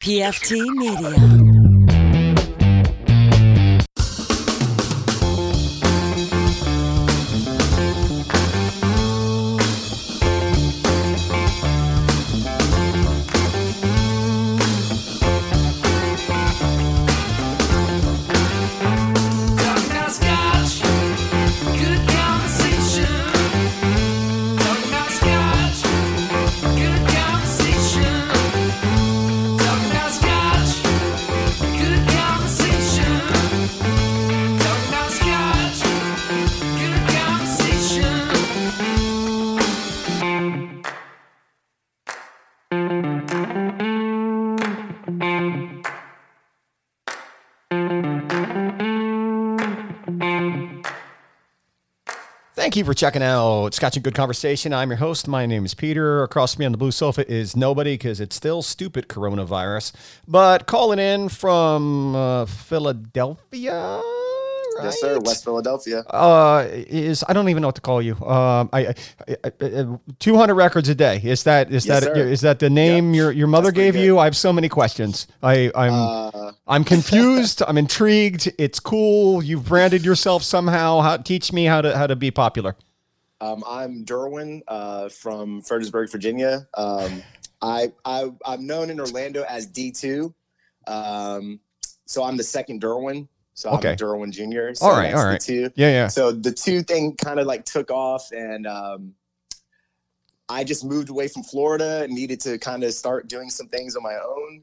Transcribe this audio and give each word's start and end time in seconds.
PFT 0.00 0.56
Media. 0.76 1.49
Thank 52.70 52.76
you 52.76 52.84
for 52.84 52.94
checking 52.94 53.20
out 53.20 53.74
Scotch 53.74 53.96
and 53.96 54.04
Good 54.04 54.14
Conversation. 54.14 54.72
I'm 54.72 54.90
your 54.90 54.98
host. 54.98 55.26
My 55.26 55.44
name 55.44 55.64
is 55.64 55.74
Peter. 55.74 56.22
Across 56.22 56.56
me 56.56 56.64
on 56.64 56.70
the 56.70 56.78
blue 56.78 56.92
sofa 56.92 57.28
is 57.28 57.56
nobody 57.56 57.94
because 57.94 58.20
it's 58.20 58.36
still 58.36 58.62
stupid 58.62 59.08
coronavirus. 59.08 59.92
But 60.28 60.68
calling 60.68 61.00
in 61.00 61.30
from 61.30 62.14
uh, 62.14 62.46
Philadelphia, 62.46 64.00
Yes, 64.84 65.00
sir. 65.00 65.18
West 65.20 65.44
Philadelphia. 65.44 66.00
uh, 66.10 66.66
is 66.70 67.24
I 67.28 67.32
don't 67.32 67.48
even 67.48 67.60
know 67.62 67.68
what 67.68 67.74
to 67.76 67.80
call 67.80 68.02
you. 68.02 68.14
Um, 68.24 68.68
I, 68.72 68.88
I, 68.88 68.94
I, 69.44 69.52
I 69.60 69.98
200 70.18 70.54
records 70.54 70.88
a 70.88 70.94
day. 70.94 71.20
Is 71.22 71.44
that 71.44 71.70
is 71.72 71.86
Yes, 71.86 72.04
that 72.04 72.16
is 72.16 72.40
that 72.42 72.58
the 72.58 72.70
name 72.70 73.14
your 73.14 73.32
your 73.32 73.46
mother 73.46 73.70
That's 73.70 73.76
gave 73.76 73.96
you? 73.96 74.18
I 74.18 74.24
have 74.24 74.36
so 74.36 74.52
many 74.52 74.68
questions. 74.68 75.26
I 75.42 75.70
I'm 75.74 75.92
Uh, 75.92 76.52
I'm 76.66 76.84
confused. 76.84 77.62
I'm 77.66 77.78
intrigued. 77.78 78.52
It's 78.58 78.80
cool. 78.80 79.42
You've 79.42 79.66
branded 79.66 80.04
yourself 80.04 80.42
somehow. 80.42 81.00
How, 81.00 81.16
teach 81.16 81.52
me 81.52 81.64
how 81.64 81.80
to 81.80 81.96
how 81.96 82.06
to 82.06 82.16
be 82.16 82.30
popular. 82.30 82.76
um, 83.40 83.64
I'm 83.66 84.04
Derwin 84.04 84.60
uh, 84.68 85.08
from 85.08 85.62
Fredericksburg, 85.62 86.10
Virginia. 86.10 86.66
Um, 86.74 87.22
I, 87.62 87.92
I 88.04 88.30
I'm 88.44 88.66
known 88.66 88.90
in 88.90 89.00
Orlando 89.00 89.44
as 89.48 89.66
D2. 89.66 90.32
Um, 90.86 91.60
so 92.06 92.24
I'm 92.24 92.36
the 92.36 92.42
second 92.44 92.82
Derwin. 92.82 93.28
So 93.60 93.68
Okay. 93.72 93.90
I'm 93.90 93.96
Derwin 93.96 94.30
Jr. 94.32 94.72
So 94.72 94.86
All 94.86 94.96
right, 94.96 95.12
all 95.12 95.32
the 95.32 95.38
two. 95.38 95.70
Yeah, 95.74 95.90
yeah. 95.90 96.08
So 96.08 96.32
the 96.32 96.50
two 96.50 96.82
thing 96.82 97.14
kind 97.16 97.38
of 97.38 97.46
like 97.46 97.66
took 97.66 97.90
off, 97.90 98.32
and 98.32 98.66
um, 98.66 99.12
I 100.48 100.64
just 100.64 100.82
moved 100.82 101.10
away 101.10 101.28
from 101.28 101.42
Florida 101.42 102.02
and 102.02 102.14
needed 102.14 102.40
to 102.40 102.56
kind 102.56 102.84
of 102.84 102.94
start 102.94 103.28
doing 103.28 103.50
some 103.50 103.68
things 103.68 103.96
on 103.96 104.02
my 104.02 104.14
own, 104.14 104.62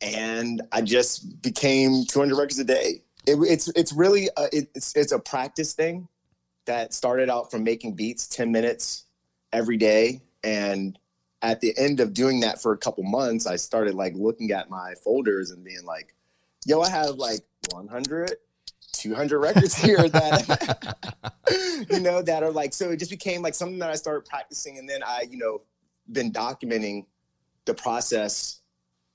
and 0.00 0.62
I 0.70 0.82
just 0.82 1.42
became 1.42 2.04
200 2.04 2.36
records 2.36 2.60
a 2.60 2.64
day. 2.64 3.02
It, 3.26 3.36
it's 3.40 3.66
it's 3.70 3.92
really 3.92 4.28
a, 4.36 4.44
it, 4.52 4.70
it's 4.76 4.94
it's 4.94 5.10
a 5.10 5.18
practice 5.18 5.72
thing 5.72 6.06
that 6.66 6.94
started 6.94 7.28
out 7.28 7.50
from 7.50 7.64
making 7.64 7.94
beats 7.94 8.28
10 8.28 8.52
minutes 8.52 9.06
every 9.52 9.76
day, 9.76 10.22
and 10.44 10.96
at 11.42 11.60
the 11.60 11.76
end 11.76 11.98
of 11.98 12.14
doing 12.14 12.38
that 12.40 12.62
for 12.62 12.70
a 12.70 12.78
couple 12.78 13.02
months, 13.02 13.44
I 13.44 13.56
started 13.56 13.96
like 13.96 14.14
looking 14.14 14.52
at 14.52 14.70
my 14.70 14.94
folders 15.02 15.50
and 15.50 15.64
being 15.64 15.84
like, 15.84 16.14
"Yo, 16.64 16.80
I 16.80 16.88
have 16.88 17.16
like 17.16 17.40
100." 17.72 18.36
200 18.92 19.38
records 19.38 19.74
here 19.74 20.08
that 20.08 20.96
you 21.90 22.00
know 22.00 22.22
that 22.22 22.42
are 22.42 22.50
like 22.50 22.72
so 22.72 22.90
it 22.90 22.96
just 22.96 23.10
became 23.10 23.42
like 23.42 23.54
something 23.54 23.78
that 23.78 23.90
i 23.90 23.94
started 23.94 24.24
practicing 24.24 24.78
and 24.78 24.88
then 24.88 25.02
i 25.02 25.26
you 25.30 25.36
know 25.36 25.60
been 26.10 26.32
documenting 26.32 27.04
the 27.66 27.74
process 27.74 28.60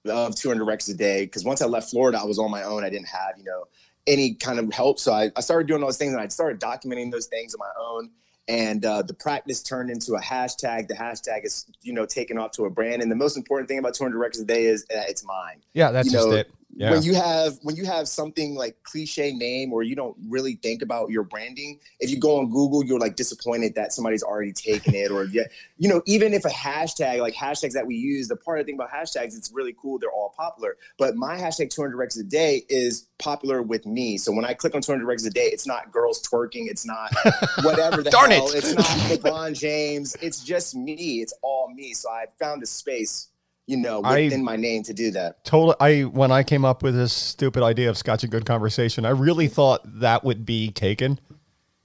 of 0.05 0.35
200 0.35 0.65
records 0.65 0.89
a 0.89 0.93
day. 0.93 1.25
Because 1.25 1.43
once 1.43 1.61
i 1.61 1.65
left 1.65 1.89
florida 1.89 2.19
i 2.19 2.25
was 2.25 2.39
on 2.39 2.51
my 2.51 2.63
own. 2.63 2.83
I 2.83 2.89
didn't 2.89 3.07
have 3.07 3.37
you 3.37 3.43
know 3.43 3.65
any 4.07 4.33
kind 4.33 4.59
of 4.59 4.71
help. 4.73 4.99
So 4.99 5.13
i, 5.13 5.31
I 5.35 5.41
started 5.41 5.67
doing 5.67 5.81
those 5.81 5.97
things 5.97 6.13
and 6.13 6.21
i 6.21 6.27
started 6.27 6.59
documenting 6.59 7.11
those 7.11 7.27
things 7.27 7.55
on 7.55 7.59
my 7.59 7.71
own. 7.79 8.11
And 8.47 8.83
uh, 8.83 9.03
the 9.03 9.13
practice 9.13 9.61
turned 9.61 9.91
into 9.91 10.15
a 10.15 10.19
hashtag. 10.19 10.87
The 10.87 10.95
hashtag 10.95 11.45
is 11.45 11.67
you 11.81 11.93
know 11.93 12.05
taken 12.05 12.37
off 12.37 12.51
to 12.51 12.65
a 12.65 12.69
brand. 12.69 13.01
And 13.01 13.09
the 13.09 13.15
most 13.15 13.37
important 13.37 13.69
thing 13.69 13.77
about 13.77 13.93
200 13.93 14.17
records 14.17 14.39
a 14.39 14.45
day 14.45 14.65
is 14.65 14.85
that 14.85 15.09
it's 15.09 15.23
mine. 15.23 15.61
Yeah, 15.73 15.91
that's 15.91 16.07
you 16.07 16.11
just 16.11 16.27
know, 16.27 16.35
it. 16.35 16.51
Yeah. 16.73 16.91
when 16.91 17.03
you 17.03 17.15
have 17.15 17.59
when 17.63 17.75
you 17.75 17.85
have 17.85 18.07
something 18.07 18.55
like 18.55 18.81
cliche 18.83 19.33
name 19.33 19.73
or 19.73 19.83
you 19.83 19.95
don't 19.95 20.15
really 20.29 20.55
think 20.55 20.81
about 20.81 21.09
your 21.09 21.23
branding 21.23 21.79
if 21.99 22.09
you 22.09 22.17
go 22.17 22.39
on 22.39 22.49
google 22.49 22.85
you're 22.85 22.99
like 22.99 23.17
disappointed 23.17 23.75
that 23.75 23.91
somebody's 23.91 24.23
already 24.23 24.53
taken 24.53 24.95
it 24.95 25.11
or 25.11 25.25
yeah 25.25 25.43
you 25.77 25.89
know 25.89 26.01
even 26.05 26.33
if 26.33 26.45
a 26.45 26.49
hashtag 26.49 27.19
like 27.19 27.33
hashtags 27.33 27.73
that 27.73 27.85
we 27.85 27.95
use 27.95 28.29
the 28.29 28.37
part 28.37 28.59
of 28.59 28.65
the 28.65 28.71
thing 28.71 28.79
about 28.79 28.89
hashtags 28.89 29.35
it's 29.35 29.51
really 29.53 29.75
cool 29.81 29.99
they're 29.99 30.11
all 30.11 30.33
popular 30.37 30.77
but 30.97 31.15
my 31.15 31.37
hashtag 31.37 31.69
200 31.69 31.97
records 31.97 32.17
a 32.17 32.23
day 32.23 32.63
is 32.69 33.07
popular 33.19 33.61
with 33.61 33.85
me 33.85 34.17
so 34.17 34.31
when 34.31 34.45
i 34.45 34.53
click 34.53 34.73
on 34.73 34.81
200 34.81 35.05
records 35.05 35.25
a 35.25 35.29
day 35.29 35.47
it's 35.47 35.67
not 35.67 35.91
girls 35.91 36.21
twerking 36.21 36.67
it's 36.69 36.85
not 36.85 37.13
whatever 37.63 38.01
the 38.01 38.09
Darn 38.09 38.31
hell 38.31 38.47
it. 38.47 38.55
it's 38.55 38.73
not 38.73 38.85
lebron 38.85 39.57
james 39.57 40.15
it's 40.21 40.41
just 40.41 40.73
me 40.73 41.21
it's 41.21 41.33
all 41.41 41.69
me 41.73 41.93
so 41.93 42.09
i 42.09 42.25
found 42.39 42.63
a 42.63 42.65
space 42.65 43.27
you 43.71 43.77
know 43.77 44.01
I- 44.03 44.23
within 44.25 44.43
my 44.43 44.55
name 44.57 44.83
to 44.83 44.93
do 44.93 45.11
that 45.11 45.43
Totally. 45.45 45.75
I 45.79 46.01
when 46.03 46.31
I 46.31 46.43
came 46.43 46.65
up 46.65 46.83
with 46.83 46.93
this 46.95 47.13
stupid 47.13 47.63
idea 47.63 47.89
of 47.89 47.97
Scotch 47.97 48.23
and 48.23 48.31
Good 48.31 48.45
Conversation, 48.45 49.05
I 49.05 49.09
really 49.11 49.47
thought 49.47 49.81
that 49.99 50.23
would 50.23 50.45
be 50.45 50.71
taken 50.71 51.19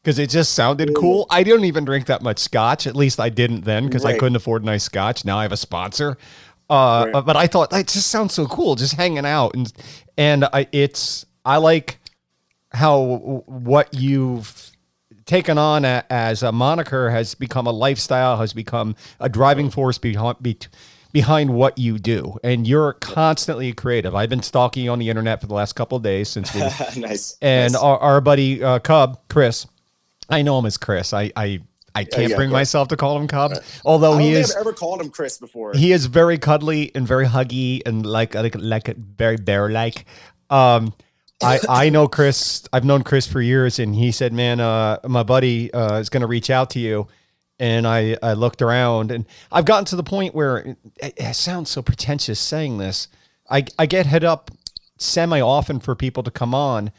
because 0.03 0.19
it 0.19 0.31
just 0.31 0.53
sounded 0.55 0.95
cool. 0.95 1.27
I 1.31 1.43
don't 1.43 1.65
even 1.65 1.85
drink 1.85 2.07
that 2.07 2.23
much 2.23 2.39
Scotch. 2.39 2.87
At 2.87 2.95
least 2.97 3.19
I 3.21 3.29
didn't 3.29 3.63
then 3.65 3.87
because 3.87 4.05
I 4.05 4.17
couldn't 4.19 4.37
afford 4.37 4.65
nice 4.65 4.85
Scotch. 4.85 5.25
Now 5.25 5.39
I 5.39 5.43
have 5.43 5.53
a 5.53 5.57
sponsor. 5.57 6.17
Uh, 6.69 7.11
Right. 7.15 7.25
but 7.25 7.37
I 7.37 7.47
thought 7.47 7.71
that 7.71 7.87
just 7.87 8.09
sounds 8.09 8.35
so 8.35 8.47
cool, 8.47 8.75
just 8.75 8.95
hanging 8.95 9.25
out 9.27 9.55
and 9.55 9.73
and 10.19 10.45
I, 10.53 10.67
it's 10.73 11.25
I 11.45 11.59
like 11.59 11.99
how 12.73 13.43
what 13.47 13.95
you've 13.95 14.73
taken 15.27 15.59
on 15.59 15.85
a, 15.85 16.05
as 16.11 16.43
a 16.43 16.53
moniker 16.53 17.11
has 17.11 17.35
become 17.35 17.67
a 17.67 17.73
lifestyle, 17.73 18.37
has 18.39 18.53
become 18.53 18.95
a 19.21 19.29
driving 19.29 19.71
force 19.71 19.99
behind 19.99 20.37
be, 20.41 20.57
behind 21.17 21.49
what 21.49 21.79
you 21.79 21.99
do, 21.99 22.37
and 22.45 22.69
you're 22.69 22.93
constantly 22.93 23.73
creative. 23.73 24.15
I've 24.15 24.29
been 24.29 24.43
stalking 24.43 24.85
you 24.85 24.91
on 24.91 24.99
the 24.99 25.09
internet 25.09 25.41
for 25.41 25.47
the 25.47 25.55
last 25.55 25.73
couple 25.73 25.97
of 25.97 26.03
days 26.03 26.29
since 26.29 26.53
we 26.53 26.61
nice 27.01 27.39
and 27.41 27.73
nice. 27.73 27.83
our, 27.83 27.99
our 28.01 28.21
buddy 28.21 28.63
uh, 28.63 28.81
Cub 28.81 29.19
Chris. 29.31 29.67
I 30.29 30.43
know 30.43 30.59
him 30.59 30.67
as 30.67 30.77
Chris. 30.77 31.15
I 31.15 31.33
I, 31.35 31.61
I 31.95 32.05
can't 32.05 32.33
yeah, 32.33 32.37
bring 32.37 32.51
myself 32.51 32.89
to 32.89 32.99
call 32.99 33.17
him 33.19 33.29
Cub, 33.29 33.53
although 33.87 34.11
I 34.11 34.17
don't 34.17 34.21
he 34.21 34.33
is 34.35 34.55
I've 34.55 34.61
ever 34.61 34.75
called 34.75 35.01
him 35.01 35.09
Chris 35.09 35.39
before. 35.39 35.73
he 35.73 35.91
is 35.91 36.05
very 36.05 36.37
cuddly 36.37 36.95
and 36.95 37.09
very 37.09 37.25
huggy 37.25 37.81
and 37.87 38.05
like 38.05 38.35
like 38.35 38.55
like 38.55 38.89
a 38.89 38.95
very 38.95 39.39
bear 39.39 39.71
like. 39.71 40.05
Um, 40.51 40.93
I 41.43 41.61
I 41.67 41.89
know 41.89 42.09
Chris. 42.09 42.69
I've 42.75 42.85
known 42.85 43.05
Chris 43.05 43.27
for 43.27 43.41
years, 43.41 43.79
and 43.79 43.95
he 43.95 44.13
said, 44.13 44.35
"Man, 44.35 44.61
uh, 44.61 44.99
my 45.09 45.23
buddy 45.23 45.73
uh, 45.73 45.99
is 45.99 46.11
going 46.11 46.21
to 46.21 46.27
reach 46.27 46.51
out 46.51 46.69
to 46.73 46.79
you." 46.79 47.09
And 47.59 47.87
I 47.87 48.17
I 48.23 48.35
looked 48.35 48.61
around, 48.61 49.11
and 49.11 49.25
I've 49.51 49.65
gotten 49.65 49.87
to 49.87 49.97
the 49.97 50.03
point 50.03 50.35
where 50.35 50.59
it, 50.59 50.77
it 51.17 51.35
sounds 51.35 51.71
so 51.71 51.83
pretentious 51.83 52.39
saying 52.39 52.79
this. 52.79 53.09
I 53.51 53.65
I 53.79 53.87
get 53.87 54.07
hit 54.07 54.25
up 54.25 54.51
semi 54.99 55.41
often 55.41 55.81
for 55.81 55.95
people 55.95 56.23
to 56.25 56.31
come 56.31 56.55
on, 56.55 56.93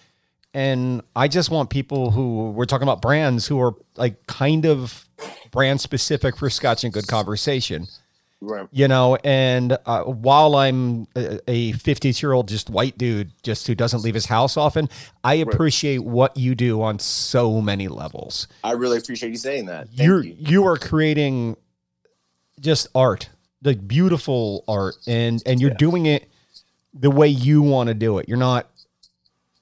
and 0.54 1.04
I 1.16 1.28
just 1.28 1.52
want 1.52 1.70
people 1.70 2.12
who 2.12 2.52
we're 2.52 2.66
talking 2.66 2.88
about 2.88 3.02
brands 3.02 3.48
who 3.48 3.62
are 3.62 3.76
like 3.96 4.26
kind 4.28 4.66
of 4.66 5.06
brand 5.52 5.80
specific 5.82 6.38
for 6.38 6.50
Scotch 6.50 6.84
and 6.84 6.92
Good 6.92 7.08
Conversation 7.08 7.88
Right. 8.40 8.68
you 8.72 8.88
know 8.88 9.16
and 9.24 9.78
uh, 9.88 10.04
while 10.04 10.56
i'm 10.56 11.08
a 11.48 11.72
50 11.72 12.10
year 12.22 12.34
old 12.34 12.48
just 12.48 12.70
white 12.70 12.96
dude 12.96 13.32
just 13.42 13.66
who 13.66 13.74
doesn't 13.74 14.02
leave 14.04 14.14
his 14.14 14.28
house 14.28 14.58
often 14.58 14.90
i 15.24 15.34
appreciate 15.34 16.04
what 16.04 16.38
you 16.38 16.54
do 16.54 16.82
on 16.84 17.00
so 17.00 17.62
many 17.62 17.88
levels 17.88 18.48
I 18.64 18.74
really 18.74 19.00
appreciate 19.00 19.30
you 19.30 19.38
saying 19.38 19.66
that. 19.68 19.88
Thank 19.90 20.08
you're 20.08 20.24
you. 20.24 20.36
you 20.38 20.66
are 20.68 20.78
creating 20.78 21.58
just 22.60 22.88
art 22.94 23.30
like 23.64 23.88
beautiful 23.88 24.64
art 24.68 24.96
and 25.08 25.42
and 25.48 25.60
you're 25.60 25.72
Yeah. 25.72 25.78
doing 25.78 26.06
it 26.06 26.30
the 26.94 27.10
way 27.10 27.28
you 27.28 27.64
want 27.64 27.88
to 27.88 27.96
do 27.96 28.20
it 28.20 28.30
you're 28.30 28.38
not 28.38 28.68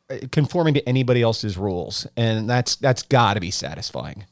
uh, 0.10 0.18
conforming 0.34 0.74
to 0.74 0.88
anybody 0.88 1.22
else's 1.22 1.58
rules 1.58 2.08
and 2.18 2.50
that's 2.50 2.76
that's 2.76 3.04
got 3.04 3.36
to 3.36 3.40
be 3.40 3.52
satisfying 3.52 4.26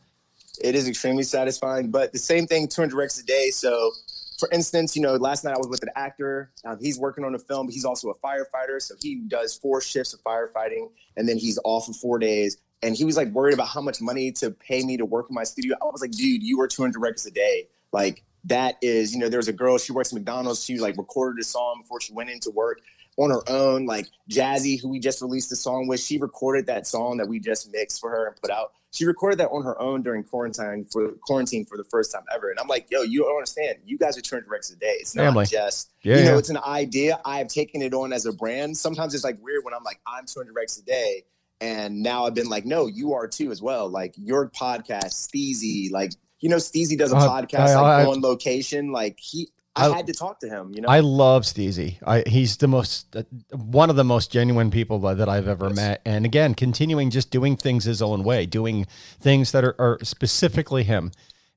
It 0.62 0.76
is 0.76 0.88
extremely 0.88 1.24
satisfying, 1.24 1.90
but 1.92 2.12
the 2.14 2.20
same 2.20 2.46
thing, 2.46 2.68
200 2.68 2.96
records 2.96 3.20
a 3.20 3.26
day. 3.26 3.50
So, 3.50 3.92
for 4.40 4.50
instance, 4.52 4.96
you 4.96 5.02
know, 5.02 5.16
last 5.16 5.44
night 5.44 5.54
I 5.54 5.58
was 5.58 5.68
with 5.68 5.84
an 5.84 5.90
actor. 5.96 6.52
Um, 6.66 6.78
he's 6.80 7.00
working 7.00 7.24
on 7.24 7.36
a 7.36 7.40
film. 7.40 7.68
But 7.68 7.74
he's 7.74 7.86
also 7.86 8.10
a 8.10 8.16
firefighter, 8.16 8.82
so 8.82 8.96
he 9.00 9.16
does 9.28 9.56
four 9.56 9.82
shifts 9.82 10.14
of 10.14 10.22
firefighting, 10.24 10.90
and 11.18 11.28
then 11.28 11.38
he's 11.38 11.60
off 11.64 11.86
for 11.86 11.94
four 11.94 12.20
days. 12.20 12.58
And 12.82 12.96
he 12.96 13.06
was 13.06 13.16
like 13.16 13.30
worried 13.30 13.54
about 13.54 13.70
how 13.70 13.82
much 13.82 14.02
money 14.02 14.32
to 14.34 14.52
pay 14.52 14.84
me 14.84 14.98
to 14.98 15.06
work 15.06 15.28
in 15.30 15.36
my 15.36 15.44
studio. 15.44 15.76
I 15.82 15.86
was 15.86 16.02
like, 16.02 16.12
dude, 16.12 16.44
you 16.44 16.60
are 16.62 16.68
200 16.68 17.00
records 17.00 17.26
a 17.26 17.32
day. 17.32 17.68
Like, 17.94 18.24
that 18.46 18.76
is, 18.82 19.14
you 19.14 19.20
know, 19.20 19.30
there's 19.30 19.48
a 19.48 19.54
girl, 19.54 19.78
she 19.78 19.94
works 19.94 20.12
at 20.12 20.16
McDonald's. 20.16 20.66
She 20.66 20.78
like 20.78 20.98
recorded 20.98 21.40
a 21.40 21.46
song 21.46 21.80
before 21.82 22.02
she 22.02 22.12
went 22.12 22.30
into 22.30 22.50
work 22.50 22.82
on 23.18 23.30
her 23.30 23.42
own. 23.50 23.86
Like 23.86 24.08
Jazzy, 24.30 24.82
who 24.82 24.90
we 24.90 25.00
just 25.00 25.22
released 25.22 25.52
a 25.52 25.56
song 25.56 25.88
with, 25.88 26.00
she 26.00 26.18
recorded 26.18 26.66
that 26.68 26.88
song 26.88 27.18
that 27.18 27.28
we 27.28 27.40
just 27.40 27.72
mixed 27.72 28.00
for 28.02 28.10
her 28.10 28.28
and 28.28 28.36
put 28.42 28.52
out. 28.52 28.72
She 28.92 29.06
recorded 29.06 29.40
that 29.40 29.50
on 29.50 29.64
her 29.64 29.80
own 29.82 30.04
during 30.04 30.24
quarantine 30.24 30.86
for 30.92 31.14
quarantine 31.26 31.66
for 31.66 31.78
the 31.78 31.84
first 31.86 32.12
time 32.12 32.22
ever. 32.34 32.52
And 32.52 32.60
I'm 32.60 32.68
like, 32.68 32.88
yo, 32.92 33.02
you 33.02 33.24
don't 33.24 33.36
understand. 33.36 33.80
You 33.86 33.98
guys 33.98 34.18
are 34.18 34.22
200 34.22 34.48
records 34.48 34.70
a 34.72 34.76
day. 34.76 34.98
It's 35.00 35.16
not 35.16 35.24
Family. 35.24 35.46
just, 35.48 35.92
Yeah, 36.04 36.18
you 36.18 36.24
know, 36.26 36.32
yeah. 36.34 36.38
it's 36.38 36.50
an 36.50 36.58
idea. 36.60 37.20
I've 37.26 37.48
taken 37.48 37.82
it 37.82 37.96
on 37.96 38.14
as 38.14 38.28
a 38.28 38.32
brand. 38.34 38.78
Sometimes 38.78 39.16
it's 39.16 39.24
like 39.24 39.42
weird 39.42 39.64
when 39.66 39.74
I'm 39.74 39.84
like, 39.84 40.00
I'm 40.06 40.26
200 40.28 40.54
records 40.54 40.78
a 40.78 40.84
day. 40.84 41.24
And 41.60 42.04
now 42.04 42.26
I've 42.26 42.36
been 42.36 42.50
like, 42.50 42.66
no, 42.66 42.86
you 42.88 43.14
are 43.14 43.28
too 43.28 43.50
as 43.52 43.62
well. 43.64 43.90
Like 43.90 44.14
your 44.18 44.50
podcast, 44.50 45.28
Steezy, 45.28 45.92
like, 45.92 46.12
you 46.40 46.50
know, 46.50 46.58
Steezy 46.58 46.98
does 46.98 47.14
a 47.14 47.16
Uh, 47.16 47.42
podcast 47.42 47.70
I- 47.70 47.82
like 47.82 48.06
I- 48.06 48.12
on 48.12 48.22
location. 48.22 48.92
Like 48.92 49.18
he, 49.20 49.50
I, 49.76 49.88
I- 49.90 49.96
had 49.98 50.08
to 50.08 50.14
talk 50.14 50.40
to 50.42 50.50
him, 50.50 50.72
you 50.74 50.82
know? 50.82 50.88
I 50.90 51.00
love 51.00 51.44
Steezy. 51.44 51.98
I, 52.06 52.24
he's 52.28 52.58
the 52.58 52.68
most, 52.68 53.16
uh, 53.16 53.24
one 53.52 53.90
of 53.90 53.96
the 53.96 54.04
most 54.04 54.32
genuine 54.32 54.70
people 54.72 55.00
that 55.00 55.18
that 55.18 55.30
I've 55.30 55.48
ever 55.48 55.68
Yes. 55.68 55.76
met. 55.76 56.02
And 56.06 56.26
again, 56.26 56.54
continuing 56.54 57.10
just 57.10 57.32
doing 57.32 57.56
things 57.58 57.86
his 57.86 58.02
own 58.02 58.24
way, 58.24 58.46
doing 58.46 58.86
things 59.20 59.52
that 59.52 59.64
are, 59.64 59.76
are 59.80 59.98
specifically 60.04 60.84
him. 60.84 61.12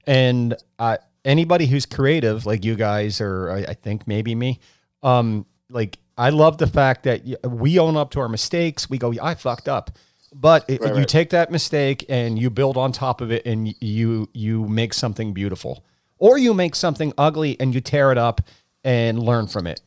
And 0.06 0.54
uh, 0.78 0.96
anybody 1.24 1.66
who's 1.66 1.84
creative, 1.84 2.46
like 2.46 2.64
you 2.64 2.74
guys, 2.76 3.20
or 3.20 3.50
I, 3.50 3.58
I 3.70 3.74
think 3.74 4.06
maybe 4.06 4.34
me, 4.34 4.60
um, 5.02 5.44
like 5.68 5.98
I 6.16 6.30
love 6.30 6.56
the 6.58 6.66
fact 6.66 7.02
that 7.04 7.22
we 7.46 7.78
own 7.78 7.96
up 7.96 8.10
to 8.12 8.20
our 8.20 8.28
mistakes. 8.28 8.88
We 8.88 8.98
go, 8.98 9.12
I 9.20 9.34
fucked 9.34 9.68
up. 9.68 9.90
But 10.34 10.64
it, 10.68 10.80
Right, 10.80 10.90
you 10.92 10.98
right. 11.00 11.08
take 11.08 11.30
that 11.30 11.50
mistake 11.50 12.04
and 12.08 12.38
you 12.38 12.50
build 12.50 12.76
on 12.76 12.92
top 12.92 13.20
of 13.20 13.30
it, 13.32 13.44
and 13.46 13.74
you 13.80 14.28
you 14.34 14.66
make 14.68 14.92
something 14.94 15.32
beautiful, 15.32 15.84
or 16.18 16.38
you 16.38 16.54
make 16.54 16.74
something 16.74 17.12
ugly 17.18 17.56
and 17.60 17.74
you 17.74 17.80
tear 17.80 18.12
it 18.12 18.18
up 18.18 18.40
and 18.84 19.22
learn 19.22 19.46
from 19.46 19.66
it. 19.66 19.80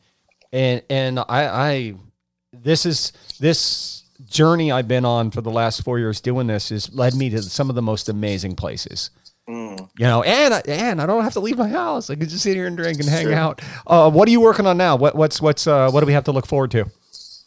And 0.52 0.82
and 0.90 1.18
I, 1.20 1.24
I 1.46 1.94
this 2.52 2.84
is 2.86 3.12
this 3.38 4.02
journey 4.28 4.70
I've 4.70 4.88
been 4.88 5.04
on 5.04 5.30
for 5.30 5.40
the 5.40 5.50
last 5.50 5.82
four 5.82 5.98
years 5.98 6.20
doing 6.20 6.46
this 6.46 6.68
has 6.68 6.92
led 6.94 7.14
me 7.14 7.30
to 7.30 7.42
some 7.42 7.68
of 7.70 7.74
the 7.76 7.82
most 7.82 8.08
amazing 8.08 8.54
places. 8.56 9.10
Mm. 9.48 9.88
You 9.98 10.04
know, 10.06 10.22
and 10.22 10.54
I- 10.54 10.62
and 10.66 11.00
I 11.00 11.06
don't 11.06 11.24
have 11.24 11.32
to 11.32 11.40
leave 11.40 11.58
my 11.58 11.68
house. 11.68 12.10
I 12.10 12.14
can 12.14 12.28
just 12.28 12.42
sit 12.42 12.54
here 12.54 12.66
and 12.66 12.76
drink 12.76 13.00
and 13.00 13.08
hang 13.08 13.24
Sure. 13.26 13.34
out. 13.34 13.62
Uh, 13.86 14.10
what 14.10 14.28
are 14.28 14.30
you 14.30 14.40
working 14.40 14.66
on 14.66 14.76
now? 14.76 14.96
What 14.96 15.14
what's 15.16 15.40
what's 15.40 15.66
uh, 15.66 15.90
what 15.90 16.00
do 16.00 16.06
we 16.06 16.12
have 16.12 16.24
to 16.24 16.32
look 16.32 16.46
forward 16.46 16.70
to? 16.72 16.84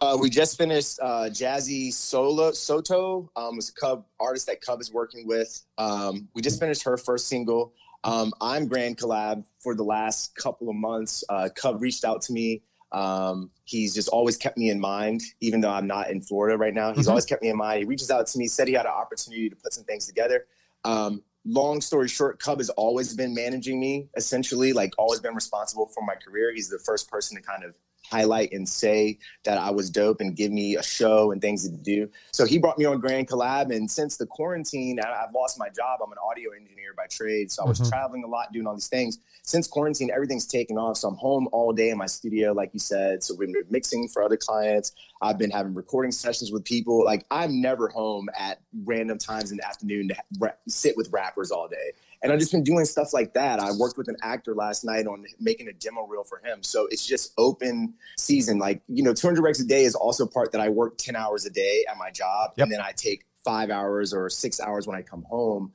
Uh, 0.01 0.17
we 0.19 0.29
just 0.29 0.57
finished 0.57 0.99
uh, 1.01 1.29
Jazzy 1.29 1.93
Solo 1.93 2.51
Soto. 2.51 3.29
Um, 3.37 3.55
was 3.55 3.69
a 3.69 3.73
Cub 3.73 4.05
artist 4.19 4.47
that 4.47 4.59
Cub 4.59 4.81
is 4.81 4.91
working 4.91 5.25
with. 5.25 5.61
Um, 5.77 6.27
we 6.33 6.41
just 6.41 6.59
finished 6.59 6.83
her 6.83 6.97
first 6.97 7.27
single. 7.29 7.73
Um, 8.03 8.33
I'm 8.41 8.67
Grand 8.67 8.97
Collab 8.97 9.45
for 9.59 9.75
the 9.75 9.83
last 9.83 10.35
couple 10.35 10.69
of 10.69 10.75
months. 10.75 11.23
Uh, 11.29 11.49
Cub 11.55 11.81
reached 11.81 12.03
out 12.03 12.21
to 12.23 12.33
me. 12.33 12.61
Um, 12.91 13.49
he's 13.63 13.93
just 13.95 14.09
always 14.09 14.37
kept 14.37 14.57
me 14.57 14.69
in 14.69 14.79
mind, 14.79 15.21
even 15.41 15.61
though 15.61 15.71
I'm 15.71 15.87
not 15.87 16.11
in 16.11 16.21
Florida 16.21 16.57
right 16.57 16.73
now. 16.73 16.93
He's 16.93 17.07
Mhm. 17.07 17.09
always 17.09 17.25
kept 17.25 17.41
me 17.41 17.49
in 17.49 17.57
mind. 17.57 17.79
He 17.79 17.85
reaches 17.85 18.11
out 18.11 18.27
to 18.27 18.37
me, 18.37 18.47
said 18.47 18.67
he 18.67 18.73
had 18.73 18.85
an 18.85 18.91
opportunity 18.91 19.49
to 19.49 19.55
put 19.55 19.73
some 19.73 19.83
things 19.85 20.05
together. 20.05 20.45
Um, 20.83 21.23
long 21.45 21.81
story 21.81 22.07
short, 22.07 22.39
Cub 22.39 22.59
has 22.59 22.69
always 22.71 23.15
been 23.15 23.33
managing 23.33 23.79
me, 23.79 24.09
essentially, 24.15 24.73
like 24.73 24.93
always 24.97 25.19
been 25.21 25.33
responsible 25.33 25.87
for 25.87 26.03
my 26.03 26.15
career. 26.15 26.53
He's 26.53 26.69
the 26.69 26.79
first 26.79 27.09
person 27.09 27.35
to 27.37 27.41
kind 27.41 27.63
of 27.63 27.73
highlight 28.09 28.51
and 28.51 28.67
say 28.67 29.17
that 29.43 29.57
I 29.57 29.71
was 29.71 29.89
dope 29.89 30.21
and 30.21 30.35
give 30.35 30.51
me 30.51 30.75
a 30.75 30.83
show 30.83 31.31
and 31.31 31.41
things 31.41 31.67
to 31.67 31.75
do. 31.75 32.09
So 32.31 32.45
he 32.45 32.57
brought 32.57 32.77
me 32.77 32.85
on 32.85 32.99
Grand 32.99 33.27
Collab. 33.27 33.75
And 33.75 33.89
since 33.89 34.17
the 34.17 34.25
quarantine, 34.25 34.99
I- 34.99 35.23
I've 35.23 35.33
lost 35.33 35.57
my 35.57 35.69
job. 35.69 35.99
I'm 36.03 36.11
an 36.11 36.17
audio 36.29 36.51
engineer 36.51 36.93
by 36.95 37.07
trade. 37.07 37.51
So 37.51 37.63
I 37.63 37.67
was 37.67 37.79
Mhm. 37.79 37.89
traveling 37.89 38.23
a 38.23 38.27
lot, 38.27 38.51
doing 38.51 38.67
all 38.67 38.73
these 38.75 38.87
things. 38.87 39.19
Since 39.43 39.67
quarantine, 39.67 40.09
everything's 40.13 40.45
taken 40.45 40.77
off. 40.77 40.97
So 40.97 41.07
I'm 41.09 41.15
home 41.17 41.49
all 41.51 41.73
day 41.73 41.89
in 41.89 41.97
my 41.97 42.05
studio, 42.05 42.53
like 42.53 42.69
you 42.73 42.79
said. 42.79 43.23
So 43.23 43.35
we've 43.35 43.51
been 43.51 43.63
mixing 43.69 44.07
for 44.07 44.23
other 44.23 44.37
clients. 44.37 44.93
I've 45.21 45.37
been 45.37 45.51
having 45.51 45.73
recording 45.73 46.11
sessions 46.11 46.51
with 46.51 46.63
people. 46.65 47.03
Like 47.03 47.25
I'm 47.31 47.61
never 47.61 47.87
home 47.89 48.29
at 48.37 48.59
random 48.85 49.17
times 49.17 49.51
in 49.51 49.57
the 49.57 49.67
afternoon 49.67 50.09
to 50.09 50.15
ra- 50.39 50.51
sit 50.67 50.95
with 50.97 51.09
rappers 51.11 51.51
all 51.51 51.67
day. 51.67 51.93
And 52.23 52.31
I've 52.31 52.39
just 52.39 52.53
been 52.53 52.63
doing 52.63 52.85
stuff 52.85 53.13
like 53.13 53.33
that. 53.33 53.59
I 53.59 53.71
worked 53.73 53.97
with 53.97 54.07
an 54.07 54.15
actor 54.23 54.55
last 54.55 54.85
night 54.85 55.05
on 55.07 55.25
making 55.41 55.67
a 55.67 55.73
demo 55.73 56.07
reel 56.07 56.23
for 56.23 56.41
him. 56.43 56.63
So 56.63 56.87
it's 56.89 57.05
just 57.05 57.33
open 57.37 57.93
season. 58.17 58.59
Like, 58.59 58.81
you 58.87 59.03
know, 59.03 59.13
200 59.13 59.43
recs 59.43 59.61
a 59.61 59.65
day 59.65 59.83
is 59.83 59.93
also 59.93 60.25
part 60.25 60.53
that 60.53 60.61
I 60.61 60.69
work 60.69 60.97
10 60.97 61.17
hours 61.17 61.45
a 61.45 61.49
day 61.49 61.85
at 61.89 61.97
my 61.97 62.11
job. 62.11 62.53
Yep. 62.55 62.63
And 62.63 62.71
then 62.71 62.79
I 62.79 62.93
take 62.95 63.25
five 63.43 63.69
hours 63.69 64.13
or 64.13 64.29
six 64.29 64.61
hours 64.61 64.87
when 64.87 64.95
I 64.95 65.01
come 65.01 65.23
home 65.23 65.73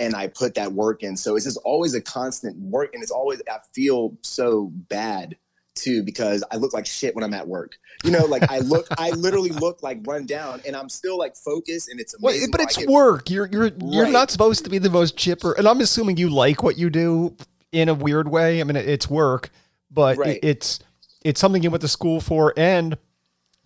and 0.00 0.16
I 0.16 0.26
put 0.26 0.54
that 0.54 0.72
work 0.72 1.04
in. 1.04 1.16
So 1.16 1.36
it's 1.36 1.44
just 1.44 1.60
always 1.64 1.94
a 1.94 2.00
constant 2.00 2.56
work. 2.58 2.92
And 2.92 3.00
it's 3.00 3.12
always, 3.12 3.40
I 3.48 3.58
feel 3.72 4.16
so 4.22 4.72
bad 4.74 5.36
too 5.74 6.02
because 6.02 6.44
I 6.50 6.56
look 6.56 6.72
like 6.72 6.86
shit 6.86 7.14
when 7.14 7.24
I'm 7.24 7.34
at 7.34 7.46
work. 7.46 7.76
You 8.04 8.10
know, 8.10 8.24
like 8.26 8.44
I 8.50 8.58
look, 8.60 8.86
I 8.98 9.10
literally 9.10 9.50
look 9.64 9.82
like 9.82 10.00
run 10.04 10.26
down 10.26 10.60
and 10.66 10.76
I'm 10.76 10.88
still 10.88 11.18
like 11.18 11.36
focused 11.36 11.88
and 11.88 12.00
it's 12.00 12.14
amazing. 12.14 12.50
but 12.50 12.60
it's 12.60 12.86
work. 12.86 13.30
You're 13.30 13.46
you're 13.46 13.70
you're 13.82 14.10
not 14.10 14.30
supposed 14.30 14.64
to 14.64 14.70
be 14.70 14.78
the 14.78 14.90
most 14.90 15.16
chipper. 15.16 15.52
And 15.52 15.66
I'm 15.66 15.80
assuming 15.80 16.16
you 16.16 16.30
like 16.30 16.62
what 16.62 16.78
you 16.78 16.90
do 16.90 17.36
in 17.72 17.88
a 17.88 17.94
weird 17.94 18.28
way. 18.28 18.60
I 18.60 18.64
mean, 18.64 18.76
it's 18.76 19.08
work, 19.08 19.50
but 19.90 20.18
Right. 20.18 20.36
it, 20.36 20.44
it's 20.44 20.80
it's 21.24 21.40
something 21.40 21.62
you 21.62 21.70
went 21.70 21.80
to 21.82 21.88
school 21.88 22.20
for, 22.20 22.52
and 22.56 22.98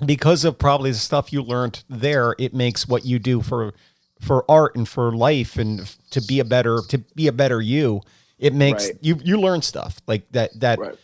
because 0.06 0.44
of 0.44 0.58
probably 0.58 0.92
the 0.92 0.96
stuff 0.98 1.32
you 1.32 1.42
learned 1.42 1.82
there, 1.88 2.34
it 2.38 2.54
makes 2.54 2.86
what 2.86 3.04
you 3.04 3.18
do 3.18 3.42
for 3.42 3.74
for 4.20 4.44
art 4.50 4.74
and 4.76 4.88
for 4.88 5.12
life 5.12 5.56
and 5.58 5.94
to 6.10 6.20
be 6.20 6.40
a 6.40 6.44
better 6.44 6.80
to 6.88 6.98
be 6.98 7.26
a 7.26 7.32
better 7.32 7.60
you. 7.60 8.00
It 8.38 8.54
makes 8.54 8.84
Right. 8.86 8.98
you 9.00 9.18
you 9.24 9.40
learn 9.40 9.62
stuff 9.62 10.00
like 10.06 10.30
that 10.32 10.58
that 10.60 10.78
Right. 10.78 10.94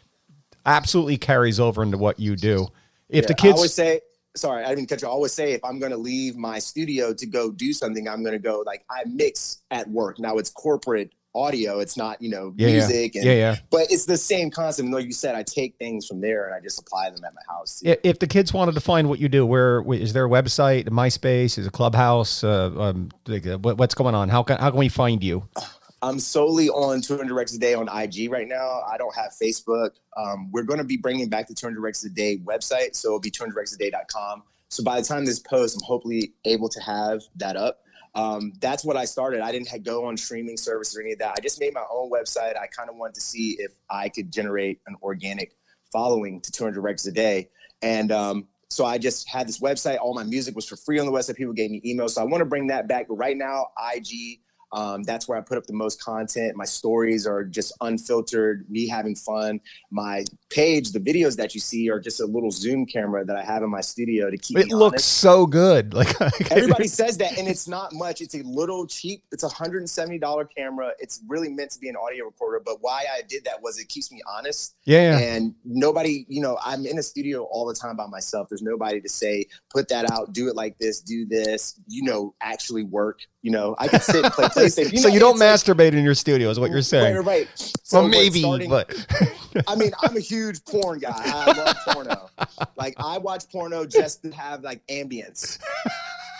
Absolutely 0.66 1.18
carries 1.18 1.60
over 1.60 1.82
into 1.82 1.98
what 1.98 2.20
you 2.20 2.36
do. 2.36 2.68
If 3.08 3.26
the 3.26 3.34
Yeah, 3.34 3.36
I 3.38 3.42
kids 3.42 3.56
always 3.56 3.74
say, 3.74 4.00
sorry, 4.36 4.64
I 4.64 4.74
didn't 4.74 4.88
cut 4.88 5.02
you. 5.02 5.08
I 5.08 5.10
always 5.10 5.32
say 5.32 5.52
if 5.52 5.64
I'm 5.64 5.78
going 5.78 5.92
to 5.92 5.98
leave 5.98 6.36
my 6.36 6.58
studio 6.58 7.14
to 7.14 7.26
go 7.26 7.50
do 7.52 7.72
something, 7.72 8.08
I'm 8.08 8.22
going 8.22 8.32
to 8.34 8.38
go 8.40 8.62
like 8.66 8.84
I 8.90 9.04
mix 9.06 9.62
at 9.70 9.88
work. 9.88 10.18
Now 10.18 10.38
it's 10.38 10.50
corporate 10.50 11.12
audio. 11.34 11.80
It's 11.80 11.96
not 11.96 12.22
you 12.22 12.30
know 12.30 12.54
Yeah, 12.56 12.68
yeah. 12.68 12.74
music, 12.74 13.16
and 13.16 13.24
yeah 13.24 13.32
yeah 13.32 13.56
but 13.70 13.88
it's 13.90 14.06
the 14.06 14.16
same 14.16 14.50
concept. 14.50 14.84
And 14.86 14.94
like 14.94 15.06
you 15.06 15.12
said, 15.12 15.34
I 15.34 15.42
take 15.42 15.76
things 15.78 16.06
from 16.06 16.20
there 16.20 16.46
and 16.46 16.54
I 16.54 16.60
just 16.60 16.80
apply 16.80 17.10
them 17.10 17.24
at 17.24 17.34
my 17.34 17.42
house. 17.48 17.80
too. 17.80 17.96
If 18.04 18.18
the 18.20 18.26
kids 18.26 18.52
wanted 18.54 18.74
to 18.76 18.80
find 18.80 19.08
what 19.08 19.18
you 19.20 19.28
do, 19.28 19.46
where 19.46 19.82
is 19.92 20.12
there 20.12 20.26
a 20.26 20.28
website, 20.28 20.88
MySpace, 20.88 21.58
is 21.58 21.66
a 21.66 21.70
Clubhouse? 21.70 22.44
Uh, 22.44 22.72
um, 22.78 23.10
like, 23.26 23.46
uh, 23.46 23.58
what, 23.58 23.78
what's 23.78 23.94
going 23.94 24.14
on? 24.14 24.28
How 24.28 24.42
can 24.42 24.58
how 24.58 24.70
can 24.70 24.78
we 24.78 24.88
find 24.88 25.22
you? 25.24 25.48
I'm 26.04 26.20
solely 26.20 26.68
on 26.68 27.00
200 27.00 27.32
Recs 27.32 27.56
a 27.56 27.58
day 27.58 27.72
on 27.72 27.88
IG 27.88 28.30
right 28.30 28.46
now. 28.46 28.82
I 28.86 28.98
don't 28.98 29.14
have 29.14 29.32
Facebook. 29.42 29.92
Um, 30.18 30.50
we're 30.52 30.62
going 30.62 30.78
to 30.78 30.84
be 30.84 30.98
bringing 30.98 31.30
back 31.30 31.48
the 31.48 31.54
200 31.54 31.80
Recs 31.80 32.04
a 32.04 32.10
day 32.10 32.36
website, 32.44 32.94
so 32.94 33.08
it'll 33.08 33.20
be 33.20 33.30
200rexaday.com. 33.30 34.42
So 34.68 34.84
by 34.84 35.00
the 35.00 35.06
time 35.06 35.24
this 35.24 35.38
post, 35.38 35.76
I'm 35.76 35.86
hopefully 35.86 36.34
able 36.44 36.68
to 36.68 36.80
have 36.82 37.22
that 37.36 37.56
up. 37.56 37.80
Um, 38.14 38.52
that's 38.60 38.84
what 38.84 38.98
I 38.98 39.06
started. 39.06 39.40
I 39.40 39.50
didn't 39.50 39.70
go 39.82 40.04
on 40.04 40.18
streaming 40.18 40.58
services 40.58 40.94
or 40.94 41.00
any 41.00 41.12
of 41.12 41.20
that. 41.20 41.36
I 41.38 41.40
just 41.40 41.58
made 41.58 41.72
my 41.72 41.84
own 41.90 42.10
website. 42.10 42.58
I 42.58 42.66
kind 42.66 42.90
of 42.90 42.96
wanted 42.96 43.14
to 43.14 43.22
see 43.22 43.56
if 43.58 43.72
I 43.88 44.10
could 44.10 44.30
generate 44.30 44.80
an 44.86 44.96
organic 45.02 45.56
following 45.90 46.38
to 46.42 46.52
200 46.52 46.84
Recs 46.84 47.08
a 47.08 47.12
day, 47.12 47.48
and 47.80 48.12
um, 48.12 48.48
so 48.68 48.84
I 48.84 48.98
just 48.98 49.26
had 49.26 49.48
this 49.48 49.58
website. 49.58 49.98
All 49.98 50.12
my 50.12 50.24
music 50.24 50.54
was 50.54 50.68
for 50.68 50.76
free 50.76 50.98
on 50.98 51.06
the 51.06 51.12
website. 51.12 51.36
People 51.36 51.54
gave 51.54 51.70
me 51.70 51.80
emails, 51.80 52.10
so 52.10 52.20
I 52.20 52.24
want 52.24 52.42
to 52.42 52.46
bring 52.46 52.66
that 52.66 52.88
back. 52.88 53.08
But 53.08 53.14
right 53.14 53.36
now, 53.36 53.68
IG 53.94 54.40
um, 54.72 55.02
that's 55.02 55.28
where 55.28 55.38
I 55.38 55.40
put 55.40 55.58
up 55.58 55.66
the 55.66 55.72
most 55.72 56.02
content. 56.02 56.56
My 56.56 56.64
stories 56.64 57.26
are 57.26 57.44
just 57.44 57.72
unfiltered, 57.80 58.68
me 58.68 58.88
having 58.88 59.14
fun. 59.14 59.60
My 59.90 60.24
page, 60.50 60.92
the 60.92 61.00
videos 61.00 61.36
that 61.36 61.54
you 61.54 61.60
see 61.60 61.90
are 61.90 62.00
just 62.00 62.20
a 62.20 62.26
little 62.26 62.50
Zoom 62.50 62.86
camera 62.86 63.24
that 63.24 63.36
I 63.36 63.44
have 63.44 63.62
in 63.62 63.70
my 63.70 63.80
studio 63.80 64.30
to 64.30 64.36
keep 64.36 64.58
It 64.58 64.68
looks 64.68 64.94
honest. 64.94 65.18
so 65.18 65.46
good. 65.46 65.94
Like 66.04 66.50
Everybody 66.50 66.88
says 67.00 67.16
that, 67.18 67.38
and 67.38 67.46
it's 67.46 67.68
not 67.68 67.92
much. 67.92 68.20
It's 68.20 68.34
a 68.34 68.42
little 68.42 68.86
cheap. 68.86 69.22
It's 69.32 69.42
a 69.42 69.48
hundred 69.48 69.78
and 69.78 69.88
seventy 69.90 70.18
dollar 70.18 70.44
camera. 70.44 70.92
It's 70.98 71.22
really 71.28 71.48
meant 71.48 71.70
to 71.72 71.78
be 71.78 71.88
an 71.88 71.96
audio 71.96 72.24
recorder. 72.26 72.60
But 72.64 72.78
why 72.80 73.04
I 73.12 73.22
did 73.28 73.44
that 73.44 73.62
was 73.62 73.78
it 73.78 73.88
keeps 73.88 74.10
me 74.10 74.20
honest, 74.26 74.76
yeah, 74.84 75.18
yeah. 75.18 75.34
and 75.34 75.54
nobody, 75.64 76.26
you 76.28 76.40
know, 76.40 76.58
I'm 76.64 76.84
in 76.84 76.98
a 76.98 77.02
studio 77.02 77.44
all 77.44 77.66
the 77.66 77.74
time 77.74 77.96
by 77.96 78.06
myself. 78.06 78.48
There's 78.48 78.62
nobody 78.62 79.00
to 79.00 79.08
say, 79.08 79.46
put 79.70 79.88
that 79.88 80.10
out, 80.10 80.32
do 80.32 80.48
it 80.48 80.56
like 80.56 80.78
this, 80.78 81.00
do 81.00 81.26
this. 81.26 81.78
You 81.86 82.02
know, 82.02 82.34
actually 82.40 82.82
work. 82.84 83.20
You 83.44 83.50
know, 83.50 83.74
I 83.78 83.88
can 83.88 84.00
sit 84.00 84.24
and 84.24 84.32
play 84.32 84.46
PlayStation. 84.56 84.98
so 85.00 85.08
you 85.08 85.20
don't 85.20 85.32
it's 85.32 85.40
like- 85.40 85.76
masturbate 85.76 85.92
in 85.92 86.02
your 86.02 86.14
studio, 86.14 86.48
is 86.48 86.58
what 86.58 86.70
you're 86.70 86.80
saying? 86.80 87.14
Right, 87.14 87.24
right. 87.26 87.46
right. 87.46 87.72
So 87.82 88.00
well, 88.00 88.08
maybe, 88.08 88.40
starting- 88.40 88.70
but 88.70 89.06
I 89.68 89.74
mean, 89.76 89.90
I'm 90.02 90.16
a 90.16 90.20
huge 90.20 90.64
porn 90.64 90.98
guy. 91.00 91.12
I 91.14 91.52
love 91.52 91.76
porno. 91.86 92.30
Like 92.76 92.94
I 92.96 93.18
watch 93.18 93.46
porno 93.50 93.84
just 93.84 94.22
to 94.22 94.30
have 94.30 94.62
like 94.62 94.80
ambience. 94.86 95.60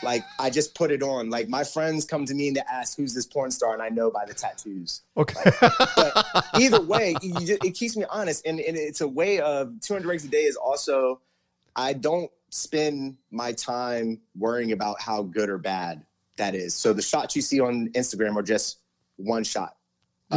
Like 0.03 0.23
I 0.41 0.49
just 0.49 0.75
put 0.75 0.91
it 0.91 1.03
on. 1.03 1.29
Like 1.29 1.47
my 1.51 1.63
friends 1.63 2.07
come 2.07 2.25
to 2.25 2.33
me 2.33 2.49
and 2.49 2.57
they 2.57 2.63
ask 2.73 2.97
who's 2.97 3.13
this 3.13 3.27
porn 3.27 3.51
star, 3.51 3.75
and 3.75 3.83
I 3.83 3.91
know 3.91 4.11
by 4.11 4.25
the 4.25 4.33
tattoos. 4.33 5.03
okay. 5.19 5.43
But 5.61 6.47
either 6.55 6.81
way, 6.81 7.17
you 7.21 7.35
just, 7.41 7.63
it 7.63 7.73
keeps 7.75 7.99
me 7.99 8.07
honest, 8.09 8.47
and, 8.47 8.61
and 8.61 8.79
it's 8.79 9.03
a 9.03 9.09
way 9.09 9.41
of 9.41 9.79
200 9.83 10.09
recs 10.09 10.25
a 10.25 10.29
day 10.29 10.45
is 10.45 10.57
also. 10.57 11.21
I 11.77 11.93
don't 11.93 12.31
spend 12.49 13.17
my 13.31 13.53
time 13.53 14.21
worrying 14.39 14.73
about 14.73 15.03
how 15.03 15.25
good 15.25 15.51
or 15.51 15.59
bad 15.59 16.03
that 16.37 16.55
is. 16.55 16.75
So 16.75 16.93
the 16.93 17.03
shots 17.03 17.37
you 17.37 17.43
see 17.43 17.61
on 17.61 17.89
Instagram 17.91 18.37
are 18.37 18.43
just 18.43 18.79
one 19.17 19.45
shot. 19.45 19.77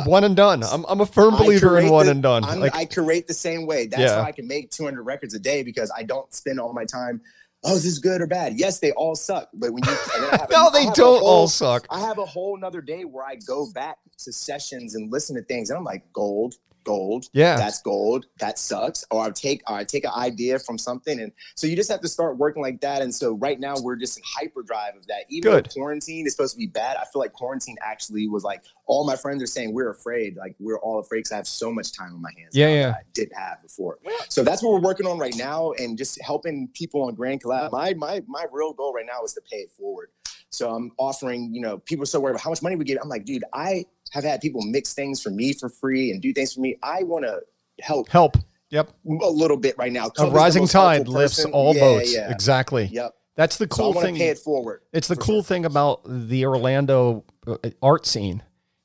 one 0.06 0.24
and 0.24 0.36
done. 0.36 0.63
I'm 0.63 0.86
I'm 0.88 1.01
a 1.01 1.06
firm 1.06 1.36
believer 1.36 1.80
in 1.80 1.89
one 1.89 2.06
the- 2.06 2.12
and 2.12 2.22
done. 2.24 2.44
I'm, 2.44 2.60
Like 2.60 2.75
I 2.75 2.86
curate 2.86 3.25
the 3.27 3.34
same 3.34 3.66
way. 3.66 3.88
That's 3.88 4.01
Yeah. 4.01 4.22
why 4.22 4.27
I 4.27 4.32
can 4.32 4.48
make 4.48 4.70
200 4.72 5.01
records 5.04 5.34
a 5.34 5.39
day 5.39 5.63
because 5.63 5.92
I 5.96 6.04
don't 6.04 6.32
spend 6.34 6.60
all 6.60 6.74
my 6.74 6.86
time. 6.86 7.22
Oh, 7.63 7.74
is 7.75 7.84
this 7.84 7.98
good 7.98 8.22
or 8.22 8.27
bad? 8.27 8.60
Yes, 8.60 8.80
they 8.80 8.92
all 8.92 9.16
suck. 9.16 9.50
But 9.54 9.72
when 9.74 9.84
you 9.84 9.89
I 9.92 10.46
a- 10.50 10.51
no, 10.54 10.70
they 10.72 10.86
don't 10.94 11.20
whole- 11.20 11.25
all 11.27 11.48
suck. 11.48 11.88
I 11.89 12.00
have 12.00 12.20
a 12.20 12.25
whole 12.25 12.56
nother 12.58 12.82
day 12.82 13.04
where 13.06 13.25
I 13.25 13.36
go 13.36 13.72
back 13.74 13.98
to 14.20 14.32
sessions 14.32 14.94
and 14.94 15.12
listen 15.12 15.36
to 15.36 15.42
things, 15.42 15.70
and 15.72 15.77
I'm 15.77 15.84
like, 15.84 16.04
gold, 16.13 16.56
gold. 16.88 17.27
Yeah. 17.34 17.58
that's 17.58 17.82
gold. 17.82 18.25
That 18.39 18.58
sucks. 18.58 19.06
Or 19.12 19.25
I 19.25 19.32
take, 19.32 19.62
or 19.70 19.75
I 19.75 19.84
take 19.84 20.06
an 20.06 20.12
idea 20.15 20.58
from 20.58 20.77
something, 20.77 21.20
and 21.20 21.32
so 21.56 21.67
you 21.67 21.75
just 21.75 21.91
have 21.91 22.01
to 22.01 22.08
start 22.08 22.38
working 22.38 22.62
like 22.63 22.82
that. 22.82 23.01
And 23.01 23.13
so 23.13 23.34
right 23.34 23.60
now 23.60 23.75
we're 23.79 23.98
just 23.98 24.17
in 24.17 24.24
hyperdrive 24.25 24.96
of 24.96 25.06
that. 25.08 25.25
Even 25.29 25.51
Good. 25.51 25.70
quarantine 25.70 26.25
is 26.25 26.34
supposed 26.34 26.53
to 26.53 26.58
be 26.58 26.67
bad, 26.67 26.98
I 26.98 27.03
feel 27.12 27.20
like 27.20 27.34
quarantine 27.34 27.75
actually 27.82 28.27
was 28.27 28.44
like 28.44 28.63
all 28.86 29.06
my 29.06 29.15
friends 29.15 29.44
are 29.44 29.48
saying 29.48 29.74
we're 29.74 29.91
afraid. 29.91 30.38
Like 30.38 30.56
we're 30.60 30.79
all 30.79 31.00
afraid 31.00 31.20
because 31.20 31.34
I 31.34 31.36
have 31.36 31.48
so 31.48 31.72
much 31.72 31.91
time 31.91 32.13
on 32.13 32.22
my 32.22 32.32
hands. 32.38 32.56
Yeah, 32.56 32.70
yeah. 32.70 32.94
I 32.98 33.01
didn't 33.13 33.38
have 33.38 33.62
before. 33.62 34.00
So 34.29 34.44
that's 34.44 34.63
what 34.63 34.72
we're 34.74 34.88
working 34.88 35.06
on 35.06 35.20
right 35.20 35.36
now, 35.36 35.74
and 35.74 35.98
just 35.98 36.20
helping 36.22 36.70
people 36.74 37.03
on 37.03 37.15
Grand 37.15 37.44
Collab. 37.44 37.72
My 37.72 37.94
my 37.94 38.24
my 38.27 38.46
real 38.51 38.74
goal 38.74 38.94
right 38.94 39.06
now 39.06 39.24
is 39.24 39.34
to 39.34 39.41
pay 39.41 39.58
it 39.58 39.72
forward. 39.77 40.10
So 40.50 40.74
I'm 40.74 40.91
offering, 40.98 41.53
you 41.53 41.62
know, 41.62 41.77
people 41.77 42.03
are 42.03 42.08
so 42.08 42.20
worried 42.20 42.32
about 42.32 42.41
how 42.41 42.50
much 42.50 42.62
money 42.62 42.75
we 42.75 42.86
get. 42.86 42.98
I'm 43.01 43.10
like, 43.10 43.25
dude, 43.25 43.44
I 43.53 43.86
have 44.11 44.23
had 44.23 44.41
people 44.41 44.61
mix 44.63 44.93
things 44.93 45.21
for 45.21 45.29
me 45.29 45.53
for 45.53 45.69
free 45.69 46.11
and 46.11 46.21
do 46.21 46.33
things 46.33 46.53
for 46.53 46.61
me. 46.61 46.75
I 46.83 47.03
want 47.03 47.25
to 47.25 47.41
help 47.81 48.09
Help. 48.09 48.37
Yep. 48.69 48.89
a 49.21 49.29
little 49.29 49.57
bit 49.57 49.75
right 49.77 49.91
now. 49.91 50.09
A 50.17 50.29
rising 50.29 50.67
tide 50.67 51.07
lifts 51.07 51.37
person. 51.37 51.51
all 51.53 51.73
Yeah, 51.73 51.79
boats. 51.79 52.13
Yeah. 52.15 52.31
Exactly. 52.31 52.85
Yep. 52.91 53.13
That's 53.35 53.57
the 53.57 53.67
So 53.71 53.75
I 53.75 53.77
cool 53.77 53.93
want 53.93 54.05
thing. 54.05 54.15
to 54.15 54.19
pay 54.19 54.29
it 54.29 54.39
forward. 54.39 54.81
It's 54.91 55.07
the 55.07 55.15
for 55.15 55.21
cool 55.21 55.35
sure. 55.37 55.43
thing 55.43 55.65
about 55.65 56.01
the 56.05 56.45
Orlando 56.45 57.23
uh, 57.45 57.55
art 57.81 58.05
scene 58.05 58.41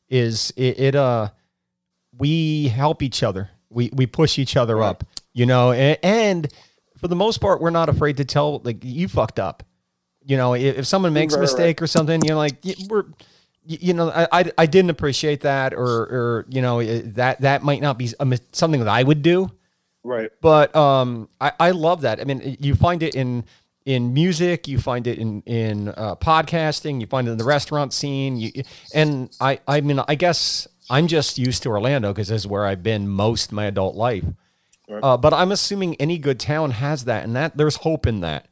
is 0.09 0.53
it, 0.57 0.79
it 0.79 0.95
uh 0.95 1.31
we 2.17 2.69
help 2.69 3.03
each 3.03 3.23
other. 3.23 3.51
We 3.71 3.91
we 3.95 4.07
push 4.07 4.39
each 4.39 4.57
other 4.57 4.77
Right. 4.77 4.89
up, 4.91 5.05
you 5.33 5.47
know, 5.47 5.73
and, 5.73 5.99
and 6.03 6.53
for 6.99 7.09
the 7.09 7.17
most 7.17 7.39
part 7.41 7.61
we're 7.61 7.71
not 7.71 7.89
afraid 7.89 8.19
to 8.19 8.25
tell 8.25 8.61
like 8.65 8.85
you 8.85 9.09
fucked 9.09 9.39
up. 9.39 9.63
You 10.25 10.37
know, 10.37 10.55
if, 10.55 10.79
if 10.79 10.87
someone 10.87 11.13
makes 11.13 11.35
a 11.35 11.39
Right, 11.39 11.41
right. 11.41 11.51
mistake 11.51 11.83
or 11.83 11.87
something, 11.87 12.23
you're 12.25 12.37
like 12.37 12.59
we're 12.89 13.03
y- 13.05 13.15
you 13.67 13.95
know, 13.95 14.11
I, 14.11 14.51
I 14.59 14.67
didn't 14.67 14.91
appreciate 14.91 15.43
that 15.43 15.73
or 15.75 15.87
or 15.87 16.47
you 16.49 16.63
know, 16.63 16.83
that 16.83 17.41
that 17.43 17.63
might 17.63 17.81
not 17.81 17.99
be 17.99 18.09
something 18.53 18.81
that 18.81 18.89
I 18.89 19.03
would 19.03 19.23
do 19.23 19.51
Right. 20.05 20.31
but 20.41 20.75
um, 20.75 21.29
I, 21.41 21.53
I 21.61 21.71
love 21.71 22.01
that. 22.01 22.21
I 22.21 22.25
mean, 22.25 22.57
you 22.61 22.75
find 22.75 23.03
it 23.03 23.15
in 23.15 23.45
in 23.85 24.13
music, 24.15 24.67
you 24.67 24.79
find 24.79 25.07
it 25.07 25.19
in 25.19 25.43
in 25.43 25.89
uh, 25.91 26.17
podcasting, 26.17 27.01
you 27.01 27.07
find 27.07 27.29
it 27.29 27.33
in 27.33 27.39
the 27.39 27.45
restaurant 27.45 27.93
scene. 27.93 28.37
You, 28.37 28.51
and 28.95 29.31
I 29.41 29.61
I 29.69 29.81
mean, 29.81 30.01
I 30.09 30.17
guess 30.17 30.67
I'm 30.91 31.07
just 31.07 31.39
used 31.39 31.63
to 31.63 31.69
Orlando 31.69 32.13
because 32.13 32.29
this 32.29 32.43
is 32.43 32.47
where 32.49 32.67
I've 32.67 32.83
been 32.83 33.09
most 33.09 33.47
of 33.47 33.53
my 33.53 33.67
adult 33.67 33.95
life. 33.95 34.25
Right. 34.89 35.03
Uh, 35.03 35.17
but 35.17 35.33
I'm 35.33 35.53
assuming 35.53 35.95
any 35.97 36.19
good 36.19 36.41
town 36.41 36.73
has 36.73 37.05
that, 37.05 37.23
and 37.25 37.37
that 37.37 37.57
there's 37.57 37.77
hope 37.77 38.07
in 38.07 38.21
that. 38.21 38.47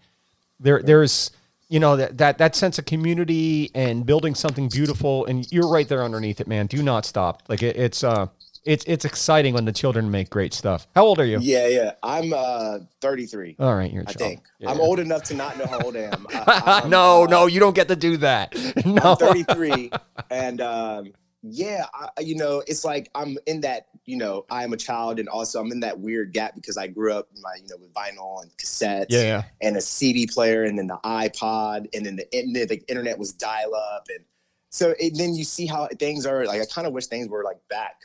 There 0.61 0.81
there's 0.83 1.33
you 1.70 1.80
know 1.80 1.96
that 1.96 2.18
that 2.18 2.36
that 2.38 2.54
sense 2.54 2.78
of 2.78 2.84
community 2.84 3.70
and 3.74 4.04
building 4.04 4.34
something 4.34 4.68
beautiful, 4.68 5.24
and 5.24 5.50
you're 5.50 5.68
right 5.68 5.88
there 5.88 6.02
underneath 6.04 6.40
it, 6.42 6.46
man. 6.46 6.66
Do 6.66 6.82
not 6.82 7.06
stop. 7.06 7.44
Like 7.48 7.62
it, 7.62 7.76
it's 7.76 8.04
uh. 8.04 8.26
It's 8.66 8.84
it's 8.86 9.06
exciting 9.06 9.54
when 9.54 9.64
the 9.64 9.72
children 9.72 10.10
make 10.10 10.28
great 10.28 10.52
stuff. 10.52 10.86
How 10.94 11.06
old 11.06 11.18
are 11.18 11.24
you? 11.24 11.38
Yeah, 11.40 11.66
yeah. 11.68 11.92
I'm 12.02 12.34
uh 12.34 12.80
33. 13.00 13.56
All 13.58 13.74
right, 13.74 13.90
you're 13.90 14.02
a 14.02 14.06
I 14.10 14.12
think 14.12 14.42
Yeah. 14.58 14.70
I'm 14.70 14.78
old 14.82 15.00
enough 15.00 15.22
to 15.24 15.34
not 15.34 15.56
know 15.56 15.64
how 15.64 15.80
old 15.80 15.96
I 15.96 16.00
am. 16.00 16.26
I, 16.34 16.86
no, 16.86 17.24
uh, 17.24 17.26
no, 17.26 17.46
you 17.46 17.58
don't 17.58 17.74
get 17.74 17.88
to 17.88 17.96
do 17.96 18.18
that. 18.18 18.54
No. 18.84 19.12
I'm 19.12 19.16
33, 19.16 19.90
and 20.30 20.60
um, 20.60 21.12
yeah, 21.42 21.86
I, 21.94 22.20
you 22.20 22.36
know, 22.36 22.62
it's 22.66 22.84
like 22.84 23.10
I'm 23.14 23.38
in 23.46 23.62
that, 23.62 23.86
you 24.11 24.17
know, 24.17 24.45
I 24.50 24.64
am 24.64 24.73
a 24.73 24.76
child, 24.76 25.19
and 25.21 25.29
also 25.29 25.61
I'm 25.61 25.71
in 25.73 25.81
that 25.81 25.99
weird 26.00 26.33
gap 26.33 26.55
because 26.55 26.76
I 26.76 26.87
grew 26.88 27.12
up, 27.12 27.29
my, 27.40 27.55
you 27.62 27.69
know, 27.69 27.76
with 27.81 27.93
vinyl 27.95 28.43
and 28.43 28.50
cassettes, 28.57 29.07
Yeah, 29.09 29.23
yeah. 29.23 29.43
and 29.62 29.76
a 29.76 29.81
CD 29.81 30.26
player, 30.26 30.64
and 30.64 30.79
then 30.79 30.88
the 30.88 30.99
iPod, 31.05 31.87
and 31.95 32.05
then 32.05 32.17
the 32.17 32.31
internet, 32.37 32.69
the 32.69 32.83
internet 32.88 33.19
was 33.19 33.33
dial 33.33 33.75
up, 33.75 34.07
and 34.14 34.25
so 34.71 34.95
it, 34.99 35.14
then 35.17 35.35
you 35.35 35.45
see 35.45 35.67
how 35.67 35.88
things 35.99 36.26
are. 36.26 36.45
Like 36.45 36.61
I 36.61 36.64
kind 36.67 36.87
of 36.87 36.93
wish 36.93 37.07
things 37.07 37.29
were 37.29 37.45
like 37.45 37.59
back. 37.69 37.97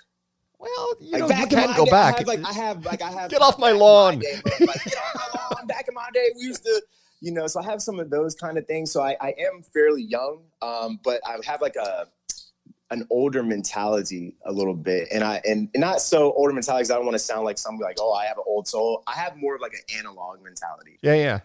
Well, 0.58 0.94
you 1.00 1.12
Like 1.12 1.20
know, 1.22 1.28
you 1.38 1.48
can 1.48 1.70
my 1.72 1.78
go 1.78 1.86
back. 1.86 2.16
I 2.16 2.18
have, 2.20 2.28
like 2.28 2.44
I 2.46 2.54
have, 2.54 2.86
like 2.86 3.02
I 3.02 3.12
have. 3.12 3.30
Get 3.30 3.42
off 3.42 3.60
my 3.60 3.72
lawn. 3.72 4.20
day, 4.20 4.40
bro. 4.44 4.68
like, 4.68 4.84
get 4.86 4.98
off 4.98 5.16
my 5.34 5.40
lawn. 5.56 5.68
Back 5.68 5.88
in 5.88 5.94
my 5.94 6.08
day, 6.14 6.30
we 6.38 6.44
used 6.44 6.64
to, 6.64 6.82
you 7.20 7.32
know. 7.32 7.46
So 7.48 7.60
I 7.60 7.64
have 7.66 7.82
some 7.82 8.00
of 8.00 8.10
those 8.10 8.36
kind 8.36 8.58
of 8.58 8.66
things. 8.66 8.92
So 8.92 9.02
I, 9.02 9.16
I 9.20 9.30
am 9.40 9.62
fairly 9.74 10.04
young, 10.04 10.44
um, 10.62 11.00
but 11.04 11.22
I 11.28 11.38
have 11.46 11.62
like 11.62 11.76
a 11.76 12.08
an 12.92 13.08
older 13.10 13.44
mentality 13.44 14.36
a 14.46 14.52
little 14.52 14.76
bit, 14.76 15.08
and 15.12 15.24
I 15.24 15.42
and, 15.46 15.70
and 15.74 15.82
not 15.82 16.02
so 16.02 16.34
older 16.34 16.54
mentality. 16.54 16.92
I 16.92 16.96
don't 16.96 17.06
want 17.06 17.16
to 17.16 17.20
sound 17.20 17.46
like 17.46 17.58
somebody 17.58 17.86
like, 17.86 17.98
oh, 18.00 18.14
I 18.14 18.26
have 18.26 18.38
an 18.38 18.44
old 18.48 18.68
soul. 18.68 19.04
I 19.08 19.14
have 19.14 19.38
more 19.38 19.56
of 19.56 19.62
like 19.62 19.74
an 19.74 19.98
analog 19.98 20.44
mentality. 20.44 21.00
yeah, 21.02 21.16
yeah. 21.16 21.40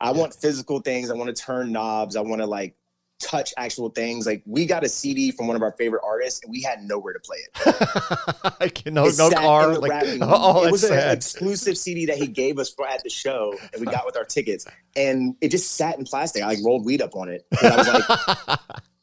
I 0.00 0.12
want 0.12 0.34
physical 0.34 0.80
things. 0.80 1.10
I 1.10 1.14
want 1.14 1.34
to 1.34 1.42
turn 1.42 1.72
knobs. 1.72 2.16
I 2.16 2.20
want 2.20 2.42
to 2.42 2.46
like 2.46 2.74
touch 3.20 3.54
actual 3.56 3.88
things. 3.88 4.26
Like 4.26 4.42
we 4.44 4.66
got 4.66 4.84
a 4.84 4.88
CD 4.88 5.30
from 5.30 5.46
one 5.46 5.56
of 5.56 5.62
our 5.62 5.72
favorite 5.72 6.02
artists, 6.04 6.42
and 6.42 6.50
we 6.50 6.60
had 6.62 6.82
nowhere 6.82 7.12
to 7.12 7.20
play 7.20 7.38
it. 7.38 8.54
I 8.60 8.68
can, 8.68 8.94
no, 8.94 9.08
no 9.16 9.30
car. 9.30 9.78
Like, 9.78 10.18
oh, 10.22 10.66
it 10.66 10.72
was 10.72 10.84
an 10.84 11.10
exclusive 11.10 11.78
CD 11.78 12.06
that 12.06 12.18
he 12.18 12.26
gave 12.26 12.58
us 12.58 12.70
for 12.70 12.86
at 12.86 13.02
the 13.02 13.10
show, 13.10 13.54
and 13.72 13.80
we 13.80 13.86
got 13.86 14.04
with 14.06 14.16
our 14.16 14.24
tickets, 14.24 14.66
and 14.94 15.36
it 15.40 15.50
just 15.50 15.72
sat 15.72 15.98
in 15.98 16.04
plastic. 16.04 16.42
I 16.42 16.48
like 16.48 16.58
rolled 16.64 16.84
weed 16.84 17.02
up 17.02 17.14
on 17.14 17.28
it. 17.28 17.46
And 17.62 17.72
I 17.72 17.76
was 17.76 17.88
like, 17.88 18.58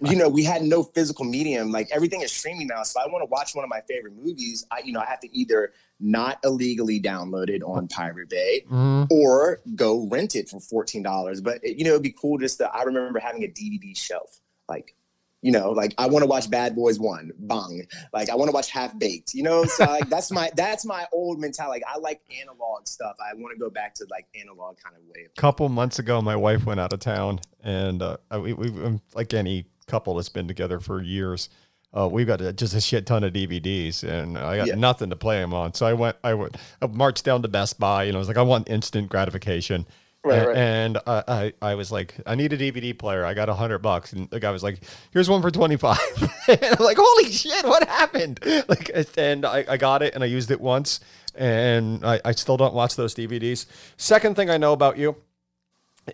you 0.00 0.16
know, 0.16 0.28
we 0.28 0.44
had 0.44 0.62
no 0.62 0.82
physical 0.82 1.24
medium. 1.24 1.70
Like 1.72 1.88
everything 1.90 2.22
is 2.22 2.32
streaming 2.32 2.68
now, 2.68 2.82
so 2.82 3.00
I 3.00 3.06
want 3.08 3.22
to 3.22 3.26
watch 3.26 3.54
one 3.54 3.64
of 3.64 3.68
my 3.70 3.80
favorite 3.88 4.14
movies. 4.16 4.66
I, 4.70 4.80
you 4.84 4.92
know, 4.92 5.00
I 5.00 5.06
have 5.06 5.20
to 5.20 5.36
either 5.36 5.72
not 6.00 6.38
illegally 6.44 7.00
download 7.00 7.48
it 7.48 7.62
on 7.62 7.88
Pirate 7.88 8.28
Bay 8.28 8.64
Mhm. 8.70 9.08
or 9.10 9.60
go 9.74 10.06
rent 10.08 10.34
it 10.36 10.48
for 10.48 10.60
fourteen 10.60 11.02
dollars. 11.02 11.40
But 11.40 11.62
you 11.64 11.84
know, 11.84 11.90
it'd 11.90 12.02
be 12.02 12.12
cool 12.12 12.38
just 12.38 12.58
to. 12.58 12.68
I 12.72 12.82
remember 12.82 13.18
having 13.18 13.42
a 13.44 13.48
DVD 13.48 13.96
shelf, 13.96 14.40
like. 14.68 14.94
You 15.42 15.50
know, 15.52 15.70
like 15.72 15.92
I 15.98 16.06
want 16.06 16.22
to 16.22 16.26
watch 16.28 16.48
Bad 16.48 16.74
Boys 16.76 16.98
One, 17.00 17.32
bang. 17.36 17.86
Like 18.12 18.30
I 18.30 18.36
want 18.36 18.48
to 18.48 18.52
watch 18.54 18.70
Half 18.70 18.96
Baked. 18.98 19.34
You 19.34 19.42
know, 19.42 19.64
so 19.64 19.84
like 19.84 20.08
that's 20.08 20.30
my 20.30 20.50
that's 20.56 20.86
my 20.86 21.04
old 21.12 21.40
mentality. 21.40 21.80
Like, 21.84 21.94
I 21.94 21.98
like 21.98 22.20
analog 22.40 22.86
stuff. 22.86 23.16
I 23.20 23.34
want 23.34 23.52
to 23.52 23.58
go 23.58 23.68
back 23.68 23.92
to 23.96 24.06
like 24.10 24.26
analog 24.40 24.76
kind 24.82 24.94
of 24.96 25.02
way. 25.08 25.26
A 25.36 25.40
couple 25.40 25.68
months 25.68 25.98
ago, 25.98 26.22
my 26.22 26.36
wife 26.36 26.64
went 26.64 26.78
out 26.80 26.92
of 26.92 27.00
town, 27.00 27.40
and 27.62 28.00
uh, 28.02 28.16
we, 28.40 28.52
we 28.52 28.68
um, 28.84 29.00
like 29.14 29.34
any 29.34 29.66
couple 29.88 30.14
that's 30.14 30.28
been 30.28 30.46
together 30.46 30.78
for 30.78 31.02
years, 31.02 31.48
uh, 31.92 32.08
we've 32.10 32.26
got 32.28 32.40
a, 32.40 32.52
just 32.52 32.72
a 32.74 32.80
shit 32.80 33.04
ton 33.04 33.24
of 33.24 33.32
DVDs, 33.32 34.04
and 34.04 34.38
I 34.38 34.58
got 34.58 34.68
Yeah. 34.68 34.74
nothing 34.76 35.10
to 35.10 35.16
play 35.16 35.40
them 35.40 35.52
on. 35.52 35.74
So 35.74 35.84
I 35.86 35.92
went, 35.92 36.16
I 36.22 36.34
went, 36.34 36.56
I 36.80 36.86
marched 36.86 37.24
down 37.24 37.42
to 37.42 37.48
Best 37.48 37.80
Buy, 37.80 38.04
and 38.04 38.14
I 38.14 38.18
was 38.20 38.28
like, 38.28 38.36
I 38.36 38.42
want 38.42 38.70
instant 38.70 39.08
gratification. 39.10 39.86
Right. 40.24 40.56
And 40.56 40.98
uh, 41.04 41.22
I, 41.26 41.52
I 41.60 41.74
was 41.74 41.90
like, 41.90 42.14
I 42.26 42.36
need 42.36 42.52
a 42.52 42.58
DVD 42.58 42.96
player. 42.96 43.24
I 43.24 43.34
got 43.34 43.48
a 43.48 43.54
hundred 43.54 43.80
bucks, 43.80 44.12
and 44.12 44.30
the 44.30 44.38
guy 44.38 44.52
was 44.52 44.62
like, 44.62 44.80
"Here's 45.10 45.28
one 45.28 45.42
for 45.42 45.50
25 45.50 45.98
and 46.48 46.58
I'm 46.62 46.84
like, 46.84 46.96
"Holy 47.00 47.30
shit, 47.30 47.64
what 47.64 47.86
happened?" 47.88 48.38
Like, 48.68 48.90
and 49.16 49.44
I, 49.44 49.64
I 49.68 49.76
got 49.76 50.02
it, 50.02 50.14
and 50.14 50.22
I 50.22 50.28
used 50.28 50.52
it 50.52 50.60
once, 50.60 51.00
and 51.34 52.04
I, 52.06 52.20
I 52.24 52.32
still 52.32 52.56
don't 52.56 52.74
watch 52.74 52.94
those 52.94 53.14
DVDs. 53.14 53.66
Second 53.96 54.36
thing 54.36 54.48
I 54.48 54.58
know 54.58 54.72
about 54.72 54.96
you 54.96 55.16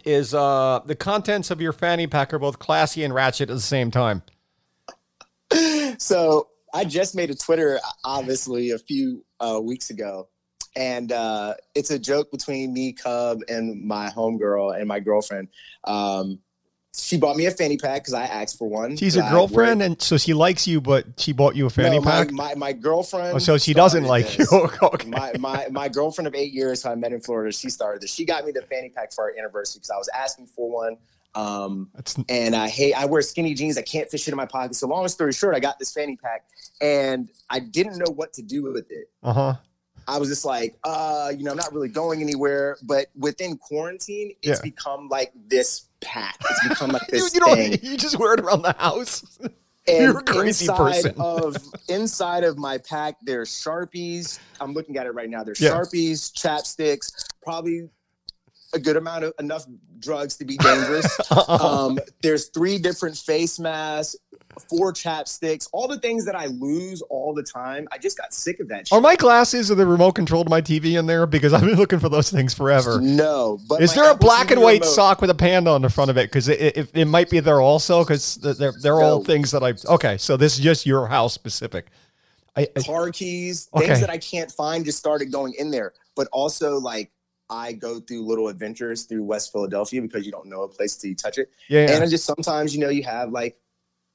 is 0.04 0.34
uh, 0.34 0.80
the 0.86 0.94
contents 0.94 1.50
of 1.50 1.60
your 1.60 1.72
fanny 1.72 2.06
pack 2.06 2.32
are 2.32 2.38
both 2.38 2.58
classy 2.58 3.04
and 3.04 3.12
ratchet 3.14 3.50
at 3.50 3.54
the 3.54 3.60
same 3.60 3.90
time. 3.90 4.22
So 5.98 6.48
I 6.72 6.84
just 6.84 7.16
made 7.16 7.30
a 7.30 7.34
Twitter, 7.34 7.80
obviously, 8.04 8.70
a 8.70 8.78
few 8.78 9.24
uh, 9.40 9.58
weeks 9.60 9.90
ago, 9.90 10.28
and 10.76 11.12
uh, 11.12 11.54
it's 11.74 11.90
a 11.90 11.98
joke 11.98 12.30
between 12.30 12.72
me, 12.72 12.92
Cub, 12.92 13.40
and 13.48 13.84
my 13.84 14.10
homegirl 14.10 14.78
and 14.78 14.88
my 14.88 15.00
girlfriend. 15.00 15.48
Um, 15.84 16.40
she 16.96 17.16
bought 17.16 17.36
me 17.36 17.46
a 17.46 17.50
fanny 17.50 17.76
pack 17.76 18.02
because 18.02 18.14
I 18.14 18.24
asked 18.24 18.58
for 18.58 18.68
one. 18.68 18.96
She's 18.96 19.14
your 19.14 19.24
wear- 19.24 19.32
girlfriend, 19.32 19.82
and 19.82 20.00
so 20.00 20.16
she 20.16 20.34
likes 20.34 20.66
you, 20.66 20.80
but 20.80 21.06
she 21.16 21.32
bought 21.32 21.54
you 21.54 21.66
a 21.66 21.70
fanny 21.70 21.98
no, 21.98 22.02
my, 22.02 22.10
pack. 22.10 22.32
My, 22.32 22.54
my 22.54 22.72
girlfriend. 22.72 23.36
oh, 23.36 23.38
so 23.38 23.56
she 23.58 23.74
doesn't 23.74 24.04
like 24.04 24.36
this. 24.36 24.50
you. 24.50 24.68
okay. 24.82 25.08
my, 25.08 25.32
my 25.38 25.66
my 25.70 25.88
girlfriend 25.88 26.26
of 26.26 26.34
eight 26.34 26.52
years 26.52 26.82
who 26.82 26.90
I 26.90 26.94
met 26.94 27.12
in 27.12 27.20
Florida, 27.20 27.52
she 27.52 27.70
started 27.70 28.02
this. 28.02 28.12
She 28.12 28.24
got 28.24 28.44
me 28.44 28.52
the 28.52 28.62
fanny 28.62 28.88
pack 28.88 29.12
for 29.12 29.24
our 29.24 29.34
anniversary 29.38 29.80
because 29.80 29.90
I 29.90 29.96
was 29.96 30.08
asking 30.14 30.46
for 30.46 30.70
one. 30.70 30.96
Um, 31.34 31.90
That's, 31.94 32.16
and 32.28 32.56
I 32.56 32.68
hate 32.68 32.94
I 32.94 33.04
wear 33.04 33.22
skinny 33.22 33.54
jeans. 33.54 33.78
I 33.78 33.82
can't 33.82 34.08
fit 34.08 34.20
shit 34.20 34.32
in 34.32 34.36
my 34.36 34.46
pocket. 34.46 34.74
So 34.74 34.88
long 34.88 35.06
story 35.08 35.32
short, 35.32 35.54
I 35.54 35.60
got 35.60 35.78
this 35.78 35.92
fanny 35.92 36.16
pack 36.16 36.46
and 36.80 37.28
I 37.48 37.60
didn't 37.60 37.98
know 37.98 38.12
what 38.12 38.32
to 38.34 38.42
do 38.42 38.64
with 38.64 38.90
it. 38.90 39.10
uh 39.22 39.32
huh. 39.32 39.54
I 40.08 40.18
was 40.18 40.28
just 40.28 40.44
like, 40.44 40.76
uh, 40.84 41.30
you 41.36 41.44
know, 41.44 41.50
I'm 41.52 41.56
not 41.58 41.72
really 41.72 41.88
going 41.90 42.22
anywhere. 42.22 42.76
But 42.82 43.06
within 43.16 43.56
quarantine, 43.58 44.32
it's 44.42 44.58
Yeah. 44.58 44.62
become 44.62 45.08
like 45.08 45.32
this 45.48 45.86
pack. 46.00 46.36
It's 46.50 46.68
become 46.68 46.90
like 46.90 47.06
this 47.10 47.32
you 47.34 47.40
thing. 47.40 47.70
don't. 47.72 47.82
You 47.92 47.96
just 47.96 48.18
wear 48.18 48.34
it 48.34 48.40
around 48.40 48.62
the 48.62 48.72
house. 48.78 49.38
And 49.86 50.02
You're 50.02 50.18
a 50.18 50.22
crazy 50.22 50.66
inside 50.66 50.76
person. 51.04 51.14
of 51.18 51.56
inside 51.88 52.44
of 52.44 52.58
my 52.58 52.76
pack, 52.76 53.16
there's 53.22 53.48
sharpies. 53.48 54.38
I'm 54.60 54.74
looking 54.74 54.98
at 54.98 55.06
it 55.06 55.12
right 55.12 55.30
now. 55.30 55.42
There's 55.44 55.62
Yeah. 55.62 55.70
sharpies, 55.70 56.30
chapsticks, 56.34 57.08
probably 57.42 57.88
a 58.74 58.78
good 58.78 58.98
amount 58.98 59.24
of 59.24 59.32
enough 59.40 59.64
drugs 59.98 60.36
to 60.36 60.44
be 60.44 60.58
dangerous. 60.58 61.06
Uh-uh. 61.30 61.86
um, 61.86 61.98
there's 62.22 62.48
three 62.48 62.76
different 62.76 63.16
face 63.16 63.58
masks, 63.58 64.14
four 64.58 64.92
chapsticks, 64.92 65.68
all 65.72 65.88
the 65.88 65.98
things 65.98 66.24
that 66.26 66.34
I 66.36 66.46
lose 66.46 67.02
all 67.02 67.34
the 67.34 67.42
time. 67.42 67.88
I 67.92 67.98
just 67.98 68.16
got 68.18 68.32
sick 68.34 68.60
of 68.60 68.68
that 68.68 68.90
Are 68.92 69.00
my 69.00 69.16
glasses 69.16 69.70
or 69.70 69.74
the 69.74 69.86
remote 69.86 70.12
control 70.12 70.44
to 70.44 70.50
my 70.50 70.60
TV 70.60 70.98
in 70.98 71.06
there? 71.06 71.26
Because 71.26 71.52
I've 71.52 71.62
been 71.62 71.76
looking 71.76 71.98
for 71.98 72.08
those 72.08 72.30
things 72.30 72.54
forever. 72.54 73.00
No, 73.00 73.58
but 73.68 73.82
Is 73.82 73.94
there 73.94 74.10
a 74.10 74.14
black 74.16 74.48
TV 74.48 74.52
and 74.52 74.62
white 74.62 74.80
remote- 74.80 74.94
sock 74.94 75.20
with 75.20 75.30
a 75.30 75.34
panda 75.34 75.70
on 75.70 75.82
the 75.82 75.90
front 75.90 76.10
of 76.10 76.16
it? 76.16 76.30
Because 76.30 76.48
it, 76.48 76.76
it, 76.76 76.90
it 76.94 77.04
might 77.06 77.30
be 77.30 77.40
there 77.40 77.60
also. 77.60 78.02
Because 78.04 78.36
they're 78.36 78.72
they're 78.82 79.00
all 79.00 79.24
things 79.24 79.50
that 79.50 79.62
I. 79.62 79.74
Okay, 79.94 80.16
so 80.18 80.36
this 80.36 80.54
is 80.56 80.60
just 80.64 80.86
your 80.86 81.06
house 81.06 81.32
specific. 81.34 81.86
I, 82.56 82.66
I- 82.76 82.82
car 82.82 83.10
keys, 83.10 83.68
Okay. 83.74 83.86
things 83.86 84.00
that 84.00 84.10
I 84.10 84.18
can't 84.18 84.50
find 84.50 84.84
just 84.84 84.98
started 84.98 85.30
going 85.30 85.54
in 85.58 85.70
there. 85.70 85.92
But 86.16 86.28
also 86.32 86.78
like 86.78 87.10
I 87.50 87.72
go 87.72 87.98
through 88.00 88.26
little 88.26 88.48
adventures 88.48 89.04
through 89.04 89.22
West 89.24 89.52
Philadelphia 89.52 90.02
because 90.02 90.26
you 90.26 90.32
don't 90.32 90.46
know 90.46 90.62
a 90.64 90.68
place 90.68 90.96
till 90.96 91.08
you 91.08 91.14
touch 91.16 91.38
it. 91.38 91.50
yeah, 91.68 91.86
yeah. 91.86 91.94
And 91.94 92.04
I 92.04 92.06
just 92.06 92.24
sometimes, 92.26 92.74
you 92.74 92.80
know, 92.82 92.90
you 92.90 93.04
have 93.04 93.30
like, 93.30 93.56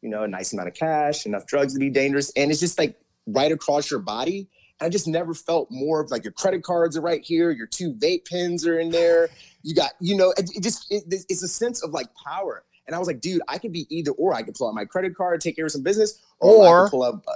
you 0.04 0.10
know, 0.10 0.24
a 0.24 0.28
nice 0.28 0.54
amount 0.54 0.68
of 0.68 0.76
cash, 0.76 1.26
enough 1.26 1.48
drugs 1.48 1.74
to 1.74 1.80
be 1.80 1.90
dangerous, 1.90 2.32
and 2.36 2.52
it's 2.52 2.60
just 2.60 2.78
like 2.78 3.00
right 3.26 3.52
across 3.52 3.90
your 3.90 4.02
body. 4.02 4.50
And 4.80 4.88
I 4.88 4.90
just 4.90 5.08
never 5.08 5.34
felt 5.34 5.70
more 5.72 6.02
of 6.02 6.12
like 6.12 6.24
your 6.26 6.34
credit 6.34 6.62
cards 6.64 6.98
are 6.98 7.02
right 7.02 7.22
here, 7.24 7.50
your 7.52 7.68
two 7.68 7.94
vape 7.94 8.28
pens 8.30 8.68
are 8.68 8.78
in 8.80 8.90
there. 8.92 9.30
You 9.64 9.74
got, 9.74 9.92
you 10.02 10.18
know, 10.18 10.32
it, 10.38 10.52
it 10.56 10.62
just 10.62 10.86
it, 10.92 11.04
it's 11.30 11.42
a 11.42 11.48
sense 11.48 11.84
of 11.84 11.92
like 11.92 12.08
power. 12.26 12.66
And 12.86 12.94
I 12.96 13.00
was 13.00 13.08
like, 13.08 13.22
dude, 13.22 13.42
I 13.48 13.58
could 13.60 13.72
be 13.72 13.88
either 13.90 14.12
or. 14.12 14.34
I 14.34 14.44
could 14.44 14.56
pull 14.56 14.68
out 14.68 14.74
my 14.76 14.84
credit 14.84 15.16
card, 15.16 15.40
take 15.40 15.56
care 15.56 15.66
of 15.66 15.72
some 15.72 15.84
business, 15.84 16.22
or, 16.40 16.66
I 16.66 16.70
Or- 16.70 16.84
could 16.84 16.92
pull 16.92 17.04
up. 17.04 17.24
Uh, 17.26 17.32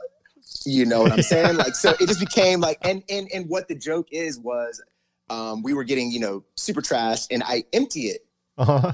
you 0.66 0.86
know 0.86 1.02
what 1.04 1.12
I'm 1.14 1.22
saying? 1.22 1.56
Like, 1.58 1.76
so 1.76 1.92
it 2.00 2.08
just 2.08 2.20
became 2.20 2.60
like, 2.60 2.78
and 2.82 3.02
and 3.10 3.30
and 3.34 3.48
what 3.48 3.68
the 3.70 3.76
joke 3.76 4.08
is 4.12 4.40
was, 4.40 4.82
um, 5.30 5.62
we 5.62 5.74
were 5.74 5.84
getting 5.86 6.12
you 6.12 6.20
know 6.20 6.44
super 6.56 6.82
trash, 6.82 7.28
and 7.32 7.44
I 7.46 7.64
empty 7.72 8.08
it. 8.08 8.26
uh-huh. 8.58 8.92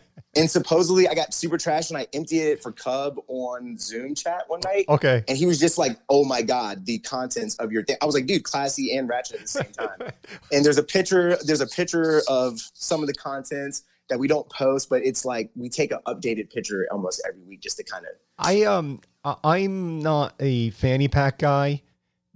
And 0.38 0.50
supposedly 0.50 1.08
I 1.08 1.14
got 1.14 1.34
super 1.34 1.58
trash 1.58 1.90
and 1.90 1.98
I 1.98 2.06
emptied 2.12 2.42
it 2.42 2.62
for 2.62 2.72
Cub 2.72 3.18
on 3.28 3.76
Zoom 3.78 4.14
chat 4.14 4.44
one 4.46 4.60
night. 4.64 4.86
okay. 4.88 5.24
And 5.28 5.36
he 5.36 5.46
was 5.46 5.58
just 5.58 5.78
like, 5.78 5.98
oh 6.08 6.24
my 6.24 6.42
God, 6.42 6.86
the 6.86 6.98
contents 6.98 7.56
of 7.56 7.72
your 7.72 7.84
thing. 7.84 7.96
I 8.00 8.06
was 8.06 8.14
like, 8.14 8.26
dude, 8.26 8.44
classy 8.44 8.96
and 8.96 9.08
ratchet 9.08 9.36
at 9.36 9.42
the 9.42 9.48
same 9.48 9.72
time. 9.72 10.12
and 10.52 10.64
there's 10.64 10.78
a 10.78 10.82
picture, 10.82 11.36
there's 11.44 11.60
a 11.60 11.66
picture 11.66 12.22
of 12.28 12.60
some 12.74 13.02
of 13.02 13.06
the 13.06 13.14
contents 13.14 13.82
that 14.08 14.18
we 14.18 14.28
don't 14.28 14.48
post, 14.48 14.88
but 14.88 15.02
it's 15.04 15.24
like 15.24 15.50
we 15.54 15.68
take 15.68 15.92
an 15.92 15.98
updated 16.06 16.50
picture 16.50 16.86
almost 16.90 17.22
every 17.28 17.42
week 17.42 17.60
just 17.60 17.76
to 17.76 17.84
kind 17.84 18.04
of 18.04 18.12
I 18.38 18.62
um 18.62 19.00
I'm 19.44 20.00
not 20.00 20.34
a 20.40 20.70
fanny 20.70 21.08
pack 21.08 21.38
guy. 21.38 21.82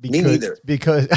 Me 0.03 0.21
neither. 0.21 0.59
Because 0.65 1.09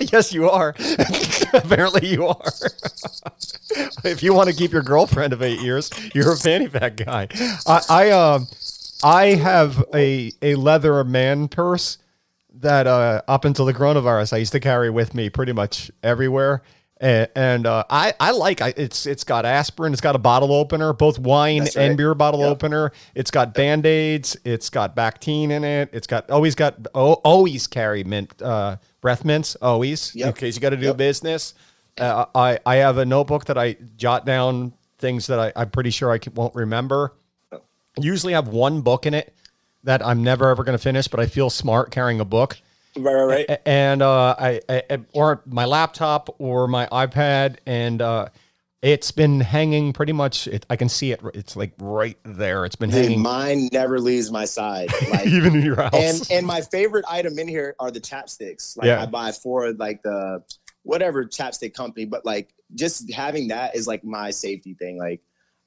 yes, 0.12 0.32
you 0.32 0.50
are. 0.50 0.74
Apparently, 1.64 2.08
you 2.08 2.26
are. 2.26 2.42
if 4.04 4.22
you 4.22 4.34
want 4.34 4.48
to 4.50 4.54
keep 4.54 4.72
your 4.72 4.82
girlfriend 4.82 5.32
of 5.32 5.40
eight 5.40 5.60
years, 5.60 5.90
you're 6.14 6.32
a 6.32 6.36
fanny 6.36 6.68
pack 6.68 6.96
guy. 6.96 7.28
I, 7.66 7.80
I 7.88 8.10
um 8.10 8.48
I 9.04 9.26
have 9.34 9.84
a 9.94 10.32
a 10.42 10.56
leather 10.56 11.04
man 11.04 11.46
purse 11.46 11.98
that 12.54 12.86
uh, 12.86 13.22
up 13.28 13.44
until 13.44 13.66
the 13.66 13.74
coronavirus 13.74 14.32
I 14.32 14.38
used 14.38 14.52
to 14.52 14.60
carry 14.60 14.90
with 14.90 15.14
me 15.14 15.30
pretty 15.30 15.52
much 15.52 15.90
everywhere. 16.02 16.62
And, 17.04 17.28
and 17.36 17.66
uh, 17.66 17.84
I, 17.90 18.14
I 18.18 18.30
like 18.30 18.62
I, 18.62 18.72
it's 18.78 19.04
it's 19.04 19.24
got 19.24 19.44
aspirin, 19.44 19.92
it's 19.92 20.00
got 20.00 20.16
a 20.16 20.18
bottle 20.18 20.52
opener, 20.54 20.94
both 20.94 21.18
wine 21.18 21.64
That's 21.64 21.76
and 21.76 21.98
beer 21.98 22.14
bottle 22.14 22.40
Yep. 22.40 22.50
opener. 22.50 22.92
It's 23.14 23.30
got 23.30 23.52
band 23.52 23.84
aids, 23.84 24.38
it's 24.42 24.70
got 24.70 24.96
Bactine 24.96 25.50
in 25.50 25.64
it, 25.64 25.90
it's 25.92 26.06
got 26.06 26.30
always 26.30 26.54
got 26.54 26.86
oh, 26.94 27.12
always 27.22 27.66
carry 27.66 28.04
mint 28.04 28.40
uh, 28.40 28.76
breath 29.02 29.22
mints 29.22 29.54
always 29.60 30.14
Yep. 30.14 30.26
in 30.28 30.32
case 30.32 30.54
you 30.56 30.62
got 30.62 30.70
to 30.70 30.78
do 30.78 30.86
Yep. 30.86 30.96
business. 30.96 31.52
Uh, 31.98 32.24
I 32.34 32.58
I 32.64 32.76
have 32.76 32.96
a 32.96 33.04
notebook 33.04 33.44
that 33.46 33.58
I 33.58 33.76
jot 33.98 34.24
down 34.24 34.72
things 34.96 35.26
that 35.26 35.38
I, 35.38 35.52
I'm 35.56 35.68
pretty 35.68 35.90
sure 35.90 36.10
I 36.10 36.16
can, 36.16 36.32
won't 36.32 36.54
remember. 36.54 37.12
Usually 37.98 38.32
have 38.32 38.48
one 38.48 38.80
book 38.80 39.04
in 39.04 39.12
it 39.12 39.34
that 39.82 40.04
I'm 40.04 40.24
never 40.24 40.48
ever 40.48 40.64
going 40.64 40.78
to 40.78 40.82
finish, 40.82 41.06
but 41.06 41.20
I 41.20 41.26
feel 41.26 41.50
smart 41.50 41.90
carrying 41.90 42.18
a 42.20 42.24
book. 42.24 42.56
Right, 42.96 43.14
right, 43.14 43.46
right. 43.48 43.60
And 43.66 44.02
uh, 44.02 44.34
I, 44.38 44.60
I 44.68 45.00
or 45.12 45.42
my 45.46 45.64
laptop 45.64 46.34
or 46.38 46.68
my 46.68 46.86
iPad, 46.86 47.56
and 47.66 48.00
uh, 48.00 48.28
it's 48.82 49.10
been 49.10 49.40
hanging 49.40 49.92
pretty 49.92 50.12
much. 50.12 50.46
It, 50.46 50.66
I 50.68 50.76
can 50.76 50.88
see 50.88 51.12
it. 51.12 51.20
It's 51.32 51.56
like 51.56 51.72
right 51.78 52.18
there. 52.24 52.64
It's 52.64 52.76
been 52.76 52.90
Dude, 52.90 53.04
hanging 53.04 53.22
mine 53.22 53.68
never 53.72 53.98
leaves 53.98 54.30
my 54.30 54.44
side. 54.44 54.90
Like, 55.10 55.26
even 55.26 55.54
in 55.54 55.62
your 55.62 55.76
house. 55.76 55.94
and 55.94 56.28
and 56.30 56.46
my 56.46 56.60
favorite 56.60 57.04
item 57.08 57.38
in 57.38 57.48
here 57.48 57.74
are 57.78 57.90
the 57.90 58.00
chapsticks. 58.00 58.76
Like 58.76 58.86
Yeah. 58.86 59.02
I 59.02 59.06
buy 59.06 59.32
for 59.32 59.72
like 59.72 60.02
the 60.02 60.42
whatever 60.82 61.24
chapstick 61.24 61.72
company, 61.72 62.04
but 62.04 62.24
like 62.26 62.52
just 62.74 63.10
having 63.12 63.48
that 63.48 63.74
is 63.74 63.86
like 63.86 64.04
my 64.04 64.30
safety 64.30 64.74
thing. 64.74 64.98
Like 64.98 65.22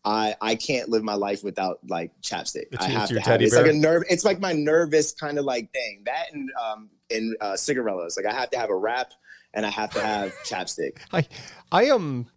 I 0.08 0.36
I 0.39 0.56
can't 0.56 0.88
live 0.88 1.04
my 1.04 1.15
life 1.15 1.43
without 1.43 1.80
like 1.86 2.12
chapstick. 2.22 2.67
It's 2.72 2.86
I 2.86 2.89
have 2.89 3.12
it's 3.12 3.26
to 3.26 3.30
have 3.30 3.41
it. 3.41 3.46
It's 3.46 3.56
like 3.56 3.67
a 3.67 3.74
nerve. 3.74 4.04
It's 4.10 4.24
like 4.24 4.39
my 4.39 4.54
nervous 4.54 5.12
kind 5.12 5.38
of 5.38 5.43
like 5.43 5.72
thing. 5.74 6.04
That 6.06 6.28
and 6.34 6.50
um 6.63 6.89
and 7.12 7.36
uh, 7.41 7.58
cigarillos. 7.58 8.15
Like 8.15 8.26
I 8.26 8.34
have 8.34 8.50
to 8.52 8.58
have 8.58 8.70
a 8.70 8.76
wrap 8.76 9.12
and 9.54 9.65
I 9.65 9.70
have 9.70 9.91
to 9.91 10.00
have 10.00 10.34
chapstick. 10.46 11.00
I 11.12 11.28
I 11.74 11.86
am. 11.86 12.28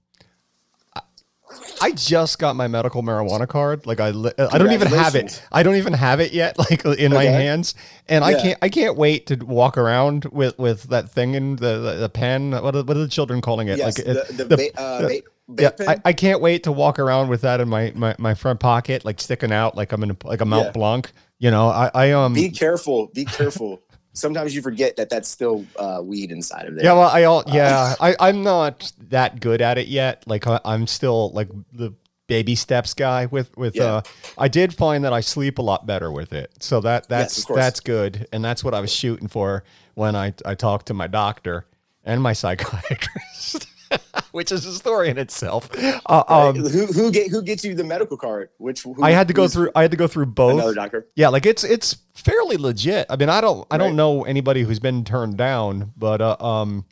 I 1.80 1.90
just 1.92 2.38
got 2.38 2.54
my 2.54 2.68
medical 2.68 3.02
marijuana 3.02 3.48
card. 3.48 3.84
Like 3.86 3.98
I, 3.98 4.08
I 4.08 4.58
don't 4.58 4.70
even 4.72 4.86
have 4.88 5.14
it. 5.16 5.42
I 5.50 5.62
don't 5.64 5.76
even 5.76 5.92
have 5.92 6.20
it 6.20 6.32
yet. 6.32 6.56
Like 6.70 6.84
in 6.84 7.12
my 7.12 7.24
hands, 7.24 7.74
and 8.08 8.24
I 8.24 8.34
can't. 8.40 8.58
I 8.62 8.68
can't 8.68 8.96
wait 8.96 9.26
to 9.28 9.36
walk 9.36 9.76
around 9.78 10.26
with 10.26 10.58
with 10.58 10.84
that 10.90 11.10
thing 11.10 11.34
in 11.34 11.56
the 11.56 11.78
the, 11.78 11.94
the 12.02 12.08
pen. 12.08 12.50
What 12.52 12.74
are, 12.76 12.82
what 12.84 12.96
are 12.96 13.00
the 13.00 13.08
children 13.08 13.40
calling 13.40 13.68
it? 13.68 13.78
Yes, 13.78 13.98
like 13.98 14.06
the, 14.06 14.20
it- 14.22 14.36
the, 14.36 14.44
the- 14.44 14.72
uh, 14.80 15.08
vape 15.08 15.22
yeah. 15.58 15.70
I, 15.80 15.98
I 16.04 16.12
can't 16.12 16.40
wait 16.40 16.64
to 16.64 16.72
walk 16.72 16.98
around 16.98 17.28
with 17.28 17.42
that 17.42 17.60
in 17.60 17.68
my 17.68 17.92
my, 17.94 18.14
my 18.18 18.34
front 18.34 18.60
pocket, 18.60 19.04
like 19.04 19.20
sticking 19.20 19.52
out, 19.52 19.76
like 19.76 19.92
I'm 19.92 20.02
in 20.02 20.10
a, 20.12 20.16
like 20.24 20.40
a 20.40 20.44
Mount 20.44 20.66
Yeah. 20.66 20.72
Blanc. 20.72 21.12
You 21.38 21.50
know, 21.50 21.68
I 21.68 21.90
I 21.94 22.12
um. 22.12 22.34
be 22.34 22.50
careful. 22.50 23.08
Be 23.14 23.24
careful. 23.24 23.82
Sometimes 24.12 24.54
you 24.54 24.60
forget 24.60 24.96
that 24.96 25.08
that's 25.08 25.28
still 25.28 25.64
uh, 25.78 26.00
weed 26.02 26.32
inside 26.32 26.66
of 26.66 26.74
there. 26.74 26.84
Yeah, 26.84 26.94
well, 26.94 27.08
I 27.08 27.22
Uh, 27.24 27.30
all 27.30 27.44
yeah, 27.46 27.94
I 28.00 28.16
I'm 28.20 28.42
not 28.42 28.92
that 29.08 29.40
good 29.40 29.62
at 29.62 29.78
it 29.78 29.86
yet. 29.88 30.24
Like 30.26 30.46
I, 30.46 30.60
I'm 30.64 30.86
still 30.88 31.30
like 31.30 31.48
the 31.72 31.94
baby 32.26 32.54
steps 32.54 32.92
guy 32.94 33.26
with 33.26 33.56
with 33.56 33.74
Yeah. 33.76 33.84
uh 33.84 34.02
I 34.38 34.48
did 34.48 34.74
find 34.74 35.04
that 35.04 35.12
I 35.12 35.20
sleep 35.20 35.58
a 35.58 35.62
lot 35.62 35.86
better 35.86 36.10
with 36.12 36.32
it. 36.32 36.50
So 36.60 36.80
that 36.80 37.08
that's 37.08 37.44
course. 37.44 37.56
that's 37.56 37.80
good 37.80 38.26
and 38.32 38.44
that's 38.44 38.62
what 38.64 38.74
I 38.74 38.80
was 38.80 38.92
shooting 38.92 39.28
for 39.28 39.64
when 39.94 40.14
I 40.16 40.34
I 40.44 40.54
talked 40.54 40.86
to 40.86 40.94
my 40.94 41.06
doctor 41.06 41.66
and 42.04 42.20
my 42.22 42.32
psychiatrist. 42.40 43.66
Which 44.32 44.52
is 44.52 44.64
a 44.64 44.74
story 44.74 45.08
in 45.08 45.18
itself. 45.18 45.68
Uh, 46.06 46.22
um, 46.28 46.54
who 46.56 46.86
who 46.86 47.10
get 47.10 47.30
who 47.30 47.42
gets 47.42 47.64
you 47.64 47.74
the 47.74 47.84
medical 47.84 48.16
card? 48.16 48.50
Which 48.58 48.82
who, 48.82 49.02
I 49.02 49.10
had 49.10 49.26
to 49.28 49.34
go 49.34 49.48
through. 49.48 49.70
I 49.74 49.82
had 49.82 49.90
to 49.90 49.96
go 49.96 50.06
through 50.06 50.26
both. 50.26 50.54
another 50.54 50.74
doctor. 50.74 51.08
Yeah, 51.16 51.28
like 51.28 51.46
it's 51.46 51.64
it's 51.64 51.96
fairly 52.14 52.56
legit. 52.56 53.06
I 53.10 53.16
mean, 53.16 53.28
I 53.28 53.40
don't 53.40 53.66
I 53.70 53.78
don't 53.78 53.96
know 53.96 54.24
anybody 54.24 54.62
who's 54.62 54.78
been 54.78 55.04
turned 55.04 55.36
down, 55.36 55.92
but 55.96 56.20
uh, 56.20 56.36
um, 56.38 56.84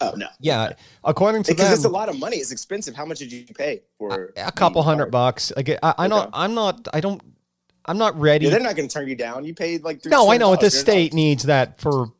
Oh 0.00 0.12
no, 0.14 0.26
yeah, 0.40 0.72
according 1.04 1.42
to 1.44 1.52
because 1.52 1.68
them, 1.68 1.74
it's 1.74 1.84
a 1.84 1.88
lot 1.88 2.10
of 2.10 2.18
money. 2.18 2.36
It's 2.36 2.52
expensive. 2.52 2.94
How 2.94 3.06
much 3.06 3.18
did 3.18 3.32
you 3.32 3.46
pay 3.46 3.80
for 3.98 4.32
a 4.36 4.52
couple 4.52 4.82
hundred 4.82 5.04
card? 5.04 5.12
bucks. 5.12 5.52
Like 5.56 5.70
I, 5.70 5.94
I 5.96 6.06
not, 6.06 6.28
Okay. 6.28 6.30
I'm 6.34 6.54
not, 6.54 6.88
I 6.92 7.00
don't, 7.00 7.22
I'm 7.86 7.96
not 7.96 8.18
ready. 8.20 8.44
Yeah, 8.44 8.50
they're 8.50 8.60
not 8.60 8.76
going 8.76 8.88
to 8.88 8.92
turn 8.92 9.08
you 9.08 9.14
down. 9.14 9.46
You 9.46 9.54
paid 9.54 9.84
like 9.84 10.04
no, 10.04 10.30
I 10.30 10.36
know. 10.36 10.54
$300. 10.54 10.60
The 10.60 10.70
state 10.70 11.14
needs 11.14 11.44
that 11.44 11.80
for 11.80 12.12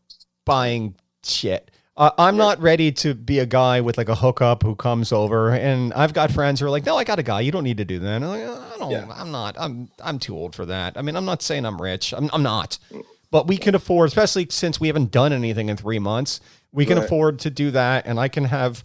buying 0.47 0.95
shit. 1.23 1.71
Uh, 1.99 2.11
I'm 2.19 2.37
not 2.37 2.61
ready 2.61 2.93
to 2.93 3.15
be 3.15 3.39
a 3.39 3.47
guy 3.47 3.81
with 3.81 3.97
like 3.97 4.11
a 4.11 4.15
hookup 4.15 4.63
who 4.63 4.75
comes 4.75 5.13
over, 5.13 5.51
and 5.51 5.95
I've 5.95 6.13
got 6.13 6.31
friends 6.31 6.61
who 6.61 6.67
are 6.67 6.71
like, 6.71 6.85
"No, 6.85 6.97
I 6.97 7.05
got 7.05 7.19
a 7.19 7.23
guy. 7.23 7.41
You 7.41 7.51
don't 7.53 7.65
need 7.65 7.79
to 7.79 7.87
do 7.87 7.99
that." 8.01 8.17
And 8.17 8.25
I'm 8.25 8.31
like, 8.31 8.43
I 8.75 8.77
don't. 8.79 8.91
Yeah. 8.91 9.07
I'm 9.15 9.31
not. 9.31 9.57
I'm. 9.59 9.89
I'm 10.05 10.19
too 10.19 10.37
old 10.37 10.55
for 10.55 10.67
that. 10.67 10.99
I 10.99 11.03
mean, 11.03 11.17
I'm 11.17 11.25
not 11.25 11.41
saying 11.43 11.65
I'm 11.65 11.81
rich. 11.81 12.13
I'm. 12.13 12.29
I'm 12.35 12.43
not. 12.43 12.79
But 13.31 13.47
we 13.47 13.57
can 13.57 13.75
afford, 13.75 14.09
especially 14.09 14.47
since 14.51 14.79
we 14.79 14.89
haven't 14.89 15.11
done 15.11 15.33
anything 15.33 15.69
in 15.71 15.77
three 15.79 15.99
months. 15.99 16.41
We 16.73 16.85
can 16.85 16.99
Right. 16.99 17.07
afford 17.07 17.39
to 17.41 17.51
do 17.51 17.71
that, 17.71 18.07
and 18.07 18.21
I 18.21 18.29
can 18.29 18.45
have 18.45 18.85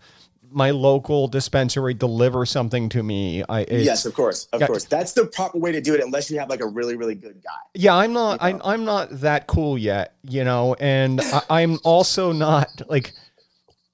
my 0.51 0.71
local 0.71 1.27
dispensary 1.27 1.93
deliver 1.93 2.45
something 2.45 2.89
to 2.89 3.01
me. 3.03 3.43
I 3.47 3.65
Yes, 3.69 4.05
of 4.05 4.13
course, 4.13 4.47
of 4.53 4.61
Yeah. 4.61 4.67
course. 4.67 4.83
That's 4.85 5.13
the 5.13 5.25
proper 5.25 5.57
way 5.57 5.71
to 5.71 5.81
do 5.81 5.93
it, 5.93 6.01
unless 6.01 6.29
you 6.29 6.37
have 6.39 6.49
like 6.49 6.61
a 6.61 6.67
really, 6.67 6.95
really 6.95 7.15
good 7.15 7.41
guy. 7.43 7.49
Yeah, 7.73 7.95
I'm 7.95 8.13
not. 8.13 8.41
You 8.43 8.53
know? 8.53 8.59
I, 8.63 8.73
I'm 8.73 8.85
not 8.85 9.09
that 9.21 9.47
cool 9.47 9.77
yet, 9.77 10.15
you 10.23 10.43
know, 10.43 10.75
and 10.79 11.21
I, 11.21 11.41
I'm 11.61 11.79
also 11.83 12.31
not 12.31 12.81
like. 12.89 13.13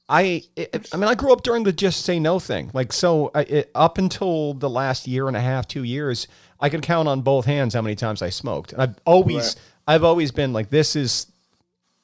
I 0.10 0.44
it, 0.56 0.88
I 0.94 0.96
mean 0.98 1.10
I 1.10 1.16
grew 1.16 1.34
up 1.34 1.44
during 1.44 1.64
the 1.64 1.74
just 1.74 2.06
say 2.06 2.18
no 2.18 2.40
thing. 2.40 2.72
Like 2.74 2.94
so 2.94 3.30
I, 3.36 3.42
it, 3.42 3.72
up 3.76 3.98
until 3.98 4.54
the 4.54 4.70
last 4.70 5.06
year 5.06 5.28
and 5.28 5.36
a 5.36 5.42
half, 5.42 5.68
2 5.68 5.84
years, 5.84 6.28
I 6.62 6.70
could 6.70 6.82
count 6.82 7.10
on 7.10 7.22
both 7.24 7.44
hands 7.46 7.74
how 7.74 7.82
many 7.82 7.96
times 7.96 8.22
I 8.22 8.30
smoked. 8.30 8.72
And 8.72 8.82
I've 8.82 8.96
always 9.06 9.36
Right. 9.36 9.56
I've 9.96 10.04
always 10.06 10.32
been 10.32 10.54
like 10.54 10.70
this 10.70 10.96
is 10.96 11.28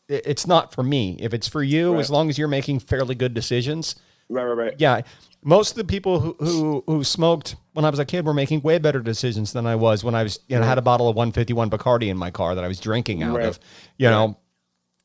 it's 0.10 0.46
not 0.46 0.74
for 0.74 0.84
me. 0.84 1.16
If 1.22 1.34
it's 1.34 1.48
for 1.48 1.64
you, 1.64 1.94
Right. 1.94 2.02
as 2.02 2.10
long 2.10 2.30
as 2.30 2.38
you're 2.38 2.50
making 2.50 2.80
fairly 2.80 3.16
good 3.16 3.34
decisions, 3.34 3.96
Right, 4.34 4.44
right, 4.46 4.58
right. 4.58 4.74
yeah, 4.78 5.02
most 5.44 5.72
of 5.72 5.78
the 5.78 5.84
people 5.84 6.20
who, 6.20 6.36
who 6.40 6.84
who 6.88 7.04
smoked 7.04 7.56
when 7.74 7.86
I 7.86 7.90
was 7.90 8.00
a 8.00 8.06
kid 8.06 8.26
were 8.26 8.34
making 8.34 8.62
way 8.62 8.78
better 8.78 9.00
decisions 9.00 9.54
than 9.54 9.66
I 9.66 9.76
was 9.76 10.04
when 10.04 10.16
I 10.16 10.24
was 10.24 10.40
you 10.48 10.58
know 10.58 10.64
had 10.66 10.78
a 10.78 10.82
bottle 10.82 11.08
of 11.10 11.16
151 11.16 11.70
Bacardi 11.70 12.08
in 12.10 12.18
my 12.18 12.32
car 12.32 12.56
that 12.56 12.64
I 12.64 12.68
was 12.68 12.80
drinking 12.80 13.24
out 13.24 13.38
Right. 13.38 13.46
of, 13.48 13.60
you 13.98 14.10
know, 14.10 14.38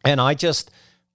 and 0.04 0.20
I 0.20 0.34
just 0.34 0.70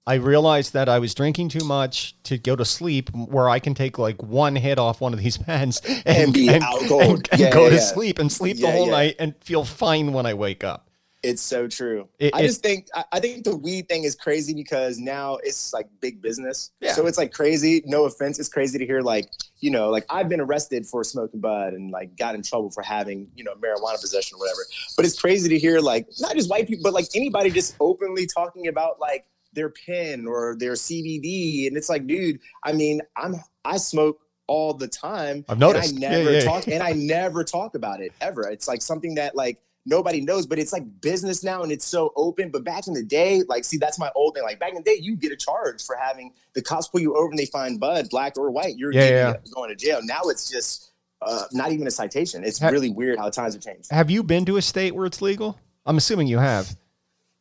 I 0.05 0.15
realized 0.15 0.73
that 0.73 0.89
I 0.89 0.99
was 0.99 1.13
drinking 1.15 1.47
too 1.49 1.63
much 1.63 2.21
to 2.23 2.37
go 2.37 2.57
to 2.57 2.65
sleep, 2.65 3.09
where 3.15 3.47
I 3.47 3.59
can 3.59 3.73
take 3.73 3.97
like 3.97 4.21
one 4.21 4.55
hit 4.57 4.77
off 4.77 4.99
one 4.99 5.13
of 5.13 5.19
these 5.19 5.37
pens 5.47 5.79
and, 6.05 6.05
And 6.05 6.35
and- 6.37 6.63
and 6.63 7.29
Yeah, 7.37 7.49
go 7.49 7.63
yeah, 7.63 7.69
to 7.69 7.75
yeah. 7.75 7.79
sleep 7.81 8.19
and 8.19 8.29
sleep 8.29 8.57
the 8.59 8.69
whole 8.69 8.87
night 8.91 9.15
and 9.19 9.33
feel 9.41 9.63
fine 9.63 10.11
when 10.11 10.25
I 10.25 10.33
wake 10.33 10.63
up. 10.65 10.89
It's 11.23 11.41
so 11.41 11.67
true. 11.69 12.09
It- 12.19 12.35
I 12.35 12.41
just 12.41 12.61
think 12.61 12.87
I, 12.93 13.05
I 13.13 13.19
think 13.21 13.45
the 13.45 13.55
weed 13.55 13.87
thing 13.87 14.03
is 14.03 14.13
crazy 14.13 14.53
because 14.53 14.99
now 14.99 15.37
it's 15.37 15.73
like 15.73 15.87
big 16.01 16.21
business. 16.21 16.71
Yeah. 16.81 16.91
So 16.91 17.07
it's 17.07 17.17
like 17.17 17.31
crazy. 17.31 17.81
No 17.85 18.03
offense, 18.03 18.39
it's 18.39 18.49
crazy 18.49 18.77
to 18.77 18.85
hear 18.85 19.01
like 19.01 19.31
you 19.59 19.71
know 19.71 19.89
like 19.89 20.05
I've 20.09 20.27
been 20.27 20.41
arrested 20.41 20.85
for 20.85 21.03
smoking 21.05 21.39
bud 21.39 21.73
and 21.73 21.91
like 21.91 22.17
got 22.17 22.35
in 22.35 22.43
trouble 22.43 22.71
for 22.71 22.83
having 22.83 23.29
you 23.35 23.45
know 23.45 23.53
marijuana 23.55 23.99
possession 23.99 24.35
or 24.35 24.39
whatever. 24.39 24.61
But 24.97 25.05
it's 25.05 25.19
crazy 25.19 25.47
to 25.47 25.57
hear 25.57 25.79
like 25.79 26.07
not 26.19 26.35
just 26.35 26.49
white 26.49 26.67
people 26.67 26.83
but 26.83 26.93
like 26.93 27.05
anybody 27.15 27.49
just 27.49 27.75
openly 27.79 28.25
talking 28.25 28.67
about 28.67 28.99
like 28.99 29.25
their 29.53 29.69
pen 29.69 30.27
or 30.27 30.57
their 30.59 30.73
CBD 30.73 31.67
and 31.67 31.77
it's 31.77 31.87
like 31.87 32.05
dude, 32.05 32.41
I 32.63 32.73
mean 32.73 33.01
I'm 33.15 33.35
I 33.63 33.77
smoke 33.77 34.19
all 34.47 34.73
the 34.73 34.87
time. 34.87 35.45
I've 35.47 35.57
noticed. 35.57 35.95
And 35.95 36.03
I 36.03 36.09
never 36.09 36.31
yeah. 36.31 36.41
talk 36.41 36.67
and 36.67 36.83
I 36.83 36.91
never 36.91 37.45
talk 37.45 37.75
about 37.75 38.01
it 38.01 38.11
ever. 38.19 38.49
It's 38.49 38.67
like 38.67 38.81
something 38.81 39.15
that 39.15 39.35
like 39.35 39.59
nobody 39.85 40.21
knows, 40.21 40.45
but 40.45 40.59
it's 40.59 40.71
like 40.73 40.83
business 41.01 41.43
now 41.43 41.63
and 41.63 41.71
it's 41.71 41.85
so 41.85 42.11
open. 42.15 42.49
But 42.49 42.63
back 42.63 42.87
in 42.87 42.93
the 42.93 43.03
day, 43.03 43.41
like, 43.47 43.63
see, 43.63 43.77
that's 43.77 43.99
my 43.99 44.09
old 44.15 44.35
thing. 44.35 44.43
Like 44.43 44.59
back 44.59 44.69
in 44.69 44.75
the 44.75 44.81
day, 44.83 44.97
you 45.01 45.15
get 45.15 45.31
a 45.31 45.35
charge 45.35 45.83
for 45.83 45.95
having 45.95 46.33
the 46.53 46.61
cops 46.61 46.87
pull 46.87 47.01
you 47.01 47.15
over 47.15 47.29
and 47.29 47.37
they 47.39 47.45
find 47.45 47.79
bud, 47.79 48.09
black 48.09 48.37
or 48.37 48.49
white. 48.51 48.77
You're 48.77 48.91
Yeah, 48.93 49.09
yeah. 49.09 49.33
going 49.53 49.69
to 49.69 49.75
jail. 49.75 49.99
Now 50.03 50.21
it's 50.25 50.49
just 50.49 50.91
uh, 51.21 51.45
not 51.51 51.71
even 51.71 51.87
a 51.87 51.91
citation. 51.91 52.43
It's 52.43 52.59
Ha- 52.59 52.69
really 52.69 52.89
weird 52.89 53.17
how 53.19 53.29
times 53.29 53.53
have 53.53 53.63
changed. 53.63 53.91
Have 53.91 54.09
you 54.11 54.23
been 54.23 54.45
to 54.45 54.57
a 54.57 54.61
state 54.61 54.95
where 54.95 55.05
it's 55.05 55.21
legal? 55.21 55.57
I'm 55.85 55.97
assuming 55.97 56.27
you 56.27 56.37
have. 56.39 56.75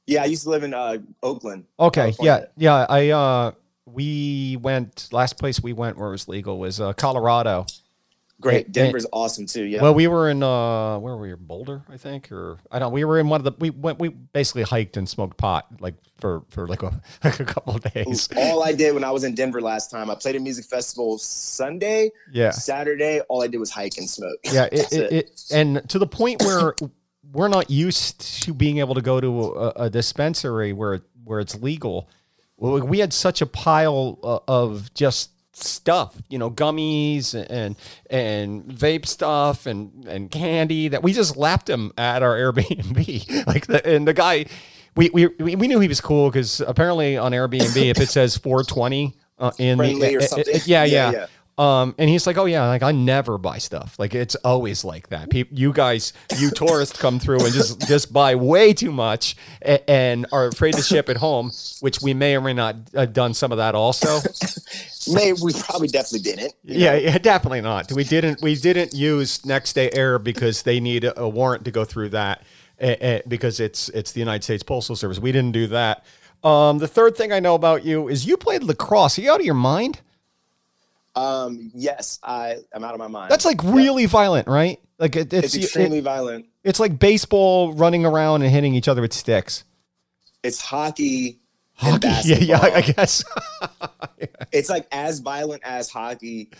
Yeah, 0.06 0.22
I 0.22 0.26
used 0.26 0.42
to 0.44 0.50
live 0.50 0.64
in 0.64 0.74
uh, 0.74 0.98
Oakland. 1.22 1.64
Okay, 1.78 2.06
yeah, 2.20 2.38
California. 2.40 2.48
yeah. 2.56 2.86
I 2.88 3.08
uh, 3.10 3.52
we 3.86 4.58
went 4.60 5.08
last 5.12 5.38
place 5.38 5.62
we 5.62 5.72
went 5.72 5.96
where 5.96 6.08
it 6.08 6.12
was 6.12 6.26
legal 6.26 6.58
was 6.58 6.80
uh, 6.80 6.92
Colorado. 6.94 7.66
Great. 8.42 8.72
Denver's 8.72 9.06
awesome 9.12 9.46
too. 9.46 9.64
Yeah. 9.64 9.80
Well, 9.82 9.94
we 9.94 10.08
were 10.08 10.28
in 10.28 10.42
uh, 10.42 10.98
where 10.98 11.16
were 11.16 11.22
we? 11.22 11.34
Boulder, 11.34 11.82
I 11.88 11.96
think, 11.96 12.30
or 12.30 12.58
I 12.70 12.78
don't. 12.78 12.92
We 12.92 13.04
were 13.04 13.18
in 13.18 13.28
one 13.28 13.40
of 13.40 13.44
the. 13.44 13.52
We 13.58 13.70
went. 13.70 13.98
We 13.98 14.08
basically 14.08 14.62
hiked 14.64 14.96
and 14.96 15.08
smoked 15.08 15.36
pot 15.38 15.66
like 15.80 15.94
for 16.18 16.42
for 16.50 16.66
like 16.66 16.82
a 16.82 17.00
like 17.24 17.40
a 17.40 17.44
couple 17.44 17.76
of 17.76 17.82
days. 17.94 18.28
all 18.36 18.62
I 18.62 18.72
did 18.72 18.94
when 18.94 19.04
I 19.04 19.10
was 19.10 19.24
in 19.24 19.34
Denver 19.34 19.60
last 19.60 19.90
time, 19.90 20.10
I 20.10 20.14
played 20.14 20.36
a 20.36 20.40
music 20.40 20.64
festival 20.64 21.18
Sunday, 21.18 22.10
Yeah, 22.30 22.50
Saturday. 22.50 23.20
All 23.28 23.42
I 23.42 23.46
did 23.46 23.58
was 23.58 23.70
hike 23.70 23.96
and 23.96 24.08
smoke. 24.10 24.38
yeah. 24.44 24.64
It, 24.72 24.92
it, 24.92 25.12
it, 25.12 25.42
and 25.52 25.88
to 25.88 25.98
the 25.98 26.06
point 26.06 26.42
where 26.42 26.74
we're 27.32 27.48
not 27.48 27.70
used 27.70 28.42
to 28.42 28.52
being 28.52 28.78
able 28.78 28.94
to 28.94 29.00
go 29.02 29.20
to 29.20 29.42
a, 29.54 29.68
a 29.84 29.90
dispensary 29.90 30.72
where 30.72 31.00
where 31.24 31.40
it's 31.40 31.54
legal. 31.56 32.08
Well, 32.56 32.86
we 32.86 33.00
had 33.00 33.12
such 33.12 33.40
a 33.40 33.46
pile 33.46 34.18
uh, 34.22 34.38
of 34.46 34.92
just 34.94 35.30
stuff, 35.52 36.16
you 36.28 36.38
know, 36.38 36.50
gummies 36.50 37.34
and 37.34 37.76
and 38.10 38.64
vape 38.64 39.06
stuff 39.06 39.66
and 39.66 40.04
and 40.06 40.30
candy 40.30 40.88
that 40.88 41.02
we 41.02 41.12
just 41.12 41.36
lapped 41.36 41.68
him 41.68 41.92
at 41.96 42.22
our 42.22 42.36
Airbnb. 42.36 43.46
like 43.46 43.66
the 43.66 43.86
and 43.86 44.06
the 44.06 44.14
guy, 44.14 44.46
we 44.96 45.10
we 45.10 45.26
we 45.38 45.68
knew 45.68 45.80
he 45.80 45.88
was 45.88 46.00
cool 46.00 46.30
because 46.30 46.60
apparently 46.60 47.16
on 47.16 47.32
Airbnb 47.32 47.76
if 47.76 48.00
it 48.00 48.08
says 48.08 48.36
420 48.36 49.14
uh, 49.38 49.50
in 49.58 49.78
Friendly 49.78 50.16
or 50.16 50.20
the 50.20 50.26
something. 50.26 50.60
yeah, 50.66 50.84
yeah 50.84 51.10
Yeah, 51.10 51.26
Um, 51.62 51.94
and 51.96 52.10
he's 52.10 52.26
like, 52.26 52.36
"Oh 52.38 52.46
yeah, 52.46 52.66
like 52.66 52.82
I 52.82 52.90
never 52.90 53.38
buy 53.38 53.58
stuff. 53.58 53.96
Like 53.96 54.16
it's 54.16 54.34
always 54.36 54.84
like 54.84 55.10
that. 55.10 55.30
People, 55.30 55.56
you 55.56 55.72
guys, 55.72 56.12
you 56.36 56.50
tourists 56.54 56.98
come 56.98 57.20
through 57.20 57.44
and 57.44 57.54
just 57.54 57.86
just 57.86 58.12
buy 58.12 58.34
way 58.34 58.72
too 58.72 58.90
much 58.90 59.36
and, 59.60 59.80
and 59.86 60.26
are 60.32 60.48
afraid 60.48 60.74
to 60.74 60.82
ship 60.82 61.08
it 61.08 61.18
home, 61.18 61.52
which 61.78 62.02
we 62.02 62.14
may 62.14 62.34
or 62.34 62.40
may 62.40 62.52
not 62.52 62.74
have 62.94 63.12
done 63.12 63.32
some 63.32 63.52
of 63.52 63.58
that 63.58 63.76
also. 63.76 64.18
Maybe 65.12 65.38
we 65.40 65.52
probably 65.52 65.86
definitely 65.86 66.20
didn't. 66.20 66.54
yeah, 66.64 66.96
yeah, 66.96 67.16
definitely 67.18 67.60
not. 67.60 67.92
We 67.92 68.02
didn't 68.02 68.42
we 68.42 68.56
didn't 68.56 68.92
use 68.92 69.46
next 69.46 69.74
day 69.74 69.88
air 69.92 70.18
because 70.18 70.62
they 70.62 70.80
need 70.80 71.04
a, 71.04 71.20
a 71.20 71.28
warrant 71.28 71.64
to 71.66 71.70
go 71.70 71.84
through 71.84 72.08
that 72.08 72.42
because 73.28 73.60
it's 73.60 73.88
it's 73.90 74.10
the 74.10 74.20
United 74.20 74.42
States 74.42 74.64
Postal 74.64 74.96
Service. 74.96 75.20
We 75.20 75.30
didn't 75.30 75.52
do 75.52 75.68
that. 75.68 76.04
Um, 76.42 76.78
the 76.78 76.88
third 76.88 77.16
thing 77.16 77.30
I 77.30 77.38
know 77.38 77.54
about 77.54 77.84
you 77.84 78.08
is 78.08 78.26
you 78.26 78.36
played 78.36 78.64
lacrosse. 78.64 79.16
Are 79.16 79.22
you 79.22 79.30
out 79.30 79.38
of 79.38 79.46
your 79.46 79.54
mind? 79.54 80.00
Um, 81.14 81.70
yes, 81.74 82.18
I 82.22 82.56
am 82.74 82.84
out 82.84 82.94
of 82.94 82.98
my 82.98 83.08
mind. 83.08 83.30
That's 83.30 83.44
like 83.44 83.62
really 83.62 84.06
violent, 84.06 84.48
right? 84.48 84.80
Like 84.98 85.16
it, 85.16 85.32
it's 85.32 85.54
it's 85.54 85.64
extremely 85.64 85.98
it- 85.98 86.04
violent. 86.04 86.46
it's 86.64 86.80
like 86.80 86.98
baseball 86.98 87.72
running 87.74 88.04
around 88.06 88.42
and 88.42 88.50
hitting 88.50 88.74
each 88.74 88.88
other 88.88 89.02
with 89.02 89.12
sticks. 89.12 89.64
It's 90.42 90.60
hockey. 90.60 91.38
and 91.80 92.02
Hockey, 92.04 92.08
yeah, 92.28 92.36
yeah, 92.38 92.60
I 92.60 92.80
guess. 92.82 93.24
It's 94.52 94.68
like 94.68 94.86
as 94.92 95.20
violent 95.20 95.62
as 95.64 95.88
hockey 95.88 96.50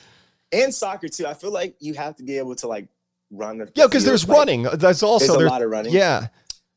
and 0.51 0.75
soccer 0.75 1.09
too. 1.09 1.27
I 1.27 1.35
feel 1.35 1.53
like 1.53 1.77
you 1.79 1.95
have 1.95 2.17
to 2.17 2.23
be 2.23 2.38
able 2.38 2.55
to 2.57 2.67
like 2.67 2.88
run 3.31 3.59
the 3.59 3.71
yeah, 3.75 3.87
because 3.87 4.05
there's 4.05 4.27
like, 4.27 4.38
running. 4.38 4.62
That's 4.62 5.03
also 5.03 5.35
There's 5.37 5.45
a 5.45 5.49
lot 5.51 5.62
of 5.62 5.71
running. 5.71 5.93
yeah. 5.93 6.29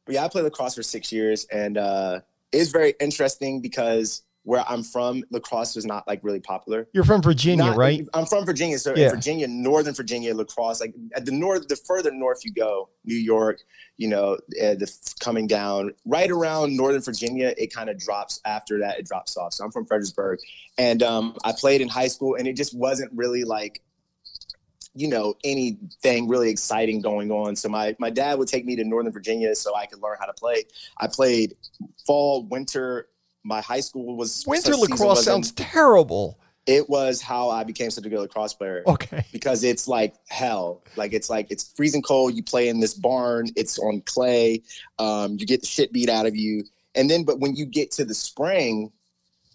But 0.06 0.16
yeah, 0.16 0.26
I 0.26 0.28
played 0.28 0.44
lacrosse 0.44 0.76
for 0.76 0.84
six 0.84 1.12
years, 1.12 1.46
and 1.46 1.78
uh, 1.78 2.20
it's 2.52 2.70
very 2.72 2.94
interesting 3.00 3.62
because 3.62 4.22
where 4.46 4.64
I'm 4.70 4.84
from, 4.84 5.24
lacrosse 5.32 5.76
was 5.76 5.86
not 5.88 6.08
like 6.08 6.20
really 6.24 6.40
popular. 6.40 6.88
You're 6.94 7.04
from 7.04 7.22
Virginia, 7.24 7.66
Not- 7.66 7.78
right? 7.78 8.08
I'm 8.14 8.28
from 8.28 8.46
Virginia, 8.46 8.78
so 8.78 8.96
Yeah. 8.96 9.06
in 9.08 9.16
Virginia, 9.16 9.48
Northern 9.48 9.96
Virginia, 9.96 10.36
lacrosse, 10.36 10.80
like 10.80 10.94
at 11.16 11.26
the 11.26 11.32
north, 11.32 11.68
the 11.68 11.76
further 11.76 12.12
north 12.12 12.46
you 12.46 12.54
go, 12.54 12.90
New 13.04 13.16
York, 13.16 13.60
you 13.98 14.08
know, 14.08 14.34
uh, 14.62 14.76
the 14.76 14.88
coming 15.20 15.48
down 15.48 15.94
right 16.06 16.30
around 16.30 16.78
Northern 16.78 17.02
Virginia, 17.02 17.56
it 17.58 17.74
kind 17.74 17.90
of 17.90 17.98
drops. 17.98 18.40
After 18.46 18.78
that, 18.80 19.00
it 19.00 19.08
drops 19.08 19.36
off. 19.36 19.54
So 19.54 19.66
I'm 19.66 19.72
from 19.72 19.88
Fredericksburg, 19.88 20.40
and 20.78 21.02
um, 21.02 21.36
I 21.44 21.52
played 21.52 21.82
in 21.82 21.88
high 21.88 22.08
school, 22.08 22.36
and 22.36 22.48
it 22.48 22.54
just 22.56 22.76
wasn't 22.78 23.12
really 23.14 23.44
like 23.44 23.82
you 24.98 25.10
know 25.10 25.34
anything 25.44 26.26
really 26.30 26.50
exciting 26.50 27.02
going 27.02 27.30
on 27.30 27.54
so 27.54 27.68
my 27.68 27.94
my 28.00 28.10
dad 28.10 28.40
would 28.40 28.48
take 28.48 28.64
me 28.64 28.78
to 28.78 28.84
northern 28.86 29.12
virginia 29.12 29.54
so 29.54 29.76
i 29.76 29.86
could 29.86 30.02
learn 30.02 30.16
how 30.22 30.26
to 30.26 30.32
play 30.32 30.64
i 31.02 31.06
played 31.06 31.54
fall 32.08 32.44
winter 32.46 33.10
my 33.46 33.62
high 33.62 33.80
school 33.80 34.18
was 34.18 34.44
Winter 34.46 34.76
lacrosse 34.76 35.24
sounds 35.24 35.52
terrible. 35.52 36.40
it 36.66 36.90
was 36.90 37.22
how 37.22 37.52
i 37.52 37.64
became 37.64 37.92
such 37.92 38.06
a 38.06 38.10
good 38.10 38.20
lacrosse 38.20 38.56
player. 38.56 38.84
Okay. 38.88 39.24
because 39.32 39.64
it's 39.64 39.88
like 39.88 40.16
hell. 40.28 40.84
Like 40.98 41.14
it's 41.14 41.30
like 41.30 41.48
it's 41.52 41.72
freezing 41.78 42.02
cold. 42.02 42.36
You 42.36 42.44
play 42.44 42.68
in 42.68 42.80
this 42.80 42.96
barn. 42.96 43.46
It's 43.56 43.78
on 43.78 44.02
clay. 44.02 44.64
Um, 44.98 45.38
you 45.40 45.46
get 45.46 45.62
the 45.62 45.68
shit 45.68 45.94
beat 45.94 46.10
out 46.10 46.26
of 46.26 46.36
you. 46.36 46.64
And 46.96 47.10
then 47.10 47.24
but 47.24 47.40
when 47.40 47.56
you 47.56 47.66
get 47.66 47.92
to 47.92 48.06
the 48.06 48.16
spring 48.16 48.92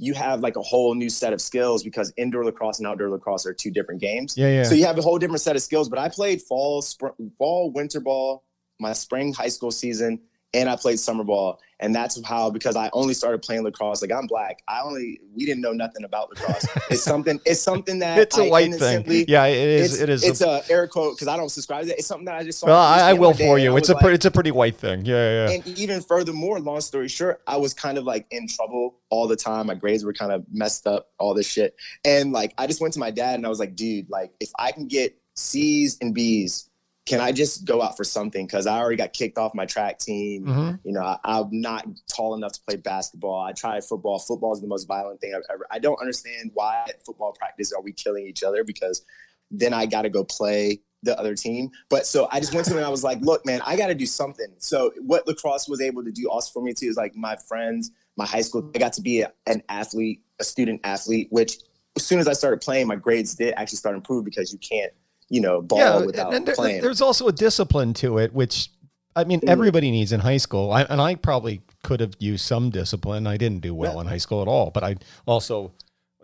you 0.01 0.15
have 0.15 0.41
like 0.41 0.57
a 0.57 0.63
whole 0.63 0.95
new 0.95 1.11
set 1.11 1.35
of 1.35 1.43
skills 1.43 1.83
because 1.83 2.11
indoor 2.17 2.43
lacrosse 2.43 2.79
and 2.79 2.89
outdoor 2.89 3.11
lacrosse 3.11 3.45
are 3.45 3.53
two 3.53 3.71
different 3.71 4.01
games. 4.01 4.35
Yeah, 4.35 4.49
yeah. 4.49 4.63
so 4.63 4.75
you 4.75 4.87
have 4.87 4.97
a 4.97 5.03
whole 5.03 5.19
different 5.19 5.43
set 5.43 5.57
of 5.57 5.63
skills. 5.63 5.91
But 5.91 5.99
I 5.99 6.09
played 6.09 6.41
fall, 6.41 6.81
spring, 6.81 7.13
fall, 7.37 7.71
winter 7.71 8.01
ball, 8.01 8.43
my 8.79 8.95
spring 8.95 9.35
high 9.35 9.49
school 9.49 9.71
season, 9.71 10.19
and 10.53 10.69
I 10.69 10.77
played 10.77 10.99
summer 10.99 11.25
ball. 11.25 11.61
And 11.83 11.95
that's 11.95 12.23
how 12.27 12.51
because 12.51 12.77
I 12.77 12.91
only 12.93 13.15
started 13.15 13.41
playing 13.41 13.63
lacrosse. 13.63 14.03
Like 14.03 14.13
I'm 14.13 14.27
black. 14.27 14.63
I 14.69 14.83
only 14.83 15.19
we 15.35 15.47
didn't 15.47 15.63
know 15.63 15.73
nothing 15.73 16.05
about 16.05 16.29
lacrosse. 16.29 16.67
It's 16.91 17.03
something. 17.03 17.41
It's 17.47 17.61
something 17.61 18.01
that 18.01 18.19
it's 18.19 18.37
a 18.37 18.45
I 18.45 18.49
white 18.49 18.75
thing. 18.75 19.05
Yeah, 19.29 19.47
it 19.47 19.57
is. 19.57 19.93
It's, 19.95 20.03
it 20.03 20.09
is. 20.11 20.25
It's 20.25 20.41
a, 20.43 20.49
a, 20.49 20.63
air 20.69 20.87
quote 20.87 21.17
because 21.17 21.29
I 21.29 21.37
don't 21.39 21.49
subscribe 21.49 21.83
to 21.83 21.89
that. 21.89 21.99
It's 21.99 22.07
something 22.07 22.27
that 22.27 22.35
I 22.35 22.45
just 22.45 22.59
saw. 22.59 22.67
well, 22.67 22.81
I, 22.81 23.11
I 23.11 23.13
will 23.15 23.33
for 23.33 23.59
you. 23.59 23.77
It's 23.77 23.89
a 23.89 23.95
like- 23.95 24.05
it's 24.07 24.27
a 24.27 24.31
pretty 24.31 24.51
white 24.51 24.77
thing. 24.77 25.07
Yeah, 25.07 25.49
yeah. 25.49 25.55
and 25.55 25.67
even 25.79 26.03
furthermore, 26.03 26.61
long 26.61 26.81
story 26.83 27.09
short, 27.09 27.41
I 27.47 27.57
was 27.57 27.73
kind 27.73 27.97
of 27.97 28.05
like 28.05 28.27
in 28.31 28.47
trouble 28.47 28.97
all 29.09 29.27
the 29.27 29.37
time. 29.37 29.69
My 29.69 29.75
grades 29.75 30.05
were 30.05 30.13
kind 30.13 30.33
of 30.33 30.45
messed 30.53 30.87
up, 30.87 31.11
all 31.19 31.33
this 31.33 31.49
shit. 31.49 31.77
And 32.05 32.33
like, 32.33 32.53
I 32.59 32.67
just 32.67 32.81
went 32.81 32.93
to 32.95 33.01
my 33.01 33.11
dad 33.11 33.37
and 33.37 33.47
I 33.47 33.49
was 33.49 33.59
like, 33.59 33.77
dude, 33.77 34.11
like, 34.11 34.33
if 34.41 34.51
I 34.59 34.73
can 34.73 34.87
get 34.87 35.17
C's 35.35 35.97
and 36.01 36.15
B's, 36.15 36.70
can 37.11 37.21
I 37.21 37.33
just 37.33 37.65
go 37.65 37.83
out 37.83 37.97
for 37.97 38.05
something? 38.05 38.47
Because 38.47 38.69
I 38.69 38.79
already 38.79 38.95
got 38.95 39.13
kicked 39.13 39.37
off 39.37 39.53
my 39.53 39.67
track 39.67 39.99
team. 39.99 40.45
Mhm. 40.45 40.79
You 40.85 40.93
know, 40.93 41.03
I, 41.03 41.19
I'm 41.25 41.49
not 41.51 41.89
tall 42.07 42.37
enough 42.37 42.53
to 42.53 42.61
play 42.69 42.77
basketball. 42.77 43.43
I 43.43 43.51
tried 43.51 43.83
football. 43.83 44.21
Football 44.21 44.53
is 44.53 44.61
the 44.61 44.69
most 44.69 44.87
violent 44.87 45.21
thing 45.21 45.35
I've 45.35 45.43
ever. 45.53 45.67
I 45.73 45.81
don't 45.81 46.01
understand 46.01 46.53
why 46.55 46.85
at 46.89 47.05
football 47.05 47.33
practice 47.33 47.73
are 47.73 47.83
we 47.83 47.93
killing 47.93 48.29
each 48.29 48.45
other 48.45 48.63
because 48.63 49.05
then 49.51 49.75
I 49.75 49.87
got 49.87 50.03
to 50.03 50.09
go 50.09 50.23
play 50.23 50.83
the 51.03 51.19
other 51.19 51.35
team. 51.35 51.71
But 51.89 52.07
so 52.07 52.29
I 52.31 52.39
just 52.39 52.55
went 52.55 52.67
to 52.67 52.73
him 52.75 52.77
and 52.77 52.87
I 52.87 52.91
was 52.91 53.03
like, 53.03 53.21
look, 53.23 53.45
man, 53.45 53.61
I 53.67 53.75
got 53.75 53.89
to 53.89 53.95
do 53.97 54.07
something. 54.07 54.47
So 54.59 54.93
what 55.01 55.27
lacrosse 55.27 55.69
was 55.69 55.81
able 55.81 56.05
to 56.05 56.13
do 56.13 56.31
also 56.31 56.53
for 56.53 56.63
me 56.63 56.73
too 56.75 56.87
is 56.87 56.97
like 56.97 57.17
my 57.17 57.35
friends, 57.49 57.91
my 58.17 58.25
high 58.25 58.43
school, 58.43 58.71
I 58.73 58.79
got 58.79 58.93
to 58.93 59.03
be 59.03 59.23
a, 59.23 59.33
an 59.49 59.65
athlete, 59.69 60.23
a 60.39 60.45
student 60.45 60.81
athlete, 60.85 61.27
which 61.31 61.57
as 61.97 62.07
soon 62.07 62.21
as 62.21 62.29
I 62.29 62.35
started 62.35 62.61
playing, 62.61 62.87
my 62.87 62.95
grades 62.95 63.35
did 63.35 63.53
actually 63.57 63.79
start 63.79 63.95
to 63.95 63.97
improve 63.97 64.25
because 64.25 64.53
you 64.53 64.61
can't, 64.61 64.93
you 65.31 65.41
know, 65.41 65.63
ball 65.63 65.79
yeah, 65.79 65.97
without 66.05 66.35
and 66.35 66.45
there- 66.47 66.55
playing. 66.55 66.83
there's 66.83 67.01
also 67.01 67.29
a 67.29 67.33
discipline 67.33 67.95
to 67.95 68.19
it, 68.19 68.35
which 68.35 68.71
I 69.17 69.25
mean 69.25 69.41
Mm. 69.41 69.49
everybody 69.49 69.91
needs 69.91 70.13
in 70.13 70.21
high 70.21 70.37
school. 70.37 70.71
I, 70.73 70.83
and 70.83 71.01
I 71.01 71.15
probably 71.15 71.63
could 71.83 72.01
have 72.01 72.15
used 72.19 72.45
some 72.45 72.71
discipline. 72.71 73.27
I 73.27 73.37
didn't 73.37 73.61
do 73.61 73.75
well 73.75 73.95
Yeah. 73.95 74.01
in 74.03 74.07
high 74.09 74.19
school 74.19 74.43
at 74.43 74.49
all, 74.49 74.71
but 74.71 74.85
I 74.85 74.97
also 75.27 75.73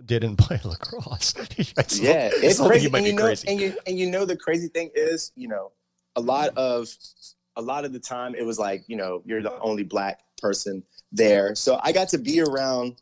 didn't 0.05 0.37
play 0.45 0.61
lacrosse. 0.65 1.35
Still- 1.89 2.05
yeah, 2.05 2.31
it's 2.35 2.61
crazy. 2.67 2.91
And 2.93 3.07
you 3.07 3.13
know, 3.15 3.23
crazy. 3.25 3.49
and 3.49 3.61
you 3.61 3.77
and 3.87 3.99
you 3.99 4.11
know 4.11 4.25
the 4.25 4.37
crazy 4.37 4.69
thing 4.69 4.91
is, 4.95 5.33
you 5.37 5.49
know, 5.49 5.73
a 6.17 6.21
lot 6.21 6.51
of 6.57 6.89
a 7.57 7.63
lot 7.63 7.85
of 7.85 7.93
the 7.93 7.99
time 8.01 8.35
it 8.35 8.45
was 8.45 8.59
like, 8.59 8.85
you 8.87 8.97
know, 8.97 9.23
you're 9.25 9.43
the 9.43 9.59
only 9.61 9.83
black 9.83 10.21
person 10.43 10.83
there. 11.13 11.55
So 11.55 11.81
I 11.83 11.93
got 11.93 12.09
to 12.11 12.19
be 12.19 12.41
around 12.41 12.97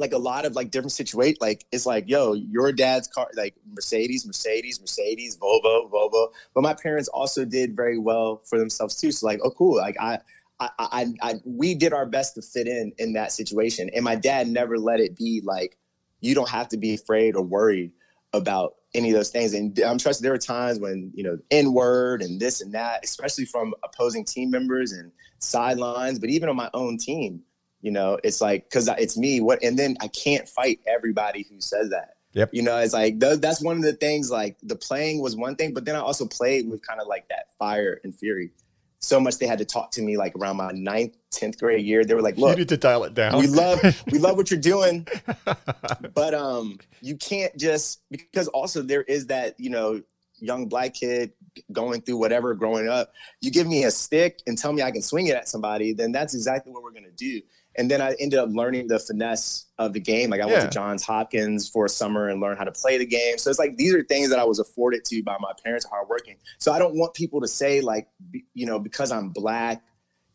like 0.00 0.12
a 0.12 0.18
lot 0.18 0.44
of 0.44 0.56
like 0.56 0.70
different 0.70 0.92
situations. 0.92 1.38
Like 1.40 1.64
it's 1.70 1.86
like, 1.86 2.08
yo, 2.08 2.32
your 2.32 2.72
dad's 2.72 3.06
car, 3.06 3.28
like 3.36 3.54
Mercedes, 3.72 4.26
Mercedes, 4.26 4.80
Mercedes, 4.80 5.36
Volvo, 5.36 5.90
Volvo. 5.90 6.28
But 6.54 6.62
my 6.62 6.74
parents 6.74 7.08
also 7.08 7.44
did 7.44 7.76
very 7.76 7.98
well 7.98 8.42
for 8.46 8.58
themselves 8.58 8.96
too. 8.96 9.12
So 9.12 9.26
like, 9.26 9.40
oh, 9.44 9.50
cool. 9.50 9.76
Like 9.76 9.96
I, 10.00 10.18
I, 10.58 10.70
I, 10.78 11.06
I, 11.22 11.34
we 11.44 11.74
did 11.74 11.92
our 11.92 12.06
best 12.06 12.34
to 12.34 12.42
fit 12.42 12.66
in 12.66 12.92
in 12.98 13.12
that 13.12 13.32
situation. 13.32 13.90
And 13.94 14.04
my 14.04 14.16
dad 14.16 14.48
never 14.48 14.78
let 14.78 15.00
it 15.00 15.16
be 15.16 15.42
like, 15.44 15.76
you 16.20 16.34
don't 16.34 16.48
have 16.48 16.68
to 16.68 16.76
be 16.76 16.94
afraid 16.94 17.36
or 17.36 17.42
worried 17.42 17.92
about 18.32 18.74
any 18.94 19.10
of 19.10 19.16
those 19.16 19.30
things. 19.30 19.54
And 19.54 19.78
I'm 19.80 19.98
trusting 19.98 20.22
there 20.22 20.32
were 20.32 20.38
times 20.38 20.78
when, 20.78 21.12
you 21.14 21.24
know, 21.24 21.38
N 21.50 21.72
word 21.72 22.22
and 22.22 22.40
this 22.40 22.60
and 22.60 22.74
that, 22.74 23.04
especially 23.04 23.44
from 23.44 23.74
opposing 23.84 24.24
team 24.24 24.50
members 24.50 24.92
and 24.92 25.12
sidelines, 25.38 26.18
but 26.18 26.30
even 26.30 26.48
on 26.48 26.56
my 26.56 26.70
own 26.74 26.98
team, 26.98 27.42
you 27.80 27.90
know, 27.90 28.18
it's 28.22 28.40
like, 28.40 28.68
cause 28.70 28.88
it's 28.98 29.16
me. 29.16 29.40
What, 29.40 29.62
and 29.62 29.78
then 29.78 29.96
I 30.00 30.08
can't 30.08 30.48
fight 30.48 30.80
everybody 30.86 31.46
who 31.50 31.60
says 31.60 31.90
that. 31.90 32.14
Yep. 32.32 32.50
You 32.52 32.62
know, 32.62 32.76
it's 32.76 32.92
like 32.92 33.18
th- 33.18 33.40
that's 33.40 33.62
one 33.62 33.76
of 33.76 33.82
the 33.82 33.92
things. 33.92 34.30
Like 34.30 34.56
the 34.62 34.76
playing 34.76 35.20
was 35.20 35.36
one 35.36 35.56
thing, 35.56 35.74
but 35.74 35.84
then 35.84 35.96
I 35.96 36.00
also 36.00 36.26
played 36.26 36.68
with 36.68 36.86
kind 36.86 37.00
of 37.00 37.08
like 37.08 37.28
that 37.28 37.46
fire 37.58 38.00
and 38.04 38.14
fury. 38.14 38.52
So 39.00 39.18
much 39.18 39.38
they 39.38 39.46
had 39.46 39.58
to 39.58 39.64
talk 39.64 39.92
to 39.92 40.02
me 40.02 40.16
like 40.16 40.36
around 40.36 40.58
my 40.58 40.70
ninth, 40.72 41.16
tenth 41.30 41.58
grade 41.58 41.84
year. 41.84 42.04
They 42.04 42.14
were 42.14 42.20
like, 42.20 42.36
"Look, 42.36 42.50
you 42.50 42.58
need 42.58 42.68
to 42.68 42.76
dial 42.76 43.02
it 43.04 43.14
down. 43.14 43.38
we 43.38 43.46
love 43.46 43.80
we 44.12 44.18
love 44.18 44.36
what 44.36 44.50
you're 44.50 44.60
doing 44.60 45.08
but 46.14 46.34
um 46.34 46.78
you 47.00 47.16
can't 47.16 47.56
just 47.56 48.02
because 48.10 48.46
also 48.48 48.82
there 48.82 49.02
is 49.02 49.26
that 49.28 49.58
you 49.58 49.70
know 49.70 50.02
young 50.38 50.66
black 50.66 50.94
kid 50.94 51.32
going 51.72 52.00
through 52.02 52.16
whatever 52.16 52.54
growing 52.54 52.88
up 52.88 53.12
you 53.40 53.50
give 53.50 53.66
me 53.66 53.84
a 53.84 53.90
stick 53.90 54.40
and 54.46 54.56
tell 54.56 54.72
me 54.72 54.82
i 54.82 54.90
can 54.90 55.02
swing 55.02 55.26
it 55.26 55.36
at 55.36 55.48
somebody 55.48 55.92
then 55.92 56.12
that's 56.12 56.34
exactly 56.34 56.72
what 56.72 56.79
going 57.00 57.14
to 57.14 57.16
do 57.16 57.40
and 57.76 57.90
then 57.90 58.00
i 58.00 58.14
ended 58.20 58.38
up 58.38 58.48
learning 58.50 58.86
the 58.86 58.98
finesse 58.98 59.66
of 59.78 59.92
the 59.92 60.00
game 60.00 60.30
like 60.30 60.40
i 60.40 60.46
went 60.46 60.60
to 60.62 60.68
johns 60.70 61.02
hopkins 61.02 61.68
for 61.68 61.84
a 61.86 61.88
summer 61.88 62.28
and 62.28 62.40
learned 62.40 62.58
how 62.58 62.64
to 62.64 62.72
play 62.72 62.98
the 62.98 63.06
game 63.06 63.38
so 63.38 63.48
it's 63.50 63.58
like 63.58 63.76
these 63.76 63.94
are 63.94 64.02
things 64.04 64.30
that 64.30 64.38
i 64.38 64.44
was 64.44 64.58
afforded 64.58 65.04
to 65.04 65.22
by 65.22 65.36
my 65.40 65.52
parents 65.64 65.86
hardworking 65.86 66.36
so 66.58 66.72
i 66.72 66.78
don't 66.78 66.94
want 66.94 67.14
people 67.14 67.40
to 67.40 67.48
say 67.48 67.80
like 67.80 68.08
you 68.54 68.66
know 68.66 68.78
because 68.78 69.10
i'm 69.12 69.30
black 69.30 69.82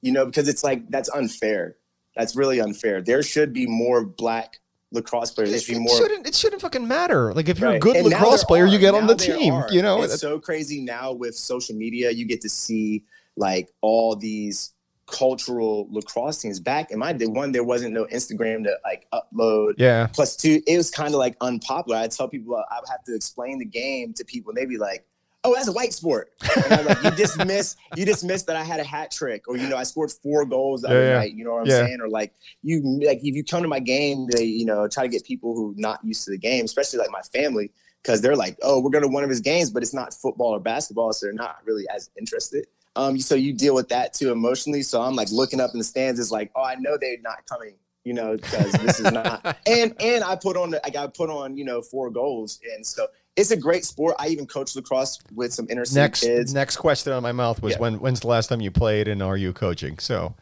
you 0.01 0.11
know 0.11 0.25
because 0.25 0.47
it's 0.47 0.63
like 0.63 0.89
that's 0.89 1.09
unfair 1.09 1.75
that's 2.15 2.35
really 2.35 2.59
unfair. 2.59 3.01
There 3.01 3.21
should 3.21 3.53
be 3.53 3.67
more 3.67 4.03
black 4.05 4.59
lacrosse 4.91 5.31
players. 5.31 5.49
There 5.49 5.57
it, 5.57 5.63
should 5.63 5.73
be 5.73 5.77
it 5.77 5.81
more. 5.81 5.97
shouldn't. 5.97 6.27
It 6.27 6.35
shouldn't 6.35 6.61
fucking 6.61 6.87
matter. 6.87 7.33
Like 7.33 7.49
if 7.49 7.59
you're 7.59 7.73
a 7.73 7.79
good 7.79 7.97
And 7.97 8.07
lacrosse 8.07 8.43
player, 8.45 8.65
you 8.65 8.77
are. 8.77 8.79
get 8.79 8.95
on 8.95 9.07
the 9.07 9.15
team. 9.15 9.53
are. 9.53 9.67
You 9.69 9.81
know. 9.81 10.01
it's 10.03 10.21
so 10.21 10.39
crazy 10.39 10.81
now 10.81 11.11
with 11.11 11.35
social 11.35 11.75
media. 11.75 12.11
You 12.11 12.25
get 12.25 12.41
to 12.41 12.49
see 12.49 13.03
like 13.35 13.69
all 13.81 14.15
these 14.15 14.73
cultural 15.07 15.87
lacrosse 15.91 16.41
teams. 16.41 16.59
Back 16.59 16.91
in 16.91 16.99
my 16.99 17.13
day, 17.13 17.27
one 17.27 17.51
there 17.51 17.63
wasn't 17.63 17.93
no 17.93 18.05
Instagram 18.05 18.63
to 18.63 18.75
like 18.83 19.07
upload. 19.13 19.73
yeah. 19.77 20.07
Plus 20.07 20.35
two, 20.35 20.61
it 20.67 20.77
was 20.77 20.89
kind 20.91 21.13
of 21.13 21.19
like 21.19 21.35
unpopular. 21.41 21.97
I 21.97 22.07
tell 22.07 22.27
people 22.27 22.55
I 22.55 22.79
would 22.79 22.89
have 22.89 23.03
to 23.05 23.15
explain 23.15 23.59
the 23.59 23.65
game 23.65 24.13
to 24.13 24.25
people, 24.25 24.51
and 24.51 24.57
they'd 24.57 24.69
be 24.69 24.77
like, 24.77 25.05
"Oh, 25.43 25.53
that's 25.53 25.67
a 25.67 25.71
white 25.71 25.93
sport." 25.93 26.31
Like, 26.69 27.03
"You 27.03 27.11
just 27.17 27.37
missed, 27.45 27.77
you 27.95 28.05
just 28.05 28.23
missed 28.23 28.47
that 28.47 28.55
I 28.55 28.63
had 28.63 28.79
a 28.79 28.83
hat 28.83 29.11
trick, 29.11 29.47
or 29.47 29.57
you 29.57 29.67
know, 29.67 29.77
I 29.77 29.83
scored 29.83 30.11
four 30.11 30.45
goals 30.45 30.81
the 30.81 30.89
Yeah, 30.89 30.93
other 30.95 31.05
yeah. 31.07 31.13
night." 31.19 31.33
You 31.33 31.43
know 31.45 31.51
what 31.51 31.61
I'm 31.61 31.67
Yeah. 31.67 31.85
saying? 31.85 32.01
Or 32.01 32.09
like 32.09 32.33
you, 32.63 32.81
like 33.05 33.19
if 33.19 33.35
you 33.35 33.43
come 33.43 33.61
to 33.61 33.67
my 33.67 33.79
game, 33.79 34.27
they, 34.31 34.43
you 34.43 34.65
know, 34.65 34.87
try 34.87 35.03
to 35.03 35.09
get 35.09 35.23
people 35.25 35.55
who 35.55 35.73
not 35.77 35.99
used 36.03 36.25
to 36.25 36.31
the 36.31 36.37
game, 36.37 36.65
especially 36.65 36.99
like 36.99 37.11
my 37.11 37.21
family, 37.21 37.71
because 38.01 38.21
they're 38.21 38.35
like, 38.35 38.57
"Oh, 38.63 38.79
we're 38.81 38.89
going 38.89 39.03
to 39.03 39.07
one 39.09 39.23
of 39.23 39.29
his 39.29 39.41
games, 39.41 39.69
but 39.69 39.83
it's 39.83 39.93
not 39.93 40.13
football 40.13 40.55
or 40.55 40.59
basketball, 40.59 41.13
so 41.13 41.27
they're 41.27 41.33
not 41.33 41.57
really 41.65 41.85
as 41.93 42.09
interested." 42.17 42.65
Um, 42.95 43.19
so 43.19 43.35
you 43.35 43.53
deal 43.53 43.75
with 43.75 43.89
that 43.89 44.13
too 44.13 44.31
emotionally. 44.31 44.81
So 44.81 45.01
I'm 45.01 45.15
like 45.15 45.29
looking 45.31 45.59
up 45.59 45.71
in 45.73 45.77
the 45.79 45.83
stands, 45.83 46.19
is 46.19 46.31
like, 46.31 46.51
"Oh, 46.55 46.63
I 46.63 46.75
know 46.75 46.97
they're 46.99 47.17
not 47.21 47.45
coming." 47.47 47.75
You 48.03 48.13
know, 48.13 48.35
because 48.35 48.71
this 48.73 48.99
is 48.99 49.11
not 49.11 49.57
and 49.67 49.95
and 49.99 50.23
I 50.23 50.35
put 50.35 50.55
on 50.57 50.75
I 50.83 50.89
got 50.91 51.13
put 51.15 51.29
on 51.29 51.57
you 51.57 51.65
know 51.65 51.81
four 51.81 52.09
goals, 52.11 52.59
and 52.75 52.85
so 52.85 53.07
it's 53.35 53.51
a 53.51 53.57
great 53.57 53.83
sport. 53.83 54.15
I 54.19 54.27
even 54.27 54.45
coach 54.47 54.75
lacrosse 54.75 55.19
with 55.33 55.53
some 55.53 55.67
inner 55.69 55.83
city 55.85 55.99
Next, 56.01 56.21
kids. 56.21 56.53
next 56.53 56.77
question 56.77 57.11
on 57.13 57.21
my 57.23 57.31
mouth 57.31 57.61
was 57.61 57.73
Yeah. 57.73 57.79
when? 57.79 57.99
When's 57.99 58.19
the 58.21 58.27
last 58.27 58.47
time 58.47 58.61
you 58.61 58.71
played, 58.71 59.07
and 59.07 59.21
are 59.23 59.35
you 59.37 59.51
coaching? 59.53 59.97
So 59.99 60.35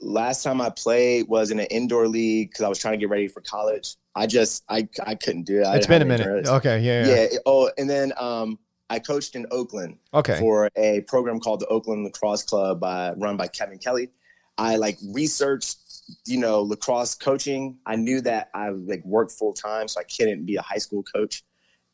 Last 0.00 0.44
time 0.44 0.60
I 0.60 0.70
played 0.70 1.26
was 1.26 1.50
in 1.50 1.58
an 1.58 1.66
indoor 1.72 2.06
league 2.06 2.50
because 2.50 2.62
I 2.62 2.68
was 2.68 2.78
trying 2.78 2.92
to 2.92 2.98
get 2.98 3.08
ready 3.08 3.26
for 3.26 3.40
college. 3.40 3.96
I 4.14 4.28
just 4.28 4.62
I 4.68 4.88
I 5.04 5.16
couldn't 5.16 5.42
do 5.42 5.60
it. 5.60 5.64
I 5.66 5.74
it's 5.76 5.88
been 5.88 6.02
a 6.02 6.04
minute. 6.04 6.22
endurance. 6.24 6.48
Okay. 6.48 6.78
Yeah. 6.80 7.04
Yeah. 7.06 7.26
Yeah. 7.32 7.38
Oh, 7.46 7.68
and 7.76 7.90
then 7.90 8.12
um 8.16 8.60
I 8.90 8.98
coached 8.98 9.34
in 9.36 9.46
Oakland 9.50 9.98
Okay. 10.14 10.38
for 10.38 10.70
a 10.76 11.02
program 11.02 11.40
called 11.40 11.60
the 11.60 11.66
Oakland 11.66 12.04
Lacrosse 12.04 12.42
Club 12.42 12.80
by 12.80 13.12
run 13.12 13.36
by 13.36 13.46
Kevin 13.48 13.78
Kelly. 13.78 14.10
I 14.56 14.76
like 14.76 14.98
researched, 15.12 15.78
you 16.26 16.38
know, 16.38 16.62
lacrosse 16.62 17.14
coaching. 17.14 17.78
I 17.86 17.96
knew 17.96 18.20
that 18.22 18.50
I 18.54 18.70
like 18.70 19.04
worked 19.04 19.32
full 19.32 19.52
time, 19.52 19.88
so 19.88 20.00
I 20.00 20.04
couldn't 20.04 20.46
be 20.46 20.56
a 20.56 20.62
high 20.62 20.78
school 20.78 21.02
coach. 21.02 21.44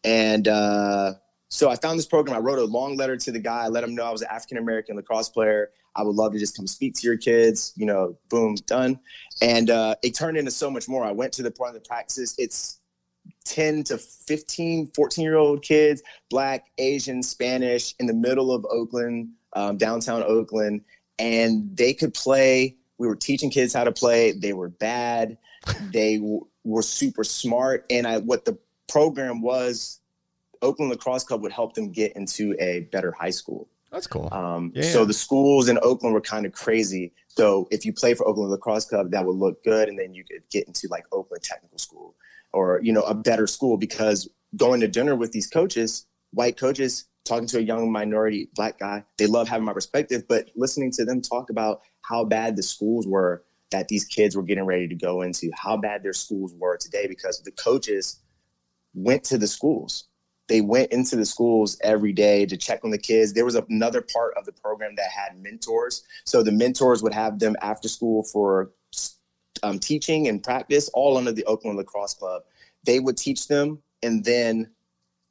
And 0.03 0.49
uh, 0.49 1.15
so 1.49 1.69
I 1.69 1.77
found 1.77 1.99
this 1.99 2.07
program. 2.07 2.37
I 2.37 2.41
wrote 2.41 2.59
a 2.59 2.65
long 2.65 2.97
letter 2.97 3.17
to 3.17 3.33
the 3.33 3.39
guy. 3.39 3.65
I 3.65 3.69
let 3.69 3.85
him 3.85 3.95
know 3.95 4.05
I 4.05 4.11
was 4.11 4.23
an 4.23 4.29
African 4.31 4.59
American 4.59 4.97
lacrosse 4.97 5.29
player. 5.29 5.71
I 5.97 6.03
would 6.03 6.17
love 6.17 6.33
to 6.33 6.39
just 6.39 6.57
come 6.57 6.67
speak 6.67 6.95
to 6.95 7.07
your 7.07 7.17
kids. 7.17 7.73
You 7.77 7.87
know, 7.87 8.17
boom, 8.29 8.55
done. 8.67 8.99
And 9.43 9.69
uh, 9.69 9.97
it 10.03 10.15
turned 10.15 10.37
into 10.37 10.51
so 10.51 10.71
much 10.71 10.89
more. 10.89 11.05
I 11.05 11.13
went 11.13 11.33
to 11.35 11.43
the 11.43 11.51
part 11.51 11.69
of 11.69 11.75
the 11.75 11.87
practices. 11.87 12.35
It's 12.39 12.81
10 13.45 13.85
to 13.85 13.99
15, 13.99 14.89
14 14.95 15.25
year 15.25 15.37
old 15.37 15.63
kids, 15.63 16.03
black, 16.31 16.67
Asian, 16.79 17.23
Spanish, 17.23 17.95
in 17.99 18.07
the 18.07 18.15
middle 18.15 18.53
of 18.53 18.65
Oakland, 18.71 19.29
um, 19.55 19.77
downtown 19.77 20.23
Oakland. 20.23 20.83
And 21.19 21.77
they 21.77 21.95
could 21.95 22.15
play. 22.15 22.77
We 22.99 23.07
were 23.07 23.17
teaching 23.17 23.51
kids 23.51 23.73
how 23.73 23.85
to 23.85 23.93
play. 23.93 24.33
They 24.33 24.53
were 24.53 24.69
bad. 24.69 25.39
They 25.93 26.17
w- 26.17 26.47
were 26.65 26.83
super 26.83 27.25
smart. 27.25 27.87
And 27.91 28.07
I, 28.07 28.19
what 28.19 28.45
the 28.45 28.59
program 28.89 29.43
was, 29.43 30.01
Oakland 30.63 30.91
Lacrosse 30.91 31.25
Club 31.25 31.43
would 31.43 31.53
help 31.53 31.75
them 31.75 31.93
get 31.93 32.17
into 32.17 32.57
a 32.59 32.81
better 32.93 33.13
high 33.13 33.31
school. 33.31 33.69
That's 33.93 34.07
cool. 34.07 34.29
Um, 34.33 34.73
Yeah. 34.75 34.83
So 34.83 35.05
the 35.05 35.13
schools 35.13 35.69
in 35.69 35.79
Oakland 35.83 36.15
were 36.15 36.21
kind 36.21 36.47
of 36.47 36.53
crazy. 36.53 37.13
So 37.29 37.69
if 37.71 37.85
you 37.85 37.93
play 37.93 38.15
for 38.15 38.27
Oakland 38.27 38.51
Lacrosse 38.51 38.87
Club, 38.87 39.11
that 39.13 39.25
would 39.25 39.37
look 39.37 39.63
good, 39.63 39.89
and 39.89 39.99
then 39.99 40.15
you 40.15 40.25
could 40.25 40.43
get 40.51 40.67
into 40.67 40.89
like 40.89 41.05
Oakland 41.13 41.43
Technical 41.43 41.79
School 41.79 42.15
or 42.55 42.81
you 42.83 42.93
know 42.93 43.03
a 43.03 43.15
better 43.15 43.47
school 43.47 43.77
because 43.77 44.29
going 44.57 44.81
to 44.81 44.89
dinner 44.89 45.17
with 45.17 45.33
these 45.33 45.49
coaches, 45.49 46.07
white 46.31 46.57
coaches, 46.57 47.07
talking 47.25 47.49
to 47.49 47.59
a 47.59 47.63
young 47.63 47.91
minority 47.91 48.49
black 48.55 48.79
guy, 48.79 49.05
they 49.19 49.27
love 49.27 49.49
having 49.49 49.65
my 49.65 49.73
perspective, 49.73 50.25
but 50.29 50.51
listening 50.57 50.91
to 50.93 51.05
them 51.05 51.21
talk 51.21 51.51
about 51.51 51.81
how 52.03 52.25
bad 52.25 52.57
the 52.57 52.63
schools 52.63 53.07
were 53.07 53.45
that 53.71 53.89
these 53.89 54.05
kids 54.05 54.37
were 54.37 54.43
getting 54.43 54.65
ready 54.65 54.87
to 54.87 54.95
go 54.95 55.23
into, 55.23 55.51
how 55.55 55.77
bad 55.77 56.03
their 56.03 56.13
schools 56.13 56.55
were 56.57 56.77
today 56.77 57.07
because 57.09 57.43
the 57.43 57.51
coaches 57.51 58.21
went 58.95 59.25
to 59.25 59.37
the 59.37 59.49
schools 59.49 60.05
they 60.49 60.61
went 60.61 60.93
into 60.93 61.17
the 61.17 61.25
schools 61.25 61.79
every 61.83 62.13
day 62.13 62.45
to 62.47 62.57
check 62.57 62.85
on 62.85 62.91
the 62.91 62.99
kids. 62.99 63.33
There 63.33 63.45
was 63.45 63.55
another 63.55 64.03
part 64.03 64.35
of 64.37 64.45
the 64.45 64.53
program 64.53 64.95
that 64.97 65.11
had 65.11 65.41
mentors. 65.43 66.03
So 66.27 66.43
the 66.43 66.53
mentors 66.53 67.03
would 67.03 67.15
have 67.15 67.39
them 67.39 67.57
after 67.63 67.89
school 67.89 68.23
for 68.25 68.71
um, 69.63 69.79
teaching 69.79 70.29
and 70.29 70.43
practice, 70.43 70.89
all 70.95 71.17
under 71.17 71.33
the 71.33 71.45
Oakland 71.45 71.79
Lacrosse 71.79 72.15
Club. 72.15 72.43
They 72.85 73.01
would 73.01 73.17
teach 73.17 73.49
them, 73.49 73.83
and 74.03 74.25
then 74.25 74.71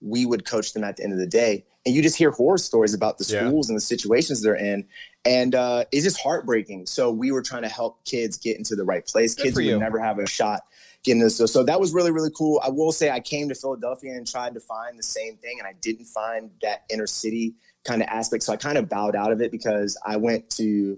we 0.02 0.26
would 0.26 0.46
coach 0.46 0.74
them 0.74 0.84
at 0.84 0.98
the 0.98 1.04
end 1.04 1.14
of 1.14 1.20
the 1.20 1.28
day. 1.28 1.64
And 1.86 1.94
you 1.94 2.02
just 2.02 2.18
hear 2.18 2.32
horror 2.32 2.58
stories 2.58 2.94
about 2.94 3.18
the 3.18 3.26
Yeah. 3.26 3.48
schools 3.48 3.70
and 3.70 3.76
the 3.76 3.82
situations 3.82 4.42
they're 4.42 4.56
in. 4.56 4.86
And 5.26 5.56
uh, 5.56 5.86
it's 5.92 6.04
just 6.04 6.20
heartbreaking. 6.20 6.88
So 6.88 7.12
we 7.12 7.32
were 7.32 7.42
trying 7.42 7.64
to 7.64 7.70
help 7.70 8.04
kids 8.06 8.38
get 8.38 8.58
into 8.58 8.76
the 8.76 8.84
right 8.84 9.06
place. 9.06 9.36
Good 9.36 9.44
kids 9.44 9.60
who 9.60 9.66
would 9.66 9.80
never 9.80 10.00
have 10.00 10.20
a 10.20 10.28
shot 10.28 10.62
getting 11.04 11.22
this. 11.22 11.38
So, 11.38 11.46
so 11.46 11.64
that 11.64 11.80
was 11.80 11.94
really, 11.94 12.12
really 12.12 12.32
cool. 12.36 12.62
I 12.64 12.70
will 12.70 12.92
say 12.92 13.10
I 13.10 13.20
came 13.20 13.50
to 13.50 13.56
Philadelphia 13.56 14.14
and 14.14 14.28
tried 14.28 14.54
to 14.54 14.60
find 14.60 14.98
the 14.98 15.04
same 15.04 15.38
thing, 15.38 15.58
and 15.60 15.68
I 15.68 15.74
didn't 15.82 16.06
find 16.06 16.52
that 16.62 16.84
inner 16.90 17.08
city 17.08 17.56
kind 17.84 18.02
of 18.02 18.08
aspect. 18.08 18.44
So 18.44 18.54
I 18.54 18.58
kind 18.58 18.78
of 18.78 18.88
bowed 18.90 19.16
out 19.16 19.32
of 19.32 19.42
it 19.42 19.52
because 19.52 19.98
I 20.06 20.16
went 20.16 20.50
to, 20.52 20.98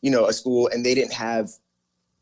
you 0.00 0.10
know, 0.10 0.26
a 0.26 0.32
school 0.32 0.68
and 0.68 0.84
they 0.84 0.94
didn't 0.94 1.12
have 1.12 1.50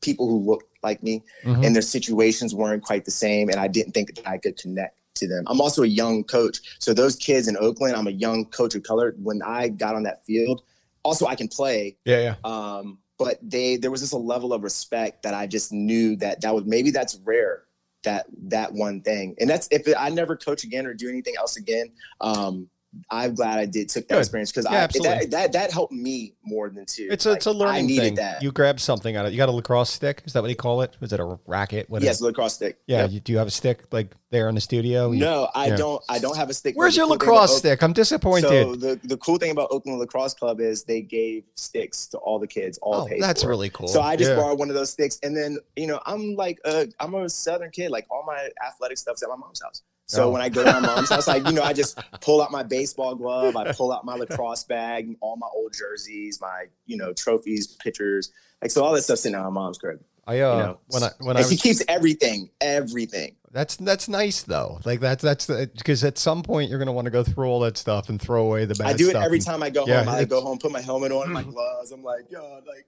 people 0.02 0.28
who 0.28 0.38
looked 0.38 0.68
like 0.82 1.02
me 1.02 1.22
Mhm. 1.44 1.64
and 1.64 1.74
their 1.74 1.82
situations 1.82 2.54
weren't 2.54 2.82
quite 2.82 3.04
the 3.06 3.10
same. 3.10 3.48
And 3.48 3.58
I 3.58 3.68
didn't 3.68 3.92
think 3.92 4.14
that 4.16 4.28
I 4.28 4.36
could 4.36 4.58
connect 4.58 4.98
to 5.14 5.26
them. 5.28 5.44
I'm 5.46 5.60
also 5.60 5.82
a 5.82 5.86
young 5.86 6.24
coach. 6.24 6.58
So 6.78 6.92
those 6.92 7.16
kids 7.16 7.48
in 7.48 7.56
Oakland, 7.56 7.96
I'm 7.96 8.06
a 8.08 8.10
young 8.12 8.44
coach 8.46 8.74
of 8.74 8.82
color. 8.82 9.14
When 9.22 9.40
I 9.42 9.68
got 9.68 9.94
on 9.94 10.02
that 10.02 10.24
field, 10.24 10.62
also 11.04 11.26
I 11.26 11.34
can 11.34 11.48
play, 11.48 11.96
Yeah. 12.04 12.20
Yeah. 12.44 12.50
um, 12.50 12.98
but 13.18 13.38
they 13.42 13.76
there 13.76 13.90
was 13.90 14.00
just 14.00 14.12
a 14.12 14.16
level 14.18 14.52
of 14.52 14.62
respect 14.62 15.22
that 15.22 15.34
I 15.34 15.46
just 15.46 15.72
knew 15.72 16.16
that 16.16 16.40
that 16.42 16.54
was 16.54 16.64
maybe 16.64 16.90
that's 16.90 17.16
rare 17.24 17.62
that 18.02 18.26
that 18.48 18.72
one 18.72 19.00
thing 19.00 19.36
and 19.38 19.48
that's 19.48 19.68
if 19.70 19.86
it, 19.86 19.94
I 19.96 20.08
never 20.08 20.34
coach 20.34 20.64
again 20.64 20.86
or 20.86 20.94
do 20.94 21.08
anything 21.08 21.34
else 21.38 21.56
again 21.56 21.92
um, 22.20 22.68
I'm 23.11 23.35
glad 23.35 23.59
I 23.59 23.64
did 23.66 23.88
took 23.88 24.07
that 24.09 24.14
Good. 24.16 24.20
experience 24.20 24.52
because 24.52 24.66
Yeah, 24.70 24.87
that, 24.87 25.31
that 25.31 25.52
that 25.52 25.72
helped 25.72 25.92
me 25.92 26.35
more 26.42 26.68
than 26.68 26.85
two. 26.85 27.09
It's 27.11 27.24
a, 27.24 27.33
it's 27.33 27.46
a 27.46 27.52
learning 27.52 27.85
I 27.85 27.87
needed 27.87 28.02
thing. 28.02 28.14
that. 28.16 28.42
You 28.42 28.52
grab 28.52 28.78
something 28.81 29.16
out 29.16 29.24
of 29.24 29.31
it. 29.31 29.35
You 29.35 29.38
got 29.38 29.48
a 29.48 29.52
lacrosse 29.52 29.90
stick? 29.90 30.22
Is 30.26 30.35
that 30.35 30.42
what 30.42 30.50
you 30.50 30.57
call 30.57 30.83
it? 30.83 30.96
Was 31.00 31.12
it 31.12 31.20
a 31.20 31.38
racket? 31.46 31.88
What 31.88 32.02
is 32.02 32.07
yes, 32.07 32.20
it? 32.20 32.24
lacrosse 32.24 32.55
stick. 32.55 32.78
Yeah. 32.87 33.02
Yep. 33.02 33.11
You, 33.12 33.20
do 33.20 33.33
you 33.33 33.38
have 33.38 33.46
a 33.46 33.50
stick 33.50 33.85
like 33.92 34.12
there 34.31 34.48
in 34.50 34.55
the 34.55 34.61
studio? 34.61 35.11
You- 35.11 35.20
No, 35.20 35.48
I 35.55 35.68
yeah. 35.68 35.76
don't. 35.76 36.02
I 36.09 36.18
don't 36.18 36.37
have 36.37 36.50
a 36.50 36.55
stick. 36.55 36.74
Where's 36.76 36.96
your 36.96 37.07
cool 37.07 37.12
lacrosse 37.12 37.57
stick? 37.57 37.83
I'm 37.83 37.92
disappointed. 37.94 38.48
So 38.48 38.76
the 38.76 39.00
the 39.05 39.16
cool 39.16 39.38
thing 39.38 39.52
about 39.52 39.68
Oakland 39.70 39.98
Lacrosse 39.98 40.35
Club 40.35 40.61
is 40.61 40.85
they 40.85 41.00
gave 41.00 41.44
sticks 41.55 42.07
to 42.09 42.18
all 42.18 42.38
the 42.38 42.46
kids, 42.46 42.78
all 42.83 43.09
oh, 43.11 43.16
that's 43.20 43.42
for. 43.42 43.48
really 43.48 43.70
cool. 43.70 43.88
So 43.88 44.02
I 44.02 44.16
just 44.16 44.31
Yeah. 44.31 44.37
borrowed 44.37 44.59
one 44.59 44.68
of 44.68 44.74
those 44.74 44.90
sticks, 44.90 45.18
and 45.22 45.35
then 45.37 45.59
you 45.76 45.87
know 45.87 46.00
I'm 46.05 46.35
like 46.35 46.59
uh, 46.66 46.85
I'm 47.00 47.14
a 47.14 47.28
Southern 47.28 47.70
kid. 47.70 47.90
Like 47.90 48.07
all 48.11 48.24
my 48.26 48.48
athletic 48.66 48.98
stuff's 48.98 49.22
at 49.22 49.28
my 49.31 49.37
mom's 49.37 49.62
house. 49.62 49.83
So 50.12 50.25
Oh. 50.25 50.31
when 50.31 50.42
I 50.42 50.48
go 50.51 50.62
to 50.62 50.70
my 50.72 50.81
mom's 50.81 51.09
house, 51.09 51.27
like 51.27 51.46
you 51.46 51.53
know, 51.53 51.62
I 51.62 51.72
just 51.72 51.98
pull 52.20 52.42
out 52.42 52.51
my 52.53 52.62
baseball 52.62 53.14
glove, 53.14 53.57
I 53.57 53.72
pull 53.72 53.92
out 53.92 54.05
my 54.05 54.14
lacrosse 54.14 54.64
bag, 54.64 55.16
all 55.22 55.37
my 55.37 55.48
old 55.55 55.72
jerseys, 55.72 56.38
my 56.40 56.66
you 56.87 56.96
know 56.98 57.12
trophies, 57.14 57.68
pictures, 57.83 58.31
like 58.61 58.70
so 58.70 58.85
all 58.85 58.92
that 58.92 59.03
stuff's 59.03 59.25
in 59.25 59.33
my 59.33 59.48
mom's 59.48 59.79
crib. 59.79 60.01
I 60.27 60.40
uh, 60.40 60.57
You 60.57 60.62
know, 60.62 60.79
when 60.88 61.03
I 61.03 61.11
when 61.20 61.37
I 61.37 61.42
she 61.42 61.55
was, 61.55 61.62
keeps 61.62 61.83
everything, 61.88 62.51
everything. 62.61 63.35
that's 63.51 63.75
that's 63.77 64.07
nice 64.09 64.42
though. 64.42 64.79
Like 64.85 65.01
that's 65.01 65.22
that's 65.25 65.46
because 65.46 66.05
at 66.05 66.16
some 66.18 66.42
point 66.42 66.68
you're 66.70 66.79
gonna 66.79 66.92
want 66.92 67.07
to 67.07 67.11
go 67.11 67.25
through 67.25 67.46
all 67.48 67.61
that 67.61 67.77
stuff 67.79 68.09
and 68.11 68.20
throw 68.20 68.44
away 68.46 68.64
the 68.66 68.75
bad 68.77 68.87
I 68.88 68.92
do 68.92 69.09
it 69.11 69.16
every 69.16 69.38
and- 69.38 69.46
time 69.46 69.62
I 69.64 69.70
go 69.70 69.85
Yeah, 69.87 70.01
home. 70.05 70.09
I 70.14 70.18
like, 70.18 70.29
go 70.29 70.40
home, 70.42 70.59
put 70.59 70.70
my 70.72 70.81
helmet 70.83 71.11
on, 71.11 71.33
my 71.33 71.42
gloves. 71.55 71.90
I'm 71.90 72.05
like, 72.05 72.31
yo, 72.31 72.61
like 72.68 72.87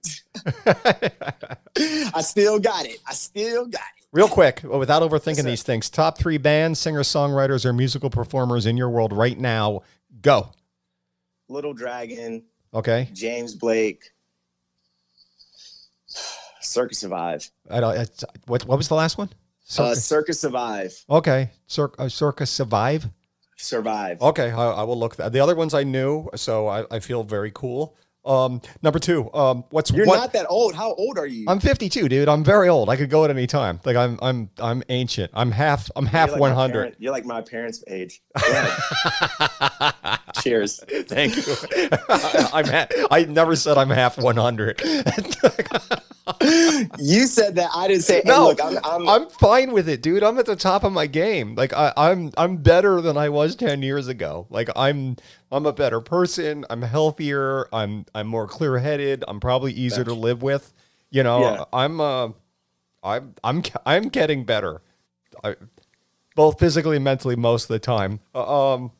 I 2.15 2.21
still 2.21 2.59
got 2.59 2.85
it. 2.85 2.99
I 3.07 3.13
still 3.13 3.65
got 3.65 3.81
it. 3.94 3.94
Real 4.15 4.29
quick, 4.29 4.61
without 4.63 5.01
overthinking 5.01 5.43
these 5.43 5.61
things, 5.61 5.89
top 5.89 6.17
three 6.17 6.37
bands, 6.37 6.79
singer 6.79 7.01
songwriters, 7.01 7.65
or 7.65 7.73
musical 7.73 8.09
performers 8.09 8.65
in 8.65 8.77
your 8.77 8.89
world 8.89 9.11
right 9.11 9.37
now. 9.37 9.81
Go. 10.21 10.51
Little 11.49 11.73
Dragon, 11.73 12.45
Okay. 12.73 13.09
James 13.11 13.53
Blake, 13.55 14.11
Circa 16.61 16.95
Survive. 16.95 17.49
I 17.69 17.81
don't. 17.81 17.97
It's, 17.97 18.23
what 18.47 18.65
what 18.65 18.77
was 18.77 18.87
the 18.87 18.95
last 18.95 19.17
one? 19.17 19.27
Uh, 19.77 19.93
Circa. 19.93 19.95
Circa 19.97 20.33
Survive. 20.33 21.05
okay. 21.09 21.49
Cir- 21.67 21.91
uh, 21.99 22.07
Circa 22.07 22.45
Survive. 22.45 23.09
Survive. 23.57 24.21
Okay, 24.21 24.49
I, 24.51 24.71
I 24.71 24.83
will 24.83 24.97
look. 24.97 25.17
That. 25.17 25.33
The 25.33 25.41
other 25.41 25.55
ones 25.55 25.73
I 25.73 25.83
knew, 25.83 26.29
so 26.35 26.67
I, 26.69 26.85
I 26.89 26.99
feel 27.01 27.23
very 27.23 27.51
cool. 27.53 27.97
Um, 28.25 28.61
number 28.81 28.99
two. 28.99 29.31
Um, 29.33 29.63
what's 29.69 29.91
You're 29.91 30.05
what? 30.07 30.17
not 30.17 30.33
that 30.33 30.47
old. 30.49 30.75
How 30.75 30.93
old 30.93 31.17
are 31.17 31.27
you? 31.27 31.45
I'm 31.47 31.59
52, 31.59 32.09
dude. 32.09 32.27
I'm 32.27 32.43
very 32.43 32.69
old. 32.69 32.89
I 32.89 32.95
could 32.95 33.09
go 33.09 33.23
at 33.23 33.29
any 33.29 33.47
time. 33.47 33.79
Like 33.85 33.95
I'm 33.95 34.17
I'm 34.21 34.49
I'm 34.59 34.83
ancient. 34.89 35.31
I'm 35.33 35.51
half 35.51 35.89
I'm 35.95 36.05
half 36.05 36.29
You're 36.29 36.39
like 36.39 36.55
100. 36.55 36.73
parent- 36.73 36.95
You're 36.99 37.11
like 37.11 37.25
my 37.25 37.41
parents' 37.41 37.83
age. 37.87 38.21
Cheers. 40.41 40.83
Thank 41.07 41.37
you. 41.37 41.43
I'm 42.09 42.65
ha- 42.65 42.87
I 43.11 43.25
never 43.27 43.55
said 43.55 43.77
I'm 43.77 43.89
half 43.89 44.17
100. 44.17 44.81
You 46.97 47.27
said 47.27 47.55
that. 47.55 47.69
I 47.75 47.87
didn't 47.87 48.03
say. 48.03 48.15
Hey, 48.17 48.23
No, 48.25 48.45
look, 48.47 48.63
I'm, 48.63 48.77
I'm, 48.83 49.07
I'm 49.07 49.29
fine 49.29 49.71
with 49.73 49.87
it, 49.87 50.01
dude. 50.01 50.23
I'm 50.23 50.37
at 50.39 50.45
the 50.45 50.55
top 50.55 50.83
of 50.83 50.91
my 50.91 51.07
game. 51.07 51.55
Like 51.55 51.73
I, 51.73 51.93
I'm 51.95 52.31
I'm 52.37 52.57
better 52.57 53.01
than 53.01 53.17
I 53.17 53.29
was 53.29 53.55
10 53.55 53.81
years 53.83 54.07
ago. 54.07 54.47
Like 54.49 54.69
I'm 54.75 55.17
I'm 55.51 55.65
a 55.65 55.73
better 55.73 56.01
person. 56.01 56.65
I'm 56.69 56.81
healthier. 56.81 57.67
I'm 57.71 58.05
I'm 58.15 58.27
more 58.27 58.47
clear-headed. 58.47 59.23
I'm 59.27 59.39
probably 59.39 59.73
easier 59.73 60.03
to 60.03 60.13
live 60.13 60.41
with. 60.41 60.73
You 61.11 61.23
know, 61.23 61.41
Yeah. 61.41 61.63
I'm 61.71 62.01
uh 62.01 62.29
I'm 63.03 63.35
I'm 63.43 63.61
I'm 63.85 64.09
getting 64.09 64.45
better. 64.45 64.81
I, 65.43 65.55
both 66.35 66.59
physically 66.59 66.95
and 66.97 67.05
mentally 67.05 67.35
most 67.35 67.65
of 67.65 67.69
the 67.69 67.79
time. 67.79 68.19
Uh, 68.33 68.73
Um 68.73 68.91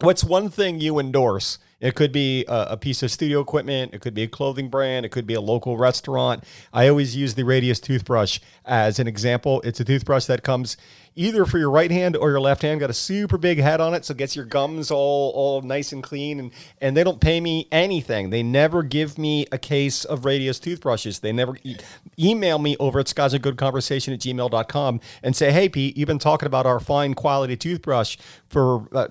what's 0.00 0.24
one 0.24 0.48
thing 0.48 0.80
you 0.80 0.98
endorse? 0.98 1.58
It 1.80 1.94
could 1.94 2.10
be 2.12 2.44
a, 2.48 2.68
a 2.70 2.76
piece 2.76 3.02
of 3.02 3.10
studio 3.10 3.40
equipment. 3.40 3.94
It 3.94 4.00
could 4.00 4.14
be 4.14 4.24
a 4.24 4.28
clothing 4.28 4.68
brand. 4.68 5.06
It 5.06 5.10
could 5.10 5.26
be 5.26 5.34
a 5.34 5.40
local 5.40 5.76
restaurant. 5.76 6.44
I 6.72 6.88
always 6.88 7.14
use 7.14 7.34
the 7.34 7.44
Radius 7.44 7.80
toothbrush 7.80 8.40
as 8.64 8.98
an 8.98 9.06
example. 9.06 9.60
It's 9.62 9.78
a 9.80 9.84
toothbrush 9.84 10.24
that 10.26 10.42
comes 10.42 10.76
either 11.14 11.44
for 11.44 11.58
your 11.58 11.70
right 11.70 11.90
hand 11.90 12.16
or 12.16 12.30
your 12.30 12.40
left 12.40 12.62
hand. 12.62 12.80
Got 12.80 12.90
a 12.90 12.94
super 12.94 13.38
big 13.38 13.58
head 13.58 13.80
on 13.80 13.94
it, 13.94 14.04
so 14.04 14.12
it 14.12 14.18
gets 14.18 14.34
your 14.34 14.44
gums 14.44 14.90
all 14.90 15.30
all 15.34 15.62
nice 15.62 15.92
and 15.92 16.02
clean. 16.02 16.40
And 16.40 16.52
and 16.80 16.96
they 16.96 17.04
don't 17.04 17.20
pay 17.20 17.40
me 17.40 17.68
anything. 17.70 18.30
They 18.30 18.42
never 18.42 18.82
give 18.82 19.18
me 19.18 19.46
a 19.52 19.58
case 19.58 20.04
of 20.04 20.24
Radius 20.24 20.58
toothbrushes. 20.58 21.20
They 21.20 21.32
never 21.32 21.56
e- 21.62 21.76
email 22.18 22.58
me 22.58 22.76
over 22.78 22.98
at 22.98 23.06
scotchagoodconversation 23.06 24.14
at 24.14 24.20
gmail.com 24.20 25.00
and 25.22 25.36
say, 25.36 25.52
hey, 25.52 25.68
Pete, 25.68 25.96
you've 25.96 26.08
been 26.08 26.18
talking 26.18 26.46
about 26.46 26.66
our 26.66 26.80
fine 26.80 27.14
quality 27.14 27.56
toothbrush 27.56 28.16
for 28.48 28.88
uh, 28.96 29.08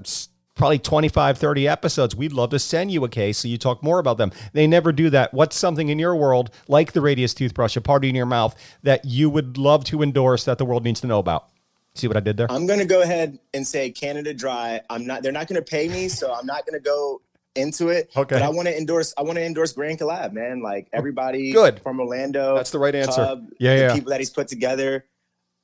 probably 0.58 0.80
25, 0.80 1.38
30 1.38 1.68
episodes. 1.68 2.16
We'd 2.16 2.34
love 2.34 2.50
to 2.50 2.60
send 2.60 2.92
you 2.92 3.04
a 3.06 3.10
case 3.10 3.38
so 3.38 3.48
you 3.48 3.58
talk 3.58 3.82
more 3.82 4.00
about 4.00 4.18
them. 4.18 4.32
They 4.54 4.68
never 4.68 4.92
do 4.92 5.10
that. 5.12 5.34
What's 5.34 5.58
something 5.58 5.90
in 5.90 6.00
your 6.00 6.16
world, 6.16 6.50
like 6.68 6.92
the 6.92 7.02
Radius 7.02 7.34
toothbrush, 7.34 7.76
a 7.76 7.82
party 7.82 8.10
in 8.10 8.16
your 8.16 8.26
mouth, 8.26 8.56
that 8.84 9.06
you 9.06 9.30
would 9.30 9.58
love 9.58 9.84
to 9.86 10.02
endorse 10.02 10.44
that 10.46 10.58
the 10.58 10.66
world 10.66 10.84
needs 10.84 11.02
to 11.02 11.08
know 11.08 11.20
about? 11.20 11.48
See 11.96 12.08
what 12.08 12.18
I 12.18 12.20
did 12.20 12.38
there? 12.38 12.52
I'm 12.52 12.68
gonna 12.68 12.86
go 12.86 13.02
ahead 13.02 13.40
and 13.56 13.68
say 13.68 13.90
Canada 13.90 14.34
Dry. 14.34 14.82
I'm 14.90 15.08
not. 15.08 15.24
They're 15.24 15.32
not 15.32 15.48
gonna 15.48 15.64
pay 15.64 15.88
me, 15.88 16.08
so 16.10 16.32
I'm 16.32 16.46
not 16.46 16.66
gonna 16.68 16.80
go 16.80 17.22
into 17.56 17.90
it. 17.90 18.12
Okay. 18.16 18.36
But 18.36 18.44
I 18.44 18.50
want 18.50 18.68
to 18.68 18.78
endorse. 18.78 19.16
I 19.18 19.24
want 19.24 19.38
to 19.38 19.44
endorse 19.44 19.74
Grand 19.74 20.00
Collab, 20.00 20.32
man. 20.32 20.62
Like 20.62 20.90
oh, 20.94 20.98
everybody. 20.98 21.52
Good. 21.52 21.82
from 21.82 22.00
Orlando. 22.00 22.56
That's 22.56 22.70
the 22.70 22.80
right 22.80 22.94
answer. 22.94 23.26
Cub, 23.26 23.50
Yeah, 23.60 23.76
the 23.76 23.82
yeah. 23.82 23.94
People 23.96 24.12
that 24.12 24.20
he's 24.20 24.30
put 24.30 24.48
together. 24.48 25.06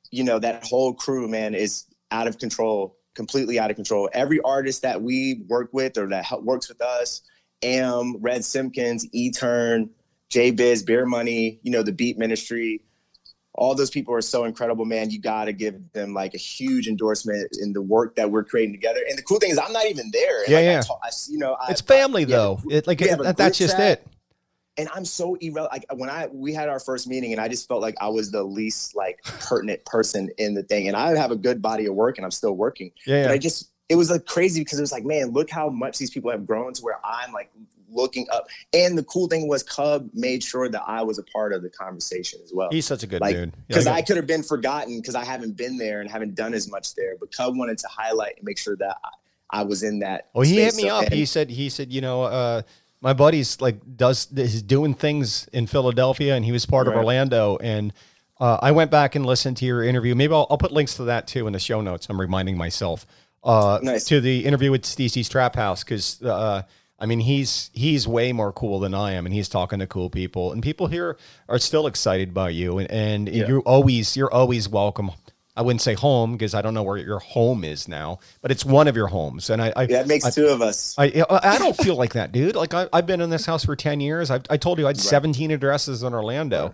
You 0.09 0.23
know 0.23 0.39
that 0.39 0.65
whole 0.65 0.93
crew, 0.93 1.27
man, 1.27 1.55
is 1.55 1.85
out 2.11 2.27
of 2.27 2.39
control. 2.39 2.97
Completely 3.15 3.59
out 3.59 3.69
of 3.69 3.75
control. 3.75 4.09
Every 4.13 4.39
artist 4.41 4.81
that 4.81 5.01
we 5.01 5.43
work 5.47 5.69
with 5.71 5.97
or 5.97 6.07
that 6.07 6.25
works 6.43 6.69
with 6.69 6.81
us, 6.81 7.21
Am, 7.61 8.17
Red 8.17 8.43
Simpkins, 8.43 9.07
E 9.11 9.31
Turn, 9.31 9.89
J 10.29 10.51
Biz, 10.51 10.83
Beer 10.83 11.05
Money. 11.05 11.59
You 11.63 11.71
know 11.71 11.83
the 11.83 11.91
Beat 11.91 12.17
Ministry 12.17 12.81
all 13.55 13.75
those 13.75 13.89
people 13.89 14.13
are 14.15 14.21
so 14.21 14.45
incredible, 14.45 14.85
man. 14.85 15.11
You 15.11 15.19
got 15.19 15.45
to 15.45 15.53
give 15.53 15.75
them 15.93 16.13
like 16.13 16.33
a 16.33 16.37
huge 16.37 16.87
endorsement 16.87 17.55
in 17.61 17.73
the 17.73 17.81
work 17.81 18.15
that 18.15 18.31
we're 18.31 18.43
creating 18.43 18.73
together. 18.73 18.99
And 19.07 19.17
the 19.17 19.21
cool 19.21 19.37
thing 19.37 19.51
is, 19.51 19.59
I'm 19.59 19.71
not 19.71 19.85
even 19.85 20.09
there. 20.11 20.49
Yeah, 20.49 20.55
like, 20.57 20.65
I 20.65 20.71
yeah. 20.71 20.81
ta- 20.81 20.99
I, 21.03 21.09
you 21.29 21.37
know, 21.37 21.55
I, 21.61 21.71
it's 21.71 21.81
family, 21.81 22.23
though. 22.23 22.59
It, 22.69 22.87
like 22.87 22.99
we 22.99 23.09
have 23.09 23.19
a 23.19 23.23
that- 23.23 23.37
that's 23.37 23.57
just 23.57 23.77
chat, 23.77 23.99
it. 23.99 24.07
And 24.77 24.89
I'm 24.93 25.05
so 25.05 25.35
irrelevant. 25.35 25.71
Like 25.89 25.99
when 25.99 26.09
I 26.09 26.27
we 26.31 26.53
had 26.53 26.67
our 26.69 26.79
first 26.79 27.07
meeting, 27.07 27.31
and 27.31 27.39
I 27.39 27.47
just 27.47 27.67
felt 27.67 27.81
like 27.81 27.95
I 28.01 28.07
was 28.07 28.31
the 28.31 28.43
least 28.43 28.95
like 28.95 29.21
pertinent 29.23 29.85
person 29.85 30.29
in 30.37 30.55
the 30.55 30.63
thing. 30.63 30.87
And 30.87 30.97
I 30.97 31.15
have 31.15 31.31
a 31.31 31.35
good 31.35 31.61
body 31.61 31.85
of 31.85 31.93
work, 31.95 32.17
and 32.17 32.25
I'm 32.25 32.31
still 32.31 32.53
working. 32.53 32.91
Yeah, 33.05 33.23
But 33.23 33.27
yeah. 33.29 33.33
I 33.33 33.37
just 33.37 33.69
it 33.89 33.95
was 33.95 34.09
like 34.09 34.25
crazy 34.25 34.61
because 34.61 34.79
it 34.79 34.81
was 34.81 34.91
like, 34.91 35.05
man, 35.05 35.27
look 35.31 35.49
how 35.51 35.69
much 35.69 35.97
these 35.99 36.09
people 36.09 36.31
have 36.31 36.47
grown 36.47 36.73
to 36.73 36.81
where 36.81 36.97
I'm 37.03 37.31
like 37.33 37.51
looking 37.91 38.25
up. 38.31 38.47
And 38.73 38.97
the 38.97 39.03
cool 39.03 39.27
thing 39.27 39.47
was, 39.47 39.61
Cub 39.61 40.09
made 40.15 40.41
sure 40.43 40.67
that 40.67 40.81
I 40.87 41.03
was 41.03 41.19
a 41.19 41.23
part 41.23 41.53
of 41.53 41.61
the 41.61 41.69
conversation 41.69 42.39
as 42.43 42.51
well 42.51 42.69
He's 42.71 42.87
such 42.87 43.03
a 43.03 43.07
good 43.07 43.21
like 43.21 43.35
dude. 43.35 43.53
because 43.67 43.85
Yeah, 43.85 43.93
I 43.93 44.01
could 44.01 44.15
have 44.17 44.25
been 44.25 44.41
forgotten 44.41 44.99
because 44.99 45.13
I 45.13 45.23
haven't 45.23 45.55
been 45.55 45.77
there 45.77 46.01
and 46.01 46.09
haven't 46.09 46.33
done 46.33 46.55
as 46.55 46.67
much 46.71 46.95
there. 46.95 47.15
But 47.19 47.31
Cub 47.31 47.55
wanted 47.55 47.77
to 47.79 47.87
highlight 47.87 48.37
and 48.37 48.45
make 48.45 48.57
sure 48.57 48.75
that 48.77 48.97
I, 49.51 49.59
I 49.59 49.63
was 49.63 49.83
in 49.83 49.99
that. 49.99 50.29
Well, 50.33 50.43
he 50.43 50.55
hit 50.55 50.73
me 50.75 50.83
So- 50.83 50.95
up. 50.95 51.03
and- 51.05 51.13
He 51.13 51.25
said 51.27 51.51
he 51.51 51.69
said 51.69 51.91
you 51.93 52.01
know 52.01 52.23
uh, 52.23 52.61
my 53.03 53.13
buddy's 53.13 53.59
like 53.61 53.75
does 53.97 54.31
is 54.31 54.63
doing 54.63 54.93
things 54.95 55.47
in 55.53 55.67
Philadelphia, 55.67 56.35
and 56.35 56.43
he 56.45 56.51
was 56.53 56.65
part 56.65 56.87
of 56.87 56.95
Orlando. 56.95 57.57
And 57.57 57.91
uh, 58.39 58.57
I 58.61 58.71
went 58.71 58.89
back 58.89 59.13
and 59.15 59.25
listened 59.25 59.57
to 59.57 59.65
your 59.65 59.83
interview. 59.83 60.15
Maybe 60.15 60.33
I'll, 60.33 60.47
I'll 60.49 60.57
put 60.57 60.71
links 60.71 60.95
to 60.95 61.03
that 61.03 61.27
too 61.27 61.45
in 61.45 61.53
the 61.53 61.59
show 61.59 61.81
notes. 61.81 62.07
I'm 62.09 62.19
reminding 62.19 62.57
myself 62.57 63.05
uh, 63.43 63.79
Nice. 63.83 64.05
to 64.05 64.21
the 64.21 64.45
interview 64.45 64.71
with 64.71 64.85
Stacey's 64.85 65.27
Trap 65.29 65.55
House 65.55 65.83
because 65.83 66.23
uh, 66.23 66.63
I 66.97 67.05
mean 67.05 67.19
he's 67.19 67.69
he's 67.73 68.07
way 68.07 68.31
more 68.31 68.53
cool 68.53 68.79
than 68.79 68.93
I 68.95 69.11
am, 69.11 69.25
and 69.25 69.35
he's 69.35 69.49
talking 69.49 69.79
to 69.79 69.87
cool 69.87 70.09
people, 70.09 70.53
and 70.53 70.63
people 70.63 70.87
here 70.87 71.17
are 71.49 71.59
still 71.59 71.85
excited 71.87 72.33
by 72.33 72.49
you, 72.51 72.77
and, 72.77 72.89
and 72.89 73.27
Yeah. 73.29 73.47
you're 73.47 73.61
always 73.61 74.15
you're 74.15 74.33
always 74.33 74.69
welcome. 74.69 75.11
I 75.55 75.61
wouldn't 75.61 75.81
say 75.81 75.93
home 75.93 76.31
because 76.31 76.55
I 76.55 76.61
don't 76.63 76.73
know 76.73 76.81
where 76.83 76.97
your 76.97 77.19
home 77.19 77.63
is 77.63 77.87
now, 77.87 78.19
but 78.41 78.49
it's 78.49 78.65
one 78.65 78.87
of 78.87 78.95
your 78.95 79.05
homes, 79.07 79.49
and 79.51 79.61
I, 79.61 79.71
I 79.75 79.85
that 79.87 80.07
makes 80.07 80.25
I- 80.25 80.31
two 80.31 80.47
of 80.47 80.61
us. 80.61 80.95
I 80.97 81.23
I 81.29 81.57
don't 81.59 81.77
feel 81.77 81.95
like 81.95 82.13
that, 82.13 82.31
dude. 82.31 82.55
Like 82.55 82.73
I, 82.73 82.87
I've 82.91 83.05
been 83.05 83.21
in 83.21 83.29
this 83.29 83.45
house 83.45 83.63
for 83.65 83.75
ten 83.75 83.99
years. 83.99 84.31
I, 84.31 84.39
I 84.49 84.57
told 84.57 84.79
you 84.79 84.85
I 84.85 84.89
had 84.89 84.99
seventeen 84.99 85.51
addresses 85.51 86.01
in 86.01 86.13
Orlando, 86.13 86.73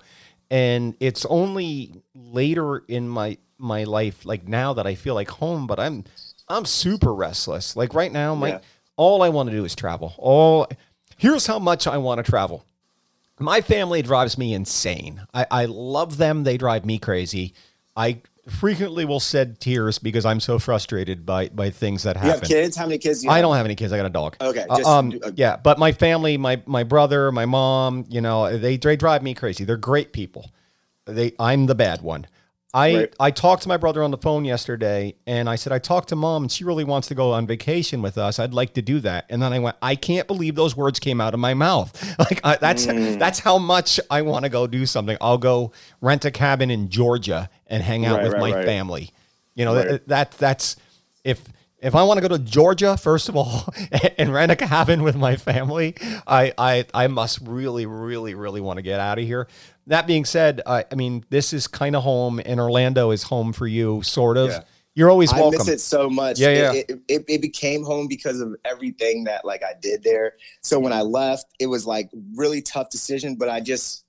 and 0.49 0.95
it's 1.01 1.25
only 1.25 2.01
later 2.15 2.77
in 2.87 3.09
my 3.09 3.37
my 3.57 3.83
life, 3.83 4.25
like 4.25 4.47
now, 4.47 4.73
that 4.73 4.87
I 4.87 4.95
feel 4.95 5.13
like 5.13 5.29
home. 5.29 5.67
But 5.67 5.79
I'm 5.79 6.05
I'm 6.47 6.63
super 6.65 7.13
restless. 7.13 7.75
Like 7.75 7.93
right 7.93 8.11
now, 8.11 8.33
my 8.33 8.47
Yeah. 8.49 8.59
all 8.95 9.21
I 9.23 9.27
want 9.29 9.49
to 9.49 9.55
do 9.55 9.65
is 9.65 9.75
travel. 9.75 10.13
All 10.17 10.67
here's 11.17 11.45
how 11.45 11.59
much 11.59 11.85
I 11.85 11.97
want 11.97 12.23
to 12.23 12.31
travel. 12.31 12.63
My 13.39 13.59
family 13.61 14.01
drives 14.01 14.37
me 14.37 14.53
insane. 14.53 15.21
I, 15.33 15.45
I 15.51 15.65
love 15.65 16.15
them. 16.17 16.43
They 16.45 16.57
drive 16.57 16.85
me 16.85 16.97
crazy. 16.99 17.53
I 17.95 18.21
frequently 18.49 19.05
will 19.05 19.19
shed 19.19 19.59
tears 19.59 19.99
because 19.99 20.25
I'm 20.25 20.39
so 20.39 20.59
frustrated 20.59 21.25
by 21.25 21.49
by 21.49 21.69
things 21.69 22.03
that 22.03 22.15
happen. 22.17 22.27
you 22.29 22.33
have 22.39 22.43
kids? 22.43 22.75
How 22.75 22.85
many 22.85 22.97
kids? 22.97 23.21
Do 23.21 23.25
you 23.27 23.31
I 23.31 23.35
have? 23.37 23.43
don't 23.43 23.55
have 23.55 23.65
any 23.65 23.75
kids. 23.75 23.93
I 23.93 23.97
got 23.97 24.05
a 24.05 24.09
dog. 24.09 24.35
Okay, 24.41 24.65
Uh, 24.69 24.77
just- 24.77 24.89
um, 24.89 25.19
uh, 25.23 25.31
yeah, 25.35 25.57
but 25.57 25.77
my 25.79 25.91
family, 25.91 26.37
my 26.37 26.61
my 26.65 26.83
brother, 26.83 27.31
my 27.31 27.45
mom, 27.45 28.05
you 28.09 28.21
know, 28.21 28.57
they 28.57 28.77
they 28.77 28.95
drive 28.95 29.23
me 29.23 29.33
crazy. 29.33 29.63
They're 29.63 29.77
great 29.77 30.13
people. 30.13 30.51
They, 31.05 31.33
I'm 31.39 31.65
the 31.65 31.75
bad 31.75 32.01
one. 32.01 32.27
I 32.73 32.95
Right. 32.95 33.13
I 33.19 33.31
talked 33.31 33.63
to 33.63 33.67
my 33.67 33.77
brother 33.77 34.03
on 34.03 34.11
the 34.11 34.17
phone 34.17 34.45
yesterday, 34.45 35.15
and 35.25 35.49
I 35.49 35.55
said 35.55 35.73
I 35.73 35.79
talked 35.79 36.09
to 36.09 36.15
mom, 36.15 36.43
and 36.43 36.51
she 36.51 36.63
really 36.63 36.83
wants 36.83 37.07
to 37.07 37.15
go 37.15 37.31
on 37.31 37.47
vacation 37.47 38.01
with 38.03 38.17
us. 38.17 38.37
I'd 38.37 38.53
like 38.53 38.73
to 38.75 38.81
do 38.83 38.99
that. 38.99 39.25
And 39.29 39.41
then 39.41 39.51
I 39.53 39.59
went, 39.59 39.75
I 39.81 39.95
can't 39.95 40.27
believe 40.27 40.53
those 40.53 40.77
words 40.77 40.99
came 40.99 41.19
out 41.19 41.33
of 41.33 41.39
my 41.39 41.53
mouth. 41.53 41.89
Like 42.19 42.41
I, 42.43 42.57
that's 42.57 42.85
Mm. 42.85 43.17
that's 43.17 43.39
how 43.39 43.57
much 43.57 43.99
I 44.11 44.21
want 44.21 44.43
to 44.45 44.49
go 44.49 44.67
do 44.67 44.85
something. 44.85 45.17
I'll 45.21 45.37
go 45.39 45.71
rent 46.01 46.25
a 46.25 46.31
cabin 46.31 46.69
in 46.69 46.89
Georgia 46.89 47.49
and 47.67 47.81
hang 47.81 48.05
out 48.05 48.17
Right, 48.17 48.23
with 48.25 48.33
right, 48.33 48.55
my 48.55 48.65
family. 48.65 49.11
You 49.55 49.65
know 49.65 49.73
that, 49.75 50.07
that 50.07 50.31
that's 50.33 50.75
if. 51.23 51.41
If 51.81 51.95
I 51.95 52.03
want 52.03 52.17
to 52.17 52.27
go 52.27 52.35
to 52.35 52.43
Georgia, 52.43 52.97
first 52.97 53.29
of 53.29 53.35
all, 53.35 53.73
and 54.17 54.33
rent 54.33 54.51
a 54.51 54.55
cabin 54.55 55.01
with 55.03 55.15
my 55.15 55.35
family, 55.37 55.95
I, 56.27 56.53
I 56.57 56.85
I 56.93 57.07
must 57.07 57.39
really, 57.41 57.85
really, 57.85 58.35
really 58.35 58.61
want 58.61 58.77
to 58.77 58.81
get 58.81 58.99
out 58.99 59.17
of 59.17 59.25
here. 59.25 59.47
That 59.87 60.05
being 60.05 60.25
said, 60.25 60.61
I, 60.65 60.85
I 60.91 60.95
mean, 60.95 61.23
this 61.29 61.53
is 61.53 61.67
kind 61.67 61.95
of 61.95 62.03
home, 62.03 62.41
and 62.45 62.59
Orlando 62.59 63.11
is 63.11 63.23
home 63.23 63.53
for 63.53 63.67
you, 63.67 64.01
sort 64.03 64.37
of. 64.37 64.49
Yeah. 64.49 64.63
You're 64.95 65.09
always 65.09 65.31
welcome. 65.31 65.61
I 65.61 65.63
miss 65.63 65.67
it 65.69 65.79
so 65.79 66.09
much. 66.09 66.39
Yeah, 66.39 66.49
yeah. 66.49 66.73
It, 66.73 66.89
it, 66.89 66.99
it, 67.07 67.25
it 67.29 67.41
became 67.41 67.83
home 67.83 68.07
because 68.07 68.41
of 68.41 68.55
everything 68.65 69.23
that 69.25 69.45
like 69.45 69.63
I 69.63 69.73
did 69.79 70.03
there. 70.03 70.33
So 70.61 70.77
when 70.77 70.91
I 70.91 71.03
left, 71.03 71.45
it 71.57 71.67
was 71.67 71.85
like 71.85 72.09
really 72.35 72.61
tough 72.61 72.89
decision, 72.89 73.35
but 73.35 73.47
I 73.47 73.61
just, 73.61 74.03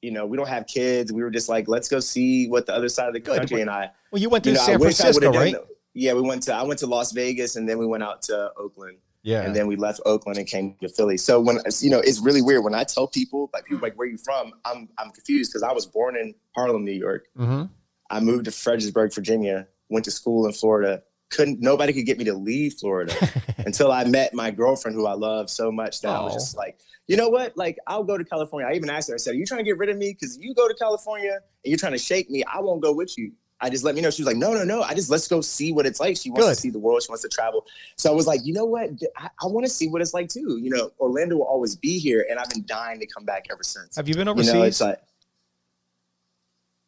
you 0.00 0.10
know, 0.10 0.26
we 0.26 0.36
don't 0.36 0.48
have 0.48 0.66
kids. 0.66 1.12
We 1.12 1.22
were 1.22 1.30
just 1.30 1.48
like, 1.48 1.68
let's 1.68 1.88
go 1.88 2.00
see 2.00 2.48
what 2.48 2.66
the 2.66 2.74
other 2.74 2.88
side 2.88 3.06
of 3.06 3.14
the 3.14 3.20
Good. 3.20 3.38
country. 3.38 3.60
And 3.60 3.70
I, 3.70 3.90
Well, 4.10 4.20
you 4.20 4.30
went 4.30 4.42
to 4.44 4.50
you 4.50 4.56
know, 4.56 4.62
San 4.62 4.80
wish 4.80 5.00
I 5.00 5.10
would 5.10 5.22
Francisco, 5.22 5.38
right? 5.38 5.52
done. 5.52 5.62
Yeah, 5.94 6.14
we 6.14 6.22
went 6.22 6.42
to. 6.44 6.54
I 6.54 6.62
went 6.62 6.80
to 6.80 6.86
Las 6.86 7.12
Vegas, 7.12 7.56
and 7.56 7.68
then 7.68 7.78
we 7.78 7.86
went 7.86 8.02
out 8.02 8.22
to 8.22 8.50
Oakland, 8.56 8.98
Yeah. 9.22 9.42
and 9.42 9.54
then 9.54 9.66
we 9.66 9.76
left 9.76 10.00
Oakland 10.06 10.38
and 10.38 10.46
came 10.46 10.74
to 10.80 10.88
Philly. 10.88 11.16
So 11.18 11.40
when 11.40 11.58
you 11.80 11.90
know, 11.90 11.98
it's 12.00 12.20
really 12.20 12.42
weird 12.42 12.64
when 12.64 12.74
I 12.74 12.84
tell 12.84 13.06
people 13.06 13.50
like 13.52 13.64
people 13.66 13.82
like 13.82 13.94
where 13.98 14.08
you 14.08 14.16
from. 14.16 14.52
I'm 14.64 14.88
I'm 14.98 15.10
confused 15.10 15.50
because 15.52 15.62
I 15.62 15.72
was 15.72 15.86
born 15.86 16.16
in 16.16 16.34
Harlem, 16.56 16.84
New 16.84 16.92
York. 16.92 17.26
hmm 17.36 17.64
I 18.10 18.20
moved 18.20 18.44
to 18.44 18.50
Fredericksburg, 18.52 19.14
Virginia, 19.14 19.66
went 19.88 20.04
to 20.04 20.10
school 20.10 20.46
in 20.46 20.52
Florida. 20.52 21.02
Couldn't 21.30 21.60
nobody 21.62 21.94
could 21.94 22.04
get 22.04 22.18
me 22.18 22.24
to 22.24 22.34
leave 22.34 22.74
Florida 22.74 23.14
until 23.58 23.90
I 23.90 24.04
met 24.04 24.34
my 24.34 24.50
girlfriend 24.50 24.94
who 24.96 25.06
I 25.06 25.14
love 25.14 25.48
so 25.48 25.72
much 25.72 26.02
that 26.02 26.10
I 26.10 26.20
was 26.22 26.34
just 26.34 26.54
like, 26.54 26.78
you 27.06 27.16
know 27.16 27.30
what? 27.30 27.56
Like 27.56 27.78
I'll 27.86 28.04
go 28.04 28.18
to 28.18 28.24
California. 28.24 28.68
I 28.68 28.74
even 28.74 28.90
asked 28.90 29.08
her, 29.08 29.14
I 29.14 29.16
said, 29.18 29.30
Are 29.30 29.38
you 29.38 29.46
trying 29.46 29.60
to 29.60 29.64
get 29.64 29.78
rid 29.78 29.88
of 29.88 29.96
me? 29.96 30.10
Because 30.12 30.36
you 30.38 30.54
go 30.54 30.68
to 30.68 30.74
California 30.74 31.32
and 31.32 31.70
you're 31.70 31.78
trying 31.78 31.92
to 31.92 31.98
shake 31.98 32.28
me, 32.28 32.44
I 32.44 32.60
won't 32.60 32.82
go 32.82 32.92
with 32.92 33.16
you. 33.16 33.32
I 33.64 33.70
just 33.70 33.84
let 33.84 33.94
me 33.94 34.00
know. 34.00 34.10
She 34.10 34.22
was 34.22 34.26
like, 34.26 34.36
No, 34.36 34.52
no, 34.52 34.64
no. 34.64 34.82
I 34.82 34.92
just 34.92 35.08
let's 35.08 35.28
go 35.28 35.40
see 35.40 35.72
what 35.72 35.86
it's 35.86 36.00
like. 36.00 36.16
She 36.16 36.30
wants 36.30 36.46
Good. 36.46 36.54
to 36.56 36.60
see 36.60 36.70
the 36.70 36.78
world. 36.80 37.02
She 37.02 37.08
wants 37.10 37.22
to 37.22 37.28
travel. 37.28 37.64
So 37.96 38.10
I 38.10 38.14
was 38.14 38.26
like, 38.26 38.40
you 38.44 38.52
know 38.52 38.64
what? 38.64 38.90
I, 39.16 39.28
I 39.42 39.46
want 39.46 39.64
to 39.64 39.70
see 39.72 39.88
what 39.88 40.02
it's 40.02 40.12
like 40.12 40.28
too. 40.28 40.58
You 40.60 40.70
know, 40.70 40.90
Orlando 40.98 41.36
will 41.36 41.44
always 41.46 41.76
be 41.76 41.98
here, 41.98 42.26
and 42.28 42.38
I've 42.38 42.50
been 42.50 42.64
dying 42.66 42.98
to 43.00 43.06
come 43.06 43.24
back 43.24 43.46
ever 43.52 43.62
since. 43.62 43.94
Have 43.96 44.08
you 44.08 44.14
been 44.14 44.26
You 44.26 44.32
overseas? 44.32 44.52
know, 44.54 44.62
it's 44.64 44.80
like 44.80 45.00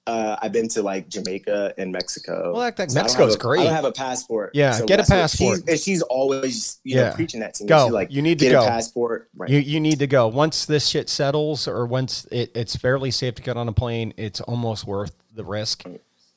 uh, 0.07 0.37
I've 0.43 0.53
been 0.53 0.68
to 0.68 0.83
like 0.83 1.09
Jamaica 1.09 1.72
and 1.79 1.91
Mexico. 1.91 2.53
Well, 2.53 2.61
that- 2.62 2.77
that- 2.77 2.91
So 2.91 3.01
Mexico's 3.01 3.37
a- 3.37 3.39
great. 3.39 3.61
I 3.62 3.64
don't 3.64 3.72
have 3.72 3.85
a 3.87 3.93
passport. 3.93 4.51
Yeah, 4.53 4.79
get 4.85 5.01
a 5.01 5.05
passport. 5.05 5.61
She's, 5.61 5.68
and 5.68 5.81
she's 5.81 6.03
always, 6.03 6.79
you 6.85 6.97
Yeah. 6.97 7.09
know, 7.09 7.14
preaching 7.14 7.41
that 7.41 7.55
to 7.55 7.64
me. 7.64 7.68
Go. 7.68 7.87
She's 7.87 7.93
like, 7.95 8.12
You 8.12 8.20
need 8.20 8.39
to 8.41 8.45
get 8.45 8.53
go. 8.53 8.64
a 8.64 8.68
passport. 8.68 9.31
Right. 9.35 9.49
You 9.49 9.61
you 9.61 9.81
need 9.81 10.01
to 10.01 10.07
go 10.07 10.29
once 10.29 10.66
this 10.66 10.87
shit 10.89 11.09
settles, 11.09 11.66
or 11.66 11.87
once 11.87 12.27
it, 12.31 12.51
it's 12.55 12.77
fairly 12.77 13.11
safe 13.11 13.37
to 13.37 13.43
get 13.43 13.57
on 13.57 13.66
a 13.68 13.72
plane. 13.72 14.12
It's 14.18 14.43
almost 14.43 14.87
worth 14.87 15.14
the 15.35 15.45
risk, 15.45 15.85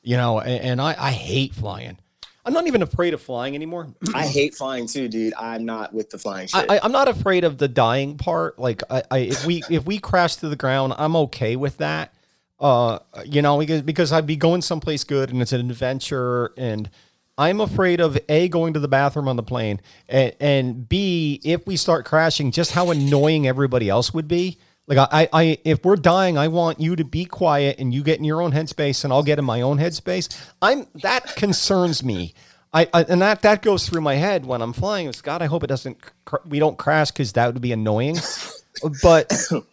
you 0.08 0.16
know. 0.16 0.40
And, 0.40 0.64
and 0.64 0.80
I 0.80 0.96
I 0.98 1.12
hate 1.12 1.54
flying. 1.54 1.98
I'm 2.46 2.54
not 2.54 2.66
even 2.66 2.80
afraid 2.80 3.12
of 3.12 3.20
flying 3.20 3.54
anymore. 3.54 3.88
I 4.14 4.26
hate 4.26 4.54
flying 4.54 4.86
too, 4.86 5.06
dude. 5.06 5.34
I'm 5.34 5.66
not 5.66 5.92
with 5.92 6.08
the 6.08 6.16
flying 6.16 6.48
shit. 6.48 6.68
I, 6.70 6.76
I, 6.76 6.80
I'm 6.82 6.92
not 6.92 7.08
afraid 7.08 7.44
of 7.44 7.58
the 7.58 7.68
dying 7.68 8.16
part. 8.16 8.58
Like 8.58 8.82
I, 8.90 9.02
I 9.10 9.18
if 9.18 9.44
we 9.44 9.62
if 9.68 9.84
we 9.84 9.98
crash 9.98 10.36
to 10.36 10.48
the 10.48 10.56
ground, 10.56 10.94
I'm 10.96 11.14
okay 11.14 11.56
with 11.56 11.76
that. 11.76 12.14
Uh, 12.58 13.00
you 13.26 13.42
know, 13.42 13.58
because 13.58 13.82
because 13.82 14.10
I'd 14.10 14.26
be 14.26 14.36
going 14.36 14.62
someplace 14.62 15.04
good 15.04 15.30
and 15.30 15.42
it's 15.42 15.52
an 15.52 15.60
adventure, 15.60 16.52
and 16.56 16.88
I'm 17.36 17.60
afraid 17.60 18.00
of 18.00 18.18
a 18.30 18.48
going 18.48 18.72
to 18.72 18.80
the 18.80 18.88
bathroom 18.88 19.28
on 19.28 19.36
the 19.36 19.42
plane, 19.42 19.80
and, 20.08 20.32
and 20.40 20.88
b 20.88 21.38
if 21.44 21.66
we 21.66 21.76
start 21.76 22.06
crashing, 22.06 22.50
just 22.50 22.72
how 22.72 22.90
annoying 22.90 23.46
everybody 23.46 23.90
else 23.90 24.14
would 24.14 24.26
be. 24.26 24.58
Like 24.88 24.98
I, 25.12 25.28
I, 25.32 25.58
if 25.64 25.84
we're 25.84 25.96
dying, 25.96 26.38
I 26.38 26.48
want 26.48 26.80
you 26.80 26.96
to 26.96 27.04
be 27.04 27.26
quiet 27.26 27.78
and 27.78 27.92
you 27.92 28.02
get 28.02 28.18
in 28.18 28.24
your 28.24 28.40
own 28.40 28.52
headspace, 28.52 29.04
and 29.04 29.12
I'll 29.12 29.22
get 29.22 29.38
in 29.38 29.44
my 29.44 29.60
own 29.60 29.78
headspace. 29.78 30.34
I'm 30.62 30.86
that 31.02 31.36
concerns 31.36 32.02
me. 32.02 32.32
I, 32.72 32.88
I 32.94 33.02
and 33.04 33.20
that 33.22 33.42
that 33.42 33.62
goes 33.62 33.88
through 33.88 34.00
my 34.00 34.14
head 34.14 34.46
when 34.46 34.62
I'm 34.62 34.72
flying. 34.72 35.06
It's 35.08 35.20
God, 35.20 35.42
I 35.42 35.46
hope 35.46 35.62
it 35.62 35.66
doesn't. 35.68 35.98
Cr- 36.24 36.36
we 36.46 36.58
don't 36.58 36.78
crash 36.78 37.10
because 37.10 37.32
that 37.34 37.52
would 37.52 37.62
be 37.62 37.72
annoying. 37.72 38.16
but 39.02 39.32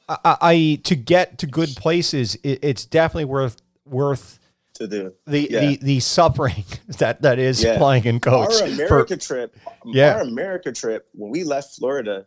I, 0.09 0.37
I, 0.41 0.79
to 0.83 0.95
get 0.95 1.37
to 1.39 1.47
good 1.47 1.69
places, 1.77 2.35
it, 2.43 2.59
it's 2.61 2.85
definitely 2.85 3.25
worth 3.25 3.57
worth 3.85 4.39
to 4.75 4.87
do 4.87 5.13
the 5.25 5.47
Yeah. 5.49 5.59
the 5.61 5.75
the 5.77 5.99
suffering 6.01 6.65
that 6.99 7.21
that 7.21 7.39
is 7.39 7.63
Yeah. 7.63 7.77
flying 7.77 8.03
in 8.05 8.19
coach. 8.19 8.61
Our 8.61 8.67
for- 8.67 8.73
America 8.73 9.17
trip, 9.17 9.55
Yeah. 9.85 10.15
our 10.15 10.21
America 10.23 10.71
trip 10.73 11.07
when 11.13 11.31
we 11.31 11.43
left 11.45 11.75
Florida, 11.77 12.25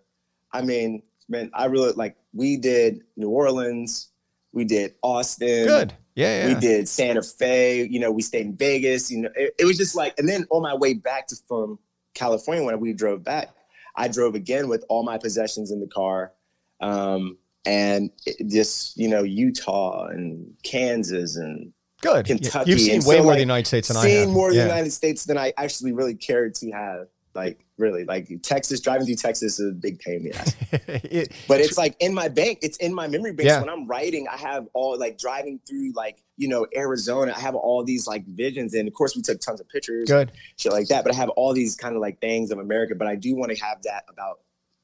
I 0.52 0.62
mean, 0.62 1.02
man, 1.28 1.50
I 1.54 1.66
really 1.66 1.92
like 1.92 2.16
we 2.32 2.56
did 2.56 3.02
New 3.16 3.28
Orleans, 3.28 4.08
we 4.52 4.64
did 4.64 4.94
Austin, 5.02 5.66
good. 5.66 5.94
Yeah, 6.14 6.46
yeah. 6.46 6.54
we 6.54 6.60
did 6.60 6.88
Santa 6.88 7.22
Fe, 7.22 7.86
you 7.88 8.00
know, 8.00 8.10
we 8.10 8.22
stayed 8.22 8.46
in 8.46 8.56
Vegas, 8.56 9.10
you 9.10 9.22
know, 9.22 9.30
it, 9.36 9.54
it 9.58 9.64
was 9.64 9.76
just 9.76 9.94
like, 9.94 10.18
and 10.18 10.28
then 10.28 10.46
on 10.50 10.62
my 10.62 10.74
way 10.74 10.94
back 10.94 11.28
to 11.28 11.36
from 11.46 11.78
California 12.14 12.64
when 12.64 12.80
we 12.80 12.92
drove 12.92 13.22
back, 13.22 13.50
I 13.94 14.08
drove 14.08 14.34
again 14.34 14.68
with 14.68 14.84
all 14.88 15.04
my 15.04 15.18
possessions 15.18 15.70
in 15.70 15.80
the 15.80 15.86
car. 15.86 16.32
Um, 16.80 17.38
and 17.64 18.10
just, 18.46 18.96
you 18.96 19.08
know, 19.08 19.22
Utah 19.22 20.06
and 20.06 20.54
Kansas 20.62 21.36
and 21.36 21.72
Good. 22.00 22.26
Kentucky, 22.26 22.70
You've 22.70 22.80
seen 22.80 22.94
and 22.96 23.04
way 23.04 23.16
so, 23.16 23.22
more 23.22 23.32
of 23.32 23.34
like, 23.34 23.36
the 23.36 23.40
United 23.40 23.66
States 23.66 23.88
than 23.88 23.96
I 23.96 24.02
seen 24.02 24.20
have. 24.20 24.28
more 24.28 24.48
of 24.50 24.54
yeah. 24.54 24.62
the 24.62 24.68
United 24.68 24.90
States 24.92 25.24
than 25.24 25.36
I 25.36 25.52
actually 25.56 25.92
really 25.92 26.14
cared 26.14 26.54
to 26.56 26.70
have. 26.70 27.08
Like 27.38 27.64
really, 27.78 28.04
like 28.04 28.28
Texas, 28.42 28.80
driving 28.80 29.06
through 29.06 29.14
Texas 29.16 29.58
is 29.60 29.70
a 29.70 29.72
big 29.72 29.98
pain 30.00 30.16
in 30.16 30.22
the 30.24 30.34
ass. 30.36 30.54
It- 31.04 31.32
But 31.46 31.60
it's 31.60 31.78
like 31.78 31.96
in 32.00 32.12
my 32.14 32.28
bank, 32.28 32.58
it's 32.62 32.76
in 32.78 32.92
my 32.94 33.06
memory 33.06 33.32
bank. 33.32 33.46
Yeah. 33.48 33.60
So 33.60 33.66
when 33.66 33.70
I'm 33.70 33.86
writing, 33.86 34.26
I 34.28 34.36
have 34.36 34.66
all 34.74 34.98
like 34.98 35.16
driving 35.18 35.60
through 35.66 35.92
like, 35.94 36.22
you 36.36 36.48
know, 36.48 36.66
Arizona, 36.76 37.32
I 37.36 37.40
have 37.40 37.54
all 37.54 37.84
these 37.84 38.06
like 38.06 38.24
visions. 38.26 38.74
And 38.74 38.86
of 38.88 38.94
course 38.94 39.14
we 39.16 39.22
took 39.22 39.40
tons 39.40 39.60
of 39.60 39.68
pictures, 39.68 40.08
good. 40.08 40.32
shit 40.56 40.72
like 40.72 40.88
that. 40.88 41.04
But 41.04 41.14
I 41.14 41.16
have 41.16 41.30
all 41.30 41.52
these 41.54 41.76
kind 41.76 41.94
of 41.96 42.00
like 42.02 42.20
things 42.20 42.50
of 42.50 42.58
America. 42.58 42.94
But 42.94 43.06
I 43.08 43.14
do 43.14 43.34
want 43.36 43.50
to 43.56 43.64
have 43.64 43.82
that 43.84 44.04
about 44.08 44.40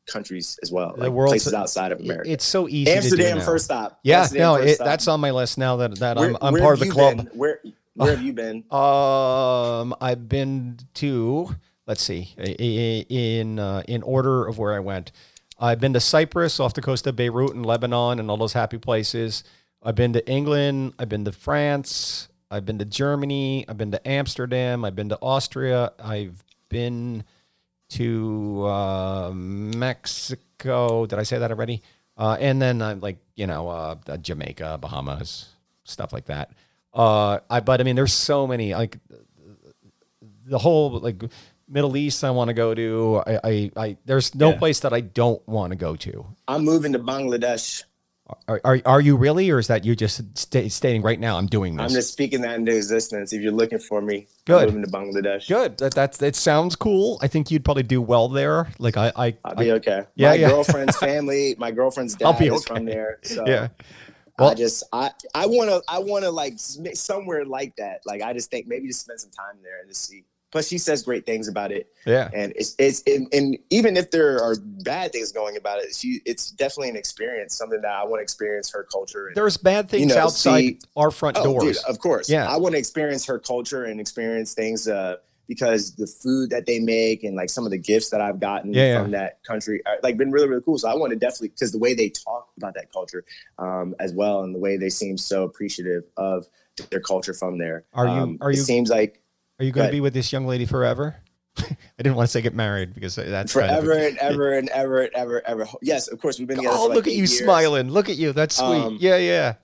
countries 0.06 0.58
as 0.62 0.70
well. 0.70 0.92
The 0.94 1.04
Like 1.04 1.12
world's- 1.12 1.32
places 1.32 1.54
outside 1.54 1.90
of 1.92 1.98
America. 2.00 2.30
It's 2.30 2.44
so 2.44 2.68
easy. 2.68 2.84
to 2.84 2.90
do 2.90 2.96
Amsterdam 2.98 3.40
first 3.40 3.64
stop. 3.64 3.98
Yeah, 4.02 4.20
Amsterdam 4.20 4.42
no, 4.42 4.54
it, 4.56 4.74
stop. 4.76 4.84
that's 4.86 5.08
on 5.08 5.18
my 5.20 5.30
list 5.32 5.58
now 5.58 5.76
that 5.76 5.98
that 5.98 6.16
Where- 6.16 6.28
I'm 6.30 6.36
I'm 6.40 6.56
part 6.60 6.74
of 6.74 6.80
the 6.80 6.90
club. 6.90 7.16
been? 7.16 7.26
Where 7.38 7.60
where 7.94 8.10
have 8.10 8.22
you 8.22 8.32
been? 8.32 8.64
Um, 8.72 9.94
I've 10.00 10.28
been 10.28 10.78
to. 10.94 11.54
Let's 11.86 12.02
see, 12.02 12.34
in 12.38 13.58
uh, 13.58 13.82
in 13.86 14.02
order 14.02 14.46
of 14.46 14.58
where 14.58 14.72
I 14.74 14.80
went. 14.80 15.12
I've 15.58 15.80
been 15.80 15.92
to 15.92 16.00
Cyprus, 16.00 16.58
off 16.58 16.74
the 16.74 16.80
coast 16.80 17.06
of 17.06 17.14
Beirut 17.14 17.54
and 17.54 17.64
Lebanon, 17.64 18.18
and 18.18 18.30
all 18.30 18.36
those 18.36 18.54
happy 18.54 18.78
places. 18.78 19.44
I've 19.82 19.94
been 19.94 20.14
to 20.14 20.28
England. 20.28 20.94
I've 20.98 21.08
been 21.08 21.24
to 21.26 21.32
France. 21.32 22.28
I've 22.50 22.64
been 22.64 22.78
to 22.78 22.84
Germany. 22.84 23.64
I've 23.68 23.76
been 23.76 23.92
to 23.92 24.08
Amsterdam. 24.08 24.84
I've 24.84 24.96
been 24.96 25.10
to 25.10 25.18
Austria. 25.20 25.92
I've 26.02 26.42
been 26.68 27.24
to 27.90 28.64
uh, 28.66 29.30
Mexico. 29.34 31.06
Did 31.06 31.18
I 31.18 31.22
say 31.22 31.38
that 31.38 31.50
already? 31.50 31.82
Uh, 32.16 32.36
and 32.40 32.62
then 32.62 32.80
I'm 32.80 33.00
like, 33.00 33.18
you 33.36 33.46
know, 33.46 33.68
uh, 33.68 33.96
uh, 34.08 34.16
Jamaica, 34.16 34.78
Bahamas, 34.80 35.48
stuff 35.84 36.12
like 36.12 36.26
that. 36.26 36.50
Uh, 36.92 37.40
I 37.50 37.60
but 37.60 37.80
I 37.80 37.84
mean, 37.84 37.96
there's 37.96 38.12
so 38.12 38.46
many 38.46 38.72
like 38.74 38.98
the 40.46 40.58
whole 40.58 40.98
like 41.00 41.22
Middle 41.68 41.96
East 41.96 42.22
I 42.24 42.30
want 42.30 42.48
to 42.48 42.54
go 42.54 42.74
to. 42.74 43.22
I, 43.26 43.40
I, 43.44 43.70
I 43.76 43.96
there's 44.04 44.34
no 44.34 44.50
Yeah. 44.50 44.58
place 44.58 44.80
that 44.80 44.92
I 44.92 45.00
don't 45.00 45.46
want 45.48 45.70
to 45.72 45.76
go 45.76 45.96
to. 45.96 46.26
I'm 46.48 46.64
moving 46.64 46.92
to 46.92 46.98
Bangladesh. 46.98 47.84
Are, 48.48 48.58
are, 48.64 48.80
are 48.86 49.00
you 49.02 49.16
really, 49.16 49.50
or 49.50 49.58
is 49.58 49.66
that 49.66 49.84
you 49.84 49.94
just 49.94 50.22
sta- 50.38 50.68
stating 50.70 51.02
right 51.02 51.20
now 51.20 51.36
I'm 51.36 51.46
doing 51.46 51.76
this? 51.76 51.84
I'm 51.84 51.90
just 51.94 52.10
speaking 52.10 52.40
that 52.40 52.54
into 52.58 52.74
existence. 52.74 53.34
If 53.34 53.42
you're 53.42 53.52
looking 53.52 53.78
for 53.78 54.00
me, 54.00 54.28
Good. 54.46 54.70
I'm 54.70 54.74
moving 54.76 54.90
to 54.90 54.90
Bangladesh. 54.90 55.46
Good. 55.46 55.76
That 55.76 55.94
that's 55.94 56.22
it. 56.22 56.34
Sounds 56.34 56.74
cool. 56.74 57.18
I 57.20 57.26
think 57.28 57.50
you'd 57.50 57.66
probably 57.66 57.82
do 57.82 58.00
well 58.00 58.28
there. 58.28 58.68
Like 58.78 58.96
I, 58.96 59.12
I, 59.14 59.36
I'll 59.44 59.54
be 59.56 59.70
I- 59.70 59.74
okay. 59.74 60.04
Yeah, 60.14 60.30
my 60.30 60.34
yeah. 60.36 60.48
girlfriend's 60.48 60.96
family, 61.10 61.54
my 61.58 61.70
girlfriend's 61.70 62.16
I'll 62.24 62.32
dad 62.32 62.38
be 62.38 62.46
is 62.46 62.64
from 62.64 62.86
there. 62.86 63.18
So 63.24 63.44
yeah. 63.46 63.68
I 64.38 64.42
Well- 64.42 64.54
just 64.54 64.84
I 64.90 65.10
I 65.34 65.44
want 65.46 65.68
to 65.68 65.82
I 65.86 65.98
want 65.98 66.24
to 66.24 66.30
like 66.30 66.54
somewhere 66.58 67.44
like 67.44 67.76
that. 67.76 68.00
Like 68.06 68.22
I 68.22 68.32
just 68.32 68.50
think 68.50 68.66
maybe 68.66 68.86
just 68.88 69.02
spend 69.02 69.20
some 69.20 69.30
time 69.32 69.58
there 69.62 69.80
and 69.80 69.88
just 69.88 70.02
see. 70.06 70.24
Plus, 70.54 70.68
she 70.68 70.78
says 70.78 71.02
great 71.02 71.26
things 71.26 71.48
about 71.48 71.72
it, 71.72 71.88
Yeah. 72.06 72.30
and 72.32 72.52
it's 72.54 72.76
it's 72.78 73.02
and, 73.08 73.26
and 73.34 73.58
even 73.70 73.96
if 73.96 74.12
there 74.12 74.40
are 74.40 74.54
bad 74.84 75.10
things 75.10 75.32
going 75.32 75.56
about 75.56 75.80
it, 75.80 75.92
she 75.96 76.20
it's 76.24 76.52
definitely 76.52 76.90
an 76.90 76.96
experience, 76.96 77.56
something 77.56 77.80
that 77.80 77.90
I 77.90 78.04
want 78.04 78.20
to 78.20 78.22
experience 78.22 78.70
her 78.70 78.84
culture. 78.84 79.26
And, 79.26 79.34
There's 79.36 79.56
bad 79.56 79.90
things 79.90 80.14
know, 80.14 80.20
outside 80.20 80.60
see- 80.60 80.78
our 80.96 81.10
front 81.10 81.38
oh, 81.40 81.42
doors. 81.42 81.78
dude, 81.78 81.86
of 81.88 81.98
course, 81.98 82.30
Yeah. 82.30 82.48
I 82.48 82.56
want 82.58 82.74
to 82.74 82.78
experience 82.78 83.26
her 83.26 83.40
culture 83.40 83.82
and 83.86 83.98
experience 84.00 84.54
things. 84.54 84.86
Uh, 84.86 85.16
because 85.48 85.94
the 85.96 86.06
food 86.06 86.48
that 86.50 86.64
they 86.66 86.78
make 86.78 87.22
and 87.24 87.34
like 87.36 87.50
some 87.50 87.64
of 87.66 87.70
the 87.72 87.76
gifts 87.76 88.08
that 88.10 88.20
I've 88.22 88.38
gotten 88.40 88.72
Yeah, 88.72 88.84
yeah. 88.92 89.02
from 89.02 89.10
that 89.10 89.42
country 89.44 89.82
are 89.84 89.98
like 90.04 90.16
been 90.16 90.30
really 90.30 90.48
really 90.48 90.62
cool. 90.62 90.78
So 90.78 90.88
I 90.88 90.94
want 90.94 91.10
to 91.10 91.18
definitely 91.18 91.48
because 91.48 91.70
the 91.72 91.78
way 91.78 91.94
they 91.94 92.08
talk 92.10 92.48
about 92.56 92.74
that 92.76 92.90
culture 92.92 93.24
um, 93.58 93.94
as 93.98 94.12
well 94.14 94.42
and 94.44 94.54
the 94.54 94.58
way 94.60 94.76
they 94.78 94.88
seem 94.88 95.18
so 95.18 95.42
appreciative 95.42 96.04
of 96.16 96.46
their 96.90 97.00
culture 97.00 97.34
from 97.34 97.58
there. 97.58 97.84
Are 97.92 98.06
you- 98.06 98.10
Um, 98.12 98.38
are 98.40 98.52
it 98.52 98.56
you- 98.56 98.62
seems 98.62 98.88
like 98.88 99.20
Are 99.58 99.64
you 99.64 99.72
going 99.72 99.86
to 99.86 99.92
be 99.92 100.00
with 100.00 100.14
this 100.14 100.32
young 100.32 100.46
lady 100.46 100.66
forever? 100.66 101.16
I 101.58 101.66
didn't 101.98 102.16
want 102.16 102.26
to 102.28 102.32
say 102.32 102.40
get 102.42 102.54
married 102.54 102.94
because 102.94 103.14
that's 103.14 103.52
kind 103.52 103.70
of- 103.70 103.84
forever 103.84 103.92
and 104.06 104.18
ever 104.20 104.52
and 104.54 104.68
ever 104.70 105.02
and 105.02 105.14
ever 105.14 105.42
ever. 105.46 105.66
Yes, 105.82 106.08
of 106.08 106.20
course 106.20 106.38
we've 106.38 106.48
been 106.48 106.56
together. 106.56 106.76
Oh, 106.76 106.86
like 106.86 106.96
look 106.96 107.06
at 107.06 107.12
you 107.12 107.18
years. 107.18 107.38
smiling! 107.38 107.90
Look 107.90 108.08
at 108.08 108.16
you. 108.16 108.32
That's 108.32 108.56
sweet. 108.56 108.66
Um, 108.66 108.96
yeah, 109.00 109.16
yeah. 109.18 109.54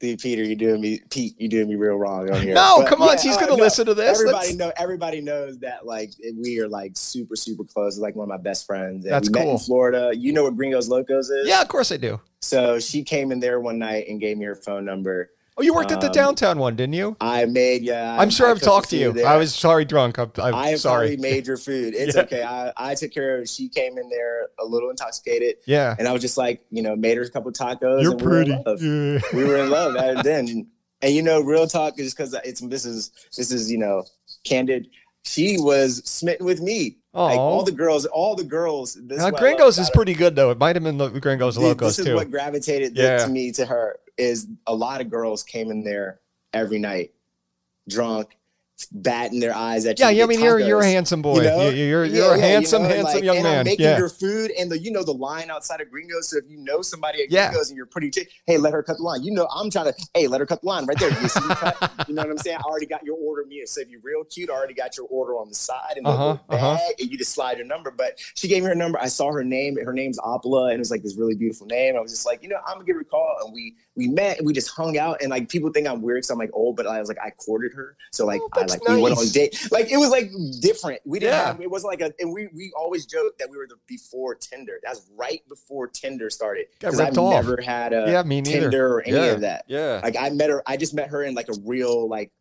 Dude, 0.00 0.18
Peter, 0.18 0.42
you 0.42 0.56
doing 0.56 0.80
me, 0.80 0.98
Pete, 1.10 1.34
you 1.38 1.46
doing 1.46 1.68
me 1.68 1.74
real 1.74 1.96
wrong 1.96 2.30
on 2.30 2.40
here. 2.40 2.54
No, 2.54 2.76
But 2.78 2.88
come 2.88 3.02
on. 3.02 3.08
yeah, 3.08 3.16
She's 3.16 3.36
uh, 3.36 3.40
going 3.40 3.50
to 3.50 3.56
no, 3.58 3.62
listen 3.64 3.84
to 3.84 3.92
this. 3.92 4.18
Everybody 4.18 4.46
Let's- 4.46 4.56
know. 4.56 4.72
Everybody 4.78 5.20
knows 5.20 5.58
that 5.58 5.84
like 5.86 6.10
we 6.42 6.58
are 6.58 6.68
like 6.68 6.92
super 6.94 7.36
super 7.36 7.64
close. 7.64 7.98
Like 7.98 8.14
one 8.16 8.24
of 8.24 8.28
my 8.30 8.38
best 8.42 8.66
friends. 8.66 9.04
And 9.04 9.12
That's 9.12 9.28
we 9.28 9.32
met 9.34 9.44
cool. 9.44 9.52
in 9.52 9.58
Florida. 9.58 10.10
You 10.14 10.32
know 10.32 10.44
what 10.44 10.56
Gringos 10.56 10.88
Locos 10.88 11.28
is? 11.30 11.48
Yeah, 11.48 11.60
of 11.62 11.68
course 11.68 11.90
I 11.92 11.96
do. 11.98 12.20
So 12.42 12.78
she 12.78 13.02
came 13.02 13.30
in 13.32 13.40
there 13.40 13.60
one 13.60 13.78
night 13.78 14.06
and 14.08 14.20
gave 14.20 14.36
me 14.38 14.44
her 14.46 14.54
phone 14.54 14.84
number. 14.86 15.30
Oh, 15.60 15.62
you 15.62 15.74
worked 15.74 15.92
at 15.92 16.00
the 16.00 16.06
Um, 16.06 16.12
downtown 16.12 16.58
one, 16.58 16.74
didn't 16.74 16.94
you? 16.94 17.16
I 17.20 17.44
made 17.44 17.82
yeah. 17.82 18.16
I'm 18.18 18.30
sure 18.30 18.48
I 18.48 18.50
I've 18.52 18.60
talked 18.62 18.90
to 18.90 18.96
you. 18.96 19.12
there. 19.12 19.26
I 19.26 19.36
was 19.36 19.54
sorry 19.54 19.84
drunk. 19.84 20.18
I'm, 20.18 20.32
I'm 20.42 20.54
I 20.54 20.74
sorry. 20.76 21.16
made 21.18 21.46
your 21.46 21.56
food. 21.58 21.94
It's 21.94 22.14
Yeah. 22.16 22.22
okay. 22.22 22.42
I, 22.42 22.72
I 22.76 22.94
took 22.94 23.12
care 23.12 23.38
of. 23.38 23.48
She 23.48 23.68
came 23.68 23.98
in 23.98 24.08
there 24.08 24.48
a 24.58 24.64
little 24.64 24.88
intoxicated, 24.90 25.56
yeah. 25.66 25.94
and 25.98 26.08
I 26.08 26.12
was 26.12 26.22
just 26.22 26.38
like, 26.38 26.64
you 26.70 26.82
know, 26.82 26.96
made 26.96 27.16
her 27.18 27.22
a 27.24 27.30
couple 27.30 27.52
tacos. 27.52 28.02
You're 28.02 28.12
and 28.12 28.20
we 28.22 28.26
were 28.26 28.40
in 28.42 28.46
pretty. 28.46 28.62
love. 28.66 28.82
Yeah. 28.82 29.20
we 29.34 29.44
were 29.44 29.56
in 29.58 29.70
love 29.70 29.94
then. 30.24 30.66
And 31.02 31.14
you 31.14 31.22
know, 31.22 31.40
real 31.40 31.66
talk 31.66 31.98
is 31.98 32.12
because 32.14 32.34
it's 32.44 32.60
this 32.60 32.84
is 32.84 33.10
this 33.36 33.50
is 33.52 33.70
you 33.70 33.78
know 33.78 34.04
candid. 34.44 34.88
She 35.24 35.56
was 35.58 35.98
smitten 36.08 36.46
with 36.46 36.60
me. 36.62 36.96
Like 37.12 37.38
all 37.38 37.64
the 37.64 37.72
girls, 37.72 38.06
all 38.06 38.36
the 38.36 38.44
girls. 38.44 38.94
This 38.94 39.18
Now, 39.18 39.30
Gringos 39.30 39.78
is 39.78 39.90
pretty 39.90 40.14
good 40.14 40.36
though. 40.36 40.50
It 40.50 40.58
might 40.58 40.76
have 40.76 40.82
been 40.84 40.96
the 40.96 41.08
Gringos. 41.08 41.56
Dude, 41.56 41.64
Locos 41.64 41.96
This 41.96 41.98
is 42.00 42.04
too. 42.06 42.14
what 42.14 42.30
gravitated 42.30 42.96
Yeah. 42.96 43.18
to 43.18 43.28
me 43.28 43.50
to 43.52 43.66
her 43.66 43.98
is 44.20 44.46
a 44.66 44.74
lot 44.74 45.00
of 45.00 45.10
girls 45.10 45.42
came 45.42 45.70
in 45.70 45.82
there 45.82 46.20
every 46.52 46.78
night, 46.78 47.12
drunk, 47.88 48.36
batting 48.92 49.40
their 49.40 49.54
eyes 49.54 49.84
at 49.84 49.98
you. 49.98 50.06
yeah, 50.06 50.10
to 50.10 50.16
yeah. 50.16 50.24
I 50.24 50.26
mean, 50.26 50.40
you're 50.40 50.58
you're 50.58 50.80
a 50.80 50.86
handsome 50.86 51.20
boy. 51.20 51.36
You 51.36 51.42
know? 51.42 51.68
You- 51.68 51.84
You're 51.84 52.04
Yeah, 52.06 52.14
you're 52.14 52.24
a 52.24 52.28
yeah, 52.30 52.34
you 52.36 52.40
handsome, 52.40 52.82
know, 52.82 52.88
and, 52.88 52.96
handsome 52.96 53.14
like, 53.16 53.24
young 53.24 53.36
and 53.36 53.44
man. 53.44 53.58
I'm 53.58 53.64
making 53.66 53.84
Yeah. 53.84 53.98
your 53.98 54.08
food 54.08 54.52
and 54.58 54.70
the 54.70 54.78
you 54.78 54.90
know 54.90 55.02
the 55.04 55.12
line 55.12 55.50
outside 55.50 55.82
of 55.82 55.90
Gringos. 55.90 56.30
So 56.30 56.38
if 56.38 56.44
you 56.48 56.56
know 56.56 56.80
somebody 56.80 57.22
at 57.22 57.30
Yeah. 57.30 57.50
Gringos 57.50 57.68
and 57.68 57.76
you're 57.76 57.84
pretty 57.84 58.08
chick, 58.10 58.30
hey, 58.46 58.56
let 58.56 58.72
her 58.72 58.82
cut 58.82 58.96
the 58.96 59.02
line. 59.02 59.22
You 59.22 59.32
know, 59.32 59.46
I'm 59.54 59.68
trying 59.70 59.92
to 59.92 59.94
hey, 60.14 60.28
let 60.28 60.40
her 60.40 60.46
cut 60.46 60.62
the 60.62 60.66
line 60.66 60.86
right 60.86 60.98
there. 60.98 61.10
You, 61.10 61.28
see 61.28 61.40
cut? 61.40 61.92
you 62.08 62.14
know 62.14 62.22
what 62.22 62.30
I'm 62.30 62.38
saying? 62.38 62.56
I 62.56 62.62
already 62.62 62.86
got 62.86 63.04
your 63.04 63.16
order. 63.18 63.44
Me, 63.44 63.62
so 63.66 63.82
if 63.82 63.90
you're 63.90 64.00
real 64.02 64.24
cute, 64.24 64.48
I 64.48 64.54
already 64.54 64.72
got 64.72 64.96
your 64.96 65.06
order 65.10 65.34
on 65.34 65.50
the 65.50 65.54
side 65.54 65.94
and 65.98 66.06
the 66.06 66.10
Uh-huh, 66.10 66.38
bag, 66.48 66.58
uh-huh. 66.58 66.78
and 66.98 67.10
you 67.10 67.18
just 67.18 67.32
slide 67.34 67.58
your 67.58 67.66
number. 67.66 67.90
But 67.90 68.18
she 68.34 68.48
gave 68.48 68.62
me 68.62 68.70
her 68.70 68.74
number. 68.74 68.98
I 68.98 69.08
saw 69.08 69.30
her 69.30 69.44
name. 69.44 69.76
Her 69.84 69.92
name's 69.92 70.18
Apala, 70.20 70.68
and 70.70 70.76
it 70.76 70.78
was 70.78 70.90
like 70.90 71.02
this 71.02 71.16
really 71.18 71.34
beautiful 71.34 71.66
name. 71.66 71.96
I 71.96 72.00
was 72.00 72.12
just 72.12 72.24
like, 72.24 72.42
you 72.42 72.48
know, 72.48 72.56
I'm 72.66 72.76
gonna 72.76 72.86
give 72.86 72.96
her 72.96 73.02
a 73.02 73.04
call, 73.04 73.36
and 73.44 73.52
we 73.52 73.74
we 74.00 74.08
met 74.08 74.38
and 74.38 74.46
we 74.46 74.52
just 74.54 74.70
hung 74.70 74.96
out. 74.96 75.20
And 75.20 75.28
like 75.30 75.48
people 75.50 75.70
think 75.70 75.86
I'm 75.86 76.00
weird 76.00 76.18
because 76.18 76.30
I'm 76.30 76.38
like 76.38 76.50
old, 76.54 76.74
but 76.76 76.86
I 76.86 76.98
was 77.00 77.08
like 77.08 77.18
I 77.22 77.30
courted 77.30 77.72
her, 77.74 77.96
so 78.12 78.24
like 78.24 78.40
Oh, 78.42 78.48
I 78.54 78.60
that's 78.60 78.72
like 78.72 78.88
we 78.88 78.94
went 79.00 79.16
on 79.16 79.22
nice. 79.24 79.32
date. 79.32 79.68
Like 79.70 79.90
it 79.92 79.98
was 79.98 80.08
like 80.10 80.30
different. 80.60 81.00
We 81.04 81.18
didn't 81.18 81.34
Yeah. 81.34 81.46
have 81.48 81.60
it 81.60 81.70
wasn't 81.70 81.92
like 81.92 82.00
a 82.00 82.12
and 82.18 82.32
we 82.32 82.48
we 82.54 82.72
always 82.76 83.04
joke 83.04 83.36
that 83.38 83.50
we 83.50 83.56
were 83.58 83.66
the 83.68 83.76
before 83.86 84.34
Tinder. 84.34 84.80
That's 84.82 85.02
right 85.16 85.42
before 85.48 85.86
Tinder 85.88 86.30
started. 86.30 86.66
Because 86.78 86.98
I've 86.98 87.18
off. 87.18 87.34
never 87.34 87.60
had 87.60 87.92
a 87.92 88.04
Yeah, 88.10 88.22
me 88.22 88.40
neither. 88.40 88.60
Tinder 88.70 88.94
or 88.94 89.02
any 89.02 89.16
Yeah. 89.16 89.24
of 89.32 89.40
that. 89.42 89.64
Yeah. 89.68 90.00
Like 90.02 90.16
I 90.18 90.30
met 90.30 90.48
her, 90.50 90.62
I 90.66 90.76
just 90.78 90.94
met 90.94 91.08
her 91.10 91.22
in 91.22 91.34
like 91.34 91.48
a 91.48 91.54
real 91.64 92.08
like 92.08 92.32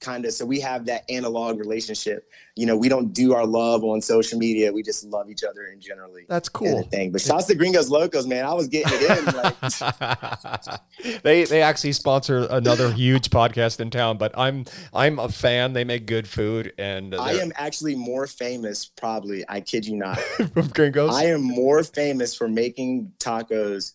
kind 0.00 0.24
of 0.24 0.32
so 0.32 0.44
we 0.44 0.60
have 0.60 0.86
that 0.86 1.04
analog 1.08 1.58
relationship. 1.58 2.28
You 2.56 2.66
know, 2.66 2.76
we 2.76 2.88
don't 2.88 3.12
do 3.12 3.34
our 3.34 3.46
love 3.46 3.82
on 3.82 4.00
social 4.00 4.38
media. 4.38 4.72
We 4.72 4.82
just 4.82 5.04
love 5.04 5.28
each 5.28 5.42
other 5.42 5.66
in 5.66 5.80
generally. 5.80 6.26
That's 6.28 6.48
cool. 6.48 6.82
the 6.82 6.84
thing. 6.84 7.10
But 7.10 7.20
shouts 7.20 7.46
to 7.46 7.54
Gringos 7.54 7.90
Locos, 7.90 8.26
man. 8.26 8.44
I 8.44 8.52
was 8.52 8.68
getting 8.68 8.92
it 8.94 9.18
in. 9.18 9.24
Like, 9.34 11.22
they 11.22 11.44
they 11.44 11.62
actually 11.62 11.92
sponsor 11.92 12.46
another 12.50 12.92
huge 12.92 13.30
podcast 13.30 13.80
in 13.80 13.90
town, 13.90 14.18
but 14.18 14.36
I'm 14.38 14.66
I'm 14.92 15.18
a 15.18 15.28
fan. 15.28 15.72
They 15.72 15.84
make 15.84 16.06
good 16.06 16.28
food 16.28 16.72
and 16.78 17.14
I 17.14 17.32
am 17.32 17.52
actually 17.56 17.94
more 17.94 18.26
famous, 18.26 18.86
probably. 18.86 19.44
I 19.48 19.60
kid 19.60 19.86
you 19.86 19.96
not. 19.96 20.18
from 20.54 20.68
Gringos. 20.68 21.14
I 21.14 21.24
am 21.26 21.42
more 21.42 21.82
famous 21.82 22.34
for 22.34 22.48
making 22.48 23.12
tacos 23.18 23.94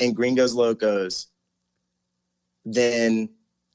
and 0.00 0.16
Gringos 0.16 0.54
Locos 0.54 1.28
than 2.64 3.28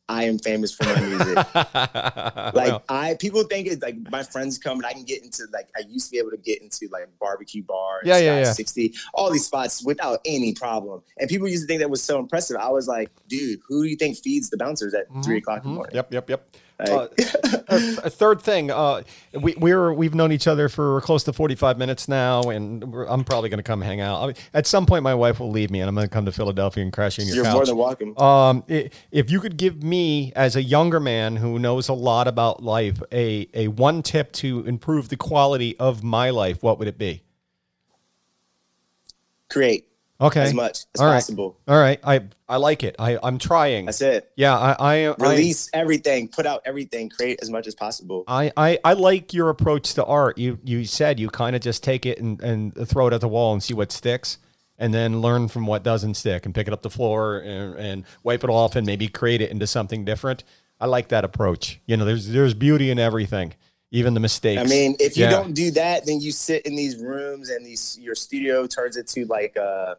I 0.08 0.26
am 0.26 0.38
famous 0.38 0.74
for 0.74 0.84
my 0.86 1.00
music. 1.02 1.36
like 1.56 2.54
Well, 2.54 2.84
I 2.90 3.16
people 3.20 3.44
think 3.44 3.68
it's 3.68 3.82
like 3.82 3.96
my 4.12 4.24
friends 4.24 4.58
come 4.58 4.78
and 4.78 4.86
I 4.86 4.94
can 4.94 5.04
get 5.04 5.24
into 5.24 5.44
like 5.52 5.68
I 5.76 5.82
used 5.88 6.08
to 6.08 6.12
be 6.12 6.20
able 6.20 6.32
to 6.32 6.38
get 6.38 6.62
into 6.62 6.88
like 6.92 7.08
barbecue 7.20 7.64
bar, 7.64 8.02
Yeah, 8.04 8.18
yeah, 8.18 8.40
yeah. 8.40 8.52
60, 8.54 8.94
all 9.14 9.32
these 9.32 9.46
spots 9.46 9.84
without 9.84 10.20
any 10.26 10.54
problem. 10.54 11.02
And 11.18 11.30
people 11.30 11.48
used 11.48 11.64
to 11.64 11.68
think 11.68 11.80
that 11.80 11.90
was 11.90 12.04
so 12.04 12.20
impressive. 12.20 12.58
I 12.58 12.70
was 12.70 12.88
like, 12.88 13.10
dude, 13.28 13.60
who 13.68 13.84
do 13.84 13.90
you 13.90 13.96
think 13.96 14.18
feeds 14.18 14.50
the 14.50 14.58
bouncers 14.58 14.94
at 14.94 15.08
three 15.24 15.38
o'clock 15.38 15.64
in 15.64 15.64
the 15.64 15.70
mhm. 15.70 15.76
morning? 15.76 15.96
Yep, 15.96 16.14
yep, 16.14 16.30
yep. 16.30 16.56
Uh, 16.78 17.08
a, 17.70 17.76
a 18.04 18.10
third 18.10 18.42
thing, 18.42 18.70
uh, 18.70 19.02
we 19.34 19.56
we're 19.58 19.94
we've 19.94 20.14
known 20.14 20.34
each 20.34 20.46
other 20.46 20.68
for 20.68 21.00
close 21.02 21.24
to 21.24 21.32
forty 21.32 21.56
five 21.56 21.78
minutes 21.78 22.10
now, 22.10 22.42
and 22.42 22.92
we're, 22.92 23.06
I'm 23.06 23.24
probably 23.24 23.50
going 23.50 23.60
to 23.60 23.64
come 23.64 23.82
hang 23.82 24.02
out. 24.02 24.22
I 24.22 24.28
mean, 24.28 24.36
at 24.54 24.68
some 24.68 24.86
point, 24.86 25.02
my 25.02 25.16
wife 25.16 25.40
will 25.40 25.52
leave 25.52 25.72
me, 25.72 25.80
and 25.80 25.88
I'm 25.88 25.96
going 25.96 26.08
to 26.08 26.14
come 26.14 26.26
to 26.26 26.34
Philadelphia 26.34 26.84
and 26.84 26.92
crash 26.92 27.18
in 27.18 27.28
your 27.28 27.36
you're 27.38 27.46
couch. 27.46 27.54
more 27.54 27.66
than 27.66 27.78
welcome. 27.78 28.18
Um, 28.18 28.64
if 28.68 29.32
you 29.32 29.40
could 29.40 29.56
give 29.56 29.84
me, 29.84 30.34
as 30.36 30.58
a 30.58 30.62
younger 30.64 31.00
man 31.00 31.38
who 31.38 31.60
knows 31.60 31.88
a 31.88 31.94
lot 31.94 32.28
about 32.28 32.62
life, 32.62 33.02
a 33.12 33.48
a 33.54 33.70
one 33.70 34.04
tip 34.04 34.34
to 34.34 34.66
improve 34.66 35.08
the 35.08 35.18
quality 35.18 35.78
of 35.80 36.04
my 36.04 36.30
life, 36.30 36.62
what 36.62 36.78
would 36.80 36.90
it 36.90 36.98
be? 36.98 37.24
Create 39.50 39.88
Okay, 40.22 40.44
as 40.44 40.54
much 40.54 40.86
as 40.94 41.02
All 41.02 41.08
right. 41.08 41.16
possible. 41.16 41.58
all 41.68 41.78
right. 41.78 42.00
I 42.04 42.22
I 42.48 42.56
like 42.56 42.84
it. 42.84 42.96
I 43.00 43.18
I'm 43.22 43.38
trying. 43.38 43.86
That's 43.86 44.02
it. 44.02 44.32
Yeah, 44.38 44.58
I 44.58 44.76
I 44.80 45.08
I, 45.08 45.16
Release 45.20 45.70
everything, 45.74 46.30
put 46.30 46.46
out 46.46 46.62
everything, 46.66 47.10
create 47.10 47.40
as 47.42 47.50
much 47.50 47.68
as 47.68 47.76
possible. 47.76 48.24
I, 48.28 48.52
I, 48.56 48.80
I 48.86 48.94
like 48.94 49.34
your 49.34 49.50
approach 49.50 49.94
to 49.96 50.06
art. 50.06 50.38
You 50.38 50.58
you 50.64 50.86
said 50.86 51.20
you 51.20 51.30
kind 51.30 51.56
of 51.56 51.62
just 51.62 51.84
take 51.84 52.06
it 52.06 52.20
and, 52.20 52.42
and 52.42 52.88
throw 52.88 53.08
it 53.08 53.14
at 53.14 53.20
the 53.22 53.28
wall 53.28 53.52
and 53.52 53.62
see 53.62 53.74
what 53.74 53.92
sticks, 53.92 54.38
and 54.78 54.94
then 54.94 55.22
learn 55.22 55.50
from 55.50 55.66
what 55.68 55.84
doesn't 55.84 56.14
stick 56.14 56.46
and 56.46 56.56
pick 56.56 56.68
it 56.68 56.74
up 56.74 56.82
the 56.82 56.90
floor 56.90 57.40
and, 57.40 57.76
and 57.76 58.04
wipe 58.24 58.44
it 58.46 58.50
off 58.50 58.78
and 58.78 58.86
maybe 58.86 59.10
create 59.10 59.42
it 59.42 59.52
into 59.52 59.68
something 59.68 60.06
different. 60.06 60.46
I 60.80 60.86
like 60.86 61.10
that 61.10 61.26
approach. 61.26 61.82
You 61.88 61.98
know, 61.98 62.06
there's 62.06 62.30
there's 62.30 62.54
beauty 62.54 62.90
in 62.90 63.00
everything, 63.00 63.54
even 63.96 64.14
the 64.14 64.20
mistakes. 64.20 64.62
I 64.62 64.66
mean, 64.66 64.96
if 65.00 65.16
you 65.18 65.24
Yeah. 65.24 65.30
don't 65.30 65.54
do 65.54 65.72
that, 65.72 66.06
then 66.06 66.20
you 66.20 66.32
sit 66.32 66.66
in 66.66 66.76
these 66.76 66.98
rooms 66.98 67.50
and 67.50 67.66
these 67.66 67.98
your 68.00 68.16
studio 68.16 68.68
turns 68.68 68.98
into 68.98 69.26
like 69.26 69.56
a 69.56 69.98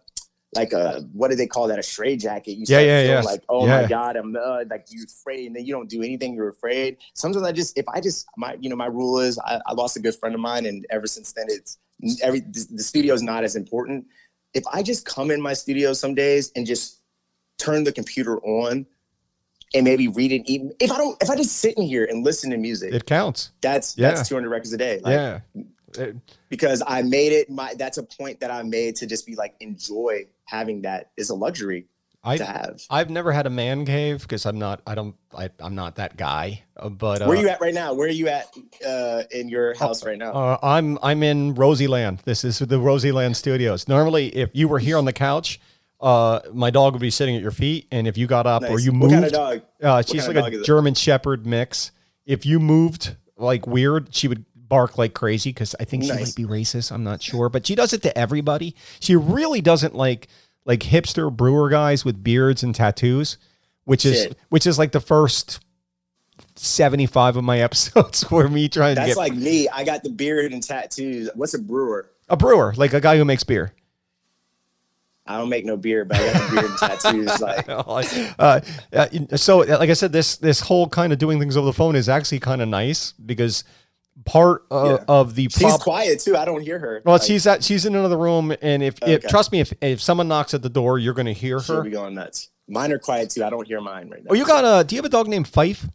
like 0.54 0.72
a 0.72 1.00
what 1.12 1.30
do 1.30 1.36
they 1.36 1.46
call 1.46 1.66
that? 1.68 1.78
A 1.78 1.82
stray 1.82 2.16
jacket. 2.16 2.52
You 2.52 2.66
Yeah, 2.68 2.80
yeah, 2.80 3.02
yeah. 3.02 3.20
Like, 3.22 3.42
oh 3.48 3.66
Yeah. 3.66 3.82
my 3.82 3.88
god, 3.88 4.16
I'm 4.16 4.36
uh, 4.36 4.64
like 4.70 4.86
you 4.90 5.04
afraid, 5.04 5.46
and 5.46 5.56
then 5.56 5.64
you 5.64 5.72
don't 5.72 5.88
do 5.88 6.02
anything. 6.02 6.34
You're 6.34 6.50
afraid. 6.50 6.98
Sometimes 7.14 7.44
I 7.46 7.52
just 7.52 7.76
if 7.78 7.86
I 7.88 8.00
just 8.00 8.26
my 8.36 8.56
you 8.60 8.68
know 8.68 8.76
my 8.76 8.86
rule 8.86 9.18
is 9.18 9.38
I, 9.38 9.60
I 9.66 9.72
lost 9.72 9.96
a 9.96 10.00
good 10.00 10.14
friend 10.14 10.34
of 10.34 10.40
mine, 10.40 10.66
and 10.66 10.86
ever 10.90 11.06
since 11.06 11.32
then 11.32 11.46
it's 11.48 11.78
every 12.22 12.40
the, 12.40 12.66
the 12.72 12.82
studio 12.82 13.14
is 13.14 13.22
not 13.22 13.44
as 13.44 13.56
important. 13.56 14.06
If 14.52 14.64
I 14.72 14.82
just 14.82 15.04
come 15.06 15.30
in 15.30 15.40
my 15.40 15.54
studio 15.54 15.92
some 15.94 16.14
days 16.14 16.52
and 16.54 16.66
just 16.66 17.00
turn 17.58 17.84
the 17.84 17.92
computer 17.92 18.38
on. 18.44 18.86
And 19.76 19.84
maybe 19.84 20.08
read 20.08 20.32
it. 20.32 20.42
Even 20.50 20.72
if 20.80 20.90
I 20.90 20.96
don't, 20.96 21.22
if 21.22 21.28
I 21.28 21.36
just 21.36 21.56
sit 21.58 21.76
in 21.76 21.82
here 21.84 22.04
and 22.06 22.24
listen 22.24 22.50
to 22.50 22.56
music, 22.56 22.94
it 22.94 23.04
counts. 23.06 23.50
that's 23.60 23.96
Yeah. 23.98 24.12
that's 24.12 24.28
200 24.28 24.48
records 24.48 24.72
a 24.72 24.78
day. 24.78 25.00
Like, 25.02 25.12
yeah. 25.12 25.40
It- 25.98 26.16
because 26.48 26.82
I 26.86 27.02
made 27.02 27.32
it 27.32 27.50
my 27.50 27.74
that's 27.78 27.98
a 27.98 28.02
point 28.02 28.40
that 28.40 28.50
I 28.50 28.62
made 28.62 28.96
to 28.96 29.06
just 29.06 29.26
be 29.26 29.34
like 29.34 29.54
enjoy 29.60 30.26
having 30.44 30.82
that 30.82 31.10
is 31.16 31.30
a 31.30 31.34
luxury 31.34 31.86
I 32.22 32.36
to 32.38 32.44
have. 32.44 32.82
I've 32.90 33.08
never 33.10 33.32
had 33.32 33.46
a 33.46 33.50
man 33.50 33.84
cave 33.86 34.20
because 34.22 34.46
I'm 34.46 34.58
not 34.58 34.80
I 34.86 34.94
don't 34.94 35.14
I, 35.36 35.48
I'm 35.60 35.74
not 35.74 35.96
that 35.96 36.16
guy. 36.16 36.62
Uh, 36.76 36.88
But 36.90 37.22
uh, 37.22 37.26
Where 37.26 37.38
you 37.38 37.48
at 37.48 37.60
right 37.60 37.72
now? 37.74 37.94
Where 37.94 38.08
are 38.08 38.10
you 38.10 38.28
at 38.28 38.46
uh, 38.86 39.22
in 39.30 39.48
your 39.48 39.74
house 39.76 40.04
right 40.04 40.18
now? 40.18 40.32
Uh, 40.32 40.58
I'm 40.62 40.98
I'm 41.02 41.22
in 41.22 41.54
Rosie 41.54 41.86
Land. 41.88 42.20
This 42.24 42.44
is 42.44 42.58
the 42.58 42.78
Rosie 42.78 43.12
Land 43.12 43.36
Studios. 43.36 43.88
Normally, 43.88 44.28
if 44.36 44.50
you 44.54 44.68
were 44.68 44.78
here 44.80 44.98
on 44.98 45.04
the 45.04 45.12
couch, 45.12 45.60
uh, 46.00 46.40
my 46.52 46.70
dog 46.70 46.92
would 46.92 47.00
be 47.00 47.10
sitting 47.10 47.36
at 47.36 47.42
your 47.42 47.50
feet, 47.50 47.86
and 47.90 48.06
if 48.06 48.16
you 48.18 48.26
got 48.26 48.46
up 48.46 48.62
or 48.64 48.70
Nice. 48.70 48.84
you 48.84 48.92
What 48.92 48.98
moved, 48.98 49.12
kind 49.12 49.24
of 49.24 49.32
dog? 49.32 49.62
uh, 49.82 50.02
she's 50.02 50.24
kind 50.26 50.36
of 50.38 50.44
like 50.44 50.52
a 50.52 50.56
is 50.56 50.62
it? 50.62 50.66
German 50.66 50.94
Shepherd 50.94 51.46
mix. 51.46 51.92
If 52.26 52.44
you 52.44 52.58
moved 52.60 53.16
like 53.36 53.66
weird, 53.66 54.14
she 54.14 54.28
would 54.28 54.44
bark 54.54 54.98
like 54.98 55.14
crazy 55.14 55.50
because 55.50 55.74
I 55.78 55.84
think 55.84 56.02
she 56.04 56.10
might 56.10 56.34
be 56.34 56.44
racist. 56.44 56.90
I'm 56.92 57.04
not 57.04 57.22
sure, 57.22 57.48
but 57.48 57.66
she 57.66 57.74
does 57.74 57.92
it 57.92 58.02
to 58.02 58.18
everybody. 58.18 58.74
She 59.00 59.14
really 59.16 59.60
doesn't 59.60 59.94
like 59.94 60.28
like 60.64 60.80
hipster 60.80 61.34
brewer 61.34 61.68
guys 61.70 62.04
with 62.04 62.22
beards 62.24 62.62
and 62.62 62.74
tattoos, 62.74 63.38
which 63.84 64.04
is 64.04 64.28
which 64.48 64.66
is 64.66 64.78
like 64.78 64.92
the 64.92 65.00
first. 65.00 65.60
75 66.56 67.36
of 67.36 67.44
my 67.44 67.60
episodes 67.60 68.30
were 68.30 68.48
me 68.48 68.68
trying 68.68 68.94
to 68.96 69.00
That's 69.02 69.16
like 69.16 69.34
me. 69.34 69.68
I 69.68 69.84
got 69.84 70.02
the 70.02 70.10
beard 70.10 70.52
and 70.52 70.62
tattoos. 70.62 71.30
What's 71.34 71.54
a 71.54 71.58
brewer? 71.58 72.10
a 72.28 72.36
brewer, 72.36 72.74
like 72.76 72.92
a 72.92 73.00
guy 73.00 73.16
who 73.16 73.24
makes 73.24 73.44
beer. 73.44 73.72
I 75.26 75.36
don't 75.38 75.48
make 75.48 75.64
no 75.64 75.76
beer, 75.76 76.04
but 76.04 76.18
I 76.18 76.32
got 76.32 76.50
the 76.50 76.54
beard 76.54 76.70
and 76.70 76.78
tattoos. 76.78 77.40
Like 77.86 78.34
uh, 78.38 78.60
uh, 78.92 79.36
so, 79.36 79.58
like 79.58 79.90
I 79.90 79.94
said, 79.94 80.12
this 80.12 80.36
this 80.36 80.60
whole 80.60 80.88
kind 80.88 81.12
of 81.12 81.18
doing 81.18 81.38
things 81.40 81.56
over 81.56 81.66
the 81.66 81.72
phone 81.72 81.96
is 81.96 82.08
actually 82.08 82.40
kind 82.40 82.62
of 82.62 82.68
nice 82.68 83.12
because 83.12 83.64
part 84.24 84.64
of, 84.70 84.90
Yeah. 85.00 85.04
of 85.08 85.34
the 85.34 85.48
She's 85.50 85.76
quiet 85.78 86.20
too. 86.20 86.36
I 86.36 86.44
don't 86.44 86.62
hear 86.62 86.78
her. 86.78 87.02
Well, 87.04 87.16
Like, 87.16 87.22
she's 87.22 87.46
at 87.46 87.64
she's 87.64 87.84
in 87.86 87.94
another 87.94 88.18
room, 88.18 88.54
and 88.62 88.82
if, 88.82 88.98
if 89.02 89.22
trust 89.26 89.52
me, 89.52 89.60
if 89.60 89.72
if 89.80 90.00
someone 90.00 90.28
knocks 90.28 90.54
at 90.54 90.62
the 90.62 90.68
door, 90.70 90.98
you're 90.98 91.14
going 91.14 91.26
to 91.26 91.32
hear 91.32 91.60
she'll 91.60 91.76
her. 91.76 91.82
be 91.82 91.90
going 91.90 92.14
nuts. 92.14 92.50
Mine 92.68 92.92
are 92.92 92.98
quiet 92.98 93.30
too. 93.30 93.44
I 93.44 93.50
don't 93.50 93.66
hear 93.66 93.80
mine 93.80 94.08
right 94.10 94.22
now. 94.24 94.28
Oh, 94.30 94.34
you 94.34 94.44
got 94.46 94.64
a? 94.64 94.84
Do 94.84 94.94
you 94.94 94.98
have 95.00 95.06
a 95.06 95.08
dog 95.10 95.28
named 95.28 95.46
Fife? 95.48 95.86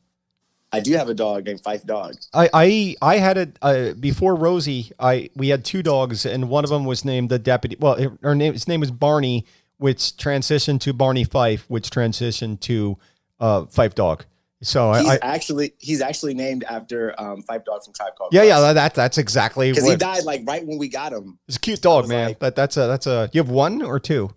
I 0.74 0.80
do 0.80 0.94
have 0.94 1.10
a 1.10 1.14
dog 1.14 1.46
named 1.46 1.62
Fife 1.62 1.86
Dog. 1.86 2.16
I 2.34 2.50
I 2.54 2.96
I 3.02 3.18
had 3.18 3.38
a 3.38 3.52
uh, 3.62 3.94
before 3.94 4.36
Rosie. 4.36 4.92
I 5.00 5.30
we 5.36 5.50
had 5.50 5.66
two 5.66 5.84
dogs, 5.84 6.26
and 6.26 6.50
one 6.50 6.64
of 6.64 6.70
them 6.70 6.86
was 6.86 7.04
named 7.04 7.30
the 7.30 7.40
deputy. 7.40 7.76
Well, 7.80 8.02
her- 8.22 8.36
name 8.36 8.54
his 8.54 8.68
name 8.68 8.80
was 8.80 8.92
Barney, 8.92 9.46
which 9.78 10.00
transitioned 10.18 10.80
to 10.82 10.94
Barney 10.94 11.24
Fife, 11.24 11.66
which 11.68 11.90
transitioned 11.90 12.62
to 12.62 12.98
uh, 13.40 13.66
Fife 13.66 13.96
Dog. 13.96 14.26
So 14.64 14.94
He's 14.94 15.10
I, 15.10 15.18
actually 15.24 15.74
he's 15.80 16.02
actually 16.02 16.36
named 16.36 16.64
after 16.66 17.20
um, 17.20 17.42
Phife 17.44 17.66
Dawg 17.66 17.84
from 17.84 17.94
Tribe 17.94 18.14
Called 18.16 18.32
yeah 18.32 18.44
yeah 18.44 18.74
that 18.74 18.94
that's 18.94 19.18
exactly 19.18 19.72
because 19.72 19.90
he 19.90 19.96
died 19.96 20.24
like 20.24 20.44
right 20.46 20.66
when 20.66 20.78
we 20.78 20.88
got 20.88 21.12
him. 21.12 21.40
It's 21.48 21.58
a 21.58 21.60
cute 21.60 21.82
dog, 21.82 22.08
man. 22.08 22.30
like- 22.30 22.40
that 22.40 22.56
that's 22.56 22.78
a 22.78 22.88
that's 22.88 23.08
a. 23.08 23.30
You 23.34 23.42
have 23.42 23.50
one 23.50 23.82
or 23.82 24.00
two? 24.00 24.30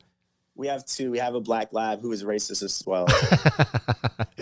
We 0.57 0.69
have 0.69 0.87
two. 0.87 1.11
We 1.11 1.19
have 1.19 1.35
a 1.35 1.41
black 1.41 1.73
lab 1.73 2.01
who 2.01 2.13
is 2.13 2.23
racist 2.23 2.63
as 2.63 2.83
well. 2.87 3.07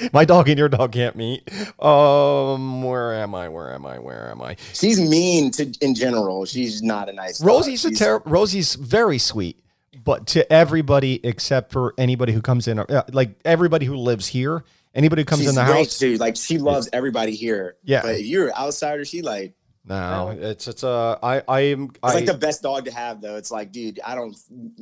My 0.13 0.25
dog 0.25 0.49
and 0.49 0.59
your 0.59 0.69
dog 0.69 0.93
can't 0.93 1.17
meet. 1.17 1.49
Um, 1.83 2.83
where 2.83 3.15
am 3.15 3.35
I? 3.35 3.49
Where 3.49 3.73
am 3.73 3.87
I? 3.87 3.99
Where 3.99 4.31
am 4.31 4.43
I? 4.43 4.57
She's 4.75 5.01
mean 5.01 5.51
to 5.53 5.73
in 5.81 5.95
general. 5.95 6.45
She's 6.45 6.83
not 6.83 7.09
a 7.09 7.13
nice. 7.13 7.39
dog. 7.39 7.49
Rosie's 7.49 7.85
a 7.85 7.89
She's- 7.89 7.99
terrible. 7.99 8.31
Rosie's 8.31 8.75
very 8.75 9.19
sweet, 9.19 9.59
but 10.05 10.27
to 10.29 10.51
everybody 10.53 11.19
except 11.25 11.73
for 11.73 11.95
anybody 11.97 12.33
who 12.33 12.43
comes 12.43 12.69
in, 12.69 12.79
uh, 12.79 13.05
like 13.13 13.31
everybody 13.45 13.87
who 13.87 13.97
lives 13.97 14.27
here, 14.27 14.65
anybody 14.95 15.23
who 15.23 15.27
comes 15.27 15.41
She's 15.43 15.49
in 15.51 15.55
the 15.55 15.65
house. 15.65 15.99
too. 15.99 16.17
Like 16.19 16.37
she 16.37 16.59
loves 16.59 16.89
everybody 16.93 17.35
here. 17.35 17.77
Yeah. 17.85 18.03
But 18.03 18.17
if 18.17 18.27
you're 18.27 18.49
an 18.49 18.55
outsider, 18.55 19.05
she 19.07 19.23
like 19.23 19.55
No, 19.85 20.37
it's 20.39 20.69
it's 20.69 20.85
uh, 20.85 21.19
I 21.23 21.43
I 21.49 21.61
am 21.61 21.85
it's 21.87 21.99
I. 22.05 22.15
like 22.15 22.27
the 22.27 22.35
best 22.35 22.63
dog 22.63 22.85
to 22.85 22.93
have 22.93 23.21
though. 23.21 23.37
It's 23.37 23.51
like, 23.51 23.73
dude, 23.73 23.99
I 24.05 24.15
don't 24.15 24.37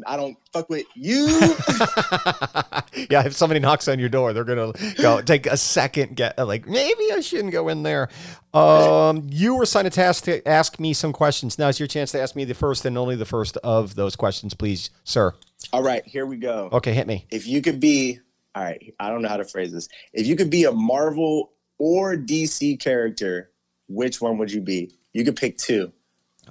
I 0.07 0.19
don't 0.19 0.37
fuck 0.53 0.69
with 0.69 0.85
you. 0.95 1.27
yeah, 3.11 3.25
if 3.25 3.35
somebody 3.35 3.61
knocks 3.61 3.89
on 3.89 3.99
your 3.99 4.11
door, 4.11 4.35
they're 4.35 4.45
gonna 4.45 4.73
go 4.99 5.23
take 5.23 5.47
a 5.47 5.57
second. 5.57 6.17
Get 6.17 6.39
like 6.39 6.67
maybe 6.69 7.13
I 7.13 7.21
shouldn't 7.21 7.53
go 7.53 7.69
in 7.69 7.83
there. 7.83 8.11
Um, 8.53 9.27
you 9.31 9.55
were 9.55 9.63
assigned 9.63 9.87
a 9.87 9.91
task 9.91 10.25
to 10.25 10.47
ask 10.47 10.79
me 10.79 10.93
some 10.93 11.15
questions. 11.15 11.59
Now 11.59 11.69
it's 11.69 11.81
your 11.81 11.87
chance 11.87 12.13
to 12.13 12.21
ask 12.21 12.37
me 12.37 12.45
the 12.45 12.55
first 12.55 12.85
and 12.85 12.99
only 12.99 13.17
the 13.17 13.25
first 13.25 13.57
of 13.59 13.95
those 13.95 14.17
questions, 14.17 14.53
please, 14.53 14.91
sir. 15.05 15.33
All 15.73 15.83
right, 15.83 16.05
here 16.05 16.27
we 16.27 16.37
go. 16.37 16.69
Okay, 16.73 16.93
hit 16.93 17.07
me. 17.07 17.25
If 17.31 17.47
you 17.47 17.63
could 17.63 17.81
be 17.81 18.21
all 18.55 18.65
right, 18.65 18.95
I 19.01 19.09
don't 19.09 19.23
know 19.23 19.29
how 19.29 19.39
to 19.39 19.45
phrase 19.45 19.73
this. 19.73 19.89
If 20.13 20.27
you 20.27 20.37
could 20.37 20.51
be 20.51 20.65
a 20.65 20.73
Marvel 20.73 21.53
or 21.79 22.17
DC 22.17 22.81
character, 22.81 23.51
which 23.91 24.21
one 24.21 24.39
would 24.39 24.51
you 24.53 24.61
be? 24.63 24.91
You 25.13 25.25
could 25.25 25.37
pick 25.37 25.59
two. 25.59 25.93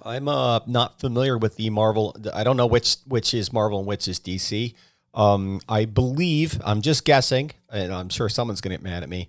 I'm 0.03 0.27
uh 0.27 0.59
not 0.67 0.99
familiar 0.99 1.37
with 1.37 1.55
the 1.57 1.69
Marvel. 1.71 2.15
I 2.33 2.43
don't 2.43 2.57
know 2.57 2.67
which 2.67 2.97
which 3.07 3.33
is 3.33 3.51
Marvel 3.51 3.79
and 3.79 3.87
which 3.87 4.07
is 4.07 4.19
DC. 4.19 4.73
Um, 5.13 5.59
I 5.67 5.85
believe 5.85 6.61
I'm 6.63 6.81
just 6.81 7.03
guessing, 7.03 7.51
and 7.71 7.91
I'm 7.93 8.09
sure 8.09 8.29
someone's 8.29 8.61
gonna 8.61 8.75
get 8.75 8.83
mad 8.83 9.03
at 9.03 9.09
me. 9.09 9.27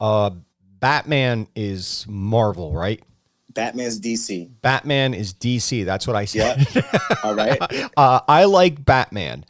Uh, 0.00 0.30
Batman 0.78 1.46
is 1.56 2.04
Marvel, 2.08 2.72
right? 2.72 3.02
Batman's 3.54 3.98
DC. 4.00 4.50
Batman 4.62 5.14
is 5.14 5.32
DC. 5.34 5.84
That's 5.84 6.06
what 6.06 6.16
I 6.16 6.24
said. 6.26 6.66
All 7.24 7.34
right. 7.34 7.58
uh, 7.96 8.20
I 8.28 8.44
like 8.44 8.84
Batman, 8.84 9.44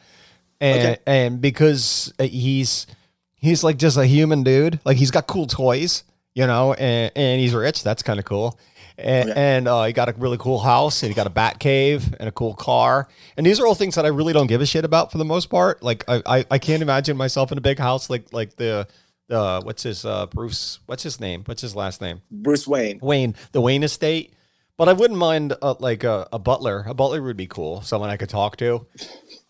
and 0.61 0.81
Okay. 0.81 0.97
and 1.07 1.41
because 1.41 2.13
he's 2.21 2.87
he's 3.35 3.63
like 3.65 3.77
just 3.77 3.97
a 3.97 4.07
human 4.07 4.43
dude. 4.45 4.81
Like 4.85 4.97
he's 4.97 5.11
got 5.11 5.27
cool 5.27 5.47
toys, 5.47 6.05
you 6.35 6.47
know, 6.47 6.73
and, 6.75 7.13
and 7.17 7.41
he's 7.41 7.55
rich. 7.55 7.83
That's 7.83 8.03
kind 8.03 8.19
of 8.19 8.25
cool. 8.25 8.59
And, 8.99 9.31
Okay. 9.31 9.41
and 9.57 9.69
uh, 9.69 9.85
he 9.85 9.93
got 9.95 10.09
a 10.11 10.13
really 10.19 10.37
cool 10.39 10.59
house, 10.59 11.03
and 11.03 11.11
he 11.11 11.15
got 11.15 11.27
a 11.27 11.31
bat 11.31 11.59
cave 11.59 12.15
and 12.21 12.29
a 12.29 12.33
cool 12.33 12.55
car. 12.55 13.09
And 13.37 13.47
these 13.47 13.59
are 13.59 13.67
all 13.67 13.75
things 13.75 13.95
that 13.95 14.05
I 14.05 14.09
really 14.09 14.33
don't 14.35 14.47
give 14.49 14.61
a 14.61 14.67
shit 14.67 14.85
about 14.85 15.11
for 15.11 15.19
the 15.19 15.25
most 15.25 15.47
part. 15.47 15.83
Like 15.83 16.05
I, 16.09 16.23
I, 16.27 16.45
I 16.51 16.59
can't 16.59 16.83
imagine 16.83 17.17
myself 17.17 17.51
in 17.53 17.59
a 17.59 17.63
big 17.63 17.79
house 17.79 18.11
like 18.11 18.33
like 18.33 18.57
the 18.57 18.87
the 19.29 19.63
what's 19.65 19.83
his 19.83 20.05
uh, 20.05 20.27
Bruce? 20.27 20.79
What's 20.87 21.03
his 21.03 21.21
name? 21.21 21.43
What's 21.47 21.63
his 21.63 21.75
last 21.75 22.01
name? 22.03 22.21
Bruce 22.31 22.67
Wayne. 22.69 22.99
Wayne, 23.01 23.35
the 23.53 23.61
Wayne 23.63 23.83
estate. 23.83 24.35
But 24.77 24.89
I 24.89 24.93
wouldn't 24.95 25.19
mind 25.19 25.55
uh, 25.63 25.75
like 25.79 26.03
a, 26.05 26.29
a 26.33 26.39
butler. 26.39 26.85
A 26.87 26.93
butler 26.95 27.23
would 27.23 27.37
be 27.37 27.47
cool. 27.47 27.81
Someone 27.83 28.11
I 28.11 28.17
could 28.17 28.29
talk 28.31 28.57
to, 28.59 28.87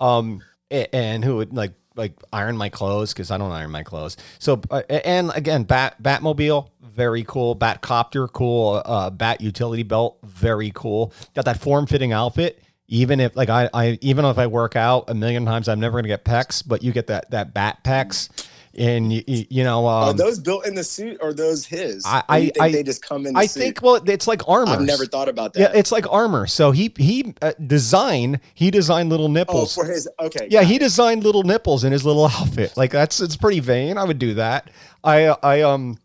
um, 0.00 0.42
and 0.70 1.24
who 1.24 1.36
would 1.36 1.52
like 1.54 1.72
like 1.96 2.12
iron 2.32 2.56
my 2.56 2.68
clothes 2.68 3.12
because 3.12 3.30
I 3.30 3.38
don't 3.38 3.52
iron 3.52 3.70
my 3.70 3.82
clothes. 3.82 4.16
So 4.38 4.60
uh, 4.70 4.82
and 4.88 5.30
again, 5.34 5.64
bat 5.64 6.02
Batmobile, 6.02 6.68
very 6.82 7.24
cool. 7.24 7.56
Batcopter, 7.56 8.30
cool. 8.30 8.82
Uh, 8.84 9.10
Bat 9.10 9.40
utility 9.40 9.82
belt, 9.82 10.18
very 10.24 10.72
cool. 10.74 11.12
Got 11.34 11.46
that 11.46 11.60
form 11.60 11.86
fitting 11.86 12.12
outfit. 12.12 12.62
Even 12.88 13.20
if 13.20 13.34
like 13.36 13.48
I, 13.48 13.70
I 13.72 13.98
even 14.02 14.24
if 14.26 14.38
I 14.38 14.46
work 14.46 14.76
out 14.76 15.08
a 15.08 15.14
million 15.14 15.46
times, 15.46 15.68
I'm 15.68 15.80
never 15.80 15.98
gonna 15.98 16.08
get 16.08 16.24
pecs. 16.24 16.62
But 16.66 16.82
you 16.82 16.92
get 16.92 17.06
that 17.06 17.30
that 17.30 17.54
bat 17.54 17.82
pecs, 17.84 18.28
and 18.76 19.12
you, 19.12 19.22
you, 19.26 19.64
know 19.64 19.86
um, 19.86 20.04
Are 20.04 20.12
those 20.14 20.38
built 20.38 20.66
in 20.66 20.74
the 20.74 20.84
suit 20.84 21.18
or 21.20 21.32
those 21.34 21.66
his? 21.66 22.04
I- 22.06 22.22
I- 22.28 22.40
think 22.40 22.60
I- 22.60 22.72
they 22.72 22.82
just 22.82 23.02
come 23.02 23.26
in 23.26 23.34
the 23.34 23.38
I 23.38 23.46
suit? 23.46 23.60
think 23.60 23.82
well, 23.82 23.96
it's 24.08 24.26
like 24.26 24.48
armor. 24.48 24.72
I've 24.72 24.80
never 24.80 25.04
thought 25.06 25.28
about 25.28 25.52
that 25.54 25.60
Yeah, 25.60 25.78
it's 25.78 25.92
like 25.92 26.06
armor. 26.10 26.46
So 26.46 26.70
he 26.70 26.92
he 26.96 27.34
uh, 27.42 27.52
design 27.66 28.40
he 28.54 28.70
designed 28.70 29.10
little 29.10 29.26
oh, 29.26 29.30
nipples. 29.30 29.74
for 29.74 29.84
his 29.84 30.08
okay. 30.20 30.48
yeah, 30.50 30.62
he 30.62 30.76
it. 30.76 30.80
designed 30.80 31.22
little 31.24 31.42
nipples 31.42 31.84
in 31.84 31.92
his 31.92 32.04
little 32.06 32.24
outfit. 32.32 32.76
Like 32.76 32.90
that's 32.92 33.20
it's 33.20 33.36
pretty 33.36 33.60
vain. 33.60 33.98
I 33.98 34.04
would 34.04 34.18
do 34.18 34.34
that. 34.34 34.70
I 35.04 35.26
I 35.42 35.60
um 35.62 35.98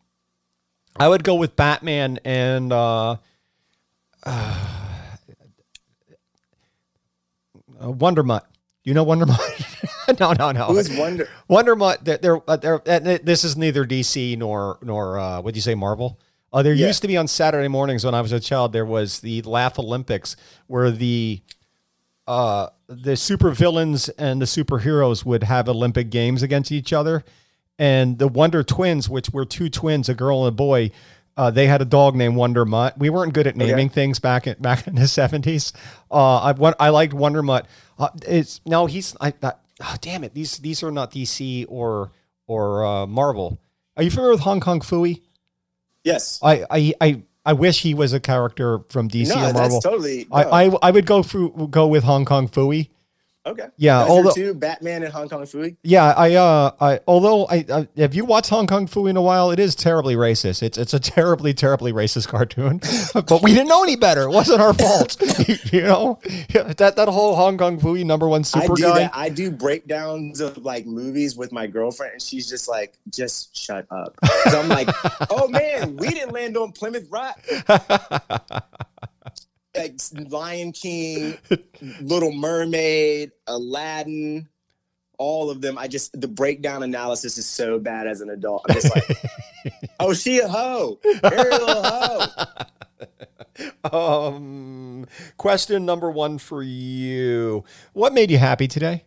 I 1.00 1.08
would 1.08 1.24
go 1.24 1.36
with 1.36 1.56
Batman 1.56 2.20
and 2.26 2.74
uh, 2.74 3.16
uh 4.26 4.70
Wonder 7.80 8.24
Mutt. 8.24 8.46
You 8.84 8.94
know 8.94 9.04
Wonder 9.04 9.26
Mutt? 9.26 9.40
no, 10.20 10.34
no, 10.34 10.52
no. 10.52 10.66
Who's 10.66 10.90
Wonder? 10.96 11.28
Wonder 11.48 11.76
Mutt. 11.76 12.04
They're, 12.06 12.18
they're, 12.18 12.50
uh, 12.50 12.58
they're, 12.58 12.80
this 13.20 13.44
is 13.44 13.58
neither 13.58 13.86
DC 13.86 14.38
nor 14.38 14.78
nor 14.82 15.20
uh, 15.20 15.42
what 15.42 15.54
do 15.54 15.58
you 15.58 15.62
say 15.62 15.76
Marvel. 15.76 16.20
Uh, 16.54 16.64
there 16.64 16.74
Yeah. 16.74 16.88
used 16.88 17.02
to 17.02 17.08
be 17.08 17.18
on 17.18 17.28
Saturday 17.28 17.68
mornings 17.68 18.06
when 18.06 18.16
I 18.16 18.22
was 18.22 18.32
a 18.32 18.40
child. 18.40 18.72
There 18.74 18.86
was 18.86 19.20
the 19.20 19.42
Laff-A-Lympics 19.42 20.36
where 20.68 20.92
the 20.92 21.42
uh, 22.26 22.68
the 22.88 23.12
supervillains 23.14 24.10
and 24.18 24.42
the 24.42 24.46
superheroes 24.46 25.26
would 25.26 25.44
have 25.44 25.70
Olympic 25.70 26.10
games 26.10 26.44
against 26.44 26.72
each 26.72 26.92
other, 26.94 27.24
and 27.80 28.18
the 28.18 28.28
Wonder 28.28 28.64
Twins, 28.64 29.10
which 29.10 29.30
were 29.32 29.46
two 29.46 29.70
twins, 29.70 30.10
a 30.10 30.14
girl 30.14 30.46
and 30.46 30.50
a 30.50 30.56
boy. 30.56 30.92
Uh, 31.36 31.52
they 31.52 31.68
had 31.68 31.82
a 31.82 31.86
dog 31.86 32.16
named 32.16 32.36
Wonder 32.36 32.66
Mutt. 32.66 32.98
We 32.98 33.10
weren't 33.12 33.34
good 33.34 33.46
at 33.46 33.56
naming 33.56 33.90
things 33.90 34.20
back 34.20 34.48
in 34.48 34.56
back 34.60 34.88
in 34.88 34.96
the 34.96 35.08
seventies. 35.08 35.72
Uh, 36.12 36.54
I 36.54 36.74
I 36.80 36.90
liked 36.90 37.14
Wonder 37.14 37.44
Mutt. 37.44 37.68
Uh, 38.00 38.10
it's 38.28 38.60
no, 38.66 38.86
he's 38.88 39.16
I. 39.22 39.32
That, 39.42 39.60
oh, 39.82 39.96
damn 40.02 40.24
it! 40.24 40.34
These 40.34 40.58
these 40.60 40.84
are 40.84 40.92
not 40.92 41.12
DC 41.12 41.66
or 41.70 42.12
or 42.48 42.86
uh, 42.86 43.06
Marvel. 43.06 43.60
Are 43.96 44.04
you 44.04 44.12
familiar 44.12 44.32
with 44.32 44.42
Hong 44.42 44.60
Kong 44.60 44.80
Phooey? 44.80 45.22
Yes. 46.04 46.40
I 46.42 46.66
I 46.70 46.94
I, 47.02 47.24
I 47.46 47.54
wish 47.54 47.82
he 47.82 47.94
was 47.94 48.14
a 48.14 48.20
character 48.20 48.80
from 48.90 49.10
DC 49.10 49.30
no, 49.30 49.50
or 49.50 49.54
Marvel. 49.54 49.82
totally. 49.82 50.28
no. 50.30 50.36
I, 50.36 50.66
I 50.66 50.78
I 50.84 50.92
would 50.92 51.06
go 51.06 51.24
through 51.24 51.70
go 51.72 51.88
with 51.88 52.04
Hong 52.04 52.26
Kong 52.26 52.48
Phooey. 52.48 52.90
Okay. 53.48 53.68
Yeah, 53.78 54.00
Those 54.02 54.10
although- 54.10 54.32
two 54.32 54.54
Batman 54.54 55.04
and 55.04 55.14
Hong 55.14 55.30
Kong 55.30 55.44
Phooey. 55.44 55.78
Yeah, 55.84 56.14
I 56.18 56.36
uh 56.36 56.72
I 56.82 57.00
although 57.08 57.46
I, 57.48 57.66
I 57.72 57.88
if 57.96 58.14
you 58.14 58.26
watch 58.26 58.50
Hong 58.50 58.68
Kong 58.68 58.88
Phooey 58.88 59.10
in 59.10 59.16
a 59.18 59.22
while, 59.22 59.52
it 59.52 59.60
is 59.60 59.74
terribly 59.74 60.16
racist. 60.16 60.62
It's 60.62 60.78
it's 60.78 60.94
a 60.94 61.00
terribly 61.00 61.54
terribly 61.54 61.94
racist 61.94 62.28
cartoon, 62.36 62.82
but 63.14 63.42
we 63.42 63.54
didn't 63.54 63.70
know 63.70 63.84
any 63.84 63.96
better. 63.96 64.24
It 64.24 64.32
wasn't 64.32 64.60
our 64.62 64.74
fault. 64.74 65.16
you 65.74 65.82
know 65.84 66.20
Yeah, 66.54 66.74
that 66.74 66.96
that 66.98 67.08
whole 67.08 67.36
Hong 67.36 67.58
Kong 67.58 67.80
Phooey 67.80 68.06
number 68.06 68.28
one 68.28 68.44
super 68.44 68.74
I 68.74 68.76
do 68.76 68.82
guy. 68.84 69.00
that. 69.00 69.12
I 69.16 69.30
do 69.30 69.50
breakdowns 69.50 70.42
of 70.42 70.58
like 70.58 70.86
movies 70.86 71.38
with 71.38 71.52
my 71.54 71.68
girlfriend, 71.68 72.14
and 72.14 72.22
she's 72.22 72.50
just 72.50 72.68
like, 72.68 72.98
"Just 73.10 73.56
shut 73.56 73.86
up." 73.92 74.14
I'm 74.48 74.68
like, 74.68 74.90
"Oh 75.30 75.48
man, 75.48 75.96
we 75.96 76.10
didn't 76.10 76.34
land 76.34 76.58
on 76.58 76.74
Plymouth 76.74 77.08
Rock." 77.10 77.40
Like 79.78 80.00
Lion 80.32 80.72
King, 80.72 81.38
Little 82.02 82.32
Mermaid, 82.32 83.32
Aladdin, 83.48 84.48
all 85.18 85.50
of 85.50 85.62
them. 85.62 85.78
I 85.78 85.88
just 85.88 86.20
the 86.20 86.28
breakdown 86.28 86.84
analysis 86.84 87.38
is 87.38 87.46
so 87.46 87.80
bad 87.80 88.08
as 88.08 88.22
an 88.22 88.30
adult. 88.30 88.66
I'm 88.68 88.76
just 88.76 88.96
like, 88.96 89.84
"Oh, 90.00 90.14
she 90.14 90.40
a 90.40 90.48
hoe, 90.48 91.00
Ariel 91.24 91.68
a 91.68 92.58
hoe." 93.84 93.92
um, 94.28 95.06
question 95.38 95.86
number 95.86 96.10
one 96.12 96.38
for 96.38 96.64
you: 96.64 97.64
What 97.94 98.14
made 98.14 98.32
you 98.32 98.38
happy 98.38 98.68
today? 98.68 99.06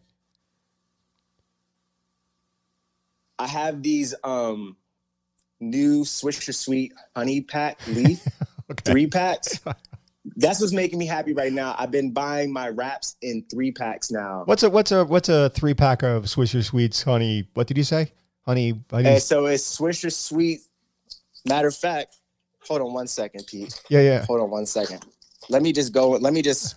I 3.39 3.47
have 3.47 3.83
these 3.83 4.14
um 4.23 4.77
new 5.61 6.05
Swisher 6.05 6.55
Sweet 6.55 6.93
honey 7.16 7.41
pack 7.41 7.79
leaf 7.87 8.27
three 8.85 9.07
packs. 9.07 9.61
That's 10.37 10.61
what's 10.61 10.72
making 10.72 10.99
me 10.99 11.07
happy 11.07 11.33
right 11.33 11.53
now. 11.53 11.74
I've 11.78 11.91
been 11.91 12.12
buying 12.12 12.53
my 12.53 12.68
wraps 12.68 13.16
in 13.22 13.45
three 13.51 13.72
packs 13.72 14.11
now. 14.11 14.43
What's 14.45 14.62
a 14.62 14.70
what's 14.70 14.93
a 14.93 15.05
what's 15.05 15.28
a 15.28 15.51
three 15.51 15.74
pack 15.74 16.03
of 16.03 16.24
Swisher 16.24 16.64
Sweets 16.64 17.03
honey? 17.03 17.49
What 17.55 17.66
did 17.66 17.76
you 17.76 17.85
say? 17.85 18.12
Honey, 18.47 18.81
honey. 18.91 19.09
And 19.09 19.22
so 19.22 19.47
it's 19.47 19.78
Swisher 19.78 20.12
Sweet. 20.12 20.61
Matter 21.45 21.68
of 21.68 21.76
fact, 21.76 22.16
hold 22.66 22.81
on 22.81 22.93
one 22.93 23.07
second, 23.07 23.47
Pete. 23.47 23.81
Yeah, 23.89 24.01
yeah. 24.01 24.24
Hold 24.26 24.41
on 24.41 24.51
one 24.51 24.66
second. 24.66 25.05
Let 25.49 25.62
me 25.62 25.72
just 25.72 25.93
go. 25.93 26.11
Let 26.11 26.33
me 26.33 26.43
just 26.43 26.76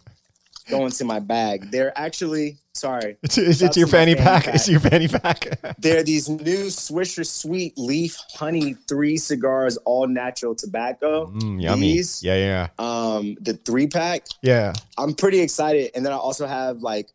go 0.70 0.86
into 0.86 1.06
my 1.06 1.20
bag. 1.20 1.72
They're 1.72 1.98
actually 1.98 2.58
sorry. 2.74 3.18
It's, 3.24 3.38
it's, 3.38 3.62
it's 3.62 3.78
your 3.78 3.88
fanny 3.88 4.14
fanny 4.16 4.24
pack. 4.26 4.46
pack. 4.46 4.56
It's 4.56 4.68
your 4.68 4.80
fanny 4.80 5.08
pack. 5.08 5.60
They're 5.80 6.04
these 6.04 6.28
new 6.30 6.66
Swisher 6.68 7.26
Sweet 7.26 7.78
Leaf 7.78 8.18
Honey 8.34 8.76
Three 8.88 9.18
Cigars, 9.18 9.78
all 9.86 10.08
natural 10.08 10.56
tobacco. 10.56 11.28
Mm, 11.32 11.62
yummy. 11.62 11.82
These, 11.94 12.24
Yeah, 12.24 12.36
yeah, 12.36 12.68
um, 12.80 13.36
the 13.42 13.54
three 13.54 13.88
pack. 13.88 14.26
yeah. 14.42 14.74
I'm 14.98 15.14
pretty 15.14 15.40
excited. 15.40 15.92
And 15.96 16.06
then 16.06 16.14
I 16.14 16.18
also 16.18 16.46
have 16.48 16.80
like 16.80 17.10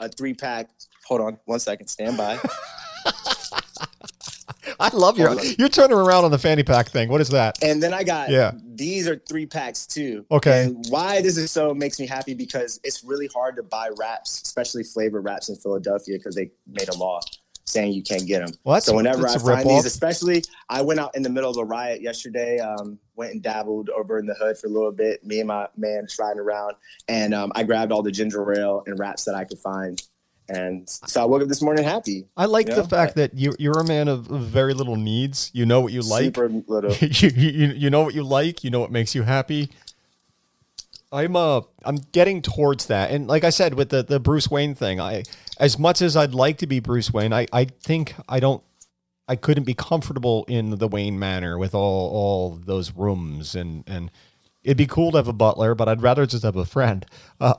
a 0.00 0.08
three 0.08 0.34
pack. 0.34 0.68
Hold 1.06 1.20
on 1.22 1.38
one 1.46 1.60
second. 1.60 1.88
Stand 1.88 2.16
by. 2.16 2.38
I 4.80 4.94
love 4.94 5.18
your. 5.18 5.34
You're 5.58 5.68
turning 5.68 5.96
around 5.96 6.24
on 6.24 6.30
the 6.30 6.38
fanny 6.38 6.62
pack 6.62 6.88
thing. 6.88 7.08
What 7.08 7.20
is 7.20 7.30
that? 7.30 7.62
And 7.64 7.82
then 7.82 7.92
I 7.94 8.04
got 8.04 8.30
Yeah. 8.30 8.52
These 8.78 9.08
are 9.08 9.20
three 9.28 9.44
packs 9.44 9.86
too. 9.86 10.24
Okay. 10.30 10.64
And 10.64 10.86
why 10.88 11.20
this 11.20 11.36
is 11.36 11.50
so 11.50 11.74
makes 11.74 11.98
me 12.00 12.06
happy 12.06 12.32
because 12.32 12.80
it's 12.84 13.04
really 13.04 13.26
hard 13.26 13.56
to 13.56 13.62
buy 13.62 13.90
wraps, 13.98 14.40
especially 14.42 14.84
flavor 14.84 15.20
wraps 15.20 15.48
in 15.48 15.56
Philadelphia 15.56 16.16
because 16.16 16.34
they 16.34 16.50
made 16.66 16.88
a 16.88 16.96
law 16.96 17.20
saying 17.66 17.92
you 17.92 18.02
can't 18.02 18.26
get 18.26 18.44
them. 18.44 18.54
Well, 18.64 18.80
so 18.80 18.94
whenever 18.94 19.26
I 19.28 19.36
find 19.36 19.68
these, 19.68 19.84
especially 19.84 20.42
I 20.68 20.80
went 20.80 21.00
out 21.00 21.14
in 21.14 21.22
the 21.22 21.28
middle 21.28 21.50
of 21.50 21.58
a 21.58 21.64
riot 21.64 22.00
yesterday, 22.00 22.58
um, 22.58 22.98
went 23.16 23.32
and 23.32 23.42
dabbled 23.42 23.90
over 23.90 24.18
in 24.18 24.26
the 24.26 24.34
hood 24.34 24.56
for 24.56 24.68
a 24.68 24.70
little 24.70 24.92
bit. 24.92 25.24
Me 25.24 25.40
and 25.40 25.48
my 25.48 25.68
man 25.76 26.04
just 26.06 26.18
riding 26.18 26.40
around, 26.40 26.74
and 27.08 27.34
um, 27.34 27.52
I 27.54 27.64
grabbed 27.64 27.92
all 27.92 28.02
the 28.02 28.12
ginger 28.12 28.58
ale 28.58 28.84
and 28.86 28.98
wraps 28.98 29.24
that 29.24 29.34
I 29.34 29.44
could 29.44 29.58
find. 29.58 30.02
And 30.50 30.88
so 30.88 31.20
I 31.22 31.24
woke 31.26 31.42
up 31.42 31.48
this 31.48 31.60
morning 31.60 31.84
happy. 31.84 32.26
I 32.36 32.46
like 32.46 32.68
Yeah. 32.68 32.76
the 32.76 32.84
fact 32.84 33.16
that 33.16 33.34
you 33.34 33.54
you're 33.58 33.78
a 33.78 33.84
man 33.84 34.08
of, 34.08 34.30
of 34.30 34.40
very 34.42 34.72
little 34.72 34.96
needs. 34.96 35.50
You 35.52 35.66
know 35.66 35.80
what 35.80 35.92
you 35.92 36.00
like. 36.00 36.24
Super 36.24 36.48
little. 36.48 36.92
you, 37.00 37.28
you 37.30 37.66
you 37.74 37.90
know 37.90 38.02
what 38.02 38.14
you 38.14 38.22
like. 38.22 38.64
You 38.64 38.70
know 38.70 38.80
what 38.80 38.90
makes 38.90 39.14
you 39.14 39.22
happy. 39.24 39.70
I'm 41.10 41.36
uh 41.36 41.62
I'm 41.84 41.96
getting 42.12 42.42
towards 42.42 42.86
that, 42.86 43.10
and 43.10 43.26
like 43.26 43.44
I 43.44 43.50
said 43.50 43.74
with 43.74 43.88
the 43.90 44.02
the 44.02 44.20
Bruce 44.20 44.50
Wayne 44.50 44.74
thing, 44.74 45.00
I 45.00 45.22
as 45.58 45.78
much 45.78 46.02
as 46.02 46.16
I'd 46.16 46.34
like 46.34 46.58
to 46.58 46.66
be 46.66 46.80
Bruce 46.80 47.12
Wayne, 47.12 47.32
I 47.32 47.46
I 47.52 47.64
think 47.64 48.14
I 48.28 48.40
don't. 48.40 48.62
I 49.30 49.36
couldn't 49.36 49.64
be 49.64 49.74
comfortable 49.74 50.46
in 50.48 50.78
the 50.78 50.88
Wayne 50.88 51.18
Manor 51.18 51.58
with 51.58 51.74
all 51.74 52.10
all 52.10 52.50
those 52.64 52.92
rooms 52.92 53.54
and 53.54 53.84
and 53.86 54.10
it'd 54.62 54.76
be 54.76 54.86
cool 54.86 55.12
to 55.12 55.16
have 55.16 55.28
a 55.28 55.32
butler, 55.32 55.74
but 55.74 55.88
I'd 55.88 56.02
rather 56.02 56.26
just 56.26 56.44
have 56.44 56.56
a 56.56 56.64
friend. 56.64 57.04
Uh, 57.40 57.54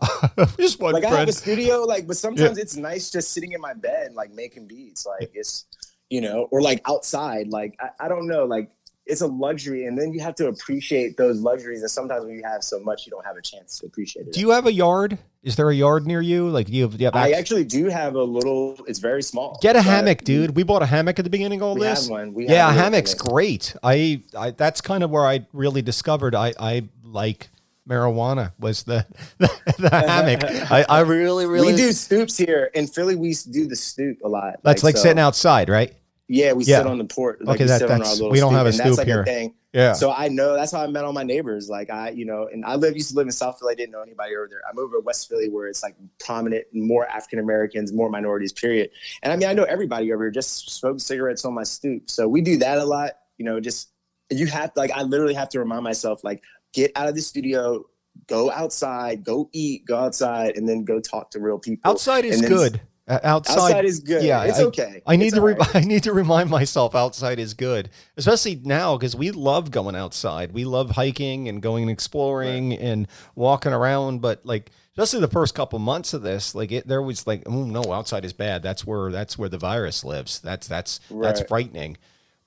just 0.57 0.77
one 0.81 0.91
like 0.91 1.05
I 1.05 1.19
have 1.19 1.29
a 1.29 1.31
studio, 1.31 1.83
like, 1.83 2.05
but 2.05 2.17
sometimes 2.17 2.57
it's 2.57 2.75
nice 2.75 3.09
just 3.09 3.31
sitting 3.31 3.53
in 3.53 3.61
my 3.61 3.73
bed, 3.73 4.13
like 4.13 4.29
making 4.33 4.67
beats. 4.67 5.05
Like 5.05 5.31
it's, 5.33 5.67
you 6.09 6.19
know, 6.19 6.49
or 6.51 6.61
like 6.61 6.81
outside. 6.85 7.47
Like 7.47 7.77
I, 7.79 8.05
I 8.05 8.07
don't 8.09 8.27
know, 8.27 8.43
like 8.43 8.69
it's 9.09 9.21
a 9.21 9.27
luxury, 9.27 9.85
and 9.85 9.97
then 9.97 10.13
you 10.13 10.19
have 10.21 10.35
to 10.35 10.47
appreciate 10.47 11.17
those 11.17 11.39
luxuries. 11.41 11.81
And 11.81 11.89
sometimes 11.89 12.25
when 12.25 12.35
you 12.35 12.43
have 12.43 12.63
so 12.63 12.79
much, 12.79 13.05
you 13.05 13.09
don't 13.11 13.25
have 13.25 13.35
a 13.37 13.41
chance 13.41 13.79
to 13.79 13.87
appreciate 13.87 14.27
it. 14.27 14.33
Do 14.33 14.39
you 14.39 14.51
have 14.51 14.67
a 14.67 14.71
yard? 14.71 15.17
Is 15.41 15.55
there 15.55 15.69
a 15.69 15.75
yard 15.75 16.05
near 16.05 16.21
you? 16.21 16.49
Like 16.49 16.67
do 16.67 16.73
you 16.73 16.83
have, 16.83 16.91
do 16.91 16.97
you 16.99 17.05
have 17.05 17.15
I 17.15 17.31
actually 17.31 17.63
do 17.63 17.85
have 17.85 18.15
a 18.15 18.23
little. 18.23 18.77
It's 18.87 18.99
very 18.99 19.23
small. 19.23 19.57
Get 19.61 19.75
a 19.75 19.81
hammock, 19.81 20.23
dude. 20.23 20.55
We 20.55 20.63
bought 20.63 20.83
a 20.83 20.85
hammock 20.85 21.17
at 21.19 21.23
the 21.25 21.29
beginning 21.31 21.61
of 21.61 21.67
all 21.67 21.73
We 21.75 21.81
this. 21.81 22.03
have 22.03 22.11
one. 22.11 22.33
We 22.33 22.47
yeah, 22.47 22.67
have 22.67 22.77
a 22.77 22.79
hammock's 22.81 23.13
hammock. 23.13 23.27
great. 23.29 23.75
I, 23.81 24.21
I 24.37 24.51
that's 24.51 24.81
kind 24.81 25.03
of 25.03 25.09
where 25.09 25.25
I 25.25 25.45
really 25.53 25.81
discovered 25.81 26.35
I, 26.35 26.53
I 26.59 26.87
like 27.03 27.49
marijuana 27.87 28.51
was 28.59 28.83
the 28.83 29.05
the, 29.39 29.49
the 29.79 29.89
hammock. 29.89 30.43
I, 30.71 30.85
I 30.87 30.99
really 31.01 31.45
really 31.47 31.71
We 31.71 31.77
do 31.77 31.91
stoops 31.93 32.37
here 32.37 32.69
in 32.75 32.85
Philly. 32.87 33.15
We 33.15 33.33
do 33.49 33.65
the 33.65 33.75
stoop 33.75 34.19
a 34.23 34.27
lot. 34.27 34.55
that's 34.63 34.83
like 34.83 34.97
so- 34.97 35.03
sitting 35.03 35.19
outside, 35.19 35.69
right? 35.69 35.95
Yeah, 36.31 36.53
we 36.53 36.63
Yeah. 36.63 36.77
sit 36.77 36.87
on 36.87 36.99
the 36.99 37.05
porch. 37.05 37.39
Like 37.41 37.55
Okay, 37.55 37.63
we 37.63 37.67
that- 37.69 37.87
that's- 37.87 38.21
we 38.21 38.39
don't 38.39 38.53
have 38.53 38.67
a 38.67 38.69
and 38.69 38.77
that's 38.77 38.87
stoop 38.89 38.97
like 38.99 39.07
here. 39.07 39.21
A 39.21 39.25
thing. 39.25 39.55
Yeah. 39.73 39.93
So 39.93 40.11
I 40.11 40.27
know 40.29 40.53
that's 40.53 40.71
how 40.71 40.81
I 40.83 40.87
met 40.87 41.03
all 41.03 41.11
my 41.13 41.23
neighbors. 41.23 41.69
Like 41.69 41.89
I, 41.89 42.09
you 42.11 42.25
know, 42.25 42.47
and 42.51 42.63
I 42.65 42.75
live 42.75 42.95
used 42.95 43.09
to 43.09 43.15
live 43.15 43.27
in 43.27 43.31
South 43.31 43.57
Philly. 43.59 43.71
I 43.73 43.75
didn't 43.75 43.91
know 43.91 44.01
anybody 44.01 44.35
over 44.35 44.47
there. 44.47 44.61
I 44.67 44.73
moved 44.75 44.93
over 44.93 45.01
to 45.01 45.05
West 45.05 45.27
Philly 45.27 45.49
where 45.49 45.67
it's 45.67 45.81
like 45.83 45.95
prominent, 46.19 46.65
more 46.71 47.07
African 47.07 47.39
Americans, 47.39 47.91
more 47.91 48.09
minorities. 48.09 48.53
Period. 48.53 48.91
And 49.23 49.33
I 49.33 49.35
mean, 49.35 49.47
I 49.49 49.53
know 49.53 49.63
everybody 49.63 50.13
over 50.13 50.23
here. 50.25 50.31
Just 50.31 50.69
smoke 50.71 50.99
cigarettes 50.99 51.45
on 51.45 51.53
my 51.53 51.63
stoop. 51.63 52.09
So 52.09 52.27
we 52.27 52.41
do 52.41 52.57
that 52.57 52.77
a 52.77 52.85
lot. 52.85 53.11
You 53.37 53.45
know, 53.45 53.59
just 53.59 53.89
you 54.29 54.45
have 54.47 54.71
like 54.75 54.91
I 54.91 55.01
literally 55.01 55.33
have 55.33 55.49
to 55.49 55.59
remind 55.59 55.83
myself 55.83 56.23
like 56.23 56.41
get 56.73 56.91
out 56.95 57.07
of 57.09 57.15
the 57.15 57.21
studio, 57.21 57.85
go 58.27 58.51
outside, 58.51 59.23
go 59.23 59.49
eat, 59.53 59.85
go 59.85 59.97
outside, 59.97 60.57
and 60.57 60.69
then 60.69 60.83
go 60.83 60.99
talk 60.99 61.31
to 61.31 61.39
real 61.39 61.57
people. 61.57 61.89
outside 61.89 62.25
is 62.25 62.41
then- 62.41 62.49
good. 62.49 62.81
Uh, 63.09 63.19
outside, 63.23 63.57
Outside 63.57 63.85
is 63.85 63.99
good. 64.01 64.23
Yeah, 64.23 64.43
it's 64.43 64.59
I- 64.59 64.63
okay. 64.65 65.01
I 65.07 65.15
need 65.15 65.27
It's 65.27 65.35
to 65.35 65.41
re- 65.41 65.53
right. 65.55 65.75
I 65.75 65.79
need 65.81 66.03
to 66.03 66.13
remind 66.13 66.49
myself 66.49 66.93
outside 66.93 67.39
is 67.39 67.55
good, 67.55 67.89
especially 68.17 68.61
now 68.63 68.95
because 68.97 69.15
we 69.15 69.31
love 69.31 69.71
going 69.71 69.95
outside. 69.95 70.51
We 70.53 70.63
love 70.63 70.91
hiking 70.91 71.49
and 71.49 71.61
going 71.61 71.83
and 71.83 71.91
exploring 71.91 72.73
and 72.77 73.07
walking 73.35 73.73
around. 73.73 74.21
But 74.21 74.45
like, 74.45 74.69
especially 74.95 75.21
the 75.21 75.27
first 75.27 75.55
couple 75.55 75.79
months 75.79 76.13
of 76.13 76.21
this, 76.21 76.53
like 76.53 76.71
it, 76.71 76.87
there 76.87 77.01
was 77.01 77.25
like, 77.25 77.43
oh 77.47 77.63
no, 77.63 77.81
outside 77.91 78.25
is 78.25 78.33
bad. 78.33 78.61
That's 78.61 78.85
where 78.85 79.11
that's 79.11 79.37
where 79.39 79.49
the 79.49 79.57
virus 79.57 80.03
lives. 80.05 80.39
That's 80.39 80.67
that's 80.67 80.99
that's 81.09 81.41
frightening. 81.41 81.97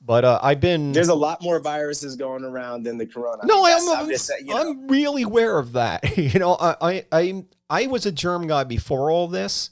But 0.05 0.25
uh, 0.25 0.41
I've 0.43 0.61
been 0.61 0.93
There's 0.93 1.09
a 1.09 1.15
lot 1.15 1.43
more 1.43 1.61
viruses 1.61 2.17
going 2.17 2.45
around 2.45 2.83
than 2.85 2.99
the 2.99 3.07
corona. 3.07 3.43
no, 3.47 3.65
I 3.65 3.71
I 3.73 3.79
mean, 3.81 3.89
am. 3.91 3.97
I'm, 3.99 4.09
just 4.09 4.31
you 4.41 4.47
know. 4.47 4.61
I'm 4.71 4.89
really 4.89 5.23
aware 5.23 5.59
of 5.59 5.73
that. 5.73 6.17
you 6.19 6.39
know, 6.41 6.57
I, 6.61 6.77
I, 6.81 7.05
I, 7.13 7.45
I 7.71 7.87
was 7.87 8.05
a 8.07 8.11
germ 8.13 8.47
guy 8.49 8.65
before 8.65 9.13
all 9.13 9.29
this, 9.29 9.71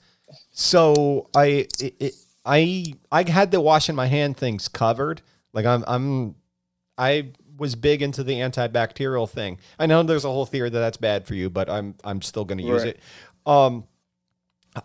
so 0.61 1.29
I, 1.35 1.69
it, 1.81 1.95
it, 2.01 2.15
I, 2.45 2.95
I 3.13 3.29
had 3.31 3.51
the 3.51 3.61
washing 3.61 3.97
my 3.97 4.07
hand 4.07 4.37
things 4.37 4.69
covered. 4.69 5.23
Like 5.55 5.67
I'm, 5.67 5.85
I'm, 5.89 6.37
I 6.99 7.31
was 7.59 7.75
big 7.77 8.03
into 8.03 8.25
the 8.25 8.35
antibacterial 8.35 9.29
thing. 9.29 9.59
I 9.79 9.87
know 9.87 10.03
there's 10.03 10.25
a 10.27 10.31
whole 10.31 10.47
theory 10.47 10.71
that 10.71 10.79
that's 10.81 10.99
bad 10.99 11.27
for 11.27 11.35
you, 11.35 11.51
but 11.51 11.71
I'm, 11.71 11.95
I'm 12.05 12.23
still 12.23 12.45
going 12.45 12.59
to 12.59 12.65
use 12.65 12.85
Right. 12.85 12.97
it. 12.97 13.01
Um, 13.47 13.85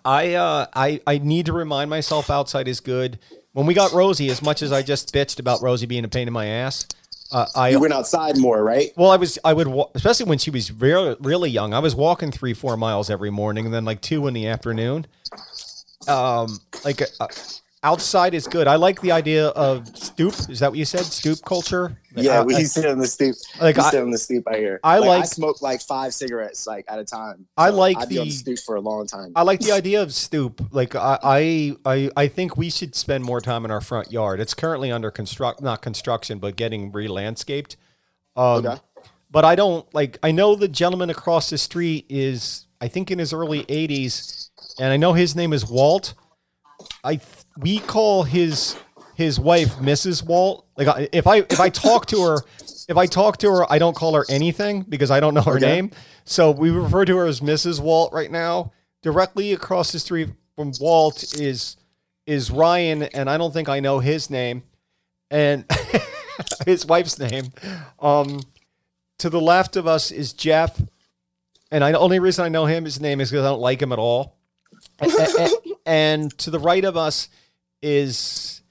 I, 0.06 0.36
uh, 0.36 0.68
I, 0.76 1.02
I 1.08 1.20
need 1.20 1.48
to 1.48 1.54
remind 1.54 1.90
myself 1.90 2.30
outside 2.30 2.68
is 2.68 2.80
good. 2.82 3.20
When 3.54 3.66
we 3.66 3.74
got 3.74 3.94
Rosie, 3.94 4.30
as 4.30 4.42
much 4.42 4.62
as 4.64 4.72
I 4.72 4.84
just 4.84 5.14
bitched 5.14 5.40
about 5.40 5.62
Rosie 5.62 5.88
being 5.88 6.06
a 6.06 6.10
pain 6.10 6.28
in 6.28 6.34
my 6.34 6.48
ass, 6.48 6.88
uh, 7.32 7.48
I 7.56 7.70
you 7.72 7.80
went 7.80 7.94
outside 7.94 8.38
more, 8.38 8.64
right? 8.64 8.92
well, 8.96 9.12
I 9.12 9.18
was 9.18 9.40
I 9.46 9.54
would 9.54 9.68
wa- 9.68 9.90
especially 9.96 10.28
when 10.28 10.38
she 10.38 10.52
was 10.52 10.72
really 10.72 11.16
really 11.22 11.50
young. 11.50 11.74
I 11.74 11.80
was 11.80 11.96
walking 11.96 12.32
three 12.32 12.54
four 12.54 12.78
miles 12.78 13.10
every 13.10 13.32
morning, 13.32 13.66
and 13.66 13.74
then 13.74 13.86
like 13.86 14.02
two 14.02 14.28
in 14.28 14.34
the 14.34 14.48
afternoon. 14.48 15.08
Um, 16.08 16.60
like 16.84 17.02
uh, 17.20 17.28
outside 17.84 18.34
is 18.34 18.48
good. 18.48 18.68
I 18.68 18.76
like 18.78 19.00
the 19.02 19.12
idea 19.12 19.48
of 19.50 19.88
stoop. 19.96 20.34
Is 20.50 20.60
that 20.60 20.72
what 20.72 20.78
you 20.80 20.86
said? 20.86 21.02
Stoop 21.02 21.40
culture. 21.46 21.98
Yeah, 22.16 22.40
Uh, 22.40 22.46
we 22.46 22.56
I- 22.56 22.64
sit 22.64 22.86
on 22.86 22.98
the 22.98 23.06
stoop. 23.08 23.36
Like, 23.62 23.76
we 23.78 23.84
I- 23.84 23.92
sit 23.92 24.02
on 24.02 24.10
the 24.12 24.18
stoop 24.18 24.48
out 24.48 24.56
here. 24.56 24.80
I 24.84 24.96
I 24.96 25.00
like- 25.00 25.26
smoke 25.26 25.62
like 25.62 25.82
five 25.82 26.14
cigarettes 26.14 26.66
like 26.66 26.86
at 26.88 26.98
a 27.00 27.04
time. 27.06 27.46
I 27.58 27.70
like 27.70 27.98
I'd 27.98 28.10
the- 28.10 28.20
the 28.24 28.30
stoop 28.32 28.60
for 28.60 28.76
a 28.76 28.82
long 28.82 29.06
time. 29.08 29.34
I 29.36 29.44
like 29.44 29.60
the 29.60 29.72
idea 29.72 30.02
of 30.02 30.14
stoop. 30.14 30.62
Like 30.72 30.96
I, 30.96 31.20
I, 31.24 31.76
I, 31.86 32.10
I 32.18 32.28
think 32.28 32.58
we 32.58 32.70
should 32.70 32.96
spend 32.96 33.24
more 33.24 33.42
time 33.42 33.66
in 33.66 33.72
our 33.72 33.82
front 33.82 34.12
yard. 34.12 34.40
It's 34.40 34.54
currently 34.54 34.92
under 34.92 35.12
construct, 35.12 35.62
not 35.62 35.82
construction, 35.82 36.40
but 36.40 36.56
getting 36.56 36.92
re-landscaped. 36.92 37.78
Um, 38.36 38.66
Okay. 38.66 38.82
But 39.32 39.44
I 39.44 39.56
don't 39.56 39.86
like. 39.94 40.18
I 40.24 40.32
know 40.32 40.56
the 40.56 40.68
gentleman 40.70 41.10
across 41.10 41.50
the 41.50 41.58
street 41.58 42.06
is, 42.08 42.68
I 42.80 42.88
think, 42.88 43.12
in 43.12 43.20
his 43.20 43.34
early 43.34 43.66
80s, 43.66 44.45
and 44.80 44.92
I 44.92 44.98
know 44.98 45.14
his 45.14 45.36
name 45.36 45.54
is 45.54 45.66
Walt. 45.66 46.14
I 47.04 47.20
we 47.58 47.80
call 47.80 48.24
his 48.24 48.76
his 49.16 49.40
wife 49.40 49.76
Mrs. 49.78 50.24
Walt. 50.24 50.66
Like 50.78 51.10
if 51.14 51.28
I 51.28 51.38
if 51.38 51.60
I 51.60 51.70
talk 51.70 52.06
to 52.08 52.22
her, 52.22 52.38
if 52.90 52.98
I 52.98 53.06
talk 53.06 53.38
to 53.38 53.50
her, 53.52 53.72
I 53.72 53.80
don't 53.80 53.96
call 53.96 54.14
her 54.16 54.26
anything 54.30 54.84
because 54.84 55.12
I 55.12 55.20
don't 55.20 55.34
know 55.34 55.42
her 55.42 55.56
Okay. 55.58 55.66
name. 55.66 55.92
So 56.26 56.52
we 56.52 56.70
refer 56.70 57.06
to 57.06 57.18
her 57.18 57.26
as 57.26 57.40
Mrs. 57.42 57.80
Walt 57.80 58.12
right 58.14 58.32
now. 58.32 58.72
Directly 59.04 59.54
across 59.54 59.92
the 59.92 60.00
street 60.00 60.30
from 60.56 60.72
Walt 60.80 61.24
is 61.40 61.78
is 62.26 62.50
Ryan, 62.50 63.04
and 63.04 63.30
I 63.30 63.38
don't 63.38 63.54
think 63.54 63.70
I 63.70 63.80
know 63.80 64.00
his 64.00 64.30
name, 64.32 64.64
and 65.30 65.64
his 66.66 66.86
wife's 66.88 67.20
name. 67.20 67.52
Um, 68.00 68.42
to 69.20 69.30
the 69.30 69.40
left 69.40 69.76
of 69.76 69.86
us 69.86 70.10
is 70.12 70.34
Jeff, 70.34 70.82
and 71.72 71.84
I, 71.84 71.92
the 71.92 72.00
only 72.00 72.18
reason 72.20 72.44
I 72.46 72.50
know 72.50 72.66
him, 72.66 72.84
his 72.84 73.00
name 73.00 73.22
is 73.22 73.30
because 73.30 73.46
I 73.46 73.50
don't 73.50 73.62
like 73.62 73.80
him 73.80 73.92
at 73.92 74.00
all. 74.00 74.36
And 75.86 76.36
to 76.40 76.50
the 76.50 76.60
right 76.60 76.84
of 76.84 76.98
us 76.98 77.30
is 77.82 78.62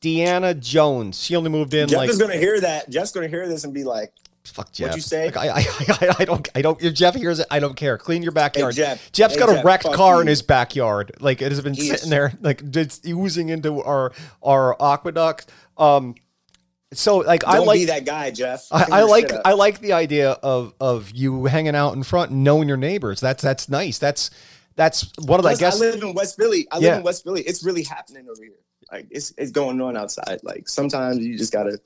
Deanna 0.00 0.58
Jones. 0.58 1.22
She 1.22 1.36
only 1.36 1.50
moved 1.50 1.74
in 1.74 1.88
Jeff 1.88 1.96
like 1.96 2.10
is 2.10 2.18
gonna 2.18 2.36
hear 2.36 2.60
that. 2.60 2.90
Jeff's 2.90 3.12
gonna 3.12 3.28
hear 3.28 3.46
this 3.48 3.64
and 3.64 3.74
be 3.74 3.84
like, 3.84 4.12
fuck 4.44 4.72
Jeff. 4.72 4.88
What'd 4.88 4.96
you 4.96 5.02
say? 5.02 5.26
Like, 5.26 5.36
I, 5.36 5.48
I, 5.48 5.60
I, 5.88 6.16
I 6.20 6.24
don't, 6.24 6.48
I 6.54 6.62
don't. 6.62 6.82
If 6.82 6.94
Jeff 6.94 7.14
hears 7.14 7.38
it, 7.38 7.46
I 7.50 7.60
don't 7.60 7.76
care. 7.76 7.98
Clean 7.98 8.22
your 8.22 8.32
backyard. 8.32 8.74
Jeff. 8.74 9.12
Jeff's 9.12 9.34
Hey, 9.34 9.40
got 9.40 9.48
a 9.58 9.62
wrecked 9.62 9.84
car 9.84 10.20
in 10.20 10.26
his 10.26 10.42
backyard. 10.42 11.12
Like 11.20 11.42
it 11.42 11.52
has 11.52 11.60
been 11.60 11.74
sitting 11.74 12.10
there, 12.10 12.32
like 12.40 12.70
just 12.70 13.06
oozing 13.06 13.48
into 13.48 13.82
our 13.82 14.12
our 14.42 14.76
aqueduct. 14.80 15.50
Um, 15.78 16.14
so 16.92 17.18
like 17.18 17.46
I 17.46 17.56
"Don't 17.56 17.66
like 17.66 17.80
be 17.80 17.84
that 17.86 18.04
guy, 18.04 18.30
Jeff." 18.30 18.66
I, 18.70 18.86
I 18.90 19.02
like. 19.04 19.30
I 19.44 19.52
like 19.52 19.80
the 19.80 19.92
idea 19.92 20.32
of 20.32 20.74
of 20.80 21.10
you 21.12 21.46
hanging 21.46 21.74
out 21.74 21.94
in 21.94 22.02
front 22.02 22.30
and 22.30 22.44
knowing 22.44 22.68
your 22.68 22.76
neighbors. 22.76 23.20
That's 23.20 23.42
that's 23.42 23.68
nice. 23.68 23.98
That's 23.98 24.30
that's 24.76 25.10
one 25.24 25.38
of 25.40 25.44
the 25.44 25.50
I 25.50 25.54
guess 25.56 25.76
I 25.76 25.78
live 25.86 26.02
in 26.02 26.14
West 26.14 26.36
Philly. 26.36 26.66
I 26.70 26.76
live 26.76 26.84
Yeah. 26.84 26.96
in 26.98 27.02
West 27.02 27.24
Philly. 27.24 27.42
It's 27.42 27.62
really 27.64 27.82
happening 27.82 28.28
over 28.28 28.42
here. 28.42 28.52
Like 28.90 29.06
it's 29.10 29.32
it's 29.38 29.50
going 29.50 29.80
on 29.80 29.96
outside. 29.96 30.40
Like 30.42 30.68
sometimes 30.68 31.18
you 31.18 31.36
just 31.38 31.52
gotta 31.52 31.78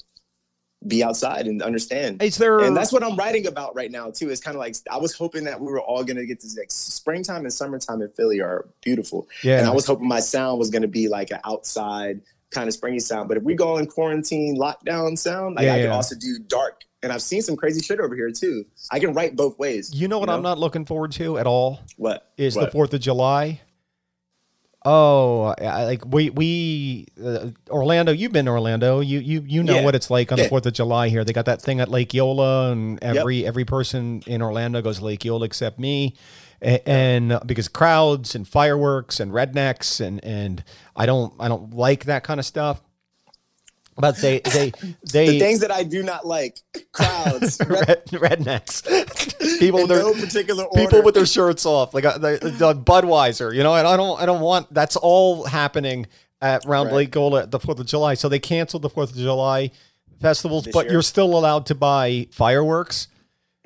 be 0.86 1.02
outside 1.02 1.46
and 1.46 1.62
understand. 1.62 2.22
Is 2.22 2.36
there? 2.36 2.60
And 2.60 2.76
that's 2.76 2.92
what 2.92 3.02
I'm 3.02 3.16
writing 3.16 3.46
about 3.46 3.74
right 3.74 3.90
now 3.90 4.10
too. 4.10 4.30
It's 4.30 4.40
kind 4.40 4.54
of 4.54 4.60
like 4.60 4.76
I 4.90 4.98
was 4.98 5.14
hoping 5.14 5.44
that 5.44 5.60
we 5.60 5.66
were 5.66 5.80
all 5.80 6.04
gonna 6.04 6.26
get 6.26 6.40
this 6.40 6.56
like 6.56 6.70
springtime 6.70 7.42
and 7.42 7.52
summertime 7.52 8.02
in 8.02 8.10
Philly 8.10 8.40
are 8.40 8.66
beautiful. 8.82 9.28
yeah. 9.42 9.58
And 9.58 9.66
I 9.66 9.70
was 9.72 9.86
hoping 9.86 10.06
my 10.08 10.20
sound 10.20 10.58
was 10.58 10.70
gonna 10.70 10.86
be 10.88 11.08
like 11.08 11.30
an 11.30 11.40
outside 11.44 12.20
kind 12.50 12.68
of 12.68 12.74
springy 12.74 13.00
sound. 13.00 13.28
But 13.28 13.36
if 13.38 13.42
we 13.42 13.54
go 13.54 13.78
in 13.78 13.86
quarantine 13.86 14.56
lockdown 14.56 15.18
sound, 15.18 15.56
like 15.56 15.64
Yeah, 15.64 15.74
I 15.74 15.76
yeah. 15.78 15.82
can 15.84 15.92
also 15.92 16.14
do 16.14 16.38
dark. 16.46 16.82
And 17.06 17.12
I've 17.12 17.22
seen 17.22 17.40
some 17.40 17.54
crazy 17.54 17.80
shit 17.80 18.00
over 18.00 18.16
here 18.16 18.32
too. 18.32 18.64
I 18.90 18.98
can 18.98 19.14
write 19.14 19.36
both 19.36 19.56
ways. 19.60 19.94
you 19.94 20.08
know 20.08 20.18
what 20.18 20.28
I'm 20.28 20.42
not 20.42 20.58
looking 20.58 20.84
forward 20.84 21.12
to 21.12 21.38
at 21.38 21.46
all 21.46 21.78
What 21.96 22.32
is 22.36 22.56
the 22.56 22.68
Fourth 22.68 22.92
of 22.94 23.00
July. 23.00 23.60
Oh, 24.84 25.54
I, 25.60 25.84
like 25.84 26.04
we 26.04 26.30
we 26.30 27.06
uh, 27.24 27.50
Orlando. 27.70 28.10
You've 28.12 28.32
been 28.32 28.46
to 28.46 28.50
Orlando. 28.50 28.98
You 28.98 29.20
you 29.20 29.44
you 29.46 29.62
know 29.62 29.76
Yeah. 29.76 29.84
what 29.84 29.94
it's 29.94 30.10
like 30.10 30.32
on 30.32 30.38
the 30.38 30.48
Fourth 30.48 30.66
of 30.66 30.72
July 30.72 31.08
here. 31.08 31.24
They 31.24 31.32
got 31.32 31.44
that 31.46 31.62
thing 31.62 31.78
at 31.78 31.88
Lake 31.88 32.12
Eola, 32.12 32.72
and 32.72 33.00
every 33.02 33.46
every 33.46 33.64
person 33.64 34.22
in 34.26 34.42
Orlando 34.42 34.82
goes 34.82 34.98
to 34.98 35.04
Lake 35.04 35.24
Eola 35.24 35.44
except 35.46 35.78
me, 35.78 36.14
and, 36.60 37.32
uh, 37.32 37.40
because 37.46 37.68
crowds 37.68 38.34
and 38.34 38.46
fireworks 38.48 39.18
and 39.20 39.30
rednecks 39.32 40.00
and 40.04 40.24
and 40.24 40.64
I 40.96 41.06
don't 41.06 41.34
I 41.40 41.46
don't 41.48 41.72
like 41.74 42.04
that 42.06 42.22
kind 42.24 42.38
of 42.40 42.46
stuff. 42.46 42.80
But 43.98 44.16
they 44.18 44.40
they 44.40 44.72
they 45.12 45.28
the 45.30 45.38
things 45.38 45.60
that 45.60 45.70
I 45.70 45.82
do 45.82 46.02
not 46.02 46.26
like, 46.26 46.58
crowds, 46.92 47.58
red, 47.66 48.04
rednecks, 48.06 49.58
people 49.58 49.80
with 49.80 49.88
their 49.88 50.00
no 50.02 50.12
particular 50.12 50.64
order. 50.64 50.80
people 50.84 51.02
with 51.02 51.14
their 51.14 51.26
shirts 51.26 51.64
off, 51.64 51.94
like 51.94 52.04
uh, 52.04 52.18
the, 52.18 52.38
the 52.58 52.74
Budweiser, 52.74 53.54
you 53.54 53.62
know. 53.62 53.74
And 53.74 53.86
I 53.88 53.96
don't, 53.96 54.20
I 54.20 54.26
don't 54.26 54.42
want. 54.42 54.72
That's 54.72 54.96
all 54.96 55.44
happening 55.44 56.06
at 56.42 56.64
round 56.66 56.88
Right. 56.88 56.96
Lake 56.96 57.12
Eola 57.16 57.44
at 57.44 57.50
the 57.50 57.58
Fourth 57.58 57.80
of 57.80 57.86
July. 57.86 58.14
So 58.14 58.28
they 58.28 58.38
canceled 58.38 58.82
the 58.82 58.90
Fourth 58.90 59.10
of 59.10 59.16
July 59.16 59.70
festivals, 60.20 60.64
This 60.64 60.74
but 60.74 60.84
year? 60.86 60.92
you're 60.94 61.02
still 61.02 61.36
allowed 61.38 61.66
to 61.66 61.74
buy 61.74 62.28
fireworks. 62.32 63.08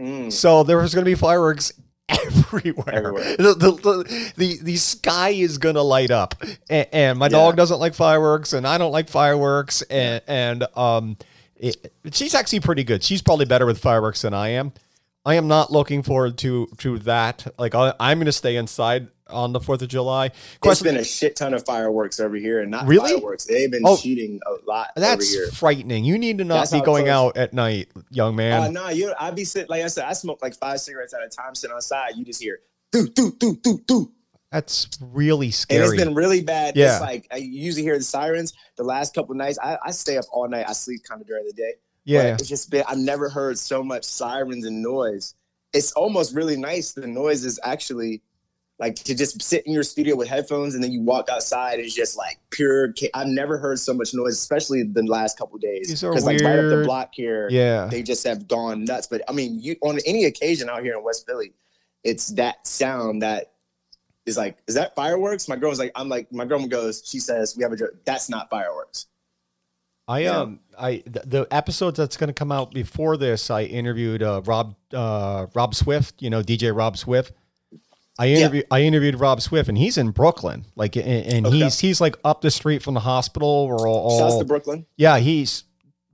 Mm. 0.01 0.33
So 0.33 0.63
there's 0.63 0.95
going 0.95 1.05
to 1.05 1.11
be 1.11 1.15
fireworks 1.17 1.73
everywhere. 2.11 2.95
Everywhere. 2.95 3.37
The, 3.37 3.55
the, 3.55 3.71
the, 3.73 4.33
the, 4.37 4.59
the 4.63 4.77
sky 4.77 5.31
is 5.31 5.59
going 5.59 5.77
to 5.77 5.83
light 5.83 6.11
up. 6.11 6.35
And, 6.69 6.87
and 6.93 7.19
my 7.19 7.27
Yeah. 7.27 7.31
dog 7.31 7.57
doesn't 7.57 7.79
like 7.81 7.95
fireworks, 7.95 8.53
and 8.53 8.67
I 8.67 8.79
don't 8.79 8.93
like 8.93 9.09
fireworks. 9.09 9.83
And, 9.83 10.23
and 10.27 10.67
um, 10.77 11.17
it, 11.57 11.93
she's 12.13 12.35
actually 12.35 12.61
pretty 12.61 12.85
good. 12.85 13.03
She's 13.03 13.23
probably 13.23 13.47
better 13.47 13.67
with 13.67 13.79
fireworks 13.79 14.23
than 14.23 14.35
I 14.35 14.49
am. 14.51 14.73
I 15.25 15.35
am 15.35 15.49
not 15.49 15.71
looking 15.71 16.03
forward 16.03 16.39
to 16.39 16.67
to 16.79 16.99
that. 17.01 17.47
Like 17.59 17.75
I, 17.75 17.93
I'm 18.01 18.19
going 18.19 18.27
to 18.27 18.33
stay 18.33 18.57
inside 18.57 19.09
on 19.33 19.53
the 19.53 19.61
Fourth 19.61 19.83
of 19.83 19.89
July. 19.89 20.29
There's 20.29 20.39
Question: 20.61 20.85
been 20.87 20.97
a 20.99 21.05
shit 21.05 21.37
ton 21.37 21.55
of 21.55 21.65
fireworks 21.65 22.21
over 22.21 22.37
here, 22.37 22.61
and 22.61 22.71
not 22.71 22.87
Really? 22.87 23.13
fireworks. 23.13 23.45
They've 23.45 23.71
been 23.71 23.83
Oh. 23.85 23.97
shooting 23.97 24.41
a 24.47 24.53
lot 24.69 24.91
over 24.97 25.07
That's 25.07 25.59
frightening. 25.59 26.05
You 26.05 26.19
need 26.19 26.39
to 26.39 26.45
not 26.45 26.61
That's 26.61 26.73
be 26.73 26.81
going 26.81 27.09
out 27.09 27.37
at 27.37 27.53
night, 27.53 27.89
young 28.11 28.37
man. 28.37 28.63
Uh, 28.63 28.69
no, 28.69 28.89
you. 28.91 29.13
I 29.19 29.31
be 29.31 29.45
sitting 29.45 29.69
like 29.69 29.83
I 29.83 29.89
said. 29.89 30.05
I 30.05 30.13
smoke 30.13 30.41
like 30.43 30.55
five 30.57 30.81
cigarettes 30.81 31.15
at 31.15 31.21
a 31.23 31.29
time, 31.29 31.55
sitting 31.55 31.75
outside. 31.75 32.17
You 32.17 32.25
just 32.25 32.43
hear 32.43 32.61
do 32.93 33.09
do 33.09 33.33
do 33.39 33.57
do 33.63 33.79
do, 33.87 34.13
That's 34.51 34.89
really 35.01 35.51
scary. 35.51 35.83
and 35.85 35.93
it's 35.95 36.03
been 36.05 36.15
really 36.15 36.43
bad. 36.43 36.77
Yeah. 36.77 36.93
It's 36.95 37.01
like 37.01 37.29
I 37.31 37.37
usually 37.37 37.83
hear 37.85 37.97
the 37.97 38.05
sirens. 38.05 38.53
The 38.77 38.83
last 38.85 39.15
couple 39.15 39.35
nights, 39.37 39.59
I, 39.63 39.79
I 39.85 39.91
stay 39.93 40.17
up 40.19 40.25
all 40.33 40.49
night. 40.49 40.67
I 40.69 40.73
sleep 40.73 41.03
kind 41.09 41.21
of 41.21 41.27
during 41.27 41.47
the 41.47 41.53
day. 41.53 41.75
yeah. 42.05 42.33
But 42.33 42.41
it's 42.41 42.49
just 42.49 42.71
been. 42.71 42.83
I've 42.89 42.99
never 42.99 43.29
heard 43.29 43.59
so 43.59 43.85
much 43.85 44.05
sirens 44.05 44.65
and 44.67 44.83
noise. 44.83 45.35
It's 45.73 45.93
almost 45.93 46.35
really 46.35 46.57
nice. 46.57 46.93
The 46.95 47.07
noise 47.07 47.45
is 47.45 47.61
actually 47.63 48.23
like 48.81 48.97
to 48.97 49.15
just 49.15 49.41
sit 49.43 49.65
in 49.67 49.73
your 49.73 49.83
studio 49.83 50.17
with 50.17 50.27
headphones 50.27 50.75
and 50.75 50.83
then 50.83 50.91
you 50.91 51.03
walk 51.03 51.29
outside. 51.29 51.79
It's 51.79 51.95
just 51.95 52.17
like 52.17 52.39
pure. 52.49 52.95
I've 53.15 53.27
never 53.29 53.59
heard 53.59 53.79
so 53.79 53.93
much 53.93 54.15
noise, 54.15 54.33
especially 54.39 54.83
the 54.85 55.03
last 55.03 55.39
couple 55.39 55.59
days. 55.59 56.03
Are 56.03 56.13
like 56.15 56.41
right 56.41 56.59
up 56.59 56.71
the 56.71 56.83
block 56.85 57.11
here, 57.13 57.49
Yeah. 57.51 57.87
they 57.87 58.03
just 58.03 58.27
have 58.27 58.49
gone 58.49 58.85
nuts. 58.87 59.07
But 59.07 59.21
I 59.29 59.33
mean, 59.33 59.61
you 59.61 59.77
on 59.83 59.99
any 60.07 60.25
occasion 60.25 60.71
out 60.71 60.83
here 60.83 60.97
in 60.97 61.05
West 61.05 61.27
Philly, 61.27 61.53
it's 62.03 62.29
that 62.31 62.67
sound 62.67 63.21
that 63.23 63.53
is 64.25 64.39
like, 64.39 64.59
is 64.67 64.75
that 64.77 64.95
fireworks? 64.95 65.47
My 65.47 65.57
girl's 65.57 65.79
like, 65.79 65.93
I'm 65.95 66.09
like, 66.09 66.33
my 66.33 66.47
girl 66.47 66.67
goes, 66.67 67.03
she 67.05 67.19
says, 67.21 67.57
we 67.57 67.63
have 67.63 67.73
a 67.73 67.77
joke. 67.77 67.91
That's 68.07 68.31
not 68.31 68.49
fireworks. 68.49 69.07
I 70.09 70.25
um 70.25 70.59
I 70.79 71.03
the, 71.07 71.23
the 71.25 71.47
episode 71.53 71.95
that's 71.95 72.17
going 72.17 72.29
to 72.29 72.35
come 72.35 72.51
out 72.51 72.73
before 72.73 73.17
this, 73.17 73.51
I 73.51 73.63
interviewed 73.65 74.23
uh, 74.23 74.41
Rob 74.45 74.75
uh, 74.93 75.47
Rob 75.55 75.75
Swift. 75.75 76.21
You 76.21 76.31
know 76.31 76.43
DJ 76.43 76.75
Rob 76.75 76.97
Swift. 76.97 77.33
I 78.19 78.29
interviewed 78.29 78.67
I 78.71 78.83
interviewed 78.83 79.19
Rob 79.19 79.41
Swift, 79.41 79.69
and 79.69 79.79
he's 79.79 79.97
in 79.97 80.11
Brooklyn. 80.11 80.67
Like, 80.77 80.97
and, 80.97 81.07
and 81.07 81.47
Okay. 81.47 81.57
he's 81.59 81.79
he's 81.79 82.01
like 82.01 82.17
up 82.25 82.41
the 82.43 82.51
street 82.51 82.83
from 82.83 82.95
the 82.95 83.01
hospital. 83.01 83.67
We're 83.69 83.89
all, 83.89 84.19
Shouts 84.19 84.33
all 84.35 84.39
to 84.41 84.45
Brooklyn. 84.45 84.87
yeah, 84.97 85.19
he's 85.19 85.65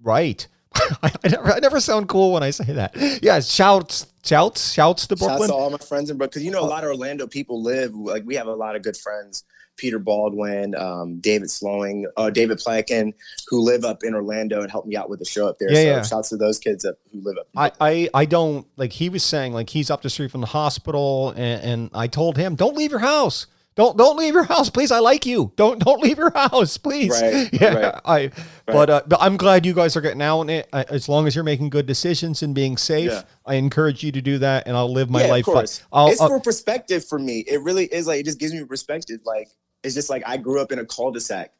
right. 0.03 0.47
I, 1.03 1.11
I 1.25 1.29
never 1.29 1.53
I 1.55 1.59
never 1.59 1.81
sound 1.81 2.09
cool 2.09 2.33
when 2.33 2.43
I 2.43 2.51
say 2.51 2.73
that. 2.75 2.95
Yeah, 3.23 3.41
shouts 3.41 4.07
shouts 4.25 4.73
shouts 4.73 5.07
to 5.09 5.17
Shouts 5.17 5.27
Brooklyn. 5.27 5.49
to 5.49 5.55
all 5.55 5.71
my 5.71 5.79
friends 5.79 6.11
in 6.11 6.17
Brooklyn. 6.19 6.31
Because 6.31 6.45
you 6.45 6.51
know, 6.51 6.61
a 6.61 6.67
uh, 6.67 6.69
lot 6.69 6.85
of 6.85 6.91
Orlando 6.91 7.27
people 7.27 7.63
live, 7.63 7.95
like, 7.95 8.25
we 8.27 8.35
have 8.37 8.47
a 8.47 8.55
lot 8.55 8.77
of 8.77 8.83
good 8.83 8.97
friends. 8.97 9.45
Peter 9.77 9.99
Baldwin, 9.99 10.75
um, 10.77 11.19
David 11.21 11.51
Slowing, 11.51 12.07
uh, 12.17 12.31
David 12.31 12.59
Plankin, 12.59 13.13
who 13.49 13.61
live 13.61 13.85
up 13.85 14.03
in 14.03 14.15
Orlando 14.15 14.63
and 14.63 14.71
helped 14.71 14.89
me 14.89 14.97
out 14.97 15.09
with 15.11 15.19
the 15.19 15.25
show 15.25 15.49
up 15.49 15.59
there. 15.59 15.71
Yeah, 15.71 15.77
so 15.77 15.83
yeah. 15.83 16.03
shouts 16.03 16.29
to 16.31 16.37
those 16.37 16.59
kids 16.59 16.85
up 16.85 16.97
who 17.13 17.21
live 17.21 17.37
up. 17.39 17.49
I, 17.57 17.73
I 17.81 18.09
I 18.15 18.25
don't 18.25 18.67
like 18.77 18.93
he 18.93 19.09
was 19.09 19.23
saying 19.23 19.53
like 19.53 19.71
he's 19.71 19.91
up 19.91 20.03
the 20.03 20.11
street 20.11 20.31
from 20.31 20.41
the 20.41 20.47
hospital 20.49 21.31
and, 21.31 21.63
and 21.63 21.91
I 21.95 22.07
told 22.07 22.37
him 22.37 22.55
don't 22.55 22.77
leave 22.77 22.91
your 22.91 23.01
house 23.01 23.47
don't 23.75 23.97
don't 23.99 24.17
leave 24.17 24.33
your 24.33 24.45
house 24.45 24.71
please 24.71 24.91
I 24.91 25.01
like 25.01 25.27
you 25.27 25.53
don't 25.57 25.79
don't 25.79 26.01
leave 26.01 26.17
your 26.19 26.31
house 26.31 26.79
please 26.79 27.11
Right, 27.21 27.49
yeah 27.61 27.75
right, 27.75 28.01
I 28.05 28.31
but 28.67 28.91
uh, 28.91 29.03
but 29.07 29.19
I'm 29.21 29.37
glad 29.37 29.67
you 29.67 29.75
guys 29.75 29.97
are 29.97 30.01
getting 30.01 30.23
out 30.23 30.41
on 30.41 30.51
it 30.51 30.69
as 30.73 31.09
long 31.09 31.27
as 31.27 31.35
you're 31.35 31.45
making 31.45 31.71
good 31.71 31.87
decisions 31.87 32.43
and 32.43 32.55
being 32.55 32.77
safe 32.77 33.11
Yeah. 33.11 33.23
I 33.45 33.55
encourage 33.55 34.03
you 34.03 34.13
to 34.13 34.23
do 34.23 34.39
that 34.39 34.67
and 34.67 34.77
I'll 34.77 34.93
live 34.93 35.11
my 35.11 35.25
yeah, 35.25 35.31
life 35.31 35.47
Of 35.47 35.55
course. 35.55 35.83
I'll, 35.93 36.09
it's 36.09 36.21
I'll- 36.21 36.29
for 36.29 36.41
perspective 36.41 37.05
for 37.05 37.19
me. 37.19 37.45
It 37.47 37.63
really 37.63 37.85
is 37.85 38.07
like 38.07 38.21
it 38.21 38.25
just 38.25 38.39
gives 38.39 38.53
me 38.55 38.65
perspective. 38.65 39.21
Like 39.25 39.49
it's 39.87 39.95
just 39.95 40.11
like 40.11 40.23
I 40.27 40.37
grew 40.37 40.61
up 40.61 40.73
in 40.73 40.79
a 40.79 40.85
cul-de-sac. 40.85 41.53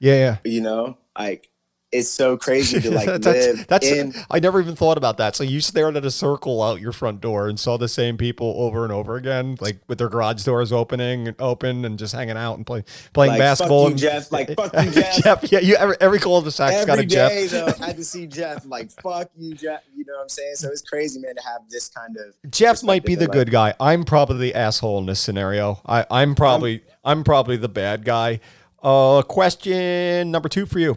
yeah 0.00 0.14
yeah 0.14 0.36
You 0.44 0.60
know, 0.62 0.96
like 1.18 1.50
it's 1.92 2.08
so 2.08 2.36
crazy 2.38 2.80
to 2.80 2.90
like 2.90 3.06
that's 3.20 3.46
live 3.46 3.66
that's 3.66 3.86
in. 3.86 4.14
I 4.30 4.40
never 4.40 4.60
even 4.60 4.74
thought 4.74 4.96
about 4.96 5.18
that. 5.18 5.36
So 5.36 5.44
you 5.44 5.60
stared 5.60 5.96
at 5.96 6.04
a 6.04 6.10
circle 6.10 6.62
out 6.62 6.80
your 6.80 6.92
front 6.92 7.20
door 7.20 7.48
and 7.48 7.60
saw 7.60 7.76
the 7.76 7.88
same 7.88 8.16
people 8.16 8.54
over 8.58 8.82
and 8.84 8.92
over 8.92 9.16
again, 9.16 9.56
like 9.60 9.78
with 9.88 9.98
their 9.98 10.08
garage 10.08 10.42
doors 10.44 10.72
opening 10.72 11.28
and 11.28 11.40
open 11.40 11.84
and 11.84 11.98
just 11.98 12.14
hanging 12.14 12.36
out 12.38 12.56
and 12.56 12.66
play, 12.66 12.82
playing 13.12 13.32
Like, 13.32 13.40
basketball. 13.40 13.90
fuck 13.90 14.00
you, 14.00 14.08
and, 14.08 14.22
Jeff. 14.22 14.32
Like, 14.32 14.56
fuck 14.56 14.72
you, 14.84 14.90
Jeff. 14.90 15.22
Jeff 15.22 15.52
yeah, 15.52 15.58
you 15.60 15.74
every 15.76 15.96
every 16.00 16.18
cul-de-sac's 16.18 16.86
got 16.86 16.88
a 16.88 16.92
Every 17.02 17.06
Jeff. 17.06 17.30
day 17.30 17.46
though, 17.46 17.66
I 17.80 17.86
had 17.86 17.96
to 17.98 18.04
see 18.12 18.26
Jeff. 18.26 18.64
Like, 18.64 18.90
fuck 18.90 19.30
you, 19.36 19.54
Jeff. 19.54 19.82
You 19.94 20.04
know 20.06 20.14
what 20.14 20.22
I'm 20.22 20.28
saying? 20.30 20.54
So 20.54 20.68
it's 20.68 20.82
crazy, 20.82 21.20
man, 21.20 21.34
to 21.36 21.42
have 21.42 21.60
this 21.68 21.88
kind 21.90 22.16
of 22.16 22.50
Jeff 22.50 22.82
might 22.82 23.04
be 23.04 23.14
the 23.14 23.26
in 23.26 23.30
good 23.30 23.50
guy. 23.50 23.74
I'm 23.78 24.04
probably 24.04 24.38
the 24.38 24.54
asshole 24.54 24.98
in 24.98 25.06
this 25.06 25.20
scenario. 25.20 25.80
I, 25.84 26.06
I'm 26.10 26.34
probably 26.34 26.82
I'm 27.04 27.22
probably 27.22 27.56
the 27.58 27.68
bad 27.68 28.04
guy. 28.04 28.40
Uh, 28.82 29.22
question 29.22 30.30
number 30.30 30.48
two 30.48 30.66
for 30.66 30.78
you: 30.78 30.96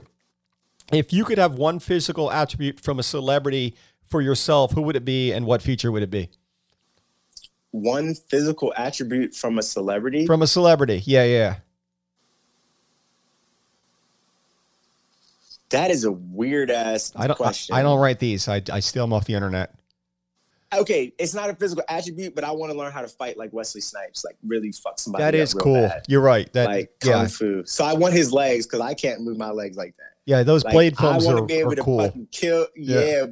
If 0.92 1.12
you 1.12 1.26
could 1.26 1.38
have 1.38 1.56
one 1.56 1.80
physical 1.80 2.32
attribute 2.32 2.80
from 2.80 3.00
a 3.00 3.04
celebrity 3.04 3.76
for 4.08 4.22
yourself, 4.22 4.72
who 4.72 4.82
would 4.84 4.96
it 4.96 5.06
be, 5.06 5.32
and 5.32 5.46
what 5.46 5.62
feature 5.62 5.92
would 5.92 6.04
it 6.04 6.12
be? 6.12 6.30
one 7.72 8.16
physical 8.16 8.74
attribute 8.78 9.36
from 9.36 9.60
a 9.60 9.62
celebrity. 9.62 10.26
From 10.26 10.42
a 10.42 10.48
celebrity, 10.48 11.04
yeah, 11.06 11.26
yeah. 11.26 11.56
that 15.70 15.92
is 15.92 16.06
a 16.06 16.12
weird 16.12 16.72
ass 16.72 17.12
I 17.16 17.28
don't. 17.28 17.32
I, 17.32 17.36
question. 17.36 17.76
I 17.76 17.82
don't 17.82 18.00
write 18.00 18.20
these. 18.20 18.48
I, 18.48 18.62
I 18.72 18.80
steal 18.80 19.04
them 19.04 19.14
off 19.14 19.26
the 19.26 19.34
internet. 19.34 19.76
Okay, 20.74 21.14
it's 21.18 21.34
not 21.34 21.50
a 21.50 21.56
physical 21.56 21.84
attribute, 21.90 22.36
but 22.36 22.44
I 22.44 22.52
want 22.52 22.72
to 22.72 22.78
learn 22.78 22.92
how 22.92 23.02
to 23.02 23.08
fight 23.08 23.38
like 23.38 23.54
Wesley 23.54 23.82
Snipes, 23.82 24.26
like 24.26 24.38
really 24.46 24.72
fuck 24.72 25.00
somebody. 25.00 25.24
That 25.24 25.36
is 25.36 25.54
cool. 25.54 25.88
bad. 25.88 26.06
You're 26.08 26.22
right. 26.22 26.52
That 26.54 26.68
like 26.68 26.92
kung 27.00 27.12
yeah, 27.12 27.28
fu. 27.28 27.64
So 27.66 27.86
I 27.86 27.94
want 27.94 28.14
his 28.14 28.34
legs 28.34 28.66
because 28.66 28.82
I 28.82 28.94
can't 28.94 29.22
move 29.22 29.38
my 29.38 29.52
legs 29.52 29.78
like 29.78 29.96
that. 29.98 30.15
Yeah. 30.26 30.44
Those 30.44 30.64
Like, 30.64 30.74
blade 30.74 30.98
films 30.98 31.26
I 31.26 31.34
want 31.34 31.38
to 31.40 31.46
be 31.54 31.60
able 31.60 31.76
to 31.76 31.82
cool. 31.84 32.00
fucking 32.00 32.28
kill. 32.32 32.68
Yeah. 32.76 33.00
Yeah. 33.00 33.26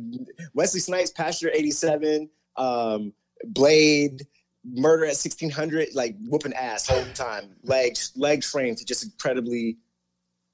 Wesley 0.54 0.80
Snipes, 0.80 1.12
Passenger 1.12 1.52
57, 1.54 2.30
um, 2.58 3.14
Blade, 3.46 4.26
Murder 4.66 5.04
at 5.06 5.16
1600, 5.18 5.90
like 5.94 6.16
whooping 6.28 6.54
ass 6.54 6.88
whole 6.88 7.04
time. 7.14 7.56
Legs, 7.64 8.14
leg 8.16 8.44
frames 8.44 8.84
just 8.86 9.04
incredibly 9.04 9.78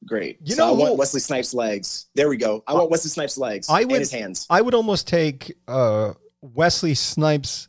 great. 0.06 0.40
You 0.44 0.56
so 0.56 0.66
know 0.66 0.74
I 0.74 0.76
want 0.76 0.98
Wesley 0.98 1.20
Snipes' 1.20 1.54
legs. 1.54 2.08
There 2.16 2.28
we 2.30 2.38
go. 2.38 2.64
I 2.68 2.74
want 2.74 2.90
Wesley 2.90 3.10
Snipes' 3.10 3.38
legs 3.38 3.68
I 3.70 3.84
would- 3.84 4.00
his 4.00 4.12
hands. 4.12 4.48
I 4.50 4.62
would 4.62 4.74
almost 4.74 5.08
take 5.08 5.56
uh, 5.68 6.14
Wesley 6.42 6.96
Snipes' 6.96 7.68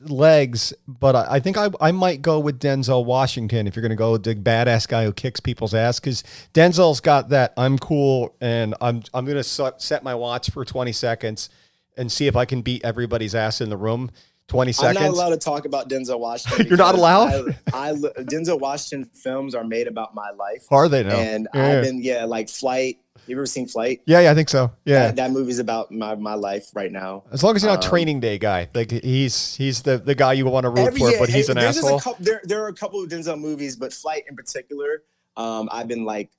legs, 0.00 0.72
but 0.86 1.16
I, 1.16 1.26
I 1.36 1.40
think 1.40 1.56
I, 1.56 1.70
I 1.80 1.92
might 1.92 2.22
go 2.22 2.38
with 2.38 2.60
Denzel 2.60 3.04
Washington 3.04 3.66
if 3.66 3.76
you're 3.76 3.82
going 3.82 3.90
to 3.90 3.96
go 3.96 4.12
with 4.12 4.24
the 4.24 4.34
badass 4.34 4.86
guy 4.88 5.04
who 5.04 5.12
kicks 5.12 5.40
people's 5.40 5.74
ass 5.74 6.00
because 6.00 6.22
Denzel's 6.54 7.00
got 7.00 7.30
that 7.30 7.52
I'm 7.56 7.78
cool 7.78 8.34
and 8.40 8.74
I'm 8.80 9.02
I'm 9.14 9.24
going 9.24 9.42
to 9.42 9.44
set 9.44 10.02
my 10.02 10.14
watch 10.14 10.50
for 10.50 10.64
20 10.64 10.92
seconds 10.92 11.50
and 11.96 12.10
see 12.10 12.26
if 12.26 12.36
I 12.36 12.44
can 12.44 12.62
beat 12.62 12.84
everybody's 12.84 13.34
ass 13.34 13.60
in 13.60 13.70
the 13.70 13.76
room. 13.76 14.10
20 14.48 14.70
seconds. 14.70 14.96
I'm 14.98 15.04
not 15.04 15.12
allowed 15.12 15.30
to 15.30 15.38
talk 15.38 15.64
about 15.64 15.88
Denzel 15.88 16.20
Washington. 16.20 16.66
You're 16.68 16.76
not 16.76 16.94
allowed? 16.94 17.56
I, 17.72 17.90
I 17.90 17.92
Denzel 17.94 18.60
Washington 18.60 19.10
films 19.12 19.56
are 19.56 19.64
made 19.64 19.88
about 19.88 20.14
my 20.14 20.30
life. 20.30 20.66
Are 20.70 20.88
they 20.88 21.02
now? 21.02 21.16
And 21.16 21.48
Yeah. 21.52 21.66
I've 21.66 21.82
been, 21.82 22.00
yeah, 22.00 22.24
like 22.26 22.48
Flight, 22.48 22.98
You 23.26 23.36
ever 23.36 23.46
seen 23.46 23.66
Flight? 23.66 24.02
Yeah, 24.06 24.20
yeah, 24.20 24.30
I 24.30 24.34
think 24.34 24.48
so. 24.48 24.72
Yeah. 24.84 25.06
That, 25.06 25.16
that 25.16 25.30
movie's 25.32 25.58
about 25.58 25.90
my, 25.90 26.14
my 26.14 26.34
life 26.34 26.70
right 26.74 26.92
now. 26.92 27.24
as 27.32 27.42
long 27.42 27.56
as 27.56 27.62
you're 27.62 27.72
not 27.72 27.84
um, 27.84 27.90
training 27.90 28.20
day 28.20 28.38
guy, 28.38 28.68
like 28.74 28.90
he's 28.90 29.56
he's 29.56 29.82
the 29.82 29.98
the 29.98 30.14
guy 30.14 30.32
you 30.34 30.46
want 30.46 30.64
to 30.64 30.70
root 30.70 30.78
Every- 30.78 31.00
for, 31.00 31.10
yeah, 31.10 31.18
but 31.18 31.28
he's 31.28 31.48
an 31.48 31.56
there's 31.56 31.78
asshole. 31.78 31.98
A 31.98 32.00
couple, 32.00 32.24
there, 32.24 32.40
there 32.44 32.64
are 32.64 32.68
a 32.68 32.74
couple 32.74 33.02
of 33.02 33.08
Denzel 33.08 33.38
movies, 33.38 33.76
but 33.76 33.92
Flight 33.92 34.24
in 34.28 34.36
particular, 34.36 35.02
um, 35.36 35.68
I've 35.72 35.88
been 35.88 36.04
like 36.04 36.30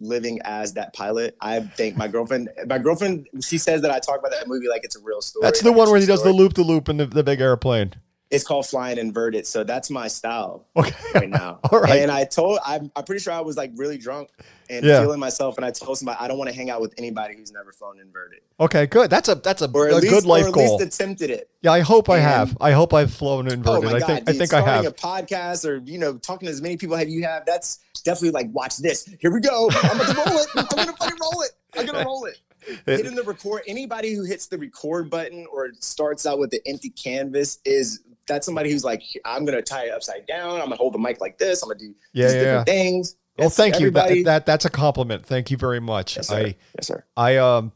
living 0.00 0.40
as 0.44 0.74
that 0.74 0.92
pilot. 0.94 1.36
I 1.40 1.60
think 1.60 1.96
my 1.96 2.08
girlfriend, 2.08 2.48
my 2.66 2.78
girlfriend, 2.78 3.28
she 3.40 3.58
says 3.58 3.82
that 3.82 3.90
I 3.90 4.00
talk 4.00 4.18
about 4.18 4.32
that 4.32 4.48
movie 4.48 4.68
like 4.68 4.84
it's 4.84 4.96
a 4.96 5.00
real 5.00 5.20
story. 5.20 5.42
That's 5.42 5.60
the 5.60 5.72
one 5.72 5.90
where 5.90 6.00
he 6.00 6.06
does 6.06 6.22
the 6.22 6.32
loop 6.32 6.54
the 6.54 6.64
loop 6.64 6.88
in 6.88 6.96
the, 6.96 7.06
the 7.06 7.22
big 7.22 7.40
airplane. 7.40 7.94
It's 8.32 8.44
called 8.44 8.66
Flying 8.66 8.98
Inverted, 8.98 9.46
so 9.46 9.62
that's 9.64 9.90
my 9.90 10.08
style 10.08 10.66
Okay. 10.76 10.94
right 11.14 11.28
now. 11.28 11.60
All 11.70 11.80
right. 11.80 11.98
And 12.00 12.10
I 12.10 12.24
told, 12.24 12.58
I'm, 12.64 12.90
I'm 12.96 13.04
pretty 13.04 13.20
sure 13.22 13.32
I 13.32 13.40
was 13.40 13.56
like 13.56 13.72
really 13.76 13.98
drunk 13.98 14.30
and 14.70 14.84
Yeah. 14.84 15.00
feeling 15.02 15.20
myself, 15.20 15.56
and 15.58 15.64
I 15.66 15.70
told 15.70 15.98
somebody 15.98 16.18
I 16.20 16.28
don't 16.28 16.38
want 16.38 16.48
to 16.50 16.56
hang 16.56 16.70
out 16.70 16.80
with 16.80 16.94
anybody 16.98 17.36
who's 17.36 17.52
never 17.52 17.72
flown 17.72 18.00
inverted, 18.00 18.40
Okay, 18.58 18.86
good. 18.86 19.10
That's 19.10 19.28
a 19.28 19.34
that's 19.34 19.60
a, 19.62 19.70
or 19.72 19.88
a 19.88 19.96
least, 19.96 20.08
good 20.08 20.24
life 20.24 20.44
or 20.44 20.48
at 20.48 20.54
goal. 20.54 20.78
least 20.78 21.00
attempted 21.00 21.30
it. 21.30 21.50
yeah, 21.62 21.72
I 21.72 21.80
hope 21.80 22.08
I 22.08 22.18
have. 22.20 22.56
I 22.60 22.72
hope 22.72 22.94
I've 22.94 23.12
flown 23.12 23.48
Oh 23.48 23.52
inverted. 23.52 23.84
my 23.84 23.96
I 23.96 23.98
god! 24.00 24.06
think 24.06 24.28
I 24.28 24.32
think 24.32 24.42
I 24.42 24.60
starting 24.62 24.84
have. 24.84 24.86
a 24.86 24.90
podcast 24.92 25.68
or 25.68 25.76
you 25.84 25.98
know 25.98 26.16
talking 26.18 26.46
to 26.46 26.52
as 26.52 26.62
many 26.62 26.76
people 26.76 26.96
as 26.96 27.08
you 27.08 27.24
have. 27.24 27.44
That's 27.44 27.80
definitely 28.04 28.30
like 28.30 28.48
watch 28.52 28.78
this. 28.78 29.04
Here 29.20 29.30
we 29.32 29.40
go. 29.40 29.68
I'm 29.72 29.98
gonna 29.98 30.14
roll 30.14 30.38
it. 30.38 30.46
I'm 30.56 30.64
gonna 30.66 30.92
fucking 30.96 31.18
roll 31.20 31.42
it. 31.42 31.50
I'm 31.76 31.86
gonna 31.86 32.04
roll 32.04 32.24
it. 32.26 32.38
Hitting 32.86 33.16
the 33.16 33.24
record. 33.24 33.62
Anybody 33.66 34.14
who 34.14 34.22
hits 34.22 34.46
the 34.46 34.56
record 34.56 35.10
button 35.10 35.46
or 35.52 35.70
starts 35.80 36.24
out 36.26 36.38
with 36.38 36.50
the 36.50 36.60
empty 36.66 36.90
canvas 36.90 37.58
is 37.64 38.00
that's 38.26 38.46
somebody 38.46 38.70
who's 38.70 38.84
like, 38.84 39.02
I'm 39.24 39.44
gonna 39.44 39.62
tie 39.62 39.86
it 39.86 39.92
upside 39.92 40.26
down. 40.26 40.54
I'm 40.56 40.64
gonna 40.66 40.76
hold 40.76 40.94
the 40.94 40.98
mic 40.98 41.20
like 41.20 41.38
this. 41.38 41.62
I'm 41.62 41.68
gonna 41.68 41.78
do 41.78 41.94
Yeah, 42.12 42.26
these 42.26 42.34
yeah, 42.34 42.40
different 42.40 42.66
things. 42.66 43.16
Well, 43.38 43.50
thank 43.50 43.80
you. 43.80 43.90
That, 43.90 44.24
that 44.24 44.46
that's 44.46 44.64
a 44.64 44.70
compliment. 44.70 45.24
Thank 45.24 45.50
you 45.50 45.56
very 45.56 45.80
much. 45.80 46.16
yes, 46.16 46.28
sir. 46.28 46.36
I 46.36 46.56
yes, 46.76 46.86
sir. 46.86 47.04
I 47.16 47.36
um 47.36 47.72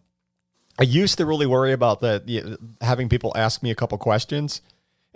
I 0.79 0.83
used 0.83 1.19
to 1.19 1.27
really 1.27 1.47
worry 1.47 1.73
about 1.73 2.01
that 2.01 2.59
having 2.81 3.09
people 3.09 3.33
ask 3.37 3.63
me 3.63 3.71
a 3.71 3.75
couple 3.75 3.97
questions. 3.99 4.61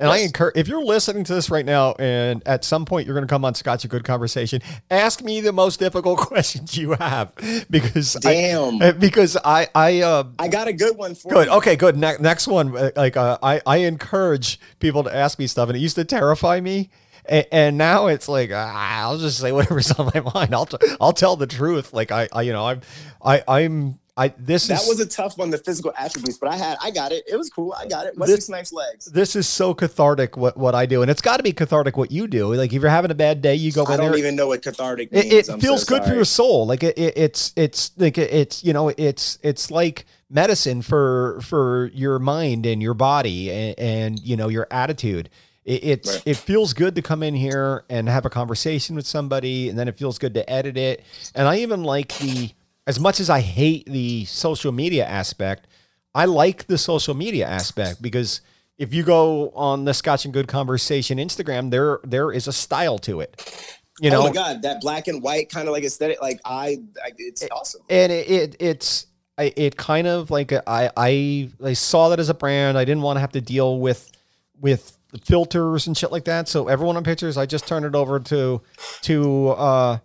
And 0.00 0.08
I 0.10 0.18
encourage 0.18 0.56
if 0.56 0.66
you're 0.66 0.82
listening 0.82 1.22
to 1.24 1.34
this 1.34 1.50
right 1.50 1.64
now 1.64 1.92
and 1.92 2.42
at 2.46 2.64
some 2.64 2.84
point 2.86 3.06
you're 3.06 3.14
going 3.14 3.26
to 3.26 3.30
come 3.32 3.44
on 3.44 3.54
Scotch 3.54 3.84
a 3.84 3.88
good 3.88 4.02
conversation, 4.02 4.62
ask 4.90 5.22
me 5.22 5.40
the 5.42 5.52
most 5.52 5.78
difficult 5.78 6.18
questions 6.26 6.76
you 6.76 6.92
have 6.92 7.32
because 7.70 8.14
Damn. 8.14 8.80
I, 8.82 8.92
because 8.92 9.36
I 9.44 9.68
I 9.74 10.00
uh 10.00 10.24
I 10.38 10.48
got 10.48 10.66
a 10.68 10.72
good 10.72 10.96
one 10.96 11.14
for 11.14 11.30
Good. 11.30 11.46
you. 11.48 11.52
Okay. 11.52 11.76
Good. 11.76 11.96
Ne- 11.98 12.16
next 12.18 12.48
one. 12.48 12.76
uh, 12.76 12.90
Like 12.96 13.16
uh, 13.16 13.36
I, 13.42 13.60
I 13.66 13.76
encourage 13.78 14.58
people 14.78 15.04
to 15.04 15.14
ask 15.14 15.38
me 15.38 15.46
stuff, 15.46 15.68
and 15.68 15.76
it 15.76 15.80
used 15.80 15.96
to 15.96 16.04
terrify 16.04 16.60
me, 16.60 16.88
and, 17.26 17.46
and 17.52 17.78
now 17.78 18.06
it's 18.06 18.28
like 18.28 18.50
ah, 18.54 19.02
I'll 19.02 19.18
just 19.18 19.38
say 19.38 19.52
whatever's 19.52 19.92
on 19.98 20.10
my 20.14 20.22
mind. 20.34 20.54
I'll, 20.54 20.66
t- 20.66 20.78
I'll 21.00 21.12
tell 21.12 21.36
the 21.36 21.46
truth. 21.46 21.92
Like 21.92 22.10
I, 22.10 22.26
I, 22.32 22.42
you 22.42 22.52
know, 22.54 22.66
I'm, 22.66 22.80
I, 23.22 23.42
I'm, 23.46 23.99
I. 24.16 24.28
This 24.38 24.66
That 24.68 24.82
is 24.82 24.88
was 24.88 25.00
a 25.00 25.06
tough 25.06 25.38
one, 25.38 25.50
the 25.50 25.58
physical 25.58 25.92
attributes, 25.98 26.38
but 26.38 26.50
I 26.50 26.56
had, 26.56 26.76
I 26.82 26.90
got 26.90 27.12
it. 27.12 27.24
It 27.30 27.36
was 27.36 27.50
cool. 27.50 27.72
I 27.78 27.86
got 27.86 28.06
it. 28.06 28.16
Wesley 28.18 28.36
This- 28.36 28.46
Snipes 28.46 28.72
legs. 28.72 29.06
this 29.06 29.36
is 29.36 29.48
so 29.48 29.74
cathartic 29.74 30.36
what 30.36 30.56
what 30.56 30.74
I 30.74 30.86
do, 30.86 31.02
and 31.02 31.10
it's 31.10 31.20
got 31.22 31.36
to 31.38 31.42
be 31.42 31.52
cathartic 31.52 31.96
what 31.96 32.10
you 32.10 32.26
do. 32.26 32.54
Like 32.54 32.72
if 32.72 32.80
you're 32.82 32.90
having 32.90 33.10
a 33.10 33.14
bad 33.14 33.42
day, 33.42 33.54
you 33.54 33.72
go 33.72 33.84
I 33.86 33.96
don't 33.96 34.10
there. 34.10 34.18
even 34.18 34.36
know 34.36 34.48
what 34.48 34.62
cathartic 34.62 35.12
means. 35.12 35.26
it, 35.26 35.48
it 35.48 35.60
feels 35.60 35.82
so 35.82 35.88
good 35.98 36.04
for 36.06 36.14
your 36.14 36.24
soul 36.24 36.66
like 36.66 36.82
it, 36.82 36.96
it, 36.98 37.14
it's 37.16 37.52
it's 37.56 37.92
like 37.96 38.18
it- 38.18 38.32
it's 38.32 38.62
you 38.64 38.72
know 38.72 38.88
it's 38.88 39.38
it's 39.42 39.70
like 39.70 40.04
medicine 40.28 40.82
for 40.82 41.40
for 41.42 41.90
your 41.94 42.18
mind 42.18 42.64
and 42.66 42.80
your 42.82 42.94
body 42.94 43.50
and, 43.50 43.78
and 43.78 44.20
you 44.20 44.36
know 44.36 44.48
your 44.48 44.66
attitude 44.70 45.28
it, 45.64 45.84
it's 45.84 46.14
Right. 46.14 46.22
it 46.26 46.36
feels 46.36 46.72
good 46.72 46.94
to 46.94 47.02
come 47.02 47.22
in 47.22 47.34
here 47.34 47.84
and 47.90 48.08
have 48.08 48.24
a 48.24 48.30
conversation 48.30 48.94
with 48.96 49.06
somebody 49.06 49.68
and 49.68 49.78
then 49.78 49.88
it 49.88 49.98
feels 49.98 50.18
good 50.18 50.34
to 50.34 50.48
edit 50.48 50.76
it 50.76 51.02
and 51.34 51.48
i 51.48 51.56
even 51.58 51.82
like 51.82 52.16
the 52.18 52.52
as 52.86 52.98
much 53.00 53.20
as 53.20 53.30
i 53.30 53.40
hate 53.40 53.84
the 53.86 54.24
social 54.24 54.72
media 54.72 55.06
aspect 55.06 55.66
i 56.14 56.24
like 56.24 56.66
the 56.66 56.78
social 56.78 57.14
media 57.14 57.46
aspect 57.46 58.00
because 58.02 58.40
if 58.78 58.94
you 58.94 59.02
go 59.02 59.50
on 59.50 59.84
the 59.84 59.92
scotch 59.94 60.24
and 60.24 60.34
good 60.34 60.48
conversation 60.48 61.18
instagram 61.18 61.70
there 61.70 62.00
there 62.04 62.32
is 62.32 62.46
a 62.48 62.52
style 62.52 62.98
to 62.98 63.20
it 63.20 63.70
you 64.00 64.10
know 64.10 64.20
oh 64.20 64.24
my 64.24 64.32
god, 64.32 64.62
that 64.62 64.80
black 64.80 65.08
and 65.08 65.22
white 65.22 65.50
kind 65.50 65.68
of 65.68 65.72
like 65.72 65.84
aesthetic, 65.84 66.22
like 66.22 66.40
I, 66.44 66.78
I 67.04 67.10
it's 67.18 67.46
awesome. 67.52 67.82
and 67.90 68.10
it, 68.10 68.30
it 68.30 68.56
it's 68.58 69.06
I- 69.36 69.52
it 69.56 69.76
kind 69.76 70.06
of 70.06 70.30
like 70.30 70.52
I 70.54 70.90
I 70.96 71.50
I 71.62 71.72
saw 71.74 72.08
that 72.08 72.18
as 72.18 72.30
a 72.30 72.34
brand. 72.34 72.78
I 72.78 72.86
didn't 72.86 73.02
want 73.02 73.16
to 73.16 73.20
have 73.20 73.32
to 73.32 73.42
deal 73.42 73.78
with 73.78 74.10
with 74.58 74.96
filters 75.24 75.86
and 75.86 75.94
shit 75.94 76.10
like 76.12 76.24
that. 76.24 76.48
So 76.48 76.68
everyone 76.68 76.96
on 76.96 77.04
pictures, 77.04 77.36
I 77.36 77.44
just 77.44 77.66
turned 77.68 77.84
it 77.84 77.94
over 77.94 78.20
to 78.20 78.62
to 79.02 79.48
uh 79.50 79.98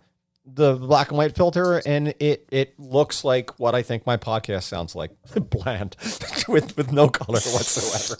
the 0.46 0.74
black 0.74 1.08
and 1.08 1.18
white 1.18 1.34
filter, 1.34 1.82
and 1.84 2.14
it 2.20 2.46
it 2.50 2.78
looks 2.78 3.24
like 3.24 3.58
what 3.58 3.74
I 3.74 3.82
think 3.82 4.06
my 4.06 4.16
podcast 4.16 4.64
sounds 4.64 4.94
like, 4.94 5.10
bland, 5.50 5.96
with 6.48 6.76
with 6.76 6.92
no 6.92 7.08
color 7.08 7.40
whatsoever. 7.40 8.16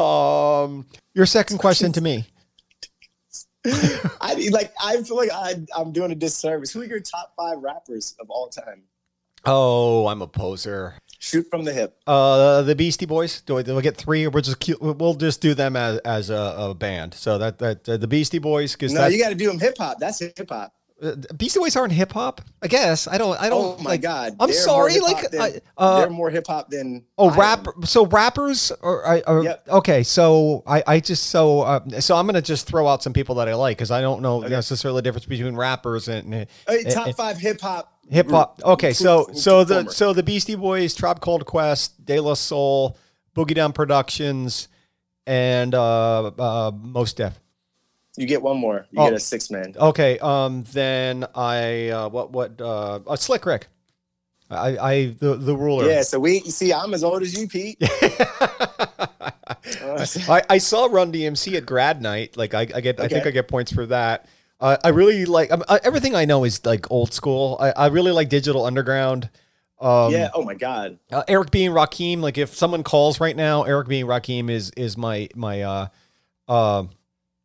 um, 0.00 0.86
your 1.14 1.26
second 1.26 1.58
question 1.58 1.92
to 1.92 2.00
me. 2.00 2.24
I 4.20 4.48
like 4.52 4.72
I 4.80 5.02
feel 5.02 5.16
like 5.16 5.32
I, 5.32 5.56
I'm 5.76 5.90
doing 5.92 6.12
a 6.12 6.14
disservice. 6.14 6.72
Who 6.72 6.82
are 6.82 6.84
your 6.84 7.00
top 7.00 7.32
five 7.36 7.58
rappers 7.58 8.14
of 8.20 8.30
all 8.30 8.48
time? 8.48 8.84
Oh, 9.44 10.06
I'm 10.08 10.22
a 10.22 10.26
poser. 10.26 10.94
Shoot 11.18 11.46
from 11.50 11.64
the 11.64 11.72
hip. 11.72 11.98
Uh, 12.06 12.62
the 12.62 12.74
Beastie 12.76 13.06
Boys. 13.06 13.40
Do 13.40 13.58
I, 13.58 13.62
do 13.62 13.76
I 13.78 13.80
get 13.80 13.96
three, 13.96 14.26
or 14.26 14.30
we'll 14.30 14.42
just 14.42 14.80
we'll 14.80 15.14
just 15.14 15.40
do 15.40 15.54
them 15.54 15.74
as 15.74 15.98
as 15.98 16.30
a, 16.30 16.54
a 16.58 16.74
band? 16.74 17.14
So 17.14 17.38
that 17.38 17.58
that 17.58 17.88
uh, 17.88 17.96
the 17.96 18.06
Beastie 18.06 18.38
Boys 18.38 18.72
because 18.72 18.92
No, 18.92 19.06
you 19.06 19.20
got 19.20 19.30
to 19.30 19.34
do 19.34 19.48
them 19.48 19.58
hip 19.58 19.76
hop. 19.78 19.98
That's 19.98 20.20
hip 20.20 20.48
hop. 20.48 20.75
Uh, 21.02 21.14
Beastie 21.36 21.58
Boys 21.60 21.76
aren't 21.76 21.92
hip 21.92 22.12
hop. 22.12 22.40
I 22.62 22.68
guess 22.68 23.06
I 23.06 23.18
don't 23.18 23.38
I 23.38 23.50
don't. 23.50 23.78
Oh 23.78 23.82
my 23.82 23.90
like- 23.90 24.00
god. 24.02 24.34
I'm 24.40 24.48
They're 24.48 24.56
sorry, 24.58 24.98
like, 24.98 25.30
than- 25.30 25.60
uh, 25.76 26.00
they're 26.00 26.08
more 26.10 26.30
hip 26.30 26.46
hop 26.46 26.70
than 26.70 27.04
Oh, 27.18 27.30
rap. 27.34 27.66
So 27.84 28.06
rappers 28.06 28.72
are, 28.82 29.06
I 29.06 29.20
or 29.26 29.44
Yep. 29.44 29.68
okay. 29.68 30.02
So 30.02 30.62
I, 30.66 30.82
I 30.86 31.00
just 31.00 31.26
so 31.26 31.60
uh, 31.60 32.00
so 32.00 32.16
I'm 32.16 32.24
gonna 32.24 32.40
just 32.40 32.66
throw 32.66 32.88
out 32.88 33.02
some 33.02 33.12
people 33.12 33.34
that 33.34 33.46
I 33.46 33.54
like 33.54 33.76
because 33.76 33.90
I 33.90 34.00
don't 34.00 34.22
know 34.22 34.38
Okay. 34.38 34.48
necessarily 34.48 34.98
the 34.98 35.02
difference 35.02 35.26
between 35.26 35.54
rappers 35.54 36.08
and 36.08 36.34
uh, 36.34 36.44
Hey, 36.66 36.84
eh, 36.86 36.90
top 36.90 37.14
five 37.14 37.36
hip 37.36 37.60
hop. 37.60 37.92
hip 38.08 38.30
hop. 38.30 38.60
Okay, 38.64 38.94
so 38.94 39.28
so 39.34 39.64
the 39.64 39.90
so 39.90 40.14
the 40.14 40.22
Beastie 40.22 40.54
Boys, 40.54 40.94
Tribe 40.94 41.20
Called 41.20 41.44
Quest, 41.44 42.06
De 42.06 42.18
La 42.20 42.32
Soul, 42.32 42.96
Boogie 43.36 43.54
Down 43.54 43.74
Productions, 43.74 44.68
and 45.26 45.74
uh, 45.74 46.28
uh, 46.28 46.70
Mos 46.74 47.12
Def. 47.12 47.38
You 48.16 48.26
get 48.26 48.42
one 48.42 48.56
more. 48.58 48.86
You 48.90 49.00
Oh. 49.00 49.04
get 49.06 49.14
a 49.14 49.20
six 49.20 49.50
man. 49.50 49.74
Okay, 49.78 50.18
um, 50.20 50.64
then 50.72 51.24
I 51.34 51.88
uh, 51.90 52.08
what 52.08 52.32
what 52.32 52.60
uh, 52.60 53.00
uh 53.06 53.16
Slick 53.16 53.44
Rick. 53.46 53.68
I 54.50 54.78
I 54.78 55.06
the 55.18 55.36
the 55.36 55.56
ruler. 55.56 55.88
Yeah. 55.88 56.02
So 56.02 56.18
we 56.20 56.40
you 56.42 56.50
see, 56.50 56.72
I'm 56.72 56.94
as 56.94 57.02
old 57.04 57.22
as 57.22 57.38
you, 57.38 57.46
Pete. 57.48 57.78
I, 60.28 60.42
I 60.50 60.58
saw 60.58 60.86
Run 60.86 61.12
DMC 61.12 61.54
at 61.56 61.66
grad 61.66 62.00
night. 62.02 62.36
Like 62.36 62.54
I, 62.54 62.60
I 62.74 62.80
get, 62.80 63.00
I 63.00 63.08
think 63.08 63.26
I 63.26 63.30
get 63.30 63.48
points 63.48 63.72
for 63.72 63.86
that. 63.86 64.26
Uh, 64.60 64.76
I 64.84 64.88
really 64.88 65.24
like 65.26 65.50
um, 65.52 65.62
uh, 65.68 65.78
everything 65.82 66.14
I 66.14 66.24
know 66.24 66.44
is 66.44 66.64
like 66.64 66.90
old 66.90 67.12
school. 67.12 67.56
I, 67.60 67.70
I 67.72 67.86
really 67.88 68.12
like 68.12 68.28
Digital 68.28 68.64
Underground. 68.64 69.28
Um, 69.80 70.12
yeah. 70.12 70.30
Oh 70.32 70.42
my 70.42 70.54
god. 70.54 70.98
uh, 71.12 71.24
Eric 71.28 71.50
B. 71.50 71.66
and 71.66 71.74
Rakim. 71.74 72.20
Like 72.20 72.38
if 72.38 72.54
someone 72.54 72.82
calls 72.82 73.20
right 73.20 73.36
now, 73.36 73.64
Eric 73.64 73.88
B. 73.88 74.00
and 74.00 74.08
Rakim 74.08 74.48
is 74.50 74.70
is 74.76 74.96
my 74.96 75.28
my 75.34 75.62
uh 75.62 75.88
uh 76.48 76.84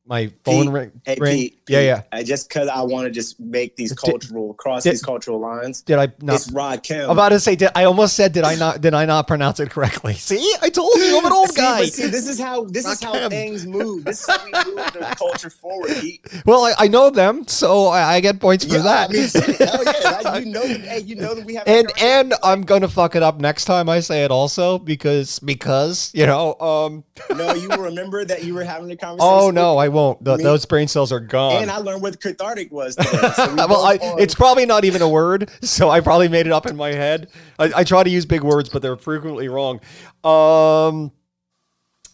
my 0.06 0.32
phone 0.43 0.66
Pete, 0.66 0.74
ring. 0.74 0.91
Hey 1.06 1.18
ring. 1.20 1.36
Pete. 1.38 1.60
Yeah, 1.68 1.78
Pete, 1.80 1.86
yeah. 1.86 2.02
I 2.12 2.24
just 2.24 2.49
because 2.49 2.68
I 2.68 2.82
want 2.82 3.06
to 3.06 3.12
just 3.12 3.39
make 3.39 3.76
these 3.76 3.93
cultural 3.93 4.54
cross 4.56 4.84
did- 4.84 4.93
these 4.93 5.02
cultural 5.04 5.39
lines. 5.39 5.82
Did 5.84 5.99
I 5.99 6.08
not? 6.22 6.36
It's 6.36 6.52
Rod 6.52 6.84
Kim. 6.84 7.06
I'm 7.06 7.12
about 7.12 7.30
to 7.30 7.39
say, 7.39 7.56
did 7.56 7.70
I 7.76 7.86
almost 7.86 8.16
said, 8.16 8.34
did 8.34 8.43
I 8.43 8.56
not? 8.56 8.82
Did 8.82 8.93
I 8.93 9.06
not 9.06 9.28
pronounce 9.28 9.60
it 9.60 9.70
correctly? 9.70 10.14
See, 10.16 10.54
I 10.62 10.70
told 10.70 10.95
you, 10.97 11.18
I'm 11.18 11.26
an 11.26 11.32
old 11.32 11.49
See, 11.54 11.62
guy. 11.62 11.86
see, 11.86 12.08
this 12.08 12.28
is 12.28 12.39
how 12.39 12.64
this 12.66 12.86
is 12.86 13.02
how 13.02 13.14
Rakim. 13.14 13.30
things 13.30 13.66
move. 13.66 14.04
This 14.06 14.22
is 14.22 14.28
how 14.28 14.43
we 14.43 14.52
move 14.76 14.91
the 14.93 15.16
culture 15.18 15.49
forward, 15.49 15.91
Pete. 15.99 16.26
Well, 16.45 16.66
I, 16.66 16.74
I 16.80 16.88
know 16.88 17.10
them, 17.10 17.47
so 17.47 17.88
I, 17.88 18.16
I 18.16 18.20
get 18.20 18.39
points 18.39 18.66
for 18.66 18.74
Yeah, 18.76 18.82
that. 18.82 19.10
I 19.10 19.14
mean, 19.14 19.30
yeah, 19.60 20.39
you 20.39 20.45
know, 20.52 20.68
hey, 20.68 20.99
you 20.99 21.16
know 21.16 21.36
that 21.36 21.45
we 21.45 21.56
have. 21.56 21.68
and 21.68 21.91
and 21.99 22.34
I'm 22.43 22.64
gonna 22.64 22.88
fuck 22.88 23.16
it 23.16 23.24
up 23.24 23.39
next 23.39 23.66
time 23.66 23.88
I 23.88 23.99
say 23.99 24.24
it 24.24 24.32
also 24.32 24.78
because 24.80 25.39
because 25.39 26.12
you 26.14 26.26
know 26.26 26.56
um 26.60 27.04
no, 27.36 27.54
you 27.54 27.70
remember 27.70 28.26
that 28.26 28.43
you 28.43 28.54
were 28.54 28.64
having 28.64 28.89
a 28.91 28.95
conversation. 28.95 29.34
oh 29.34 29.52
no 29.52 29.78
I 29.78 29.88
won't 29.91 30.23
Th- 30.25 30.37
Me- 30.37 30.43
those 30.43 30.65
brain 30.65 30.87
cells 30.87 31.11
are 31.11 31.19
gone. 31.19 31.61
And 31.61 31.71
I 31.71 31.77
learned 31.77 32.01
what 32.01 32.19
cathartic 32.19 32.71
was. 32.71 32.95
Today, 32.97 33.31
so 33.35 33.49
we 33.49 33.55
well, 33.55 33.83
I, 33.85 33.99
it's 34.19 34.35
probably 34.35 34.65
not 34.65 34.85
even 34.85 35.01
a 35.01 35.09
word, 35.09 35.49
so 35.61 35.89
I 35.89 35.99
probably 35.99 36.27
made 36.27 36.47
it 36.47 36.51
up 36.51 36.65
in 36.65 36.75
my 36.75 36.89
head. 36.93 37.29
I, 37.59 37.71
I 37.77 37.83
try 37.83 38.03
to 38.03 38.09
use 38.09 38.25
big 38.25 38.43
words, 38.43 38.69
but 38.69 38.81
they're 38.81 38.97
frequently 38.97 39.47
wrong. 39.47 39.79
Um, 40.23 41.11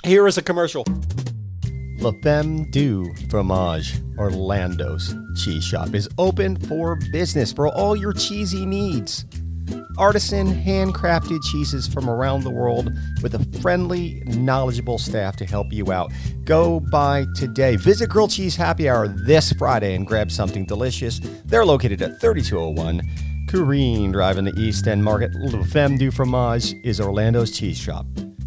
here 0.05 0.27
is 0.27 0.37
a 0.37 0.41
commercial. 0.41 0.85
La 1.99 2.11
Femme 2.21 2.69
du 2.69 3.11
Fromage, 3.29 3.99
Orlando's 4.19 5.15
cheese 5.35 5.63
shop, 5.63 5.95
is 5.95 6.07
open 6.19 6.55
for 6.55 6.97
business 7.11 7.51
for 7.51 7.69
all 7.69 7.95
your 7.95 8.13
cheesy 8.13 8.65
needs. 8.65 9.25
Artisan, 9.97 10.53
handcrafted 10.53 11.43
cheeses 11.43 11.87
from 11.87 12.09
around 12.09 12.43
the 12.43 12.49
world 12.49 12.91
with 13.23 13.33
a 13.33 13.59
friendly, 13.61 14.21
knowledgeable 14.25 14.97
staff 14.97 15.35
to 15.37 15.45
help 15.45 15.73
you 15.73 15.91
out. 15.91 16.11
Go 16.43 16.79
by 16.79 17.25
today. 17.35 17.75
Visit 17.75 18.09
Grilled 18.09 18.31
Cheese 18.31 18.55
Happy 18.55 18.87
Hour 18.87 19.07
this 19.07 19.51
Friday 19.53 19.95
and 19.95 20.05
grab 20.05 20.31
something 20.31 20.65
delicious. 20.65 21.19
They're 21.45 21.65
located 21.65 22.01
at 22.01 22.21
3201 22.21 23.01
Corrine 23.47 24.11
Drive 24.11 24.37
in 24.37 24.45
the 24.45 24.53
East 24.59 24.87
End 24.87 25.03
Market. 25.03 25.33
Le 25.33 25.63
Femme 25.63 25.97
du 25.97 26.11
Fromage 26.11 26.73
is 26.83 26.99
Orlando's 26.99 27.57
cheese 27.57 27.77
shop. 27.77 28.05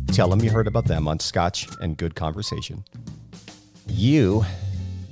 Tell 0.09 0.29
them 0.29 0.41
you 0.41 0.51
heard 0.51 0.67
about 0.67 0.85
them 0.85 1.09
on 1.09 1.19
Scotch 1.19 1.67
and 1.81 1.97
Good 1.97 2.15
Conversation. 2.15 2.85
You 3.89 4.45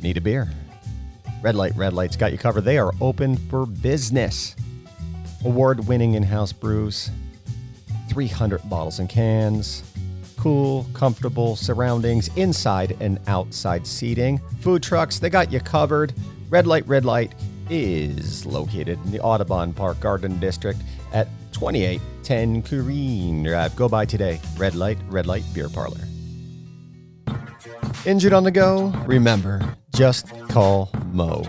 need 0.03 0.17
a 0.17 0.21
beer. 0.21 0.49
Red 1.41 1.55
Light, 1.55 1.75
Red 1.77 1.93
Light's 1.93 2.17
got 2.17 2.33
you 2.33 2.39
covered. 2.39 2.63
They 2.63 2.79
are 2.79 2.93
open 3.01 3.37
for 3.37 3.65
business. 3.65 4.55
Award 5.45 5.87
winning 5.87 6.15
in 6.15 6.23
house 6.23 6.53
brews, 6.53 7.11
300 8.09 8.69
bottles 8.69 8.99
and 8.99 9.09
cans, 9.09 9.83
cool, 10.37 10.87
comfortable 10.95 11.57
surroundings, 11.57 12.29
inside 12.37 12.97
and 13.01 13.19
outside 13.27 13.87
seating, 13.87 14.39
food 14.61 14.83
trucks, 14.83 15.19
they 15.19 15.31
got 15.31 15.53
you 15.53 15.61
covered. 15.61 16.13
Red 16.51 16.67
Light, 16.67 16.87
Red 16.89 17.05
Light 17.05 17.35
is 17.71 18.47
located 18.47 18.99
in 19.05 19.11
the 19.11 19.21
Audubon 19.21 19.73
Park 19.73 20.01
Garden 20.01 20.39
District 20.41 20.81
at 21.13 21.29
2810 21.53 22.63
Corrine 22.63 23.45
Drive. 23.45 23.77
Go 23.77 23.89
by 23.89 24.05
today. 24.05 24.41
Red 24.57 24.75
Light, 24.75 24.99
Red 25.09 25.27
Light 25.27 25.45
Beer 25.53 25.69
Parlor. 25.69 26.01
Injured 28.07 28.33
on 28.33 28.45
the 28.45 28.51
go? 28.51 28.89
Remember, 29.07 29.77
just 29.95 30.29
call 30.49 30.91
Mo. 31.13 31.43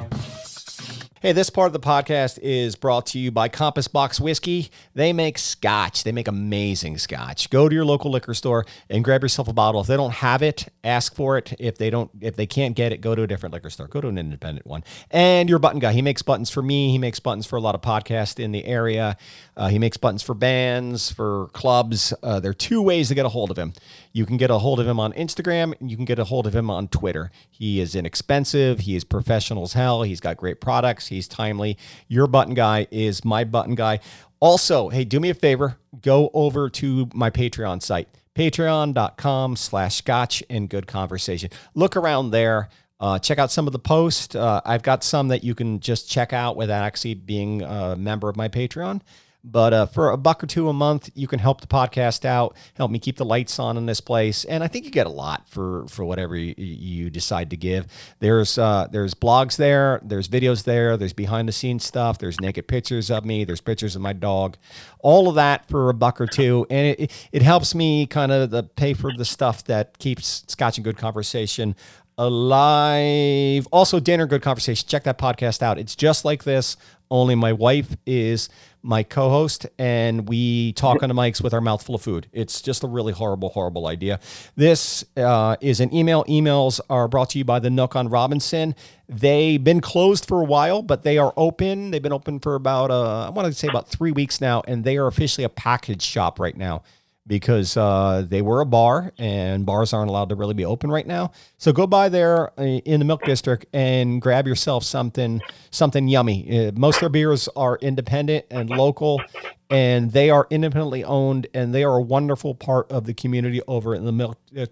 Hey, 1.21 1.33
this 1.33 1.49
part 1.49 1.67
of 1.67 1.73
the 1.73 1.81
podcast 1.81 2.39
is 2.41 2.77
brought 2.77 3.07
to 3.07 3.19
you 3.19 3.29
by 3.29 3.49
Compass 3.49 3.89
Box 3.89 4.21
Whiskey. 4.21 4.71
They 4.93 5.11
make 5.11 5.37
scotch. 5.37 6.05
They 6.05 6.13
make 6.13 6.29
amazing 6.29 6.97
scotch. 6.97 7.49
Go 7.49 7.67
to 7.67 7.75
your 7.75 7.83
local 7.83 8.09
liquor 8.09 8.33
store 8.33 8.65
and 8.89 9.03
grab 9.03 9.21
yourself 9.21 9.49
a 9.49 9.53
bottle. 9.53 9.81
If 9.81 9.87
they 9.87 9.97
don't 9.97 10.13
have 10.13 10.41
it, 10.41 10.69
ask 10.81 11.13
for 11.13 11.37
it. 11.37 11.53
If 11.59 11.77
they 11.77 11.89
don't, 11.89 12.09
if 12.21 12.37
they 12.37 12.45
can't 12.45 12.73
get 12.73 12.93
it, 12.93 13.01
go 13.01 13.15
to 13.15 13.23
a 13.23 13.27
different 13.27 13.51
liquor 13.51 13.69
store. 13.69 13.89
Go 13.89 13.99
to 13.99 14.07
an 14.07 14.17
independent 14.17 14.65
one. 14.65 14.81
And 15.11 15.49
your 15.49 15.59
button 15.59 15.79
guy, 15.79 15.91
he 15.91 16.01
makes 16.01 16.21
buttons 16.21 16.49
for 16.49 16.61
me. 16.61 16.89
He 16.89 16.97
makes 16.97 17.19
buttons 17.19 17.45
for 17.45 17.57
a 17.57 17.61
lot 17.61 17.75
of 17.75 17.81
podcasts 17.81 18.41
in 18.41 18.53
the 18.53 18.63
area. 18.63 19.17
Uh, 19.57 19.67
he 19.67 19.77
makes 19.77 19.97
buttons 19.97 20.23
for 20.23 20.33
bands, 20.33 21.11
for 21.11 21.49
clubs. 21.51 22.13
Uh, 22.23 22.39
there 22.39 22.51
are 22.51 22.53
two 22.53 22.81
ways 22.81 23.09
to 23.09 23.15
get 23.15 23.25
a 23.25 23.29
hold 23.29 23.51
of 23.51 23.57
him. 23.57 23.73
You 24.11 24.25
can 24.25 24.37
get 24.37 24.49
a 24.49 24.57
hold 24.57 24.79
of 24.79 24.87
him 24.87 24.99
on 24.99 25.13
Instagram 25.13 25.73
and 25.79 25.89
you 25.89 25.95
can 25.95 26.05
get 26.05 26.19
a 26.19 26.23
hold 26.23 26.47
of 26.47 26.55
him 26.55 26.69
on 26.69 26.87
Twitter. 26.87 27.31
He 27.49 27.79
is 27.79 27.95
inexpensive. 27.95 28.81
He 28.81 28.95
is 28.95 29.03
professional 29.03 29.63
as 29.63 29.73
hell. 29.73 30.03
He's 30.03 30.19
got 30.19 30.37
great 30.37 30.61
products. 30.61 31.07
He's 31.07 31.27
timely. 31.27 31.77
Your 32.07 32.27
button 32.27 32.53
guy 32.53 32.87
is 32.91 33.23
my 33.23 33.43
button 33.43 33.75
guy. 33.75 33.99
Also, 34.39 34.89
hey, 34.89 35.03
do 35.03 35.19
me 35.19 35.29
a 35.29 35.33
favor. 35.33 35.77
Go 36.01 36.31
over 36.33 36.69
to 36.69 37.09
my 37.13 37.29
Patreon 37.29 37.81
site, 37.81 38.07
patreon.com 38.35 39.55
slash 39.55 39.95
scotch 39.95 40.43
and 40.49 40.69
good 40.69 40.87
conversation. 40.87 41.49
Look 41.75 41.95
around 41.95 42.31
there. 42.31 42.69
Uh, 43.01 43.17
check 43.17 43.37
out 43.37 43.51
some 43.51 43.65
of 43.67 43.73
the 43.73 43.79
posts. 43.79 44.35
Uh, 44.35 44.59
I've 44.65 44.83
got 44.83 45.03
some 45.03 45.29
that 45.29 45.43
you 45.43 45.55
can 45.55 45.79
just 45.79 46.09
check 46.09 46.33
out 46.33 46.57
without 46.57 46.83
actually 46.83 47.13
being 47.13 47.61
a 47.61 47.95
member 47.95 48.27
of 48.27 48.35
my 48.35 48.49
Patreon. 48.49 49.01
But 49.43 49.73
uh, 49.73 49.85
for 49.85 50.09
a 50.09 50.17
buck 50.17 50.43
or 50.43 50.47
two 50.47 50.67
a 50.67 50.73
month, 50.73 51.09
you 51.15 51.25
can 51.25 51.39
help 51.39 51.61
the 51.61 51.67
podcast 51.67 52.25
out, 52.25 52.57
help 52.73 52.91
me 52.91 52.99
keep 52.99 53.15
the 53.15 53.23
lights 53.23 53.57
on 53.57 53.77
in 53.77 53.85
this 53.85 54.01
place, 54.01 54.43
and 54.43 54.63
I 54.63 54.67
think 54.67 54.83
you 54.83 54.91
get 54.91 55.07
a 55.07 55.11
lot 55.11 55.47
for 55.47 55.87
for 55.87 56.03
whatever 56.03 56.35
you, 56.35 57.09
decide 57.09 57.49
to 57.51 57.57
give. 57.57 57.87
There's 58.19 58.57
uh, 58.57 58.87
there's 58.91 59.13
blogs 59.13 59.55
there, 59.55 60.01
there's 60.03 60.27
videos 60.27 60.65
there, 60.65 60.97
there's 60.97 61.13
behind 61.13 61.47
the 61.47 61.53
scenes 61.53 61.85
stuff, 61.85 62.17
there's 62.17 62.39
naked 62.41 62.67
pictures 62.67 63.09
of 63.09 63.23
me, 63.23 63.45
there's 63.45 63.61
pictures 63.61 63.95
of 63.95 64.01
my 64.01 64.11
dog, 64.11 64.57
all 64.99 65.29
of 65.29 65.35
that 65.35 65.69
for 65.69 65.89
a 65.89 65.93
buck 65.93 66.19
or 66.19 66.27
two, 66.27 66.67
and 66.69 66.99
it 66.99 67.29
it 67.31 67.41
helps 67.41 67.73
me 67.73 68.07
kind 68.07 68.33
of 68.33 68.49
the 68.49 68.63
pay 68.63 68.93
for 68.93 69.13
the 69.15 69.25
stuff 69.25 69.63
that 69.65 69.97
keeps 69.99 70.43
Scotch 70.47 70.77
and 70.77 70.83
Good 70.83 70.97
Conversation 70.97 71.75
alive. 72.19 73.65
Also, 73.71 73.99
dinner 73.99 74.27
good 74.27 74.41
conversation. 74.41 74.85
Check 74.87 75.05
that 75.05 75.17
podcast 75.17 75.61
out. 75.61 75.79
It's 75.79 75.95
just 75.95 76.25
like 76.25 76.43
this, 76.43 76.75
only 77.11 77.35
my 77.35 77.53
wife 77.53 77.95
is 78.05 78.49
my 78.81 79.03
co-host, 79.03 79.65
and 79.77 80.29
we 80.29 80.73
talk 80.73 81.03
on 81.03 81.09
the 81.09 81.15
mics 81.15 81.41
with 81.41 81.53
our 81.53 81.61
mouth 81.61 81.83
full 81.83 81.95
of 81.95 82.01
food. 82.01 82.27
It's 82.31 82.61
just 82.61 82.83
a 82.83 82.87
really 82.87 83.11
horrible, 83.11 83.49
horrible 83.49 83.87
idea. 83.87 84.19
This 84.55 85.03
uh, 85.17 85.57
is 85.59 85.79
an 85.79 85.93
email. 85.93 86.23
Emails 86.25 86.79
are 86.89 87.07
brought 87.07 87.31
to 87.31 87.37
you 87.37 87.43
by 87.43 87.59
the 87.59 87.69
Nook 87.69 87.95
on 87.95 88.07
Robinson. 88.07 88.75
They've 89.09 89.61
been 89.61 89.81
closed 89.81 90.25
for 90.27 90.41
a 90.41 90.45
while, 90.45 90.81
but 90.81 91.03
they 91.03 91.17
are 91.17 91.33
open. 91.35 91.91
They've 91.91 92.01
been 92.01 92.13
open 92.13 92.39
for 92.39 92.55
about 92.55 92.91
uh, 92.91 93.27
I 93.27 93.29
want 93.31 93.47
to 93.47 93.53
say 93.53 93.67
about 93.67 93.89
three 93.89 94.11
weeks 94.11 94.39
now, 94.39 94.61
and 94.67 94.83
they 94.83 94.97
are 94.97 95.07
officially 95.07 95.43
a 95.43 95.49
package 95.49 96.01
shop 96.01 96.39
right 96.39 96.55
now 96.55 96.83
because 97.29 97.77
uh, 97.77 98.25
they 98.27 98.41
were 98.41 98.59
a 98.59 98.65
bar 98.65 99.13
and 99.19 99.65
bars 99.65 99.93
aren't 99.93 100.09
allowed 100.09 100.29
to 100.29 100.35
really 100.35 100.55
be 100.55 100.65
open 100.65 100.91
right 100.91 101.05
now. 101.05 101.31
So 101.59 101.71
go 101.71 101.85
by 101.85 102.09
there 102.09 102.59
uh, 102.59 102.63
in 102.63 102.99
the 102.99 103.05
Milk 103.05 103.23
District 103.23 103.67
and 103.71 104.21
grab 104.21 104.47
yourself 104.47 104.83
something 104.83 105.39
something 105.69 106.09
yummy. 106.09 106.67
Uh, 106.67 106.71
most 106.75 106.95
of 106.95 107.01
their 107.01 107.09
beers 107.09 107.47
are 107.55 107.77
independent 107.77 108.47
and 108.49 108.71
local, 108.71 109.21
and 109.69 110.11
they 110.11 110.31
are 110.31 110.47
independently 110.49 111.03
owned, 111.03 111.45
and 111.53 111.73
they 111.73 111.83
are 111.83 111.97
a 111.97 112.01
wonderful 112.01 112.55
part 112.55 112.91
of 112.91 113.05
the 113.05 113.13
community 113.13 113.61
over 113.67 113.93
in 113.93 114.05
the 114.05 114.11
Milk 114.11 114.39
in 114.51 114.65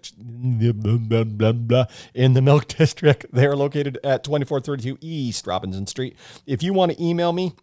the 2.34 2.42
Milk 2.42 2.66
District. 2.66 3.24
They 3.32 3.46
are 3.46 3.56
located 3.56 3.98
at 4.02 4.24
2432 4.24 4.98
East 5.00 5.46
Robinson 5.46 5.86
Street. 5.86 6.16
If 6.44 6.64
you 6.64 6.74
want 6.74 6.92
to 6.92 7.02
email 7.02 7.32
me. 7.32 7.54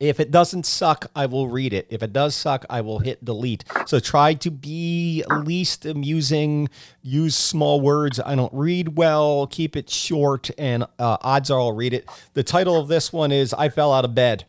If 0.00 0.20
it 0.20 0.30
doesn't 0.30 0.64
suck, 0.64 1.10
I 1.16 1.26
will 1.26 1.48
read 1.48 1.72
it. 1.72 1.88
If 1.90 2.04
it 2.04 2.12
does 2.12 2.36
suck, 2.36 2.64
I 2.70 2.82
will 2.82 3.00
hit 3.00 3.24
delete. 3.24 3.64
So 3.86 3.98
try 3.98 4.34
to 4.34 4.50
be 4.50 5.24
least 5.28 5.84
amusing. 5.84 6.68
Use 7.02 7.34
small 7.34 7.80
words. 7.80 8.20
I 8.24 8.36
don't 8.36 8.52
read 8.54 8.96
well. 8.96 9.48
Keep 9.48 9.76
it 9.76 9.90
short, 9.90 10.50
and 10.56 10.84
uh, 11.00 11.16
odds 11.20 11.50
are 11.50 11.58
I'll 11.58 11.72
read 11.72 11.94
it. 11.94 12.08
The 12.34 12.44
title 12.44 12.78
of 12.78 12.86
this 12.86 13.12
one 13.12 13.32
is 13.32 13.52
"I 13.52 13.70
Fell 13.70 13.92
Out 13.92 14.04
of 14.04 14.14
Bed," 14.14 14.44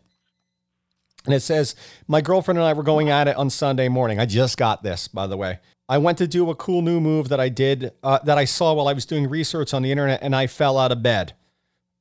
and 1.25 1.33
it 1.33 1.41
says, 1.41 1.75
"My 2.07 2.21
girlfriend 2.21 2.59
and 2.59 2.67
I 2.67 2.73
were 2.73 2.83
going 2.83 3.09
at 3.09 3.27
it 3.27 3.35
on 3.35 3.49
Sunday 3.49 3.87
morning. 3.89 4.19
I 4.19 4.27
just 4.27 4.55
got 4.55 4.83
this, 4.83 5.07
by 5.07 5.25
the 5.25 5.37
way. 5.37 5.59
I 5.87 5.97
went 5.97 6.19
to 6.19 6.27
do 6.27 6.51
a 6.51 6.55
cool 6.55 6.83
new 6.83 7.01
move 7.01 7.29
that 7.29 7.39
I 7.39 7.49
did 7.49 7.91
uh, 8.03 8.19
that 8.23 8.37
I 8.37 8.45
saw 8.45 8.73
while 8.73 8.87
I 8.87 8.93
was 8.93 9.07
doing 9.07 9.27
research 9.27 9.73
on 9.73 9.81
the 9.81 9.89
internet, 9.89 10.21
and 10.21 10.35
I 10.35 10.45
fell 10.45 10.77
out 10.77 10.91
of 10.91 11.01
bed." 11.01 11.33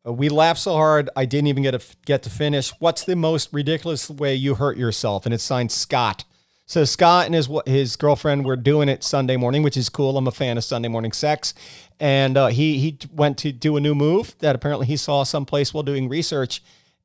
Uh, 0.08 0.12
We 0.12 0.28
laughed 0.28 0.60
so 0.60 0.72
hard, 0.72 1.10
I 1.16 1.24
didn't 1.24 1.48
even 1.48 1.62
get 1.62 1.78
to 1.78 1.96
get 2.06 2.22
to 2.24 2.30
finish. 2.30 2.70
What's 2.78 3.04
the 3.04 3.16
most 3.16 3.52
ridiculous 3.52 4.08
way 4.10 4.34
you 4.34 4.54
hurt 4.54 4.76
yourself? 4.76 5.24
And 5.26 5.34
it's 5.34 5.44
signed 5.44 5.70
Scott. 5.72 6.24
So 6.66 6.84
Scott 6.84 7.26
and 7.26 7.34
his 7.34 7.48
his 7.66 7.96
girlfriend 7.96 8.44
were 8.44 8.56
doing 8.56 8.88
it 8.88 9.02
Sunday 9.02 9.36
morning, 9.36 9.62
which 9.62 9.76
is 9.76 9.88
cool. 9.88 10.18
I'm 10.18 10.26
a 10.26 10.30
fan 10.32 10.58
of 10.58 10.64
Sunday 10.64 10.88
morning 10.88 11.12
sex, 11.12 11.54
and 11.98 12.36
uh, 12.36 12.48
he 12.48 12.78
he 12.78 12.98
went 13.12 13.38
to 13.38 13.52
do 13.52 13.76
a 13.76 13.80
new 13.80 13.94
move 13.94 14.34
that 14.40 14.54
apparently 14.54 14.86
he 14.86 14.96
saw 14.96 15.22
someplace 15.22 15.72
while 15.72 15.82
doing 15.82 16.08
research, 16.10 16.62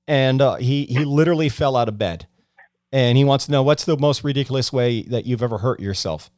and 0.07 0.41
uh, 0.41 0.55
he 0.55 0.85
he 0.85 1.05
literally 1.05 1.47
fell 1.47 1.77
out 1.77 1.87
of 1.87 1.97
bed, 1.97 2.27
and 2.91 3.17
he 3.17 3.23
wants 3.23 3.45
to 3.45 3.51
know 3.53 3.63
what's 3.63 3.85
the 3.85 3.97
most 3.97 4.23
ridiculous 4.25 4.73
way 4.73 5.03
that 5.03 5.25
you've 5.25 5.41
ever 5.43 5.59
hurt 5.59 5.79
yourself. 5.79 6.29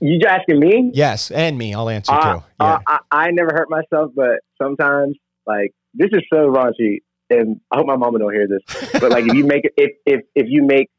You 0.00 0.20
asking 0.28 0.60
me? 0.60 0.92
Yes, 0.94 1.32
and 1.32 1.58
me, 1.58 1.74
I'll 1.74 1.88
answer 1.88 2.12
Uh, 2.12 2.34
too. 2.34 2.44
Yeah. 2.60 2.74
uh, 2.74 2.78
I, 2.86 2.98
I 3.10 3.30
never 3.32 3.50
hurt 3.52 3.68
myself, 3.68 4.12
but 4.14 4.40
sometimes, 4.62 5.16
like, 5.48 5.72
this 5.94 6.10
is 6.12 6.22
so 6.32 6.40
raunchy, 6.40 6.98
and 7.30 7.60
I 7.72 7.78
hope 7.78 7.86
my 7.86 7.96
mama 7.96 8.18
don't 8.18 8.32
hear 8.32 8.46
this. 8.46 8.60
But 9.00 9.10
like, 9.10 9.24
if 9.26 9.34
you 9.34 9.44
make 9.44 9.64
it, 9.64 9.72
if 9.76 9.92
if 10.04 10.20
if 10.34 10.46
you 10.48 10.62
make 10.62 10.90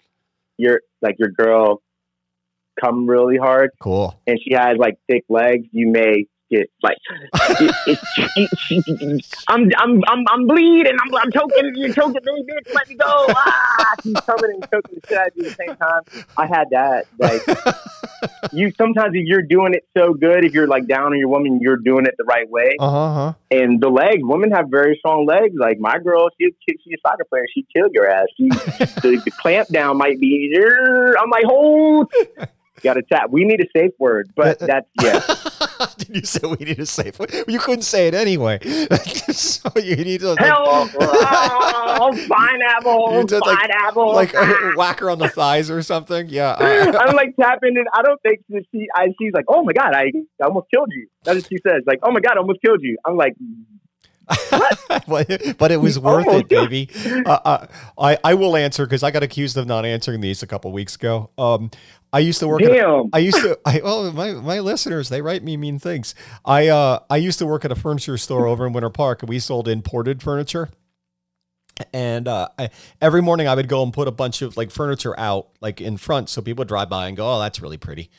your 0.57 0.81
like 1.01 1.15
your 1.19 1.29
girl 1.29 1.81
come 2.81 3.07
really 3.07 3.37
hard, 3.37 3.69
cool. 3.79 4.19
and 4.25 4.39
she 4.43 4.55
has 4.55 4.77
like 4.77 4.95
thick 5.07 5.23
legs, 5.29 5.67
you 5.71 5.87
may 5.87 6.25
get 6.49 6.71
like, 6.81 6.97
it, 7.59 7.75
it, 7.85 8.49
she, 8.57 8.81
she, 8.81 9.21
I'm 9.47 9.69
I'm 9.77 10.01
I'm 10.07 10.25
I'm 10.27 10.47
bleeding, 10.47 10.97
I'm 10.99 11.15
I'm 11.15 11.31
choking, 11.31 11.71
you're 11.75 11.93
choking 11.93 12.21
me, 12.25 12.43
bitch, 12.49 12.73
let 12.73 12.89
me 12.89 12.95
go. 12.95 13.27
Ah, 13.29 13.93
she's 14.03 14.15
coming 14.25 14.51
and 14.55 14.63
choking 14.73 14.95
the 14.95 15.01
shit 15.07 15.17
out 15.17 15.27
of 15.27 15.33
you 15.35 15.47
at 15.47 15.57
the 15.57 15.63
same 15.67 15.75
time. 15.77 16.01
I 16.37 16.47
had 16.47 16.65
that, 16.71 17.05
like. 17.19 17.41
You 18.51 18.71
sometimes 18.77 19.11
if 19.13 19.25
you're 19.25 19.41
doing 19.41 19.73
it 19.73 19.87
so 19.97 20.13
good, 20.13 20.45
if 20.45 20.53
you're 20.53 20.67
like 20.67 20.87
down 20.87 21.13
on 21.13 21.17
your 21.17 21.29
woman, 21.29 21.59
you're 21.61 21.77
doing 21.77 22.05
it 22.05 22.15
the 22.17 22.23
right 22.23 22.49
way. 22.49 22.75
Uh 22.79 22.89
huh. 22.89 23.13
huh. 23.13 23.33
And 23.51 23.81
the 23.81 23.89
legs, 23.89 24.21
women 24.21 24.51
have 24.51 24.65
very 24.69 24.95
strong 24.99 25.25
legs. 25.25 25.55
Like 25.57 25.79
my 25.79 25.99
girl, 25.99 26.29
she 26.39 26.49
she's 26.67 26.93
a 26.93 27.07
soccer 27.07 27.25
player. 27.25 27.45
She 27.53 27.65
killed 27.75 27.91
your 27.93 28.09
ass. 28.09 28.27
She, 28.37 28.49
the, 28.49 29.21
the 29.23 29.31
clamp 29.31 29.69
down 29.69 29.97
might 29.97 30.19
be. 30.19 30.55
I'm 31.19 31.29
like, 31.29 31.45
hold. 31.45 32.11
Got 32.81 32.93
to 32.93 33.01
tap. 33.01 33.29
We 33.29 33.43
need 33.43 33.59
a 33.61 33.67
safe 33.75 33.91
word, 33.99 34.31
but 34.35 34.61
uh, 34.61 34.65
uh, 34.65 34.67
that's 34.67 34.89
yeah. 35.01 35.48
Did 35.97 36.15
you 36.15 36.21
say 36.23 36.39
we 36.47 36.65
need 36.65 36.79
a 36.79 36.85
safe 36.85 37.19
word? 37.19 37.33
You 37.47 37.59
couldn't 37.59 37.83
say 37.83 38.07
it 38.07 38.13
anyway. 38.13 38.59
so 39.31 39.69
you 39.75 39.95
need 39.97 40.19
to 40.21 40.29
like, 40.31 40.39
Hell, 40.39 40.89
oh, 40.99 42.25
pineapple, 42.29 43.39
like- 43.45 43.57
pineapple. 43.59 44.13
like 44.13 44.35
uh, 44.35 44.71
whack 44.75 44.99
her 44.99 45.09
on 45.09 45.19
the 45.19 45.29
thighs 45.29 45.69
or 45.71 45.81
something. 45.81 46.27
Yeah. 46.29 46.51
uh, 46.51 46.97
I'm 46.99 47.15
like 47.15 47.35
tapping 47.39 47.77
it. 47.77 47.87
I 47.93 48.01
don't 48.01 48.21
think 48.21 48.41
she. 48.71 48.87
I, 48.95 49.07
she's 49.19 49.33
like, 49.33 49.45
"Oh 49.47 49.63
my 49.63 49.73
god, 49.73 49.93
I, 49.93 50.11
I 50.41 50.45
almost 50.45 50.67
killed 50.73 50.89
you." 50.91 51.07
That's 51.23 51.37
what 51.43 51.47
she 51.49 51.57
says. 51.65 51.83
Like, 51.85 51.99
"Oh 52.03 52.11
my 52.11 52.19
god, 52.19 52.33
I 52.35 52.39
almost 52.39 52.61
killed 52.61 52.79
you." 52.81 52.97
I'm 53.05 53.15
like, 53.17 53.33
but, 55.07 55.71
it 55.71 55.81
was 55.81 55.97
worth 55.99 56.27
it, 56.27 56.47
baby. 56.47 56.89
Uh, 57.25 57.39
uh, 57.45 57.67
I 57.97 58.17
I 58.23 58.33
will 58.35 58.55
answer 58.55 58.85
because 58.85 59.03
I 59.03 59.11
got 59.11 59.23
accused 59.23 59.57
of 59.57 59.65
not 59.65 59.85
answering 59.85 60.21
these 60.21 60.43
a 60.43 60.47
couple 60.47 60.71
weeks 60.71 60.95
ago. 60.95 61.31
Um, 61.37 61.71
I 62.13 62.19
used 62.19 62.39
to 62.39 62.47
work. 62.47 62.61
At 62.61 62.71
a, 62.71 62.75
"Damn." 62.75 63.09
I 63.13 63.19
used 63.19 63.37
to. 63.37 63.59
I 63.65 63.81
well, 63.83 64.11
my 64.13 64.33
my 64.33 64.59
listeners 64.59 65.09
they 65.09 65.21
write 65.21 65.43
me 65.43 65.57
mean 65.57 65.79
things. 65.79 66.13
I 66.45 66.67
uh 66.67 66.99
I 67.09 67.17
used 67.17 67.39
to 67.39 67.45
work 67.45 67.65
at 67.65 67.71
a 67.71 67.75
furniture 67.75 68.17
store 68.17 68.45
over 68.45 68.67
in 68.67 68.73
Winter 68.73 68.89
Park, 68.89 69.23
and 69.23 69.29
we 69.29 69.39
sold 69.39 69.67
imported 69.67 70.21
furniture. 70.21 70.69
And 71.93 72.27
uh, 72.27 72.49
I, 72.57 72.69
every 73.01 73.21
morning 73.21 73.47
I 73.47 73.55
would 73.55 73.69
go 73.69 73.83
and 73.83 73.93
put 73.93 74.07
a 74.07 74.11
bunch 74.11 74.41
of 74.41 74.57
like 74.57 74.69
furniture 74.69 75.17
out 75.17 75.47
like 75.61 75.79
in 75.79 75.97
front 75.97 76.29
so 76.29 76.41
people 76.41 76.61
would 76.61 76.67
drive 76.67 76.89
by 76.89 77.07
and 77.07 77.15
go, 77.15 77.35
oh, 77.35 77.39
that's 77.39 77.61
really 77.61 77.77
pretty. 77.77 78.09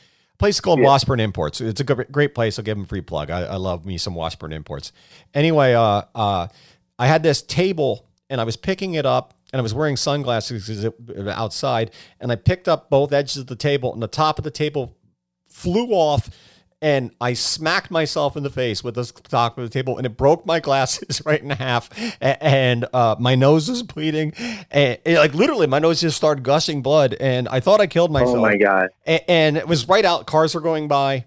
Place 0.41 0.59
called 0.59 0.79
Yeah. 0.79 0.85
Washburn 0.85 1.19
Imports. 1.19 1.61
It's 1.61 1.81
a 1.81 1.83
gr- 1.83 2.01
great 2.11 2.33
place. 2.33 2.57
I'll 2.57 2.65
give 2.65 2.75
them 2.75 2.85
a 2.85 2.87
free 2.87 3.01
plug. 3.01 3.29
I, 3.29 3.41
I 3.43 3.55
love 3.57 3.85
me 3.85 3.99
some 3.99 4.15
Washburn 4.15 4.51
Imports. 4.53 4.91
Anyway, 5.35 5.75
uh, 5.75 6.01
uh, 6.15 6.47
I 6.97 7.05
had 7.05 7.21
this 7.21 7.43
table 7.43 8.07
and 8.27 8.41
I 8.41 8.43
was 8.43 8.57
picking 8.57 8.95
it 8.95 9.05
up 9.05 9.35
and 9.53 9.59
I 9.59 9.61
was 9.61 9.75
wearing 9.75 9.95
sunglasses 9.97 10.65
'cause 10.65 10.83
it- 10.83 10.95
it 11.09 11.17
was 11.25 11.27
outside 11.27 11.91
and 12.19 12.31
I 12.31 12.37
picked 12.37 12.67
up 12.67 12.89
both 12.89 13.13
edges 13.13 13.37
of 13.37 13.45
the 13.47 13.55
table 13.55 13.93
and 13.93 14.01
the 14.01 14.07
top 14.07 14.39
of 14.39 14.43
the 14.43 14.49
table 14.49 14.97
flew 15.47 15.89
off 15.89 16.31
and 16.81 17.11
I 17.21 17.33
smacked 17.33 17.91
myself 17.91 18.35
in 18.35 18.43
the 18.43 18.49
face 18.49 18.83
with 18.83 18.95
the 18.95 19.05
top 19.29 19.57
of 19.57 19.63
the 19.63 19.69
table 19.69 19.97
and 19.97 20.05
it 20.05 20.17
broke 20.17 20.45
my 20.45 20.59
glasses 20.71 21.21
right 21.25 21.41
in 21.41 21.49
half 21.51 21.89
and 22.21 22.85
uh, 22.93 23.15
my 23.19 23.35
nose 23.35 23.69
was 23.69 23.83
bleeding 23.83 24.33
and 24.71 24.97
it, 25.05 25.17
like 25.17 25.33
literally 25.33 25.67
my 25.67 25.79
nose 25.79 26.01
just 26.01 26.17
started 26.17 26.43
gushing 26.43 26.81
blood 26.81 27.15
and 27.19 27.47
I 27.49 27.59
thought 27.59 27.81
I 27.81 27.87
killed 27.87 28.11
myself 28.11 28.37
Oh 28.37 28.41
my 28.41 28.57
god. 28.57 28.89
A- 29.05 29.29
and 29.29 29.57
it 29.57 29.67
was 29.67 29.87
right 29.87 30.05
out 30.05 30.25
cars 30.25 30.55
were 30.55 30.61
going 30.61 30.87
by 30.87 31.25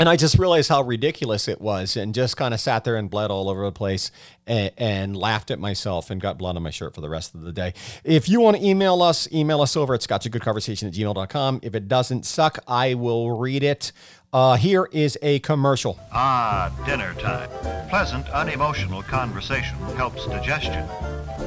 and 0.00 0.08
I 0.08 0.16
just 0.16 0.38
realized 0.38 0.70
how 0.70 0.80
ridiculous 0.80 1.46
it 1.46 1.60
was 1.60 1.94
and 1.94 2.14
just 2.14 2.38
kind 2.38 2.54
of 2.54 2.58
sat 2.58 2.84
there 2.84 2.96
and 2.96 3.10
bled 3.10 3.30
all 3.30 3.50
over 3.50 3.64
the 3.64 3.72
place 3.72 4.10
and, 4.46 4.70
and 4.78 5.14
laughed 5.14 5.50
at 5.50 5.58
myself 5.58 6.10
and 6.10 6.18
got 6.18 6.38
blood 6.38 6.56
on 6.56 6.62
my 6.62 6.70
shirt 6.70 6.94
for 6.94 7.02
the 7.02 7.10
rest 7.10 7.34
of 7.34 7.42
the 7.42 7.52
day. 7.52 7.74
If 8.02 8.26
you 8.26 8.40
want 8.40 8.56
to 8.56 8.66
email 8.66 9.02
us, 9.02 9.30
email 9.30 9.60
us 9.60 9.76
over 9.76 9.92
at 9.92 10.00
scotchagoodconversation 10.00 10.88
at 10.88 10.94
gmail.com. 10.94 11.60
If 11.62 11.74
it 11.74 11.86
doesn't 11.86 12.24
suck, 12.24 12.58
I 12.66 12.94
will 12.94 13.36
read 13.38 13.62
it. 13.62 13.92
Uh, 14.32 14.56
here 14.56 14.88
is 14.90 15.18
a 15.20 15.40
commercial. 15.40 16.00
Ah, 16.12 16.72
dinner 16.86 17.12
time. 17.14 17.50
Pleasant, 17.90 18.26
unemotional 18.30 19.02
conversation 19.02 19.76
helps 19.96 20.24
digestion. 20.26 20.88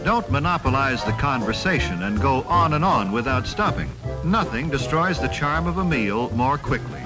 Don't 0.03 0.30
monopolize 0.30 1.03
the 1.03 1.13
conversation 1.13 2.03
and 2.03 2.21
go 2.21 2.43
on 2.43 2.73
and 2.73 2.85
on 2.85 3.11
without 3.11 3.47
stopping. 3.47 3.89
Nothing 4.23 4.69
destroys 4.69 5.19
the 5.19 5.30
charm 5.30 5.65
of 5.65 5.80
a 5.80 5.84
meal 5.84 6.30
more 6.35 6.59
quickly. 6.59 7.02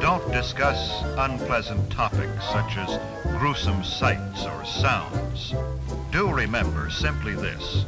Don't 0.00 0.32
discuss 0.32 1.02
unpleasant 1.18 1.90
topics 1.90 2.44
such 2.52 2.76
as 2.76 2.98
gruesome 3.38 3.82
sights 3.82 4.44
or 4.44 4.64
sounds. 4.64 5.54
Do 6.12 6.32
remember 6.32 6.90
simply 6.90 7.34
this. 7.34 7.84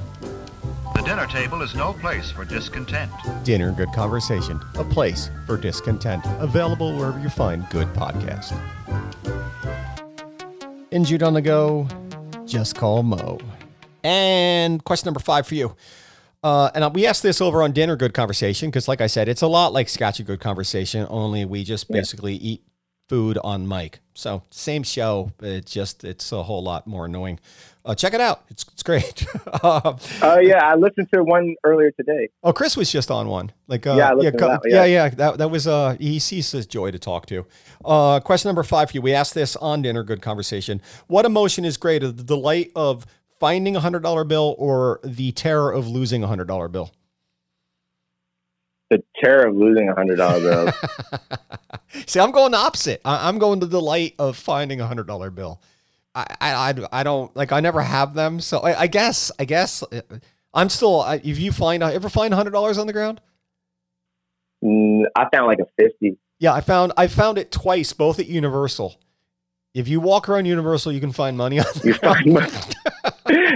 The 0.94 1.02
dinner 1.02 1.26
table 1.26 1.62
is 1.62 1.74
no 1.74 1.92
place 1.94 2.30
for 2.30 2.44
discontent. 2.44 3.10
Dinner 3.44 3.72
Good 3.72 3.92
Conversation, 3.92 4.60
a 4.74 4.84
place 4.84 5.30
for 5.46 5.56
discontent. 5.56 6.24
Available 6.38 6.96
wherever 6.96 7.18
you 7.20 7.28
find 7.28 7.68
good 7.70 7.88
podcasts. 7.88 8.52
Injured 10.90 11.22
on 11.22 11.34
the 11.34 11.42
go, 11.42 11.88
just 12.46 12.76
call 12.76 13.02
Mo. 13.02 13.38
And 14.04 14.84
question 14.84 15.06
number 15.06 15.20
five 15.20 15.46
for 15.46 15.54
you. 15.54 15.74
Uh, 16.42 16.70
and 16.74 16.94
we 16.94 17.06
asked 17.06 17.22
this 17.22 17.40
over 17.40 17.62
on 17.62 17.72
Dinner 17.72 17.94
Good 17.96 18.14
Conversation 18.14 18.68
because, 18.68 18.88
like 18.88 19.00
I 19.00 19.06
said, 19.06 19.28
it's 19.28 19.42
a 19.42 19.46
lot 19.46 19.72
like 19.72 19.88
Scotchy 19.88 20.24
Good 20.24 20.40
Conversation, 20.40 21.06
only 21.08 21.44
we 21.44 21.62
just 21.64 21.88
basically 21.88 22.34
eat 22.34 22.62
food 23.08 23.38
on 23.44 23.68
mic. 23.68 24.00
So 24.14 24.42
same 24.50 24.82
show, 24.82 25.32
but 25.38 25.48
it's 25.50 25.72
just 25.72 26.02
it's 26.04 26.32
a 26.32 26.42
whole 26.42 26.62
lot 26.62 26.86
more 26.86 27.06
annoying. 27.06 27.38
Uh, 27.84 27.94
check 27.94 28.14
it 28.14 28.20
out; 28.20 28.44
it's 28.48 28.64
it's 28.72 28.82
great. 28.82 29.26
uh, 29.62 29.96
Oh 30.22 30.38
yeah, 30.38 30.64
I 30.64 30.74
listened 30.76 31.08
to 31.14 31.22
one 31.24 31.54
earlier 31.64 31.90
today. 31.92 32.28
Oh, 32.42 32.52
Chris 32.52 32.76
was 32.76 32.90
just 32.92 33.10
on 33.10 33.28
one. 33.28 33.50
Like, 33.66 33.86
uh, 33.86 33.94
Yeah, 33.96 34.10
I 34.10 34.14
yeah, 34.20 34.30
co- 34.30 34.48
that 34.48 34.60
yeah, 34.64 34.84
yeah. 34.84 35.04
yeah. 35.04 35.08
That 35.10 35.38
that 35.38 35.50
was 35.50 35.66
uh, 35.66 35.96
he 35.98 36.18
sees 36.18 36.50
his 36.52 36.66
joy 36.66 36.90
to 36.90 36.98
talk 36.98 37.26
to. 37.26 37.44
Uh, 37.84 38.20
question 38.20 38.48
number 38.48 38.62
five 38.62 38.90
for 38.90 38.96
you. 38.96 39.02
We 39.02 39.14
asked 39.14 39.34
this 39.34 39.56
on 39.56 39.82
dinner. 39.82 40.02
Good 40.04 40.22
conversation. 40.22 40.80
What 41.06 41.24
emotion 41.24 41.64
is 41.64 41.76
greater, 41.76 42.10
the 42.12 42.22
delight 42.22 42.70
of 42.76 43.04
finding 43.42 43.74
a 43.74 43.80
hundred 43.80 44.04
dollar 44.04 44.22
bill 44.22 44.54
or 44.56 45.00
the 45.02 45.32
terror 45.32 45.72
of 45.72 45.88
losing 45.88 46.22
a 46.22 46.28
hundred 46.28 46.46
dollar 46.46 46.68
bill? 46.68 46.92
The 48.88 49.02
terror 49.20 49.48
of 49.48 49.56
losing 49.56 49.88
a 49.88 49.94
hundred 49.96 50.14
dollar 50.14 50.38
bill. 50.40 50.72
See, 52.06 52.20
I'm 52.20 52.30
going 52.30 52.52
the 52.52 52.58
opposite. 52.58 53.00
I, 53.04 53.28
I'm 53.28 53.40
going 53.40 53.58
the 53.58 53.66
delight 53.66 54.14
of 54.20 54.36
finding 54.36 54.80
a 54.80 54.86
hundred 54.86 55.08
dollar 55.08 55.32
bill. 55.32 55.60
I, 56.14 56.26
I, 56.40 56.86
I, 56.92 57.02
don't 57.02 57.34
like. 57.34 57.50
I 57.50 57.58
never 57.58 57.80
have 57.80 58.14
them, 58.14 58.38
so 58.38 58.60
I, 58.60 58.82
I 58.82 58.86
guess, 58.86 59.32
I 59.40 59.44
guess, 59.44 59.82
uh, 59.82 60.02
I'm 60.54 60.68
still. 60.68 61.02
If 61.24 61.40
you 61.40 61.50
find, 61.50 61.82
ever 61.82 62.08
find 62.08 62.32
a 62.32 62.36
hundred 62.36 62.52
dollars 62.52 62.78
on 62.78 62.86
the 62.86 62.92
ground? 62.92 63.20
Mm, 64.62 65.02
I 65.16 65.26
found 65.34 65.48
like 65.48 65.58
a 65.58 65.66
fifty. 65.76 66.16
Yeah, 66.38 66.54
I 66.54 66.60
found 66.60 66.92
I 66.96 67.08
found 67.08 67.38
it 67.38 67.50
twice, 67.50 67.92
both 67.92 68.20
at 68.20 68.28
Universal. 68.28 69.00
If 69.74 69.88
you 69.88 69.98
walk 69.98 70.28
around 70.28 70.46
Universal, 70.46 70.92
you 70.92 71.00
can 71.00 71.12
find 71.12 71.36
money 71.36 71.58
on 71.58 71.66
the 71.74 71.88
You 71.88 71.98
ground. 71.98 72.18
find 72.18 72.32
money. 72.34 72.52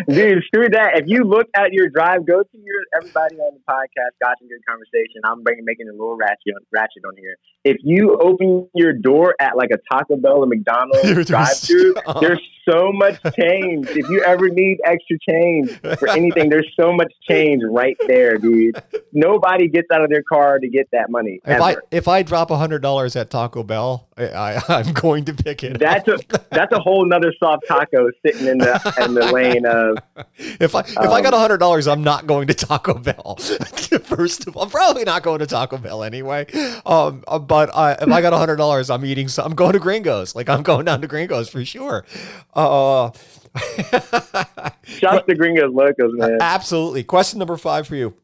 Dude, 0.08 0.42
screw 0.44 0.68
that. 0.70 0.98
If 0.98 1.04
you 1.06 1.24
look 1.24 1.48
at 1.54 1.72
your 1.72 1.88
drive, 1.88 2.26
go 2.26 2.42
to 2.42 2.58
your 2.58 2.82
everybody 2.96 3.36
on 3.36 3.54
the 3.54 3.72
podcast, 3.72 4.14
Scotch 4.22 4.38
and 4.40 4.48
Good 4.48 4.64
Conversation. 4.68 5.22
I'm 5.24 5.42
bringing 5.42 5.64
making 5.64 5.88
a 5.88 5.92
little 5.92 6.16
ratchet 6.16 6.54
ratchet 6.72 7.02
on 7.06 7.16
here. 7.16 7.36
If 7.64 7.78
you 7.82 8.16
open 8.20 8.68
your 8.74 8.92
door 8.92 9.34
at 9.40 9.56
like 9.56 9.70
a 9.72 9.78
Taco 9.90 10.16
Bell 10.16 10.44
or 10.44 10.46
McDonald's 10.46 11.26
drive-through, 11.26 11.94
uh, 12.06 12.20
there's 12.20 12.40
so 12.68 12.92
much 12.92 13.20
change. 13.36 13.88
if 13.90 14.08
you 14.08 14.22
ever 14.22 14.48
need 14.48 14.78
extra 14.84 15.16
change 15.28 15.70
for 15.98 16.08
anything, 16.08 16.50
there's 16.50 16.72
so 16.78 16.92
much 16.92 17.12
change 17.28 17.62
right 17.68 17.96
there, 18.06 18.38
dude. 18.38 18.80
Nobody 19.12 19.68
gets 19.68 19.88
out 19.92 20.02
of 20.02 20.10
their 20.10 20.22
car 20.22 20.60
to 20.60 20.68
get 20.68 20.88
that 20.92 21.10
money. 21.10 21.40
If 21.44 21.60
I 21.60 21.76
if 21.90 22.06
I 22.06 22.22
drop 22.22 22.50
a 22.50 22.56
hundred 22.56 22.80
dollars 22.80 23.16
at 23.16 23.30
Taco 23.30 23.64
Bell, 23.64 24.05
I, 24.18 24.62
I'm 24.68 24.93
going 24.94 25.26
to 25.26 25.34
pick 25.34 25.62
it. 25.62 25.78
That's 25.78 26.09
a 26.09 26.18
that's 26.51 26.72
a 26.72 26.78
whole 26.78 27.05
nother 27.05 27.34
soft 27.38 27.64
taco 27.68 28.10
sitting 28.24 28.47
in 28.47 28.59
the 28.59 28.94
in 29.05 29.14
the 29.14 29.30
lane 29.32 29.66
of 29.66 29.98
if 30.38 30.74
I 30.74 30.80
if 30.80 30.97
I 30.97 31.20
got 31.20 31.34
um, 31.34 31.38
a 31.38 31.38
hundred 31.38 31.59
dollars, 31.59 31.86
I'm 31.86 32.02
not 32.02 32.26
going 32.26 32.48
to 32.48 32.55
Taco 32.55 32.94
Bell. 32.94 33.36
First 34.05 34.47
of 34.47 34.56
all, 34.56 34.62
I'm 34.62 34.70
probably 34.70 35.05
not 35.05 35.22
going 35.22 35.40
to 35.40 35.47
Taco 35.47 35.76
Bell 35.76 36.02
anyway. 36.02 36.47
Um, 36.86 37.24
uh, 37.28 37.38
but 37.38 37.74
I, 37.76 37.93
if 37.93 38.09
I 38.09 38.22
got 38.22 38.32
a 38.32 38.38
hundred 38.38 38.56
dollars, 38.56 38.88
I'm 38.88 39.05
eating. 39.05 39.28
Some, 39.28 39.47
I'm 39.47 39.55
going 39.55 39.74
to 39.74 39.78
Gringos. 39.78 40.34
Like 40.34 40.48
I'm 40.48 40.62
going 40.62 40.86
down 40.86 41.02
to 41.02 41.06
Gringos 41.06 41.51
for 41.51 41.62
sure. 41.64 42.06
Uh, 42.55 43.10
Shout 44.84 45.26
to 45.28 45.34
Gringos 45.34 45.72
Locos, 45.72 46.12
man. 46.14 46.38
Absolutely. 46.40 47.05
Question 47.05 47.38
number 47.38 47.56
five 47.56 47.86
for 47.86 47.97
you. 47.97 48.14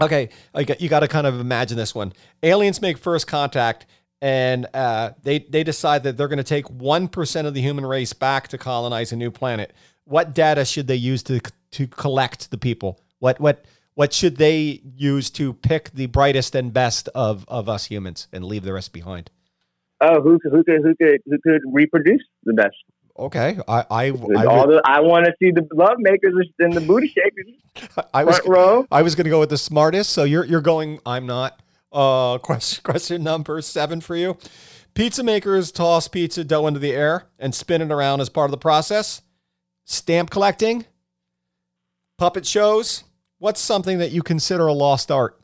Okay, 0.00 0.30
you 0.78 0.88
got 0.88 1.00
to 1.00 1.08
kind 1.08 1.26
of 1.26 1.38
imagine 1.38 1.76
this 1.76 1.94
one. 1.94 2.14
Aliens 2.42 2.80
make 2.80 2.96
first 2.96 3.26
contact, 3.26 3.84
and 4.22 4.68
uh, 4.72 5.10
they 5.24 5.40
they 5.40 5.64
decide 5.64 6.04
that 6.04 6.16
they're 6.16 6.28
going 6.28 6.38
to 6.38 6.44
take 6.44 6.70
one 6.70 7.08
percent 7.08 7.46
of 7.48 7.54
the 7.54 7.60
human 7.60 7.84
race 7.84 8.12
back 8.12 8.48
to 8.48 8.56
colonize 8.56 9.12
a 9.12 9.16
new 9.16 9.32
planet. 9.32 9.74
What 10.04 10.32
data 10.32 10.64
should 10.64 10.86
they 10.86 10.96
use 10.96 11.24
to 11.24 11.40
to 11.72 11.86
collect 11.88 12.52
the 12.52 12.56
people? 12.56 13.00
What 13.18 13.40
what 13.40 13.64
what 13.94 14.12
should 14.12 14.36
they 14.36 14.80
use 14.96 15.28
to 15.30 15.52
pick 15.52 15.90
the 15.90 16.06
brightest 16.06 16.54
and 16.54 16.72
best 16.72 17.08
of 17.16 17.44
of 17.48 17.68
us 17.68 17.86
humans 17.86 18.28
and 18.32 18.44
leave 18.44 18.62
the 18.62 18.72
rest 18.72 18.92
behind? 18.92 19.30
Oh, 20.00 20.22
who 20.22 20.38
could 20.38 20.52
who 20.52 20.62
could 20.62 20.82
who 20.82 20.94
could 20.94 21.20
who 21.26 21.38
could 21.42 21.62
reproduce 21.72 22.22
the 22.44 22.52
best? 22.52 22.76
Okay, 23.18 23.58
I 23.66 23.84
I 23.90 24.04
I, 24.04 24.10
the, 24.10 24.82
I 24.84 25.00
want 25.00 25.26
to 25.26 25.32
see 25.40 25.50
the 25.50 25.66
love 25.74 25.96
makers 25.98 26.34
and 26.60 26.72
the 26.72 26.80
booty 26.80 27.08
shakers 27.08 27.98
I 28.14 28.24
was 28.24 28.38
front 28.38 28.48
row. 28.48 28.86
I 28.90 29.02
was 29.02 29.14
going 29.14 29.24
to 29.24 29.30
go 29.30 29.40
with 29.40 29.50
the 29.50 29.58
smartest, 29.58 30.10
so 30.10 30.24
you're 30.24 30.44
you're 30.44 30.60
going. 30.60 31.00
I'm 31.04 31.26
not. 31.26 31.60
Uh, 31.92 32.38
question 32.42 32.82
question 32.82 33.22
number 33.22 33.60
seven 33.60 34.00
for 34.00 34.16
you. 34.16 34.36
Pizza 34.94 35.22
makers 35.22 35.72
toss 35.72 36.08
pizza 36.08 36.44
dough 36.44 36.66
into 36.66 36.80
the 36.80 36.92
air 36.92 37.26
and 37.38 37.54
spin 37.54 37.80
it 37.80 37.90
around 37.90 38.20
as 38.20 38.28
part 38.28 38.46
of 38.46 38.50
the 38.50 38.58
process. 38.58 39.22
Stamp 39.84 40.30
collecting, 40.30 40.84
puppet 42.18 42.46
shows. 42.46 43.04
What's 43.38 43.60
something 43.60 43.98
that 43.98 44.12
you 44.12 44.22
consider 44.22 44.66
a 44.66 44.72
lost 44.72 45.10
art? 45.10 45.40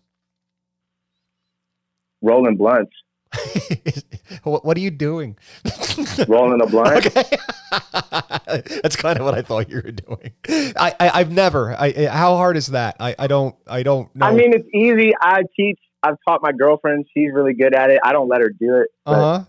Rolling 2.22 2.56
blunts, 2.56 2.92
what, 4.42 4.64
what 4.64 4.76
are 4.76 4.80
you 4.80 4.90
doing? 4.90 5.36
rolling 6.28 6.60
a 6.62 6.66
blunt. 6.66 7.06
Okay. 7.06 7.24
That's 8.82 8.96
kind 8.96 9.18
of 9.18 9.24
what 9.24 9.34
I 9.34 9.42
thought 9.42 9.68
you 9.68 9.76
were 9.76 9.92
doing. 9.92 10.32
I, 10.48 10.94
I 10.98 11.10
I've 11.14 11.30
never. 11.30 11.74
I 11.74 12.06
how 12.06 12.36
hard 12.36 12.56
is 12.56 12.68
that? 12.68 12.96
I, 13.00 13.14
I 13.18 13.26
don't 13.26 13.54
I 13.66 13.82
don't 13.82 14.14
know. 14.14 14.26
I 14.26 14.32
mean, 14.32 14.52
it's 14.52 14.68
easy. 14.72 15.12
I 15.20 15.42
teach. 15.56 15.78
I've 16.02 16.16
taught 16.26 16.40
my 16.42 16.52
girlfriend. 16.52 17.06
She's 17.16 17.30
really 17.32 17.54
good 17.54 17.74
at 17.74 17.90
it. 17.90 18.00
I 18.04 18.12
don't 18.12 18.28
let 18.28 18.40
her 18.40 18.50
do 18.50 18.76
it 18.76 18.88
because 19.04 19.44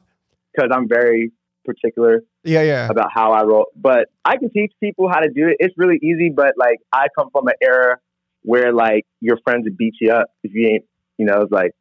uh-huh. 0.57 0.67
I'm 0.71 0.87
very 0.87 1.31
particular 1.65 2.21
Yeah 2.43 2.63
yeah. 2.63 2.87
about 2.89 3.11
how 3.13 3.33
I 3.33 3.43
roll. 3.43 3.67
But 3.75 4.09
I 4.25 4.37
can 4.37 4.49
teach 4.49 4.71
people 4.79 5.09
how 5.09 5.19
to 5.19 5.29
do 5.29 5.47
it. 5.47 5.57
It's 5.59 5.75
really 5.77 5.99
easy. 6.01 6.31
But 6.35 6.53
like, 6.57 6.79
I 6.91 7.07
come 7.17 7.29
from 7.31 7.47
an 7.47 7.53
era 7.61 7.97
where 8.43 8.73
like 8.73 9.05
your 9.21 9.37
friends 9.43 9.65
would 9.65 9.77
beat 9.77 9.95
you 10.01 10.11
up 10.11 10.27
if 10.43 10.53
you 10.53 10.67
ain't. 10.67 10.85
You 11.17 11.25
know, 11.25 11.41
it's 11.41 11.51
like 11.51 11.71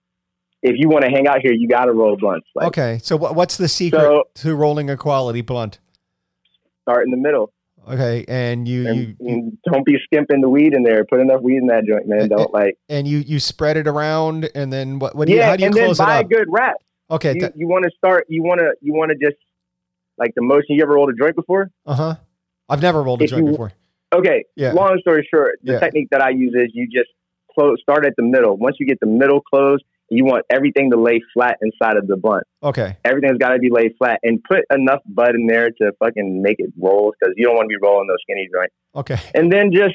if 0.63 0.75
you 0.77 0.89
want 0.89 1.05
to 1.05 1.11
hang 1.11 1.29
out 1.29 1.39
here, 1.43 1.53
you 1.53 1.69
got 1.69 1.85
to 1.85 1.93
roll 1.93 2.17
blunts. 2.17 2.49
Like, 2.55 2.67
okay, 2.67 2.99
so 3.03 3.17
what's 3.17 3.57
the 3.57 3.69
secret 3.69 4.01
So- 4.01 4.25
to 4.35 4.55
rolling 4.55 4.91
a 4.91 4.97
quality 4.97 5.41
blunt? 5.41 5.79
start 6.89 7.05
in 7.05 7.11
the 7.11 7.17
middle. 7.17 7.53
Okay, 7.89 8.25
and 8.29 8.67
you 8.69 8.87
And, 8.89 8.97
you, 8.99 9.17
you 9.21 9.29
and 9.29 9.59
don't 9.71 9.85
be 9.87 9.97
skimping 10.05 10.41
the 10.41 10.49
weed 10.49 10.75
in 10.75 10.83
there. 10.83 11.05
Put 11.05 11.21
enough 11.21 11.41
weed 11.43 11.57
in 11.59 11.67
that 11.69 11.85
joint, 11.87 12.07
man. 12.07 12.29
Don't 12.29 12.53
like. 12.53 12.77
and 12.89 13.07
you 13.09 13.19
you 13.19 13.41
spread 13.41 13.77
it 13.77 13.87
around, 13.87 14.51
and 14.55 14.73
then 14.73 14.99
what? 14.99 15.15
What 15.15 15.27
do 15.27 15.33
you? 15.33 15.39
yeah, 15.39 15.51
How 15.51 15.57
do 15.57 15.63
you 15.63 15.67
and 15.69 15.75
then 15.77 15.85
close 15.87 16.01
it 16.01 16.03
buy 16.05 16.21
a 16.21 16.25
good 16.25 16.47
wrap. 16.51 16.77
Okay, 17.11 17.35
You, 17.37 17.51
you 17.57 17.69
want 17.69 17.85
to 17.85 17.91
start. 17.97 18.27
You 18.29 18.43
want 18.43 18.61
to. 18.61 18.73
You 18.83 18.93
want 18.93 19.11
to 19.11 19.17
just 19.17 19.39
like 20.19 20.35
the 20.35 20.43
motion. 20.43 20.67
You 20.77 20.83
ever 20.83 20.95
rolled 20.95 21.11
a 21.11 21.15
joint 21.15 21.35
before? 21.37 21.71
uh 21.87 21.95
huh. 21.95 22.15
I've 22.69 22.83
never 22.83 23.03
rolled 23.03 23.21
a 23.23 23.25
if 23.25 23.31
joint 23.31 23.45
you- 23.47 23.51
before. 23.53 23.73
Okay. 24.15 24.45
Yeah. 24.57 24.73
Long 24.73 24.99
story 25.01 25.27
short, 25.33 25.59
the 25.63 25.73
Yeah. 25.75 25.79
technique 25.81 26.09
that 26.13 26.23
I 26.23 26.31
use 26.31 26.55
is 26.55 26.71
you 26.75 26.87
just 26.87 27.11
close, 27.55 27.77
start 27.83 28.07
at 28.07 28.15
the 28.17 28.23
middle. 28.23 28.57
Once 28.57 28.77
you 28.81 28.87
get 28.87 29.01
the 29.01 29.07
middle 29.07 29.41
closed, 29.43 29.85
you 30.11 30.25
want 30.25 30.45
everything 30.51 30.91
to 30.91 31.01
lay 31.01 31.21
flat 31.35 31.59
inside 31.61 31.97
of 31.97 32.07
the 32.07 32.17
bun. 32.17 32.43
Okay. 32.63 32.97
Everything's 33.05 33.39
got 33.39 33.51
to 33.51 33.59
be 33.59 33.71
laid 33.71 33.93
flat, 33.99 34.21
and 34.23 34.43
put 34.43 34.61
enough 34.75 35.01
bud 35.07 35.35
in 35.35 35.47
there 35.47 35.71
to 35.71 35.93
fucking 35.99 36.43
make 36.43 36.57
it 36.59 36.71
roll 36.81 37.13
because 37.19 37.35
you 37.37 37.47
don't 37.47 37.57
want 37.57 37.67
to 37.67 37.69
be 37.69 37.77
rolling 37.83 38.09
those 38.09 38.19
skinny 38.23 38.49
joints. 38.53 38.75
Okay. 38.95 39.19
And 39.35 39.53
then 39.53 39.71
just 39.73 39.95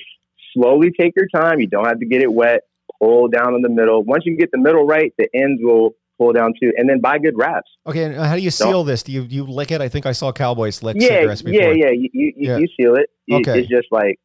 slowly 0.53 0.91
take 0.99 1.13
your 1.15 1.27
time. 1.35 1.59
You 1.59 1.67
don't 1.67 1.85
have 1.85 1.99
to 1.99 2.05
get 2.05 2.21
it 2.21 2.31
wet. 2.31 2.61
Pull 3.01 3.27
down 3.29 3.55
in 3.55 3.61
the 3.61 3.69
middle. 3.69 4.03
Once 4.03 4.23
you 4.25 4.37
get 4.37 4.51
the 4.51 4.59
middle 4.59 4.85
right, 4.85 5.13
the 5.17 5.27
ends 5.33 5.59
will 5.63 5.95
pull 6.17 6.31
down 6.31 6.53
too. 6.61 6.71
And 6.77 6.87
then 6.87 7.01
buy 7.01 7.17
good 7.17 7.35
wraps. 7.35 7.69
Okay. 7.87 8.03
And 8.03 8.15
uh, 8.15 8.23
how 8.25 8.35
do 8.35 8.41
you 8.41 8.51
seal 8.51 8.83
this? 8.83 9.03
Do 9.03 9.11
you 9.11 9.23
you 9.23 9.43
lick 9.45 9.71
it? 9.71 9.81
I 9.81 9.89
think 9.89 10.05
I 10.05 10.11
saw 10.11 10.31
cowboys 10.31 10.83
lick 10.83 10.95
yeah, 10.99 11.07
cigarettes 11.07 11.41
before. 11.41 11.59
yeah, 11.61 11.71
yeah. 11.71 11.89
You, 11.91 12.09
you, 12.13 12.33
Yeah. 12.37 12.57
you 12.57 12.67
seal 12.79 12.95
it. 12.95 13.09
Okay. 13.31 13.59
It's 13.59 13.67
just 13.69 13.87
like 13.91 14.19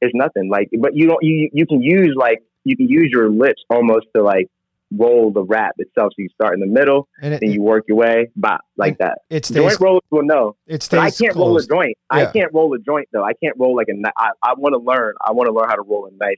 it's 0.00 0.14
nothing. 0.14 0.48
Like, 0.50 0.70
but 0.80 0.92
you 0.94 1.06
don't. 1.06 1.22
You 1.22 1.50
you 1.52 1.66
can 1.66 1.82
use 1.82 2.14
like 2.16 2.38
you 2.64 2.76
can 2.76 2.88
use 2.88 3.10
your 3.12 3.30
lips 3.30 3.62
almost 3.68 4.06
to 4.16 4.22
like 4.22 4.48
roll 4.96 5.30
the 5.32 5.42
wrap 5.44 5.74
itself. 5.78 6.12
So 6.12 6.22
you 6.22 6.28
start 6.34 6.54
in 6.54 6.60
the 6.60 6.66
middle, 6.66 7.08
And 7.22 7.34
it, 7.34 7.40
then 7.40 7.50
you 7.52 7.62
work 7.62 7.84
your 7.88 7.96
way, 7.98 8.28
bop, 8.36 8.60
like 8.76 8.98
that. 8.98 9.18
it 9.30 9.44
Joint 9.44 9.72
stays. 9.72 9.80
rollers 9.80 10.02
will 10.10 10.24
know. 10.24 10.56
It 10.66 10.86
But 10.90 10.98
I 11.00 11.10
can't 11.10 11.34
roll 11.36 11.48
a 11.56 11.60
closed. 11.60 11.70
joint. 11.70 11.96
I 12.10 12.26
can't 12.26 12.52
roll 12.52 12.74
a 12.74 12.78
joint 12.78 13.08
though. 13.12 13.24
I 13.24 13.32
can't 13.42 13.56
roll 13.58 13.76
like 13.76 13.86
a. 13.88 13.94
I, 14.18 14.30
I 14.42 14.54
want 14.56 14.74
to 14.74 14.78
learn. 14.78 15.14
I 15.24 15.32
want 15.32 15.46
to 15.48 15.52
learn 15.52 15.68
how 15.68 15.76
to 15.76 15.82
roll 15.82 16.06
a 16.06 16.10
nice 16.24 16.36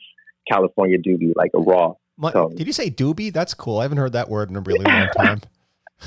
California 0.50 0.98
doobie, 0.98 1.32
like 1.36 1.50
a 1.54 1.60
raw. 1.60 1.94
My- 2.18 2.32
So- 2.32 2.50
did 2.54 2.66
you 2.66 2.72
say 2.72 2.90
doobie? 2.90 3.32
That's 3.32 3.54
cool. 3.54 3.78
I 3.78 3.82
haven't 3.84 3.98
heard 3.98 4.12
that 4.12 4.28
word 4.28 4.50
in 4.50 4.56
a 4.56 4.60
really 4.60 4.84
long 4.84 5.08
time. 5.16 5.40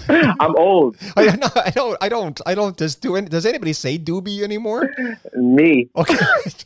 I'm 0.10 0.56
old. 0.58 0.98
I, 1.16 1.36
no, 1.38 1.48
I 1.56 1.70
don't. 1.70 1.98
I 2.02 2.10
don't. 2.10 2.42
I 2.46 2.54
don't. 2.54 2.78
Just 2.78 3.02
do. 3.02 3.16
Any, 3.16 3.28
does 3.30 3.46
anybody 3.46 3.72
say 3.72 3.98
doobie 3.98 4.42
anymore? 4.44 4.94
Me. 5.34 5.90
Okay. 5.96 6.18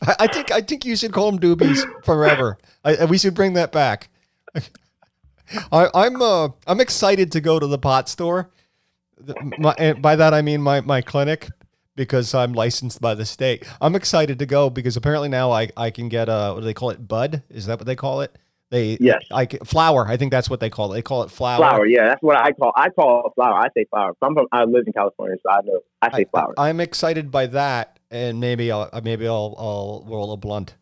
I, 0.02 0.16
I 0.20 0.26
think. 0.26 0.50
I 0.50 0.60
think 0.60 0.84
you 0.84 0.96
should 0.96 1.12
call 1.12 1.30
them 1.30 1.38
doobies 1.40 1.80
forever. 2.04 2.58
I, 2.84 3.04
we 3.04 3.18
should 3.18 3.34
bring 3.34 3.52
that 3.54 3.70
back. 3.70 4.08
I, 5.72 5.88
I'm. 5.94 6.20
Uh, 6.20 6.48
I'm 6.66 6.80
excited 6.80 7.32
to 7.32 7.40
go 7.40 7.58
to 7.58 7.66
the 7.66 7.78
pot 7.78 8.08
store. 8.08 8.50
The- 9.18 9.34
My, 9.58 9.74
and 9.78 10.00
by 10.00 10.16
that 10.16 10.32
I 10.34 10.42
mean 10.42 10.62
my 10.62 10.80
my 10.80 11.00
clinic 11.02 11.48
because 11.96 12.34
I'm 12.34 12.52
licensed 12.52 13.00
by 13.00 13.14
the 13.14 13.26
state. 13.26 13.66
I'm 13.80 13.94
excited 13.94 14.38
to 14.38 14.46
go 14.46 14.70
because 14.70 14.96
apparently 14.96 15.28
now 15.28 15.50
I 15.50 15.68
I 15.76 15.90
can 15.90 16.08
get 16.08 16.28
uh 16.28 16.52
what 16.52 16.60
do 16.60 16.66
they 16.66 16.74
call 16.74 16.90
it? 16.90 17.06
Bud? 17.06 17.42
Is 17.50 17.66
that 17.66 17.78
what 17.78 17.86
they 17.86 17.96
call 17.96 18.22
it? 18.22 18.36
They 18.70 18.96
Yes. 19.00 19.22
I 19.32 19.46
flour. 19.64 20.06
I 20.06 20.16
think 20.16 20.30
that's 20.30 20.48
what 20.48 20.60
they 20.60 20.70
call 20.70 20.92
it. 20.92 20.94
They 20.94 21.02
call 21.02 21.24
it 21.24 21.30
flour. 21.30 21.58
Flower. 21.58 21.86
Yeah, 21.86 22.06
that's 22.06 22.22
what 22.22 22.36
I 22.36 22.52
call. 22.52 22.72
I 22.76 22.88
call 22.88 23.26
it 23.26 23.32
flower. 23.34 23.54
I 23.58 23.68
say 23.76 23.84
flower. 23.90 24.14
I'm 24.22 24.34
from. 24.34 24.46
I 24.52 24.64
live 24.64 24.84
in 24.86 24.92
California, 24.92 25.36
so 25.42 25.50
I 25.50 25.60
know. 25.64 25.80
I 26.00 26.16
say 26.16 26.24
flower. 26.30 26.54
I, 26.56 26.70
am 26.70 26.80
excited 26.80 27.30
by 27.32 27.46
that, 27.48 27.98
and 28.10 28.38
maybe 28.38 28.70
I'll 28.70 28.88
maybe 29.02 29.26
I'll 29.26 29.56
I'll 29.58 30.04
roll 30.08 30.32
a 30.32 30.36
blunt. 30.36 30.76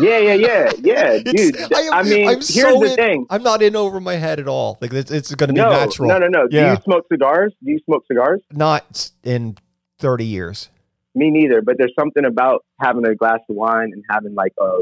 Yeah, 0.00 0.18
yeah, 0.18 0.34
yeah, 0.34 0.70
yeah, 0.78 1.12
It's- 1.26 1.32
dude. 1.50 1.72
I 1.74 1.80
am- 1.82 1.92
I, 1.94 2.02
mean, 2.02 2.28
I'm 2.28 2.34
here's 2.36 2.48
so 2.50 2.80
the 2.80 2.90
in- 2.90 2.96
thing. 2.96 3.26
I'm 3.30 3.42
not 3.42 3.62
in 3.62 3.76
over 3.76 4.00
my 4.00 4.14
head 4.14 4.40
at 4.40 4.48
all. 4.48 4.78
Like 4.80 4.92
it's, 4.92 5.10
it's 5.10 5.34
going 5.34 5.48
to 5.48 5.54
be 5.54 5.60
No, 5.60 5.70
natural. 5.70 6.08
no, 6.08 6.18
no, 6.18 6.28
no. 6.28 6.48
Do 6.48 6.56
you 6.56 6.76
smoke 6.84 7.04
cigars? 7.10 7.52
Do 7.64 7.70
you 7.70 7.78
smoke 7.84 8.04
cigars? 8.06 8.40
Not 8.52 9.10
in 9.24 9.56
30 9.98 10.24
years. 10.24 10.70
Me 11.14 11.30
neither. 11.30 11.60
But 11.62 11.76
there's 11.78 11.92
something 11.98 12.24
about 12.24 12.64
having 12.80 13.06
a 13.06 13.14
glass 13.14 13.40
of 13.48 13.56
wine 13.56 13.90
and 13.92 14.02
having 14.10 14.34
like 14.34 14.52
a 14.60 14.78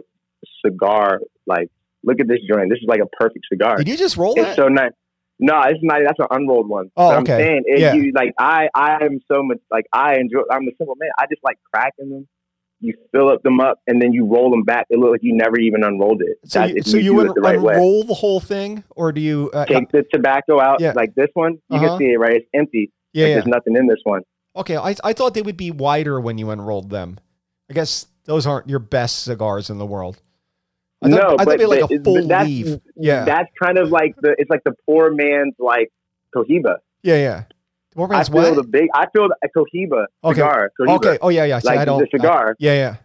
cigar. 0.65 1.21
Like, 1.47 1.69
look 2.05 2.21
at 2.21 2.29
this 2.29 2.39
joint. 2.49 2.71
This 2.71 2.79
is 2.79 2.87
like 2.89 3.01
a 3.01 3.07
perfect 3.07 3.47
cigar. 3.51 3.77
Did 3.79 3.89
you 3.89 3.97
just 3.97 4.17
roll 4.17 4.35
It's 4.37 4.43
that? 4.43 4.57
so 4.57 4.69
nice. 4.69 4.93
No, 5.43 5.61
it's 5.63 5.81
not. 5.83 6.01
That's 6.05 6.19
an 6.19 6.27
unrolled 6.31 6.69
one. 6.69 6.91
Oh, 6.97 7.09
But 7.09 7.17
I'm 7.17 7.23
okay. 7.23 7.39
saying, 7.39 7.63
Yeah. 7.67 7.95
you 7.95 8.13
like, 8.15 8.33
I, 8.39 8.69
I 8.75 9.03
am 9.05 9.21
so 9.31 9.43
much 9.43 9.59
like 9.71 9.87
I 9.93 10.17
enjoy. 10.17 10.43
I'm 10.51 10.63
a 10.69 10.71
simple 10.79 10.95
man. 10.99 11.09
I 11.19 11.25
just 11.31 11.43
like 11.43 11.57
cracking 11.73 12.11
them. 12.11 12.29
You 12.83 12.95
fill 13.13 13.29
up 13.29 13.43
them 13.43 13.61
up, 13.61 13.79
and 13.87 14.01
then 14.01 14.13
you 14.13 14.25
roll 14.27 14.51
them 14.51 14.63
back. 14.63 14.87
It 14.91 14.99
looks 14.99 15.13
like 15.13 15.21
you 15.23 15.35
never 15.35 15.59
even 15.59 15.85
unrolled 15.85 16.23
it. 16.23 16.39
so 16.47 16.61
That's 16.61 16.73
you, 16.73 16.83
so 16.83 16.97
you 16.97 17.03
do 17.11 17.15
would 17.17 17.35
the 17.35 17.41
right 17.43 17.61
way. 17.61 17.75
unroll 17.75 18.05
the 18.05 18.15
whole 18.15 18.41
thing, 18.41 18.85
or 18.97 19.13
do 19.13 19.21
you? 19.21 19.51
Uh, 19.53 19.67
Take 19.67 19.91
the 19.91 20.03
tobacco 20.13 20.61
out, 20.61 20.81
Yeah. 20.81 20.93
like 20.97 21.15
this 21.15 21.29
one. 21.35 21.53
You 21.69 21.77
Uh-huh. 21.77 21.89
can 21.89 21.99
see 21.99 22.13
it, 22.13 22.19
right? 22.19 22.37
It's 22.37 22.47
empty. 22.55 22.91
yeah, 23.13 23.25
Like, 23.25 23.29
yeah. 23.29 23.35
There's 23.37 23.47
nothing 23.47 23.77
in 23.77 23.87
this 23.87 24.01
one. 24.05 24.23
Okay, 24.57 24.77
I, 24.77 24.95
I 25.05 25.13
thought 25.13 25.35
they 25.35 25.43
would 25.43 25.57
be 25.59 25.71
wider 25.71 26.19
when 26.21 26.39
you 26.39 26.49
unrolled 26.51 26.91
them. 26.91 27.19
I 27.71 27.75
guess 27.75 28.07
those 28.25 28.47
aren't 28.47 28.69
your 28.69 28.79
best 28.81 29.23
cigars 29.25 29.69
in 29.71 29.79
the 29.79 29.87
world. 29.87 30.21
I 31.03 31.09
thought, 31.11 31.17
no, 31.17 31.27
I 31.27 31.29
thought 31.29 31.37
but 31.39 31.47
they'd 31.51 31.57
be 31.59 31.67
like 31.67 31.91
a 31.91 32.03
full 32.03 32.15
but 32.17 32.29
that's, 32.29 32.49
leaf. 32.49 32.79
Yeah, 32.97 33.25
That's 33.25 33.49
kind 33.63 33.79
of 33.79 33.91
like 33.91 34.15
the. 34.23 34.35
It's 34.39 34.51
like 34.51 34.63
the 34.65 34.75
poor 34.87 35.11
man's 35.13 35.55
like 35.59 35.91
Cohiba. 36.35 36.77
yeah, 37.03 37.15
yeah. 37.17 37.43
More 37.97 38.13
I 38.15 38.23
feel 38.25 38.35
what? 38.35 38.55
the 38.57 38.63
big. 38.63 38.89
I 38.95 39.07
feel 39.11 39.27
a 39.43 39.49
Cohiba 39.49 40.07
Okay. 40.25 40.35
cigar. 40.35 40.71
Cohiba. 40.79 40.97
Okay. 40.97 41.19
Oh 41.21 41.29
yeah, 41.29 41.45
yeah. 41.45 41.59
See, 41.59 41.67
Like 41.69 41.79
I 41.81 41.85
don't. 41.85 42.01
the 42.01 42.09
cigar. 42.11 42.57
yeah, 42.59 42.75
yeah. 42.75 42.97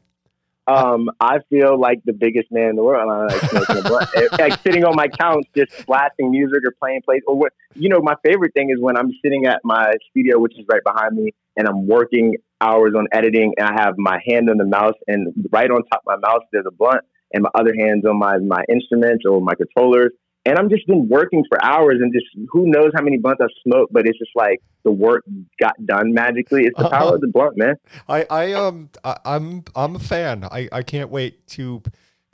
Um, 0.67 1.09
I 1.19 1.39
feel 1.51 1.79
like 1.79 1.99
the 2.05 2.13
biggest 2.13 2.51
man 2.51 2.69
in 2.71 2.75
the 2.75 2.83
world. 2.83 3.07
I 3.11 3.25
like 3.33 3.49
smoking 3.51 3.77
a 3.77 3.81
blunt. 3.83 4.09
Like 4.39 4.59
sitting 4.63 4.83
on 4.83 4.95
my 4.95 5.07
couch, 5.07 5.45
just 5.55 5.71
blasting 5.85 6.31
music 6.31 6.59
or 6.65 6.71
playing 6.79 7.01
plays. 7.05 7.21
Or 7.27 7.37
what? 7.37 7.53
You 7.75 7.89
know, 7.89 7.99
my 8.01 8.15
favorite 8.25 8.53
thing 8.55 8.71
is 8.71 8.77
when 8.81 8.97
I'm 8.97 9.11
sitting 9.23 9.45
at 9.45 9.59
my 9.63 9.91
studio, 10.09 10.39
which 10.39 10.53
is 10.57 10.65
right 10.71 10.81
behind 10.83 11.15
me, 11.15 11.33
and 11.55 11.67
I'm 11.67 11.87
working 11.87 12.35
hours 12.61 12.93
on 12.97 13.05
editing, 13.11 13.53
and 13.57 13.67
I 13.67 13.73
have 13.79 13.93
my 13.97 14.19
hand 14.27 14.49
on 14.49 14.57
the 14.57 14.65
mouse, 14.65 14.95
and 15.07 15.31
right 15.51 15.69
on 15.69 15.83
top 15.91 16.01
of 16.07 16.19
my 16.19 16.27
mouse 16.27 16.41
there's 16.51 16.65
a 16.67 16.71
blunt, 16.71 17.01
and 17.31 17.43
my 17.43 17.49
other 17.53 17.73
hand's 17.77 18.03
on 18.05 18.17
my 18.17 18.37
my 18.39 18.63
instruments 18.67 19.23
or 19.29 19.41
my 19.41 19.53
controllers. 19.53 20.11
And 20.47 20.59
I'm 20.59 20.69
just 20.69 20.85
been 20.85 21.07
working 21.07 21.43
for 21.49 21.63
hours, 21.63 21.97
and 21.99 22.13
just 22.13 22.27
who 22.51 22.67
knows 22.67 22.91
how 22.95 23.01
many 23.01 23.17
blunts 23.17 23.41
I've 23.41 23.49
smoked, 23.63 23.91
but 23.91 24.05
it's 24.05 24.19
just 24.19 24.31
like 24.35 24.61
the 24.83 24.91
work 24.91 25.23
got 25.59 25.73
done 25.85 26.13
magically. 26.13 26.65
It's 26.65 26.77
the 26.77 26.89
power 26.89 27.15
of 27.15 27.21
the 27.21 27.27
blunt, 27.27 27.57
man. 27.57 27.75
I, 28.07 28.25
I 28.29 28.53
um 28.53 28.89
I, 29.03 29.17
I'm 29.25 29.63
I'm 29.75 29.95
a 29.95 29.99
fan. 29.99 30.43
I, 30.43 30.69
I 30.71 30.83
can't 30.83 31.09
wait 31.09 31.47
to 31.47 31.81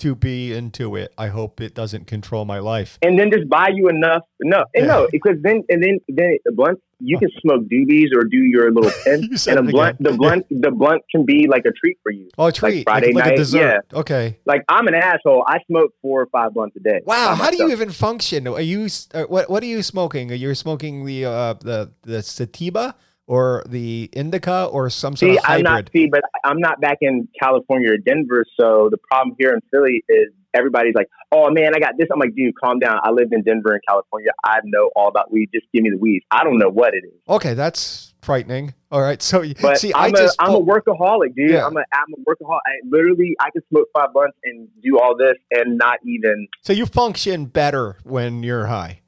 to 0.01 0.15
be 0.15 0.53
into 0.53 0.95
it. 0.95 1.13
I 1.17 1.27
hope 1.27 1.61
it 1.61 1.73
doesn't 1.75 2.05
control 2.07 2.45
my 2.45 2.59
life. 2.59 2.97
and 3.01 3.17
then 3.17 3.31
just 3.31 3.47
buy 3.49 3.69
you 3.73 3.89
enough. 3.89 4.23
No, 4.41 4.59
and 4.75 4.85
Yeah. 4.85 4.93
no, 4.93 5.07
because 5.11 5.37
then 5.41 5.63
and 5.69 5.83
then 5.83 5.99
then 6.07 6.37
the 6.45 6.51
blunt 6.51 6.79
you 7.03 7.17
can 7.17 7.29
smoke 7.41 7.63
doobies 7.63 8.09
or 8.15 8.23
do 8.25 8.37
your 8.37 8.71
little 8.71 8.91
pen, 9.03 9.23
You 9.31 9.37
and 9.47 9.59
a 9.59 9.63
blunt 9.63 9.99
again. 9.99 10.11
the 10.11 10.17
blunt 10.17 10.45
the 10.49 10.71
blunt 10.71 11.01
can 11.09 11.25
be 11.25 11.47
like 11.47 11.63
a 11.65 11.71
treat 11.71 11.97
for 12.03 12.11
you. 12.11 12.29
Oh, 12.37 12.47
a 12.47 12.51
treat. 12.51 12.83
Friday 12.83 13.07
like, 13.07 13.15
like 13.15 13.25
night, 13.25 13.33
a 13.33 13.37
dessert. 13.37 13.81
Okay. 13.93 14.37
Like 14.45 14.61
I'm 14.69 14.87
an 14.87 14.93
asshole. 14.95 15.43
I 15.47 15.57
smoke 15.67 15.93
four 16.01 16.21
or 16.21 16.27
five 16.27 16.53
blunts 16.53 16.75
a 16.75 16.79
day. 16.79 16.99
Wow. 17.05 17.33
How 17.35 17.49
do 17.49 17.57
you 17.57 17.71
even 17.71 17.89
function? 17.89 18.47
Are 18.47 18.61
you 18.61 18.87
uh, 19.13 19.23
what 19.23 19.49
what 19.49 19.63
are 19.63 19.71
you 19.75 19.81
smoking? 19.81 20.31
Are 20.31 20.35
you 20.35 20.53
smoking 20.55 21.05
the 21.05 21.25
uh 21.25 21.53
the 21.55 21.91
the 22.03 22.21
sativa 22.21 22.95
or 23.31 23.63
the 23.65 24.09
indica 24.11 24.65
or 24.65 24.89
some 24.89 25.15
sort 25.15 25.31
See, 25.31 25.37
of 25.37 25.43
I'm 25.47 25.61
not 25.63 25.89
see, 25.93 26.07
but 26.07 26.19
I'm 26.43 26.59
not 26.59 26.81
back 26.81 26.97
in 26.99 27.29
California 27.41 27.93
or 27.93 27.97
Denver. 27.97 28.43
So 28.59 28.89
the 28.91 28.97
problem 28.97 29.37
here 29.39 29.53
in 29.53 29.61
Philly 29.71 30.03
is 30.09 30.33
everybody's 30.53 30.95
like, 30.95 31.07
"Oh 31.31 31.49
man, 31.49 31.73
I 31.73 31.79
got 31.79 31.93
this." 31.97 32.09
I'm 32.11 32.19
like, 32.19 32.35
"Dude, 32.35 32.53
calm 32.61 32.79
down. 32.79 32.99
I 33.01 33.11
lived 33.11 33.33
in 33.33 33.41
Denver 33.41 33.71
and 33.71 33.81
California. 33.87 34.31
I 34.43 34.59
know 34.65 34.91
all 34.97 35.07
about 35.07 35.31
weed. 35.31 35.49
Just 35.53 35.65
give 35.73 35.81
me 35.81 35.91
the 35.91 35.97
weed. 35.97 36.23
I 36.29 36.43
don't 36.43 36.59
know 36.59 36.67
what 36.67 36.93
it 36.93 37.05
is." 37.05 37.21
Okay, 37.29 37.53
that's 37.53 38.13
frightening. 38.21 38.73
All 38.91 39.01
right. 39.01 39.21
So 39.21 39.45
But 39.61 39.77
see, 39.77 39.93
I 39.93 40.07
I'm, 40.07 40.11
just 40.11 40.37
a, 40.37 40.43
I'm 40.43 40.55
a 40.55 40.59
workaholic, 40.61 41.33
dude. 41.33 41.51
Yeah. 41.51 41.65
I'm 41.65 41.77
a 41.77 41.83
I'm 41.93 42.13
a 42.13 42.29
workaholic. 42.29 42.59
I, 42.67 42.85
literally, 42.89 43.37
I 43.39 43.49
can 43.51 43.61
smoke 43.69 43.87
five 43.95 44.11
blunts 44.11 44.35
and 44.43 44.67
do 44.83 44.99
all 44.99 45.15
this 45.15 45.37
and 45.51 45.77
not 45.77 45.99
even 46.05 46.49
so 46.63 46.73
you 46.73 46.85
function 46.85 47.45
better 47.45 47.95
when 48.03 48.43
you're 48.43 48.65
high. 48.65 48.99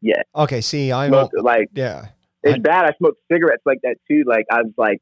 Yeah. 0.00 0.22
Okay. 0.34 0.60
See, 0.60 0.90
I 0.90 1.06
smoke. 1.06 1.30
don't. 1.32 1.44
Like 1.44 1.68
Yeah. 1.72 2.06
It's 2.44 2.54
I- 2.56 2.58
bad. 2.58 2.84
I 2.84 2.92
smoke 2.98 3.16
cigarettes 3.30 3.62
like 3.66 3.78
that 3.82 3.96
too. 4.08 4.24
Like 4.26 4.46
I 4.50 4.62
was 4.62 4.72
like 4.76 4.98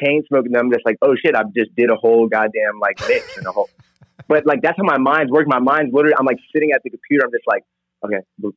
chain 0.00 0.22
smoking 0.28 0.52
them. 0.52 0.70
Just 0.72 0.86
like 0.86 0.96
oh 1.02 1.14
shit, 1.22 1.34
I 1.34 1.42
just 1.56 1.74
did 1.76 1.90
a 1.90 1.96
whole 1.96 2.28
goddamn 2.28 2.78
like 2.80 2.98
mix 3.08 3.36
and 3.36 3.46
a 3.46 3.52
whole. 3.52 3.70
But 4.26 4.44
like 4.44 4.60
that's 4.60 4.76
how 4.76 4.84
my 4.84 4.98
mind's 4.98 5.30
working. 5.30 5.48
My 5.48 5.60
mind's 5.60 5.90
literally. 5.94 6.14
I'm 6.18 6.26
like 6.26 6.36
sitting 6.52 6.72
at 6.72 6.82
the 6.82 6.90
computer. 6.90 7.24
I'm 7.24 7.30
just 7.30 7.46
like 7.46 7.62
okay. 8.04 8.18
Do 8.42 8.52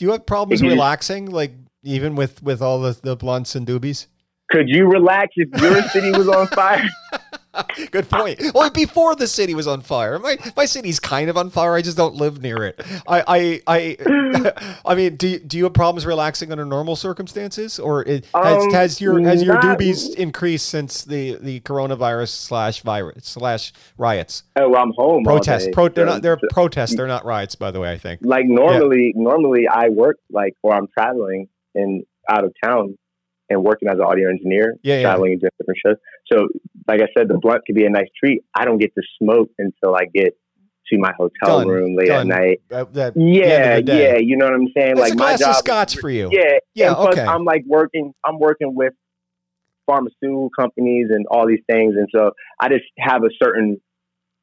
you 0.00 0.10
have 0.10 0.26
problems 0.26 0.60
you 0.60 0.68
relaxing, 0.68 1.30
like 1.30 1.52
even 1.82 2.14
with 2.14 2.42
with 2.42 2.60
all 2.60 2.80
the 2.80 2.98
the 3.02 3.16
blunts 3.16 3.54
and 3.54 3.66
doobies? 3.66 4.06
Could 4.50 4.68
you 4.68 4.86
relax 4.86 5.32
if 5.36 5.48
your 5.62 5.82
city 5.88 6.10
was 6.10 6.28
on 6.28 6.46
fire? 6.48 6.84
Good 7.90 8.08
point. 8.08 8.40
Well, 8.54 8.70
before 8.70 9.14
the 9.14 9.26
city 9.26 9.54
was 9.54 9.66
on 9.66 9.80
fire, 9.80 10.18
my 10.18 10.38
my 10.56 10.64
city's 10.64 11.00
kind 11.00 11.30
of 11.30 11.36
on 11.36 11.50
fire. 11.50 11.74
I 11.74 11.82
just 11.82 11.96
don't 11.96 12.14
live 12.14 12.42
near 12.42 12.64
it. 12.64 12.80
I 13.06 13.62
I 13.66 13.96
I, 13.98 14.80
I 14.86 14.94
mean, 14.94 15.16
do 15.16 15.28
you, 15.28 15.38
do 15.38 15.56
you 15.58 15.64
have 15.64 15.72
problems 15.74 16.06
relaxing 16.06 16.52
under 16.52 16.64
normal 16.64 16.96
circumstances, 16.96 17.78
or 17.78 18.02
it, 18.04 18.26
has, 18.34 18.62
Um, 18.64 18.70
has 18.72 19.00
your 19.00 19.20
has 19.20 19.42
your 19.42 19.54
not- 19.54 19.78
doobies 19.78 20.14
increased 20.14 20.68
since 20.68 21.04
the 21.04 21.36
the 21.40 21.60
coronavirus 21.60 22.28
slash 22.28 22.82
virus 22.82 23.24
slash 23.24 23.72
riots 23.96 24.42
oh, 24.56 24.68
well, 24.68 24.82
I'm 24.82 24.92
home. 24.96 25.24
protests? 25.24 25.68
Pro, 25.72 25.88
they're 25.88 26.06
not 26.06 26.22
they're 26.22 26.38
protests. 26.50 26.94
They're 26.96 27.06
not 27.06 27.24
riots, 27.24 27.54
by 27.54 27.70
the 27.70 27.80
way. 27.80 27.90
I 27.90 27.98
think. 27.98 28.20
like 28.22 28.44
normally 28.46 29.12
normally 29.16 29.66
I 29.68 29.88
work 29.88 30.16
like 30.30 30.54
or 30.62 30.74
I'm 30.74 30.86
traveling 30.88 31.48
in 31.74 32.04
out 32.28 32.44
of 32.44 32.52
town 32.62 32.96
and 33.50 33.62
working 33.62 33.88
as 33.88 33.96
an 33.96 34.02
audio 34.04 34.28
engineer, 34.28 34.74
Yeah, 34.82 34.96
yeah. 34.96 35.02
traveling 35.02 35.32
and 35.32 35.40
doing 35.40 35.50
different 35.58 35.78
shows. 35.84 35.96
So 36.30 36.48
like 36.86 37.00
I 37.00 37.06
said, 37.16 37.28
the 37.28 37.38
blunt 37.38 37.62
could 37.66 37.74
be 37.76 37.84
a 37.86 37.90
nice 37.90 38.08
treat. 38.22 38.42
I 38.54 38.64
don't 38.64 38.78
get 38.78 38.94
to 38.94 39.02
smoke 39.22 39.50
until 39.58 39.94
I 39.94 40.04
get 40.12 40.36
to 40.90 40.98
my 40.98 41.12
hotel 41.18 41.58
Done. 41.58 41.68
room 41.68 41.96
late 41.96 42.08
Done. 42.08 42.30
at 42.32 42.38
night. 42.38 42.60
That, 42.70 42.94
that, 42.94 43.12
Yeah, 43.16 43.44
end 43.44 43.64
of 43.64 43.76
the 43.86 43.92
day. 43.92 44.12
yeah, 44.12 44.18
you 44.18 44.36
know 44.36 44.46
what 44.46 44.54
I'm 44.54 44.68
saying? 44.76 44.94
That's 44.96 45.10
like 45.10 45.12
a 45.12 45.16
my 45.16 45.36
job 45.36 45.50
of 45.50 45.56
scotch 45.56 45.96
for 45.98 46.10
you. 46.10 46.28
Yeah, 46.32 46.58
Yeah, 46.74 46.88
and 46.98 47.08
okay. 47.12 47.24
I'm 47.24 47.44
like 47.44 47.64
working 47.66 48.12
I'm 48.24 48.38
working 48.38 48.74
with 48.74 48.94
pharmaceutical 49.86 50.50
companies 50.58 51.06
and 51.10 51.26
all 51.30 51.46
these 51.46 51.62
things, 51.70 51.94
and 51.96 52.08
so 52.14 52.32
I 52.60 52.68
just 52.68 52.84
have 52.98 53.22
a 53.24 53.30
certain 53.42 53.80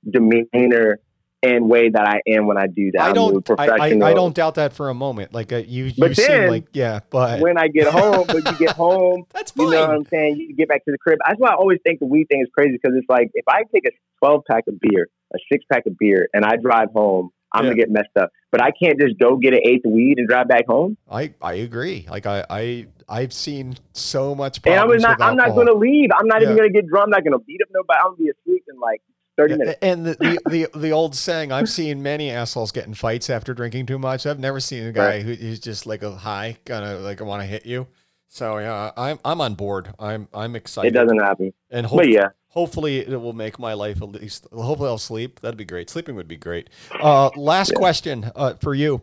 demeanor 0.09 0.99
and 1.45 1.69
way 1.69 1.89
that 1.89 2.07
I 2.07 2.21
am 2.31 2.47
when 2.47 2.57
I 2.57 2.67
do 2.67 2.91
that. 2.93 3.01
I 3.01 3.13
don't. 3.13 3.47
I, 3.59 3.67
I. 3.69 3.85
I 3.87 4.13
don't 4.13 4.33
doubt 4.33 4.55
that 4.55 4.73
for 4.73 4.89
a 4.89 4.93
moment. 4.93 5.33
Like 5.33 5.53
uh, 5.53 5.57
you, 5.57 5.85
you 5.85 5.93
But 5.97 6.17
seem 6.17 6.47
like 6.47 6.65
yeah, 6.73 7.01
but 7.09 7.39
when 7.39 7.57
I 7.57 7.67
get 7.67 7.87
home, 7.87 8.27
but 8.27 8.43
you 8.49 8.57
get 8.57 8.71
home, 8.77 9.25
that's 9.33 9.53
you 9.55 9.69
know 9.69 9.81
what 9.81 9.89
I'm 9.91 10.05
saying? 10.11 10.37
You 10.37 10.55
get 10.55 10.67
back 10.69 10.83
to 10.85 10.91
the 10.91 10.97
crib. 10.97 11.19
That's 11.25 11.39
why 11.39 11.49
I 11.49 11.55
always 11.55 11.79
think 11.83 11.99
the 11.99 12.05
weed 12.07 12.25
thing 12.31 12.41
is 12.41 12.47
crazy 12.53 12.73
because 12.81 12.97
it's 12.97 13.09
like 13.09 13.29
if 13.33 13.45
I 13.47 13.61
take 13.73 13.85
a 13.87 13.91
12 14.23 14.41
pack 14.49 14.63
of 14.67 14.79
beer, 14.79 15.07
a 15.33 15.37
six 15.51 15.63
pack 15.71 15.83
of 15.85 15.97
beer, 15.97 16.29
and 16.33 16.43
I 16.45 16.55
drive 16.55 16.89
home, 16.95 17.29
I'm 17.53 17.63
Yeah. 17.65 17.69
gonna 17.71 17.79
get 17.81 17.91
messed 17.91 18.17
up. 18.19 18.31
But 18.51 18.61
I 18.63 18.71
can't 18.71 18.99
just 18.99 19.19
go 19.19 19.35
get 19.37 19.53
an 19.53 19.59
eighth 19.65 19.85
of 19.85 19.91
weed 19.91 20.15
and 20.17 20.27
drive 20.27 20.47
back 20.47 20.65
home. 20.67 20.97
I 21.11 21.33
I 21.41 21.53
agree. 21.55 22.07
Like 22.09 22.25
I 22.25 22.45
I 22.49 22.87
I've 23.07 23.33
seen 23.33 23.75
so 23.93 24.33
much. 24.33 24.59
And 24.65 24.73
I 24.75 24.77
Problems 24.77 25.03
was 25.03 25.03
not. 25.03 25.21
I'm 25.21 25.35
not 25.35 25.55
gonna 25.55 25.73
leave. 25.73 26.09
I'm 26.17 26.27
not 26.27 26.41
even 26.41 26.55
gonna 26.55 26.69
get 26.69 26.87
drunk. 26.87 27.05
I'm 27.05 27.09
not 27.11 27.23
gonna 27.23 27.39
beat 27.39 27.61
up 27.61 27.69
nobody. 27.71 27.99
I'm 27.99 28.11
gonna 28.11 28.17
be 28.17 28.29
asleep 28.29 28.63
in 28.69 28.79
like 28.79 29.01
30 29.37 29.51
Yeah, 29.53 29.57
minutes. 29.57 29.79
And 29.81 30.05
the, 30.05 30.13
the, 30.15 30.39
the, 30.73 30.79
the 30.79 30.91
old 30.91 31.15
saying, 31.15 31.51
I've 31.51 31.69
seen 31.69 32.01
many 32.01 32.31
assholes 32.31 32.71
get 32.71 32.85
in 32.87 32.93
fights 32.93 33.29
after 33.29 33.53
drinking 33.53 33.85
too 33.85 33.99
much. 33.99 34.25
I've 34.25 34.39
never 34.39 34.59
seen 34.59 34.85
a 34.85 34.91
guy 34.91 35.05
Right. 35.07 35.21
who, 35.23 35.33
who's 35.33 35.59
just 35.59 35.85
like 35.85 36.03
a 36.03 36.11
high, 36.11 36.57
gonna 36.65 36.95
like 36.99 37.21
I 37.21 37.23
want 37.25 37.41
to 37.41 37.45
hit 37.47 37.65
you. 37.65 37.87
So 38.27 38.57
yeah, 38.57 38.91
I'm 38.97 39.19
I'm 39.23 39.39
on 39.41 39.53
board. 39.55 39.93
I'm 39.99 40.27
I'm 40.33 40.55
excited. 40.55 40.93
It 40.95 40.97
doesn't 40.97 41.19
happen. 41.19 41.53
And 41.69 41.85
hope, 41.85 41.99
But 41.99 42.09
yeah, 42.09 42.29
hopefully 42.49 42.99
it 42.99 43.09
will 43.21 43.33
make 43.33 43.59
my 43.59 43.73
life 43.73 44.01
at 44.01 44.09
least. 44.09 44.47
Hopefully 44.51 44.89
I'll 44.89 44.97
sleep. 44.97 45.39
That'd 45.41 45.57
be 45.57 45.65
great. 45.65 45.89
Sleeping 45.89 46.15
would 46.15 46.27
be 46.27 46.37
great. 46.37 46.69
Uh, 46.91 47.29
last 47.35 47.71
Yeah. 47.71 47.77
question 47.79 48.31
uh, 48.35 48.55
for 48.55 48.73
you. 48.73 49.01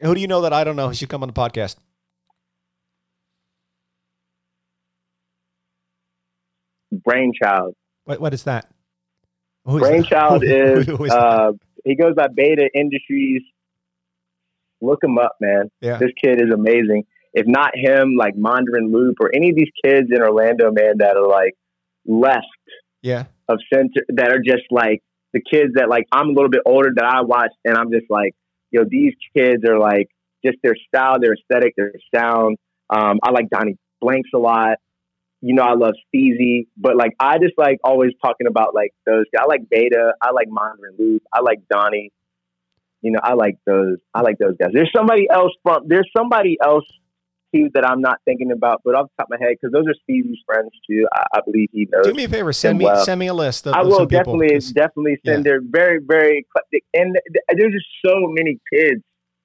Who 0.00 0.14
do 0.14 0.20
you 0.20 0.28
know 0.28 0.42
that 0.42 0.52
I 0.52 0.62
don't 0.64 0.76
know 0.76 0.88
who 0.88 0.94
should 0.94 1.08
come 1.08 1.22
on 1.22 1.28
the 1.28 1.32
podcast? 1.32 1.76
brainchild. 6.92 7.74
What 8.04 8.20
what 8.20 8.34
is 8.34 8.44
that? 8.44 8.70
Brainchild 9.78 10.42
who- 10.42 10.54
is, 10.78 10.86
who 10.86 11.04
is 11.04 11.10
uh, 11.12 11.52
he 11.84 11.94
goes 11.94 12.14
by 12.14 12.28
Beta 12.28 12.68
Industries. 12.74 13.42
Look 14.80 15.02
him 15.02 15.18
up, 15.18 15.32
man. 15.40 15.70
yeah. 15.80 15.98
This 15.98 16.10
kid 16.22 16.40
is 16.40 16.50
amazing. 16.52 17.04
If 17.34 17.46
not 17.46 17.72
him, 17.76 18.14
like 18.16 18.34
Mandarin 18.36 18.90
Loop 18.92 19.16
or 19.20 19.30
any 19.34 19.50
of 19.50 19.56
these 19.56 19.70
kids 19.84 20.08
in 20.10 20.22
Orlando, 20.22 20.70
man, 20.70 20.98
that 20.98 21.16
are 21.16 21.26
like 21.28 21.54
left 22.06 22.46
Yeah. 23.02 23.24
of 23.48 23.58
center, 23.72 24.02
that 24.10 24.30
are 24.32 24.38
just 24.38 24.64
like 24.70 25.02
the 25.32 25.40
kids 25.42 25.74
that 25.74 25.88
like 25.88 26.06
I'm 26.12 26.28
a 26.28 26.32
little 26.32 26.48
bit 26.48 26.62
older 26.64 26.90
that 26.94 27.04
I 27.04 27.22
watch, 27.22 27.50
and 27.64 27.76
I'm 27.76 27.90
just 27.90 28.06
like, 28.08 28.34
yo, 28.70 28.84
these 28.88 29.14
kids 29.36 29.64
are 29.68 29.78
like 29.78 30.08
just 30.44 30.58
their 30.62 30.76
style, 30.86 31.18
their 31.20 31.34
aesthetic, 31.34 31.74
their 31.76 31.92
sound. 32.14 32.56
Um, 32.90 33.18
I 33.22 33.30
like 33.32 33.50
Donnie 33.50 33.76
Blanks 34.00 34.30
a 34.34 34.38
lot. 34.38 34.78
You 35.40 35.54
know, 35.54 35.62
I 35.62 35.74
love 35.74 35.94
Steezy, 36.12 36.66
but 36.76 36.96
like 36.96 37.12
I 37.20 37.38
just 37.38 37.54
like 37.56 37.78
always 37.84 38.12
talking 38.22 38.46
about 38.48 38.74
like 38.74 38.92
those. 39.06 39.24
I 39.38 39.44
like 39.46 39.68
Beta. 39.70 40.14
I 40.20 40.32
like 40.32 40.48
Mandarin 40.50 40.96
Loop. 40.98 41.22
I 41.32 41.40
like 41.40 41.60
Donnie. 41.70 42.10
You 43.02 43.12
know, 43.12 43.20
I 43.22 43.34
like 43.34 43.56
those. 43.64 43.98
I 44.12 44.22
like 44.22 44.38
those 44.38 44.56
guys. 44.58 44.70
There's 44.72 44.90
somebody 44.94 45.28
else 45.30 45.52
from. 45.62 45.84
There's 45.86 46.10
somebody 46.16 46.58
else 46.62 46.84
too 47.54 47.70
that 47.74 47.86
I'm 47.86 48.00
not 48.00 48.18
thinking 48.24 48.52
about, 48.52 48.82
but 48.84 48.94
off 48.94 49.06
the 49.06 49.22
top 49.22 49.28
of 49.32 49.38
my 49.38 49.46
head, 49.46 49.56
because 49.60 49.72
those 49.72 49.86
are 49.86 49.94
Steezy's 50.08 50.38
friends 50.46 50.70
too. 50.88 51.06
I, 51.12 51.38
I 51.38 51.40
believe 51.44 51.68
he 51.72 51.88
knows. 51.90 52.06
Do 52.06 52.14
me 52.14 52.24
a 52.24 52.28
favor. 52.28 52.52
Send 52.52 52.78
me 52.78 52.86
well. 52.86 53.04
send 53.04 53.20
me 53.20 53.28
a 53.28 53.34
list. 53.34 53.66
Of, 53.66 53.74
I 53.74 53.82
will 53.82 53.98
some 53.98 54.08
people, 54.08 54.38
definitely 54.38 55.18
send. 55.24 55.44
They're 55.44 55.62
very 55.62 56.00
very 56.04 56.46
eclectic, 56.46 56.84
and 56.94 57.16
there's 57.54 57.72
just 57.72 57.86
so 58.04 58.14
many 58.26 58.58
kids 58.72 59.02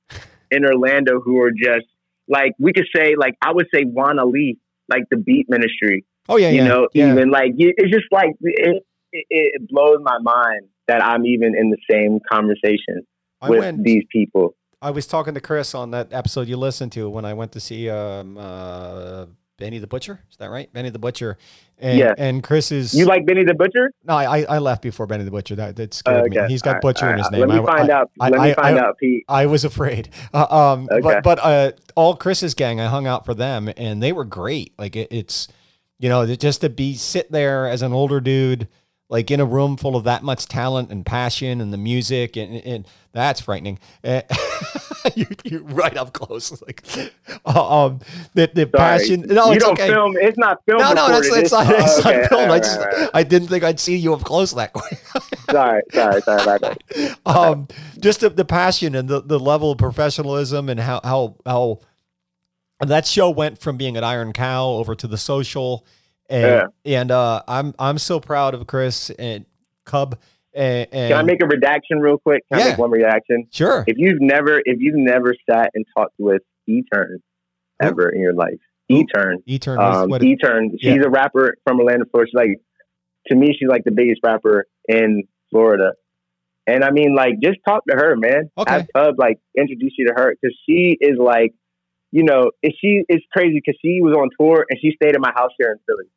in 0.52 0.66
Orlando 0.66 1.22
who 1.22 1.40
are 1.42 1.52
just 1.52 1.86
like 2.28 2.54
we 2.60 2.74
could 2.74 2.88
say 2.96 3.16
like 3.16 3.36
I 3.42 3.52
would 3.54 3.68
say 3.74 3.84
Juan 3.84 4.20
Ali, 4.20 4.58
like 4.90 5.04
the 5.10 5.18
Beat 5.18 5.50
Ministry. 5.50 6.06
Oh 6.30 6.38
yeah, 6.38 6.50
you 6.50 6.58
yeah. 6.58 6.68
know, 6.68 6.88
yeah. 6.94 7.12
even 7.12 7.30
like 7.30 7.54
it's 7.58 7.92
just 7.92 8.06
like 8.12 8.32
it, 8.42 8.84
it, 9.12 9.26
it 9.30 9.70
blows 9.70 9.98
my 10.02 10.18
mind 10.20 10.68
that 10.88 11.04
I'm 11.04 11.26
even 11.26 11.56
in 11.58 11.70
the 11.70 11.78
same 11.90 12.20
conversation 12.32 13.06
I 13.42 13.50
with 13.50 13.60
went. 13.60 13.84
these 13.84 14.04
people. 14.12 14.56
I 14.82 14.92
was 14.92 15.08
talking 15.08 15.34
to 15.34 15.40
Chris 15.40 15.74
on 15.74 15.92
that 15.92 16.12
episode 16.12 16.48
you 16.48 16.58
listened 16.58 16.92
to 16.94 17.10
when 17.10 17.24
I 17.24 17.34
went 17.34 17.54
to 17.54 17.60
see 17.60 17.90
um, 17.90 18.38
uh, 18.38 19.26
Benny 19.58 19.78
the 19.80 19.88
Butcher. 19.88 20.20
Is 20.32 20.38
that 20.38 20.50
right? 20.50 20.72
Benny 20.74 20.90
the 20.90 21.00
Butcher. 21.00 21.38
And, 21.78 21.98
Yeah. 22.00 22.14
And 22.18 22.44
Chris 22.44 22.72
is. 22.72 22.94
You 22.94 23.06
like 23.06 23.26
Benny 23.26 23.44
the 23.44 23.54
Butcher? 23.54 23.92
No, 24.04 24.16
I, 24.16 24.42
I 24.50 24.58
left 24.58 24.82
before 24.82 25.06
Benny 25.06 25.24
the 25.24 25.32
Butcher. 25.32 25.56
That, 25.56 25.76
that 25.76 25.94
scared 25.94 26.32
me. 26.32 26.42
He's 26.48 26.62
got 26.62 26.74
right, 26.74 26.82
Butcher 26.82 27.06
all 27.06 27.12
in 27.14 27.18
his 27.20 27.32
name. 27.32 27.42
Let 27.42 27.50
me 27.50 27.60
I, 27.60 27.66
find 27.66 27.92
I, 27.92 27.96
out. 27.96 28.12
I- 28.20 28.30
Let 28.30 28.42
me 28.42 28.54
find 28.56 28.78
out, 28.80 28.98
Pete. 28.98 29.26
I 29.28 29.46
was 29.46 29.64
afraid. 29.64 30.10
Uh, 30.34 30.46
um, 30.74 30.88
Okay. 30.92 31.02
But, 31.02 31.24
but 31.24 31.40
uh, 31.40 31.72
all 31.96 32.16
Chris's 32.16 32.56
gang, 32.56 32.80
I 32.82 32.88
hung 32.88 33.06
out 33.06 33.24
for 33.26 33.34
them, 33.36 33.70
and 33.78 34.02
they 34.02 34.12
were 34.12 34.26
great. 34.26 34.74
Like 34.80 34.96
it, 34.96 35.10
it's, 35.12 35.48
you 36.00 36.10
know, 36.10 36.26
just 36.36 36.62
to 36.62 36.70
be 36.70 36.96
sit 36.96 37.32
there 37.32 37.68
as 37.68 37.84
an 37.84 37.94
older 37.94 38.20
dude, 38.20 38.68
like 39.10 39.30
in 39.30 39.40
a 39.40 39.46
room 39.46 39.78
full 39.78 39.96
of 39.96 40.06
that 40.06 40.24
much 40.24 40.48
talent 40.48 40.92
and 40.92 41.06
passion 41.06 41.62
and 41.62 41.72
the 41.72 41.78
music, 41.78 42.36
and, 42.36 42.56
and 42.66 42.88
that's 43.12 43.42
frightening. 43.42 43.78
You, 45.16 45.28
you 45.44 45.60
right 45.60 45.96
up 45.98 46.14
close, 46.14 46.62
like 46.66 46.84
uh, 47.46 47.86
um, 47.86 48.00
the 48.34 48.50
the 48.54 48.62
Sorry. 48.62 48.72
passion. 48.72 49.22
No, 49.22 49.48
you 49.48 49.54
it's 49.54 49.64
don't 49.66 49.74
okay. 49.74 49.90
film. 49.90 50.16
It's 50.18 50.38
not 50.38 50.64
film. 50.66 50.80
No, 50.80 50.94
no, 50.94 51.08
that's, 51.10 51.26
recorded. 51.26 51.44
it's 51.44 51.52
not. 51.52 51.68
It's 51.70 52.00
okay. 52.00 52.22
not 52.22 52.30
film. 52.30 52.42
All 52.42 52.48
I 52.48 52.54
right, 52.54 52.64
just, 52.64 52.80
all 52.80 52.86
right. 52.86 53.10
I 53.14 53.24
didn't 53.24 53.48
think 53.50 53.64
I'd 53.64 53.80
see 53.80 53.98
you 53.98 54.14
up 54.14 54.24
close 54.24 54.52
that 54.54 54.74
way. 54.74 54.82
Sorry, 55.52 55.82
sorry, 55.92 56.22
sorry 56.22 56.42
about 56.42 56.62
that. 56.62 57.18
um, 57.26 57.68
just 58.00 58.22
the, 58.22 58.30
the 58.30 58.46
passion 58.46 58.96
and 58.96 59.08
the, 59.08 59.22
the 59.22 59.40
level 59.40 59.72
of 59.72 59.78
professionalism 59.78 60.70
and 60.70 60.80
how 60.80 61.02
how 61.04 61.36
how 61.46 61.80
that 62.80 63.06
show 63.06 63.30
went 63.30 63.60
from 63.60 63.78
being 63.78 63.98
an 63.98 64.04
Iron 64.04 64.34
Cow 64.34 64.66
over 64.66 64.96
to 64.96 65.06
the 65.06 65.18
social, 65.18 65.86
and 66.30 66.70
and 66.86 67.12
uh, 67.12 67.44
I'm 67.48 67.76
I'm 67.78 67.98
so 67.98 68.20
proud 68.20 68.54
of 68.54 68.66
Chris 68.68 69.10
and 69.12 69.46
Cub. 69.86 70.18
And, 70.56 70.88
and 70.92 71.10
Can 71.12 71.18
I 71.20 71.24
make 71.24 71.42
a 71.42 71.48
redaction 71.48 72.00
real 72.00 72.18
quick? 72.18 72.44
Can 72.52 72.62
I 72.62 72.70
make 72.70 72.78
one 72.78 72.92
reaction? 72.92 73.48
sure? 73.52 73.84
If 73.88 73.98
you've 73.98 74.22
never, 74.22 74.60
if 74.64 74.78
you've 74.80 74.96
never 74.98 75.34
sat 75.50 75.72
and 75.74 75.86
talked 75.98 76.16
with 76.20 76.42
E-Turn 76.68 77.20
Who? 77.82 77.88
ever 77.88 78.10
in 78.10 78.22
your 78.22 78.34
life, 78.34 78.60
Who? 78.90 79.00
E-Turn, 79.00 79.40
E-turn. 79.46 79.80
um, 79.80 80.12
E-Turn, 80.24 80.72
she's 80.80 80.96
Yeah. 80.96 81.04
a 81.06 81.10
rapper 81.10 81.58
from 81.66 81.80
Orlando, 81.80 82.06
Florida. 82.12 82.30
She's 82.30 82.36
like, 82.38 82.62
to 83.28 83.36
me, 83.36 83.56
she's 83.58 83.68
like 83.70 83.84
the 83.84 83.92
biggest 83.92 84.22
rapper 84.24 84.68
in 84.88 85.24
Florida. 85.50 85.94
And 86.68 86.84
I 86.84 86.92
mean, 86.92 87.14
like, 87.16 87.36
just 87.44 87.58
talk 87.68 87.84
to 87.90 87.96
her, 87.98 88.16
man. 88.16 88.50
Okay. 88.58 88.72
Have 88.72 88.88
Pub 88.94 89.16
like 89.18 89.40
introduce 89.58 89.94
you 89.98 90.08
to 90.08 90.14
her 90.16 90.34
because 90.40 90.56
she 90.66 90.98
is 91.02 91.18
like, 91.20 91.54
you 92.12 92.24
know, 92.24 92.52
she 92.64 93.04
it's 93.10 93.26
crazy 93.34 93.56
because 93.56 93.78
she 93.82 94.00
was 94.02 94.14
on 94.16 94.30
tour 94.40 94.66
and 94.70 94.80
she 94.80 94.92
stayed 94.96 95.16
at 95.16 95.20
my 95.22 95.32
house 95.36 95.52
here 95.58 95.72
in 95.72 95.80
Philly. 95.88 96.10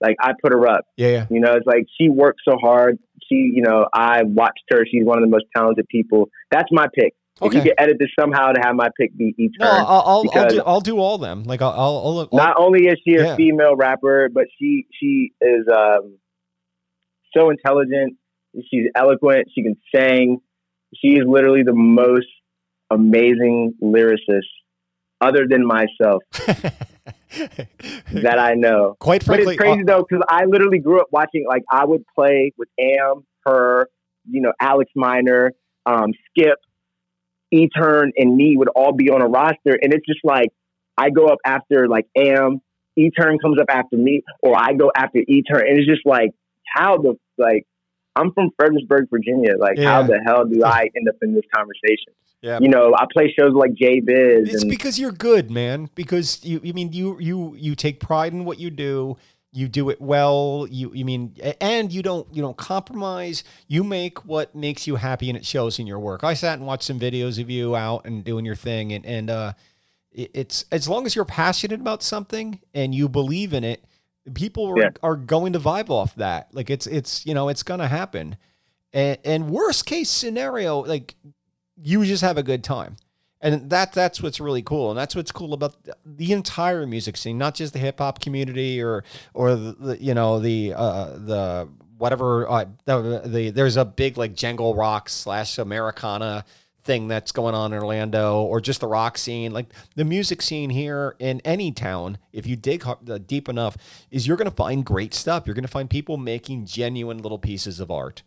Like, 0.00 0.16
I 0.20 0.32
put 0.42 0.52
her 0.52 0.66
up. 0.66 0.84
yeah, 0.96 1.08
yeah. 1.08 1.26
You 1.30 1.38
know, 1.38 1.52
it's 1.52 1.66
like 1.66 1.86
she 2.00 2.08
worked 2.08 2.40
so 2.48 2.56
hard. 2.60 2.98
She, 3.32 3.50
you 3.54 3.62
know, 3.62 3.86
I 3.92 4.22
watched 4.24 4.64
her. 4.70 4.84
She's 4.84 5.04
one 5.04 5.18
of 5.18 5.24
the 5.24 5.30
most 5.30 5.46
talented 5.56 5.86
people. 5.88 6.28
That's 6.50 6.68
my 6.70 6.86
pick. 6.94 7.14
If 7.40 7.54
you 7.54 7.60
Okay. 7.60 7.70
could 7.70 7.74
edit 7.78 7.96
this 7.98 8.10
somehow 8.18 8.52
to 8.52 8.60
have 8.64 8.74
my 8.76 8.88
pick 8.98 9.16
be 9.16 9.34
E 9.38 9.50
No, 9.58 9.66
Turn. 9.66 9.78
I'll 9.78 9.86
I'll, 10.06 10.30
I'll 10.32 10.50
do 10.50 10.62
I'll 10.64 10.80
do 10.80 10.98
all 10.98 11.18
them. 11.18 11.44
Like 11.44 11.62
I'll 11.62 11.70
I'll, 11.70 11.78
I'll, 11.78 12.18
I'll 12.20 12.28
Not 12.32 12.56
only 12.58 12.86
is 12.86 12.96
she 13.06 13.16
a 13.16 13.24
Yeah. 13.24 13.36
female 13.36 13.74
rapper, 13.74 14.28
but 14.32 14.44
she 14.58 14.86
she 14.92 15.32
is 15.40 15.66
um, 15.74 16.18
so 17.36 17.50
intelligent. 17.50 18.16
She's 18.70 18.86
eloquent. 18.94 19.48
She 19.54 19.62
can 19.62 19.76
sing. 19.94 20.38
She 20.94 21.14
is 21.14 21.24
literally 21.26 21.62
the 21.64 21.72
most 21.74 22.26
amazing 22.90 23.74
lyricist, 23.82 24.52
other 25.20 25.46
than 25.48 25.66
myself, 25.66 26.22
that 28.12 28.38
I 28.38 28.54
know. 28.54 28.96
Quite 28.98 29.22
frankly, 29.22 29.44
But 29.44 29.52
it's 29.52 29.60
crazy 29.60 29.82
uh, 29.82 29.84
though, 29.86 30.06
because 30.08 30.24
I 30.28 30.44
literally 30.44 30.78
grew 30.78 31.00
up 31.00 31.08
watching. 31.10 31.44
Like 31.48 31.62
I 31.70 31.84
would 31.84 32.04
play 32.14 32.52
with 32.56 32.68
Am, 32.78 33.24
her, 33.46 33.88
you 34.28 34.40
know, 34.40 34.52
Alex 34.60 34.90
Miner, 34.94 35.52
um, 35.86 36.12
Skip, 36.30 36.58
E 37.50 37.68
Turn, 37.68 38.12
and 38.16 38.36
me 38.36 38.56
would 38.56 38.68
all 38.68 38.92
be 38.92 39.10
on 39.10 39.22
a 39.22 39.26
roster, 39.26 39.78
and 39.80 39.92
it's 39.92 40.06
just 40.06 40.20
like 40.24 40.48
I 40.96 41.10
go 41.10 41.26
up 41.26 41.38
after 41.44 41.88
like 41.88 42.06
Am, 42.16 42.60
E 42.96 43.10
Turn 43.10 43.38
comes 43.38 43.58
up 43.60 43.66
after 43.70 43.96
me, 43.96 44.22
or 44.42 44.56
I 44.56 44.74
go 44.74 44.90
after 44.94 45.18
E 45.18 45.42
Turn, 45.42 45.66
and 45.66 45.78
it's 45.78 45.88
just 45.88 46.06
like 46.06 46.30
how 46.74 46.98
the 46.98 47.18
like. 47.38 47.64
I'm 48.14 48.30
from 48.34 48.50
Fredericksburg, 48.58 49.08
Virginia. 49.08 49.56
Like, 49.58 49.78
how 49.78 50.02
the 50.02 50.20
hell 50.22 50.44
do 50.44 50.62
I 50.62 50.82
end 50.94 51.08
up 51.08 51.14
in 51.22 51.34
this 51.34 51.44
conversation? 51.56 52.12
Yeah. 52.42 52.58
You 52.60 52.68
know, 52.68 52.92
I 52.98 53.06
play 53.12 53.32
shows 53.38 53.52
like 53.54 53.72
J 53.74 54.00
Biz, 54.00 54.48
It's 54.52 54.62
and 54.62 54.70
because 54.70 54.98
you're 54.98 55.12
good, 55.12 55.50
man. 55.50 55.88
Because 55.94 56.44
you, 56.44 56.60
you 56.62 56.74
mean 56.74 56.92
you 56.92 57.18
you 57.20 57.54
you 57.56 57.74
take 57.76 58.00
pride 58.00 58.32
in 58.32 58.44
what 58.44 58.58
you 58.58 58.68
do. 58.70 59.16
You 59.52 59.68
do 59.68 59.90
it 59.90 60.00
well. 60.00 60.66
You 60.68 60.90
you 60.92 61.04
mean 61.04 61.36
and 61.60 61.92
you 61.92 62.02
don't 62.02 62.26
you 62.34 62.42
don't 62.42 62.56
compromise. 62.56 63.44
You 63.68 63.84
make 63.84 64.24
what 64.24 64.54
makes 64.56 64.86
you 64.86 64.96
happy, 64.96 65.28
and 65.30 65.36
it 65.36 65.46
shows 65.46 65.78
in 65.78 65.86
your 65.86 66.00
work. 66.00 66.24
I 66.24 66.34
sat 66.34 66.58
and 66.58 66.66
watched 66.66 66.82
some 66.84 66.98
videos 66.98 67.40
of 67.40 67.48
you 67.48 67.76
out 67.76 68.06
and 68.06 68.24
doing 68.24 68.44
your 68.44 68.56
thing, 68.56 68.92
and 68.92 69.06
and 69.06 69.30
uh, 69.30 69.52
it's 70.10 70.64
as 70.72 70.88
long 70.88 71.06
as 71.06 71.14
you're 71.14 71.24
passionate 71.24 71.80
about 71.80 72.02
something 72.02 72.60
and 72.74 72.94
you 72.94 73.08
believe 73.08 73.52
in 73.54 73.62
it, 73.64 73.84
people 74.34 74.66
are, 74.66 74.78
Yeah. 74.78 74.90
are 75.02 75.16
going 75.16 75.52
to 75.52 75.60
vibe 75.60 75.90
off 75.90 76.14
that. 76.16 76.48
Like 76.52 76.70
it's 76.70 76.86
it's 76.86 77.24
you 77.24 77.34
know 77.34 77.48
it's 77.48 77.62
gonna 77.62 77.88
happen. 77.88 78.36
And, 78.94 79.18
and 79.24 79.50
worst 79.50 79.86
case 79.86 80.10
scenario, 80.10 80.80
like 80.80 81.14
you 81.82 82.04
just 82.04 82.22
have 82.22 82.38
a 82.38 82.42
good 82.42 82.62
time 82.64 82.96
and 83.42 83.68
that 83.70 83.92
that's 83.92 84.22
what's 84.22 84.40
really 84.40 84.62
cool, 84.62 84.90
and 84.90 84.98
that's 84.98 85.16
what's 85.16 85.32
cool 85.32 85.52
about 85.52 85.74
the 86.06 86.32
entire 86.32 86.86
music 86.86 87.16
scene, 87.16 87.36
not 87.36 87.56
just 87.56 87.72
the 87.72 87.80
hip 87.80 87.98
hop 87.98 88.20
community 88.20 88.80
or 88.80 89.02
or 89.34 89.56
the, 89.56 89.72
the 89.72 90.02
you 90.02 90.14
know 90.14 90.38
the 90.38 90.72
uh, 90.74 91.06
the 91.16 91.68
whatever 91.98 92.48
uh, 92.48 92.64
the, 92.84 93.22
the 93.26 93.50
there's 93.50 93.76
a 93.76 93.84
big 93.84 94.16
like 94.16 94.34
jangle 94.34 94.74
rock 94.76 95.08
slash 95.08 95.58
Americana 95.58 96.44
thing 96.84 97.08
that's 97.08 97.32
going 97.32 97.54
on 97.54 97.72
in 97.72 97.80
Orlando, 97.80 98.42
or 98.42 98.60
just 98.60 98.80
the 98.80 98.86
rock 98.86 99.18
scene. 99.18 99.52
Like 99.52 99.66
the 99.96 100.04
music 100.04 100.40
scene 100.40 100.70
here 100.70 101.16
in 101.18 101.40
any 101.44 101.72
town, 101.72 102.18
if 102.32 102.46
you 102.46 102.54
dig 102.54 102.86
uh, 102.86 103.18
deep 103.26 103.48
enough, 103.48 103.76
is 104.12 104.24
you're 104.24 104.36
going 104.36 104.50
to 104.50 104.56
find 104.56 104.84
great 104.84 105.14
stuff. 105.14 105.46
You're 105.46 105.54
going 105.54 105.62
to 105.62 105.68
find 105.68 105.90
people 105.90 106.16
making 106.16 106.66
genuine 106.66 107.18
little 107.18 107.38
pieces 107.38 107.80
of 107.80 107.90
art. 107.90 108.22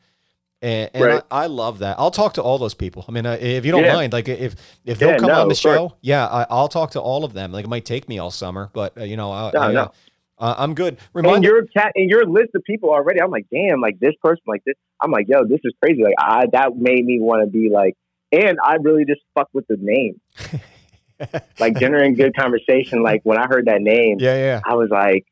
And, 0.62 0.90
and 0.94 1.04
Right. 1.04 1.24
I, 1.30 1.44
I 1.44 1.46
love 1.48 1.80
that. 1.80 2.00
I'll 2.00 2.12
talk 2.12 2.34
to 2.36 2.42
all 2.42 2.58
those 2.58 2.74
people. 2.74 3.06
I 3.08 3.12
mean, 3.12 3.26
uh, 3.26 3.38
if 3.40 3.66
you 3.66 3.72
don't 3.72 3.84
Yeah. 3.84 3.94
mind, 3.94 4.14
like 4.14 4.28
if 4.28 4.56
if 4.86 4.98
they'll 5.00 5.16
come 5.20 5.30
no, 5.30 5.42
on 5.42 5.50
the 5.50 5.56
show, 5.56 5.94
yeah, 6.02 6.26
I, 6.26 6.46
I'll 6.50 6.68
talk 6.70 6.92
to 6.92 7.02
all 7.02 7.24
of 7.24 7.34
them. 7.34 7.52
Like 7.52 7.66
it 7.66 7.68
might 7.68 7.86
take 7.86 8.08
me 8.08 8.20
all 8.20 8.32
summer, 8.32 8.70
but 8.74 8.98
uh, 8.98 9.04
you 9.04 9.18
know, 9.18 9.32
I, 9.32 9.52
No, 9.54 9.60
I, 9.60 9.72
no. 9.74 9.92
uh, 10.40 10.56
I'm 10.58 10.74
good. 10.74 10.94
And 10.96 11.00
Remind 11.14 11.44
your 11.44 11.66
cat 11.68 11.92
and 11.96 12.10
your 12.10 12.26
list 12.26 12.50
of 12.56 12.64
people 12.64 12.90
already, 12.90 13.22
I'm 13.22 13.32
like, 13.32 13.46
damn, 13.52 13.82
like 13.82 14.00
this 14.00 14.14
person, 14.24 14.44
like 14.48 14.64
this. 14.66 14.76
I'm 15.02 15.12
like, 15.12 15.28
yo, 15.28 15.44
this 15.46 15.60
is 15.64 15.74
crazy. 15.84 16.02
Like, 16.02 16.16
I 16.18 16.46
that 16.54 16.76
made 16.78 17.06
me 17.06 17.20
want 17.20 17.44
to 17.44 17.52
be 17.52 17.70
like, 17.72 17.96
and 18.32 18.58
I 18.64 18.76
really 18.76 19.06
just 19.06 19.22
fuck 19.38 19.50
with 19.54 19.68
the 19.68 19.78
name, 19.80 20.20
like 21.60 21.78
generating 21.78 22.16
good 22.16 22.36
conversation. 22.36 23.04
Like 23.04 23.22
when 23.24 23.38
I 23.38 23.48
heard 23.48 23.66
that 23.68 23.82
name, 23.82 24.18
yeah, 24.20 24.36
yeah. 24.36 24.62
I 24.66 24.76
was 24.76 24.90
like, 24.90 25.26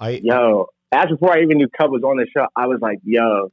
I 0.00 0.20
yo. 0.22 0.66
As 0.92 1.08
before 1.08 1.32
I 1.36 1.42
even 1.42 1.58
knew 1.58 1.66
Cub 1.76 1.90
was 1.90 2.02
on 2.04 2.16
the 2.18 2.26
show, 2.36 2.46
I 2.56 2.66
was 2.66 2.78
like, 2.80 2.98
yo. 3.04 3.50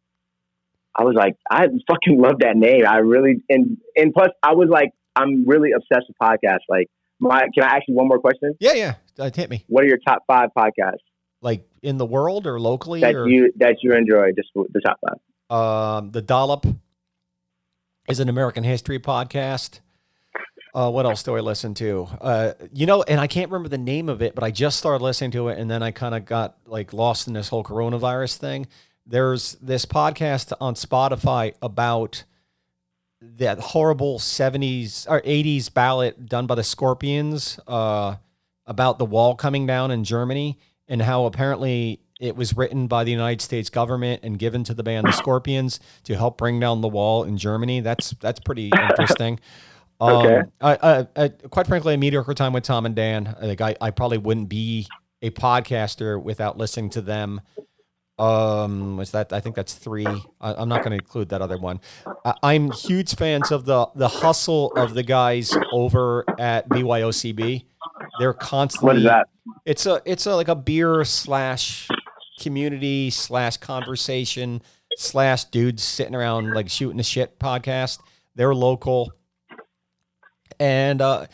I 0.95 1.03
was 1.03 1.15
like, 1.15 1.35
I 1.49 1.67
fucking 1.87 2.19
love 2.19 2.39
that 2.39 2.55
name. 2.55 2.85
I 2.87 2.97
really 2.97 3.43
and 3.49 3.77
and 3.95 4.13
plus 4.13 4.29
I 4.43 4.53
was 4.53 4.69
like, 4.69 4.91
I'm 5.15 5.47
really 5.47 5.71
obsessed 5.71 6.07
with 6.07 6.17
podcasts. 6.21 6.67
Like, 6.69 6.87
my 7.19 7.41
can 7.53 7.63
I 7.63 7.75
ask 7.75 7.83
you 7.87 7.95
one 7.95 8.07
more 8.07 8.19
question? 8.19 8.55
yeah, 8.59 8.73
yeah. 8.73 8.93
Uh, 9.19 9.29
hit 9.33 9.49
me 9.49 9.63
What 9.67 9.83
are 9.83 9.87
your 9.87 9.99
top 10.07 10.23
five 10.25 10.49
podcasts 10.57 11.03
like 11.41 11.67
in 11.83 11.97
the 11.97 12.05
world 12.05 12.47
or 12.47 12.59
locally 12.59 13.01
that 13.01 13.15
or 13.15 13.27
you 13.27 13.51
that 13.57 13.77
you 13.81 13.93
enjoy? 13.93 14.31
Just 14.35 14.49
the 14.55 14.81
top 14.81 14.99
five. 15.07 15.19
Um, 15.55 16.11
the 16.11 16.21
Dollop 16.21 16.65
is 18.09 18.19
an 18.19 18.29
American 18.29 18.63
history 18.63 18.99
podcast. 18.99 19.79
Uh, 20.73 20.89
what 20.89 21.05
else 21.05 21.21
do 21.23 21.35
I 21.35 21.41
listen 21.41 21.73
to? 21.75 22.07
Uh, 22.21 22.53
you 22.71 22.85
know, 22.85 23.03
and 23.03 23.19
I 23.19 23.27
can't 23.27 23.51
remember 23.51 23.67
the 23.67 23.77
name 23.77 24.07
of 24.07 24.21
it, 24.21 24.35
but 24.35 24.43
I 24.43 24.51
just 24.51 24.77
started 24.77 25.03
listening 25.03 25.31
to 25.31 25.49
it, 25.49 25.59
and 25.59 25.69
then 25.69 25.83
I 25.83 25.91
kind 25.91 26.15
of 26.15 26.25
got 26.25 26.55
like 26.65 26.93
lost 26.93 27.27
in 27.27 27.33
this 27.33 27.49
whole 27.49 27.63
coronavirus 27.63 28.37
thing. 28.37 28.67
There's 29.11 29.57
this 29.61 29.85
podcast 29.85 30.53
on 30.61 30.75
Spotify 30.75 31.53
about 31.61 32.23
that 33.21 33.59
horrible 33.59 34.19
70s 34.19 35.05
or 35.09 35.19
80s 35.19 35.71
ballot 35.73 36.27
done 36.27 36.47
by 36.47 36.55
the 36.55 36.63
Scorpions 36.63 37.59
uh, 37.67 38.15
about 38.65 38.99
the 38.99 39.05
wall 39.05 39.35
coming 39.35 39.67
down 39.67 39.91
in 39.91 40.05
Germany 40.05 40.57
and 40.87 41.01
how 41.01 41.25
apparently 41.25 41.99
it 42.21 42.37
was 42.37 42.55
written 42.55 42.87
by 42.87 43.03
the 43.03 43.11
United 43.11 43.41
States 43.41 43.69
government 43.69 44.21
and 44.23 44.39
given 44.39 44.63
to 44.63 44.73
the 44.73 44.81
band 44.81 45.05
the 45.05 45.11
Scorpions 45.11 45.81
to 46.05 46.15
help 46.15 46.37
bring 46.37 46.61
down 46.61 46.79
the 46.79 46.87
wall 46.87 47.25
in 47.25 47.37
Germany. 47.37 47.81
That's 47.81 48.11
that's 48.21 48.39
pretty 48.39 48.71
interesting. 48.89 49.41
Okay. 49.99 50.37
Um, 50.37 50.51
I, 50.61 50.77
I, 50.81 51.07
I, 51.17 51.27
quite 51.27 51.67
frankly, 51.67 51.95
a 51.95 51.97
mediocre 51.97 52.33
time 52.33 52.53
with 52.53 52.63
Tom 52.63 52.85
and 52.85 52.95
Dan. 52.95 53.35
I 53.37 53.41
think 53.41 53.59
I, 53.59 53.75
I 53.81 53.91
probably 53.91 54.19
wouldn't 54.19 54.47
be 54.47 54.87
a 55.21 55.31
podcaster 55.31 56.21
without 56.21 56.57
listening 56.57 56.89
to 56.91 57.01
them. 57.01 57.41
Um, 58.19 58.97
was 58.97 59.11
that? 59.11 59.33
I 59.33 59.39
think 59.39 59.55
that's 59.55 59.73
three. 59.73 60.05
I, 60.05 60.53
I'm 60.53 60.69
not 60.69 60.83
going 60.83 60.91
to 60.91 61.03
include 61.03 61.29
that 61.29 61.41
other 61.41 61.57
one. 61.57 61.79
I, 62.23 62.35
I'm 62.43 62.71
huge 62.71 63.15
fans 63.15 63.51
of 63.51 63.65
the 63.65 63.87
the 63.95 64.07
hustle 64.07 64.71
of 64.75 64.93
the 64.93 65.03
guys 65.03 65.55
over 65.71 66.23
at 66.39 66.69
BYOCB. 66.69 67.65
They're 68.19 68.33
constantly. 68.33 68.87
What 68.87 68.97
is 68.97 69.03
that? 69.03 69.27
It's 69.65 69.85
a 69.85 70.01
it's 70.05 70.25
a 70.25 70.35
like 70.35 70.49
a 70.49 70.55
beer 70.55 71.03
slash 71.03 71.87
community 72.39 73.09
slash 73.09 73.57
conversation 73.57 74.61
slash 74.97 75.45
dudes 75.45 75.83
sitting 75.83 76.15
around 76.15 76.53
like 76.53 76.69
shooting 76.69 76.97
the 76.97 77.03
shit 77.03 77.39
podcast. 77.39 77.99
They're 78.35 78.55
local. 78.55 79.11
And 80.59 81.01
uh, 81.01 81.25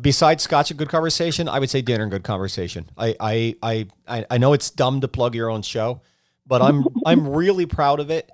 besides 0.00 0.42
Scotch 0.42 0.70
and 0.70 0.78
Good 0.78 0.88
Conversation, 0.88 1.48
I 1.48 1.58
would 1.58 1.70
say 1.70 1.82
Dinner 1.82 2.02
and 2.02 2.10
Good 2.10 2.24
Conversation. 2.24 2.90
I, 2.96 3.14
I 3.20 3.86
I 4.08 4.26
I 4.28 4.38
know 4.38 4.52
it's 4.54 4.70
dumb 4.70 5.00
to 5.02 5.08
plug 5.08 5.34
your 5.34 5.50
own 5.50 5.62
show, 5.62 6.00
but 6.52 6.60
I'm 6.60 6.84
I'm 7.06 7.28
really 7.28 7.64
proud 7.64 7.98
of 7.98 8.10
it, 8.10 8.30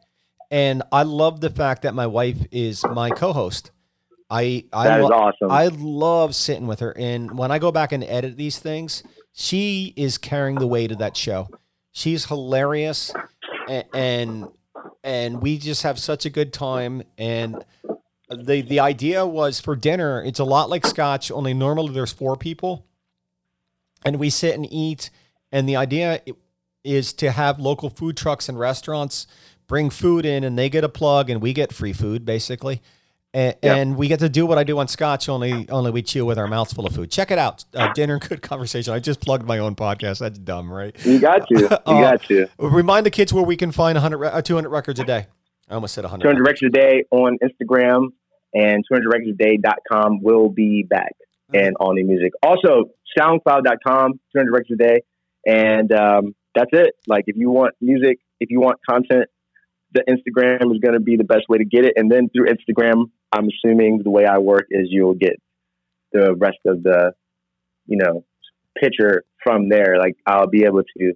and 0.51 0.83
I 0.91 1.05
love 1.05 1.41
the 1.41 1.51
fact 1.51 1.83
that 1.83 1.95
my 1.95 2.09
wife 2.09 2.39
is 2.51 2.85
my 2.85 3.11
co-host. 3.11 3.71
I 4.29 4.65
I 4.73 4.89
That 4.89 5.01
is 5.01 5.05
lo- 5.05 5.17
awesome. 5.17 5.51
I 5.53 5.69
love 5.69 6.35
sitting 6.35 6.67
with 6.67 6.81
her, 6.81 6.91
and 6.99 7.39
when 7.39 7.53
I 7.53 7.61
go 7.61 7.71
back 7.71 7.93
and 7.93 8.03
edit 8.03 8.37
these 8.37 8.59
things, 8.59 9.05
she 9.33 9.95
is 9.97 10.19
carrying 10.19 10.57
the 10.57 10.67
weight 10.67 10.91
of 10.91 10.99
that 10.99 11.17
show. 11.17 11.49
She's 11.93 12.25
hilarious, 12.25 13.15
and 13.69 13.85
and, 13.95 14.49
and 15.05 15.41
we 15.41 15.57
just 15.57 15.85
have 15.85 16.01
such 16.01 16.27
a 16.27 16.31
good 16.31 16.53
time. 16.53 17.05
And 17.19 17.65
the 18.29 18.63
the 18.63 18.81
idea 18.81 19.25
was 19.25 19.61
for 19.61 19.77
dinner. 19.77 20.25
It's 20.25 20.41
a 20.41 20.45
lot 20.45 20.69
like 20.69 20.85
Scotch, 20.85 21.31
only 21.31 21.55
normally 21.55 21.95
there's 21.95 22.13
four 22.13 22.37
people, 22.37 22.85
and 24.05 24.19
we 24.19 24.29
sit 24.29 24.57
and 24.57 24.67
eat. 24.73 25.11
And 25.53 25.67
the 25.69 25.77
idea 25.77 26.21
is 26.89 27.13
to 27.15 27.31
have 27.31 27.59
local 27.61 27.91
food 27.91 28.17
trucks 28.17 28.49
and 28.49 28.59
restaurants 28.59 29.27
bring 29.67 29.91
food 29.91 30.25
in, 30.25 30.45
and 30.45 30.59
they 30.59 30.69
get 30.71 30.83
a 30.85 30.89
plug, 30.89 31.29
and 31.31 31.43
we 31.43 31.53
get 31.53 31.73
free 31.73 31.93
food 31.93 32.25
basically. 32.25 32.81
And, 33.35 33.55
Yep. 33.63 33.77
and 33.77 33.97
we 33.99 34.09
get 34.09 34.21
to 34.21 34.29
do 34.31 34.47
what 34.47 34.57
I 34.57 34.65
do 34.65 34.79
on 34.79 34.89
Scotch. 34.89 35.29
Only, 35.29 35.69
only 35.69 35.91
we 35.91 36.01
chew 36.01 36.25
with 36.25 36.39
our 36.39 36.47
mouths 36.47 36.73
full 36.73 36.87
of 36.87 36.95
food. 36.95 37.11
Check 37.11 37.31
it 37.31 37.39
out, 37.39 37.63
uh, 37.75 37.93
dinner 37.93 38.15
and 38.15 38.27
good 38.27 38.41
conversation. 38.41 38.95
I 38.95 39.01
just 39.01 39.21
plugged 39.21 39.47
my 39.47 39.59
own 39.59 39.75
podcast. 39.77 40.21
That's 40.21 40.39
dumb, 40.39 40.73
right? 40.73 40.97
You 41.05 41.19
got 41.19 41.47
to. 41.49 41.61
You 41.61 41.67
Uh, 41.87 42.01
got 42.01 42.23
to. 42.25 42.47
Remind 42.59 43.05
the 43.05 43.11
kids 43.11 43.31
where 43.35 43.45
we 43.45 43.55
can 43.57 43.71
find 43.71 43.97
100, 43.97 44.25
uh, 44.27 44.41
200 44.41 44.71
records 44.71 44.99
a 44.99 45.05
day. 45.05 45.27
I 45.69 45.75
almost 45.75 45.93
said 45.95 46.05
100. 46.05 46.23
200 46.23 46.43
Records 46.43 46.63
a 46.63 46.71
Day 46.71 47.05
on 47.11 47.37
Instagram 47.45 48.09
and 48.55 48.83
200recordsadaday.com 48.91 50.23
will 50.23 50.49
be 50.49 50.83
back 50.83 51.13
and 51.53 51.77
all 51.81 51.93
new 51.93 52.07
music. 52.07 52.33
Also, 52.43 52.91
soundcloud.com, 53.19 54.21
200 54.35 54.51
Records 54.53 54.71
a 54.73 54.77
Day. 54.77 55.01
And 55.47 55.93
um, 55.93 56.35
that's 56.59 56.71
it. 56.73 56.95
Like, 57.07 57.25
if 57.27 57.37
you 57.37 57.51
want 57.51 57.75
music, 57.81 58.19
if 58.41 58.51
you 58.51 58.61
want 58.61 58.79
content, 58.89 59.29
the 59.93 60.03
Instagram 60.09 60.73
is 60.75 60.81
going 60.81 60.95
to 60.95 61.01
be 61.01 61.17
the 61.17 61.25
best 61.25 61.45
way 61.49 61.59
to 61.59 61.65
get 61.65 61.85
it. 61.85 61.95
And 61.97 62.11
then 62.11 62.29
through 62.29 62.47
Instagram, 62.47 63.05
I'm 63.33 63.49
assuming 63.49 64.01
the 64.03 64.11
way 64.11 64.27
I 64.27 64.39
work 64.39 64.67
is 64.71 64.89
you'll 64.91 65.15
get 65.15 65.37
the 66.13 66.35
rest 66.35 66.59
of 66.67 66.83
the, 66.83 67.13
you 67.87 67.97
know, 67.97 68.25
picture 68.79 69.25
from 69.43 69.69
there. 69.69 69.97
Like, 69.99 70.17
I'll 70.27 70.49
be 70.49 70.65
able 70.65 70.83
to 70.99 71.13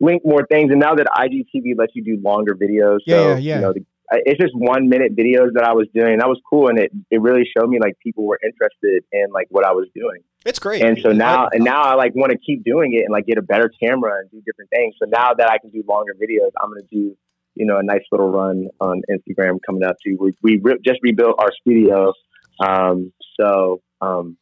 link 0.00 0.22
more 0.24 0.44
things. 0.50 0.70
And 0.70 0.80
now 0.80 0.94
that 0.94 1.06
IGTV 1.06 1.78
lets 1.78 1.92
you 1.94 2.04
do 2.04 2.20
longer 2.22 2.54
videos, 2.54 2.98
Yeah, 3.06 3.16
so 3.16 3.28
yeah, 3.28 3.36
yeah. 3.36 3.54
you 3.56 3.60
know, 3.60 3.72
the, 3.72 3.84
it's 4.10 4.40
just 4.40 4.54
one 4.54 4.88
minute 4.88 5.16
videos 5.16 5.54
that 5.54 5.64
I 5.64 5.72
was 5.72 5.86
doing. 5.94 6.18
That 6.18 6.28
was 6.28 6.40
cool, 6.48 6.68
and 6.68 6.78
it 6.78 6.92
it 7.10 7.20
really 7.22 7.48
showed 7.56 7.68
me 7.68 7.78
like 7.80 7.98
people 8.00 8.24
were 8.24 8.38
interested 8.44 9.02
in 9.12 9.32
like 9.32 9.46
what 9.50 9.64
I 9.64 9.72
was 9.72 9.88
doing. 9.94 10.20
It's 10.44 10.58
great. 10.58 10.82
And 10.82 10.98
so 11.00 11.10
now, 11.12 11.44
I- 11.44 11.48
and 11.54 11.64
now 11.64 11.82
I 11.82 11.94
like 11.94 12.14
want 12.14 12.32
to 12.32 12.38
keep 12.38 12.64
doing 12.64 12.92
it 12.94 13.00
and 13.04 13.12
like 13.12 13.26
get 13.26 13.38
a 13.38 13.42
better 13.42 13.70
camera 13.82 14.20
and 14.20 14.30
do 14.30 14.42
different 14.44 14.70
things. 14.70 14.94
So 15.02 15.08
now 15.08 15.32
that 15.34 15.50
I 15.50 15.58
can 15.58 15.70
do 15.70 15.82
longer 15.88 16.12
videos, 16.14 16.50
I'm 16.62 16.70
gonna 16.70 16.82
do 16.90 17.16
you 17.54 17.66
know 17.66 17.78
a 17.78 17.82
nice 17.82 18.02
little 18.12 18.28
run 18.30 18.68
on 18.80 19.02
Instagram 19.10 19.58
coming 19.64 19.84
up 19.84 19.96
too. 20.04 20.16
We 20.20 20.32
we 20.42 20.60
re- 20.62 20.78
just 20.84 20.98
rebuilt 21.02 21.36
our 21.38 21.50
studio, 21.60 22.12
um, 22.60 23.12
so 23.40 23.80
um, 24.00 24.36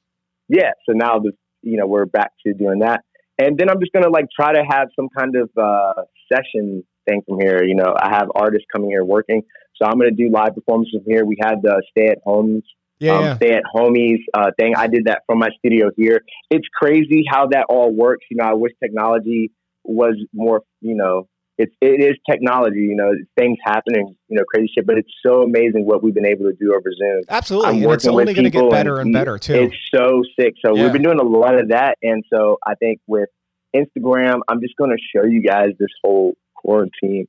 yeah. 0.48 0.70
So 0.88 0.92
now 0.94 1.18
the 1.20 1.32
you 1.62 1.76
know 1.76 1.86
we're 1.86 2.06
back 2.06 2.32
to 2.46 2.54
doing 2.54 2.80
that, 2.80 3.04
and 3.38 3.56
then 3.58 3.70
I'm 3.70 3.78
just 3.80 3.92
gonna 3.92 4.10
like 4.10 4.26
try 4.34 4.52
to 4.52 4.64
have 4.68 4.88
some 4.96 5.08
kind 5.16 5.36
of 5.36 5.50
uh, 5.56 6.02
session 6.32 6.84
thing 7.08 7.22
from 7.28 7.38
here. 7.40 7.62
You 7.64 7.74
know, 7.76 7.94
I 7.96 8.08
have 8.14 8.28
artists 8.34 8.66
coming 8.74 8.90
here 8.90 9.04
working, 9.04 9.42
so 9.76 9.86
I'm 9.86 9.98
gonna 9.98 10.10
do 10.10 10.30
live 10.30 10.54
performances 10.54 11.00
from 11.04 11.12
here. 11.12 11.24
We 11.24 11.36
had 11.40 11.62
the 11.62 11.82
stay 11.90 12.08
at 12.08 12.18
homes 12.24 12.64
yeah, 13.02 13.12
um, 13.16 13.24
yeah. 13.24 13.36
stay 13.36 13.52
at 13.52 13.62
homies 13.74 14.18
uh, 14.34 14.50
thing. 14.58 14.74
I 14.76 14.86
did 14.86 15.06
that 15.06 15.22
from 15.26 15.38
my 15.38 15.48
studio 15.58 15.90
here. 15.96 16.20
It's 16.50 16.66
crazy 16.72 17.24
how 17.28 17.48
that 17.48 17.66
all 17.68 17.92
works. 17.92 18.24
You 18.30 18.36
know, 18.38 18.44
I 18.44 18.54
wish 18.54 18.72
technology 18.82 19.50
was 19.84 20.14
more. 20.32 20.62
You 20.80 20.94
know, 20.94 21.28
it's 21.58 21.74
it 21.80 22.00
is 22.00 22.16
technology. 22.28 22.80
You 22.80 22.96
know, 22.96 23.10
things 23.36 23.58
happening. 23.64 24.14
You 24.28 24.36
know, 24.38 24.44
crazy 24.44 24.70
shit. 24.74 24.86
But 24.86 24.98
it's 24.98 25.12
so 25.24 25.42
amazing 25.42 25.84
what 25.86 26.02
we've 26.02 26.14
been 26.14 26.26
able 26.26 26.44
to 26.44 26.56
do 26.58 26.72
over 26.72 26.90
Zoom. 26.96 27.22
Absolutely. 27.28 27.68
I'm 27.68 27.74
And 27.74 27.84
it's 27.84 27.88
working 27.88 28.14
with 28.14 28.22
only 28.22 28.34
going 28.34 28.44
to 28.44 28.50
get 28.50 28.70
better 28.70 28.98
and 28.98 29.06
and 29.08 29.12
better, 29.14 29.38
too. 29.38 29.54
It's 29.54 29.76
so 29.94 30.22
sick. 30.38 30.54
So 30.64 30.76
Yeah. 30.76 30.84
we've 30.84 30.92
been 30.92 31.02
doing 31.02 31.20
a 31.20 31.24
lot 31.24 31.58
of 31.58 31.68
that, 31.68 31.98
and 32.02 32.22
so 32.32 32.58
I 32.66 32.74
think 32.76 33.00
with 33.06 33.28
Instagram, 33.74 34.40
I'm 34.48 34.60
just 34.60 34.76
going 34.76 34.90
to 34.90 34.98
show 35.14 35.26
you 35.26 35.42
guys 35.42 35.70
this 35.78 35.90
whole 36.04 36.34
quarantine. 36.54 37.26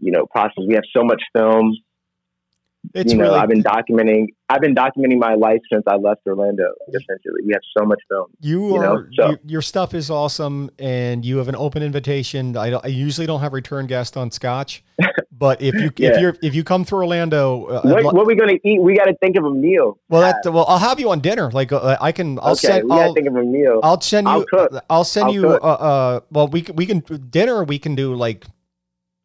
You 0.00 0.10
know, 0.10 0.26
process. 0.26 0.64
We 0.66 0.74
have 0.74 0.84
so 0.92 1.04
much 1.04 1.22
film 1.36 1.72
It's 2.92 3.12
you 3.12 3.18
know, 3.18 3.24
really 3.24 3.38
I've 3.38 3.48
been 3.48 3.62
documenting. 3.62 4.26
I've 4.50 4.60
been 4.60 4.74
documenting 4.74 5.18
my 5.18 5.34
life 5.34 5.60
since 5.72 5.82
I 5.86 5.96
left 5.96 6.20
Orlando. 6.26 6.64
Essentially, 6.88 7.40
we 7.46 7.52
have 7.54 7.62
so 7.76 7.84
much 7.86 7.98
film. 8.10 8.26
You 8.40 8.66
you 8.68 8.76
are 8.76 8.82
know, 8.82 9.06
so- 9.16 9.30
you- 9.30 9.38
your 9.46 9.62
stuff 9.62 9.94
is 9.94 10.10
awesome, 10.10 10.70
and 10.78 11.24
you 11.24 11.38
have 11.38 11.48
an 11.48 11.56
open 11.56 11.82
invitation. 11.82 12.56
I, 12.56 12.72
I 12.72 12.86
usually 12.88 13.26
don't 13.26 13.40
have 13.40 13.52
return 13.54 13.86
guests 13.86 14.16
on 14.18 14.30
Scotch, 14.30 14.84
but 15.32 15.62
if 15.62 15.74
you 15.74 15.90
Yeah. 15.96 16.10
if 16.10 16.20
you're 16.20 16.36
if 16.42 16.54
you 16.54 16.62
come 16.62 16.84
through 16.84 16.98
Orlando, 16.98 17.64
uh, 17.66 17.80
What, 17.82 18.04
lo- 18.04 18.12
what 18.12 18.26
we 18.26 18.34
gonna 18.36 18.58
eat? 18.62 18.82
We 18.82 18.94
got 18.96 19.06
to 19.06 19.14
think 19.16 19.36
of 19.36 19.44
a 19.44 19.50
meal. 19.50 19.98
well, 20.10 20.20
that, 20.20 20.52
well, 20.52 20.66
I'll 20.68 20.78
have 20.78 21.00
you 21.00 21.10
on 21.10 21.20
dinner. 21.20 21.50
Like 21.50 21.72
uh, 21.72 21.96
I 22.00 22.12
can, 22.12 22.38
I'll 22.40 22.52
okay, 22.52 22.66
send, 22.68 22.84
we 22.84 22.90
to 22.90 23.02
I'll, 23.02 23.14
think 23.14 23.28
of 23.28 23.36
a 23.36 23.42
meal. 23.44 23.80
I'll 23.82 24.00
send 24.00 24.26
you. 24.26 24.32
I'll 24.32 24.44
cook. 24.44 24.84
I'll 24.90 25.04
send 25.04 25.26
I'll 25.28 25.34
you. 25.34 25.48
Uh, 25.48 25.56
uh, 25.58 26.20
well, 26.30 26.48
we 26.48 26.60
can, 26.62 26.76
we 26.76 26.84
can 26.86 27.00
dinner. 27.30 27.64
We 27.64 27.78
can 27.78 27.94
do 27.94 28.14
like 28.14 28.44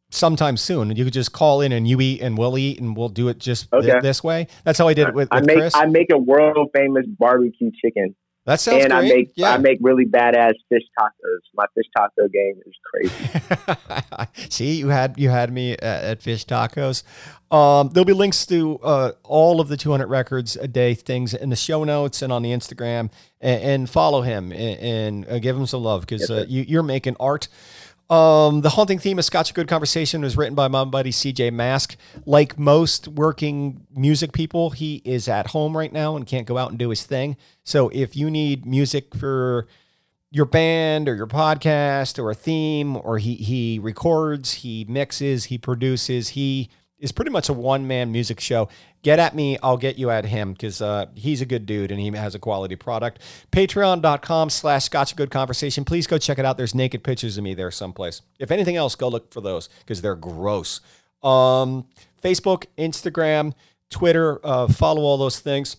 sometime 0.10 0.58
soon. 0.58 0.96
You 0.96 1.04
could 1.04 1.14
just 1.14 1.32
call 1.32 1.62
in 1.62 1.72
and 1.72 1.88
you 1.88 2.00
eat 2.02 2.22
and 2.22 2.38
we'll 2.38 2.58
eat 2.58 2.80
and 2.80 2.96
we'll 2.96 3.10
do 3.10 3.28
it 3.30 3.40
just 3.40 3.68
Okay. 3.74 4.00
this 4.02 4.24
way. 4.24 4.48
That's 4.64 4.78
how 4.80 4.88
I 4.88 4.94
did 4.94 5.10
it 5.10 5.14
with, 5.14 5.30
I 5.32 5.42
make 5.42 5.58
Chris. 5.58 5.76
I 5.76 5.86
make 5.86 6.12
a 6.12 6.18
world 6.18 6.70
famous 6.74 7.06
barbecue 7.08 7.72
chicken, 7.84 8.16
that 8.50 8.60
sounds 8.60 8.84
and 8.84 8.92
great. 8.94 9.12
I 9.12 9.16
make 9.16 9.32
yeah. 9.36 9.52
I 9.52 9.58
make 9.58 9.78
really 9.80 10.06
badass 10.06 10.54
fish 10.70 10.82
tacos. 11.00 11.40
My 11.54 11.66
fish 11.76 11.86
taco 11.96 12.28
game 12.30 12.60
is 12.66 12.74
crazy. 12.84 14.50
See, 14.50 14.76
you 14.78 14.88
had 14.88 15.20
you 15.20 15.30
had 15.30 15.54
me 15.54 15.74
at, 15.74 15.84
at 15.84 16.22
fish 16.24 16.46
tacos. 16.46 17.04
Um, 17.52 17.90
there'll 17.90 18.06
be 18.06 18.14
links 18.14 18.48
to 18.48 18.80
uh, 18.80 19.12
all 19.24 19.62
of 19.62 19.68
the 19.68 19.78
200 19.78 20.08
records 20.08 20.56
a 20.56 20.68
day 20.68 20.96
things 20.96 21.36
in 21.36 21.50
the 21.50 21.56
show 21.56 21.84
notes 21.84 22.24
and 22.24 22.34
on 22.34 22.42
the 22.42 22.50
Instagram, 22.50 23.12
and, 23.40 23.62
and 23.62 23.90
follow 23.90 24.22
him 24.24 24.52
and, 24.52 24.80
and 24.80 25.28
uh, 25.30 25.38
give 25.38 25.56
him 25.56 25.68
some 25.68 25.84
love 25.84 26.02
because 26.02 26.32
uh, 26.32 26.46
you, 26.48 26.64
you're 26.68 26.82
making 26.82 27.18
art. 27.20 27.50
Um, 28.10 28.62
the 28.62 28.70
haunting 28.70 28.98
theme 28.98 29.20
of 29.20 29.26
Scotch 29.26 29.54
Good 29.54 29.68
Conversation 29.68 30.22
was 30.22 30.36
written 30.36 30.56
by 30.56 30.68
my 30.68 30.84
buddy 30.84 31.12
CJ 31.12 31.54
Mask. 31.54 31.96
Like 32.26 32.58
most 32.58 33.08
working 33.08 33.86
music 33.96 34.32
people, 34.32 34.72
he 34.72 35.02
is 35.06 35.28
at 35.28 35.48
home 35.48 35.78
right 35.78 35.94
now 35.94 36.16
and 36.16 36.26
can't 36.26 36.48
go 36.48 36.58
out 36.58 36.72
and 36.72 36.80
do 36.80 36.90
his 36.90 37.04
thing. 37.04 37.38
So 37.64 37.90
if 37.90 38.16
you 38.16 38.32
need 38.32 38.66
music 38.66 39.14
for 39.14 39.68
your 40.32 40.46
band 40.46 41.08
or 41.08 41.16
your 41.16 41.28
podcast 41.28 42.18
or 42.18 42.32
a 42.32 42.36
theme, 42.36 42.98
or 42.98 43.20
he 43.20 43.36
he 43.36 43.78
records, 43.78 44.54
he 44.54 44.86
mixes, 44.88 45.46
he 45.46 45.58
produces, 45.60 46.30
he 46.30 46.70
is 47.00 47.12
pretty 47.12 47.32
much 47.32 47.48
a 47.48 47.54
one 47.54 47.88
man 47.88 48.12
music 48.12 48.40
show. 48.40 48.70
Get 49.02 49.18
at 49.18 49.34
me, 49.34 49.58
I'll 49.64 49.78
get 49.78 49.98
you 49.98 50.10
at 50.10 50.26
him 50.26 50.52
because 50.52 50.82
uh, 50.82 51.06
he's 51.16 51.42
a 51.42 51.46
good 51.46 51.66
dude 51.66 51.90
and 51.92 52.00
he 52.00 52.12
has 52.12 52.36
a 52.36 52.40
quality 52.40 52.76
product. 52.76 53.20
Patreon.com 53.52 54.50
slash 54.50 54.86
Scotch 54.86 55.16
Good 55.16 55.32
Conversation. 55.32 55.86
Please 55.86 56.06
go 56.06 56.18
check 56.18 56.38
it 56.38 56.46
out. 56.46 56.58
There's 56.58 56.76
naked 56.76 57.04
pictures 57.04 57.38
of 57.38 57.44
me 57.44 57.54
there 57.54 57.72
someplace. 57.72 58.22
If 58.40 58.52
anything 58.52 58.76
else, 58.76 58.96
go 58.96 59.08
look 59.08 59.32
for 59.34 59.40
those 59.40 59.70
because 59.80 60.02
they're 60.02 60.16
gross. 60.16 60.82
Um, 61.24 61.88
Facebook, 62.22 62.66
Instagram, 62.78 63.54
Twitter, 63.90 64.46
uh, 64.46 64.68
follow 64.68 65.04
all 65.04 65.18
those 65.18 65.40
things. 65.40 65.78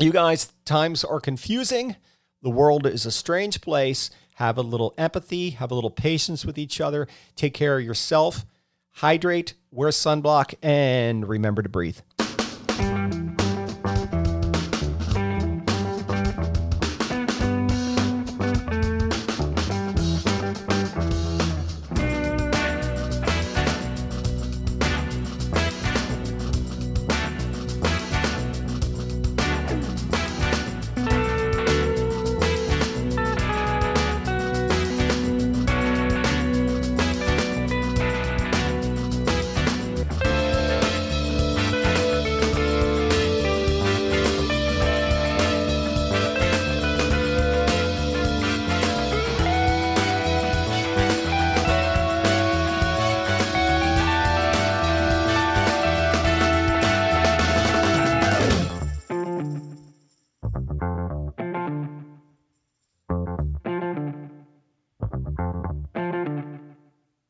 You 0.00 0.10
guys, 0.10 0.52
times 0.64 1.04
are 1.04 1.20
confusing. 1.20 1.96
The 2.42 2.50
world 2.50 2.86
is 2.86 3.06
a 3.06 3.10
strange 3.12 3.60
place. 3.60 4.10
Have 4.34 4.58
a 4.58 4.62
little 4.62 4.94
empathy, 4.96 5.50
have 5.50 5.72
a 5.72 5.74
little 5.74 5.90
patience 5.90 6.44
with 6.44 6.58
each 6.58 6.80
other. 6.80 7.08
Take 7.34 7.54
care 7.54 7.78
of 7.78 7.84
yourself. 7.84 8.44
Hydrate, 8.90 9.54
wear 9.72 9.90
sunblock, 9.90 10.54
and 10.62 11.28
remember 11.28 11.62
to 11.62 11.68
breathe. 11.68 11.98